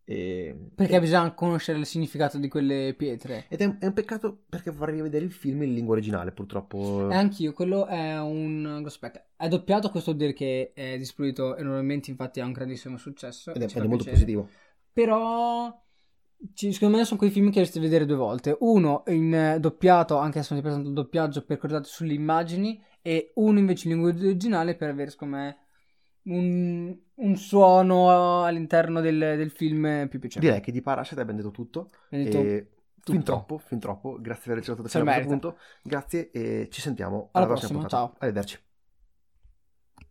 E, 0.09 0.55
perché 0.73 1.01
bisogna 1.01 1.35
conoscere 1.35 1.79
il 1.79 1.85
significato 1.85 2.39
di 2.39 2.47
quelle 2.47 2.95
pietre. 2.97 3.47
Ed 3.49 3.61
è 3.61 3.65
un, 3.65 3.77
è 3.81 3.87
un, 3.87 3.93
peccato 3.93 4.45
perché 4.49 4.71
vorrei 4.71 5.01
vedere 5.01 5.25
il 5.25 5.33
film 5.33 5.65
in 5.65 5.75
lingua 5.75 5.95
originale, 5.95 6.31
purtroppo. 6.31 7.11
E 7.11 7.15
anch'io, 7.15 7.53
quello 7.53 7.87
è 7.87 8.21
un 8.21 8.83
aspetta. 8.87 9.27
È 9.37 9.49
doppiato, 9.49 9.91
questo 9.91 10.13
vuol 10.13 10.23
dire 10.23 10.33
che 10.33 10.71
è 10.75 10.97
distribuito 10.97 11.57
enormemente, 11.57 12.11
infatti 12.11 12.41
ha 12.41 12.45
un 12.45 12.53
grandissimo 12.53 12.97
successo. 12.99 13.53
Ed 13.53 13.63
è, 13.63 13.65
ed 13.65 13.83
è 13.83 13.87
molto 13.87 14.05
positivo. 14.05 14.49
Però 14.93 15.77
secondo 16.55 16.99
me 16.99 17.05
sono 17.05 17.19
quei 17.19 17.31
film 17.31 17.47
che 17.47 17.55
dovreste 17.55 17.81
vedere 17.81 18.07
due 18.07 18.17
volte. 18.17 18.57
Uno 18.61 19.03
in 19.09 19.57
doppiato, 19.59 20.19
anche 20.19 20.41
se 20.45 20.55
non 20.55 20.63
ti 20.63 20.69
presento 20.69 20.89
il 20.89 20.95
doppiaggio, 20.95 21.45
per 21.45 21.59
correlare 21.59 21.85
sulle 21.85 22.15
immagini, 22.15 22.81
e 23.03 23.33
uno 23.35 23.59
invece 23.59 23.89
in 23.89 23.95
lingua 23.95 24.13
originale 24.13 24.77
per 24.77 24.89
avere, 24.91 25.11
secondo 25.11 25.37
me, 25.37 25.57
un, 26.27 26.97
un 27.15 27.37
suono 27.37 28.45
all'interno 28.45 29.01
del, 29.01 29.19
del, 29.19 29.51
film 29.51 30.07
più 30.09 30.19
piacevole. 30.19 30.51
Direi 30.51 30.61
che 30.65 30.73
di 30.73 30.81
Parasite 30.81 31.21
abbiamo 31.21 31.41
detto 31.41 31.53
tutto. 31.53 31.91
Detto 32.09 32.39
e... 32.39 32.71
tutto. 32.95 33.13
Fin 33.13 33.23
troppo, 33.23 33.59
fin 33.59 33.79
troppo. 33.79 34.17
Grazie 34.21 34.43
per 34.43 34.53
aver 34.53 34.59
ricevuto 34.59 34.83
questo 34.83 35.29
punto. 35.29 35.59
Grazie 35.83 36.31
e 36.31 36.69
ci 36.71 36.81
sentiamo 36.81 37.29
alla, 37.33 37.47
alla 37.47 37.55
prossima. 37.55 37.81
prossima 37.81 37.89
ciao. 37.89 38.15
Arrivederci. 38.19 38.66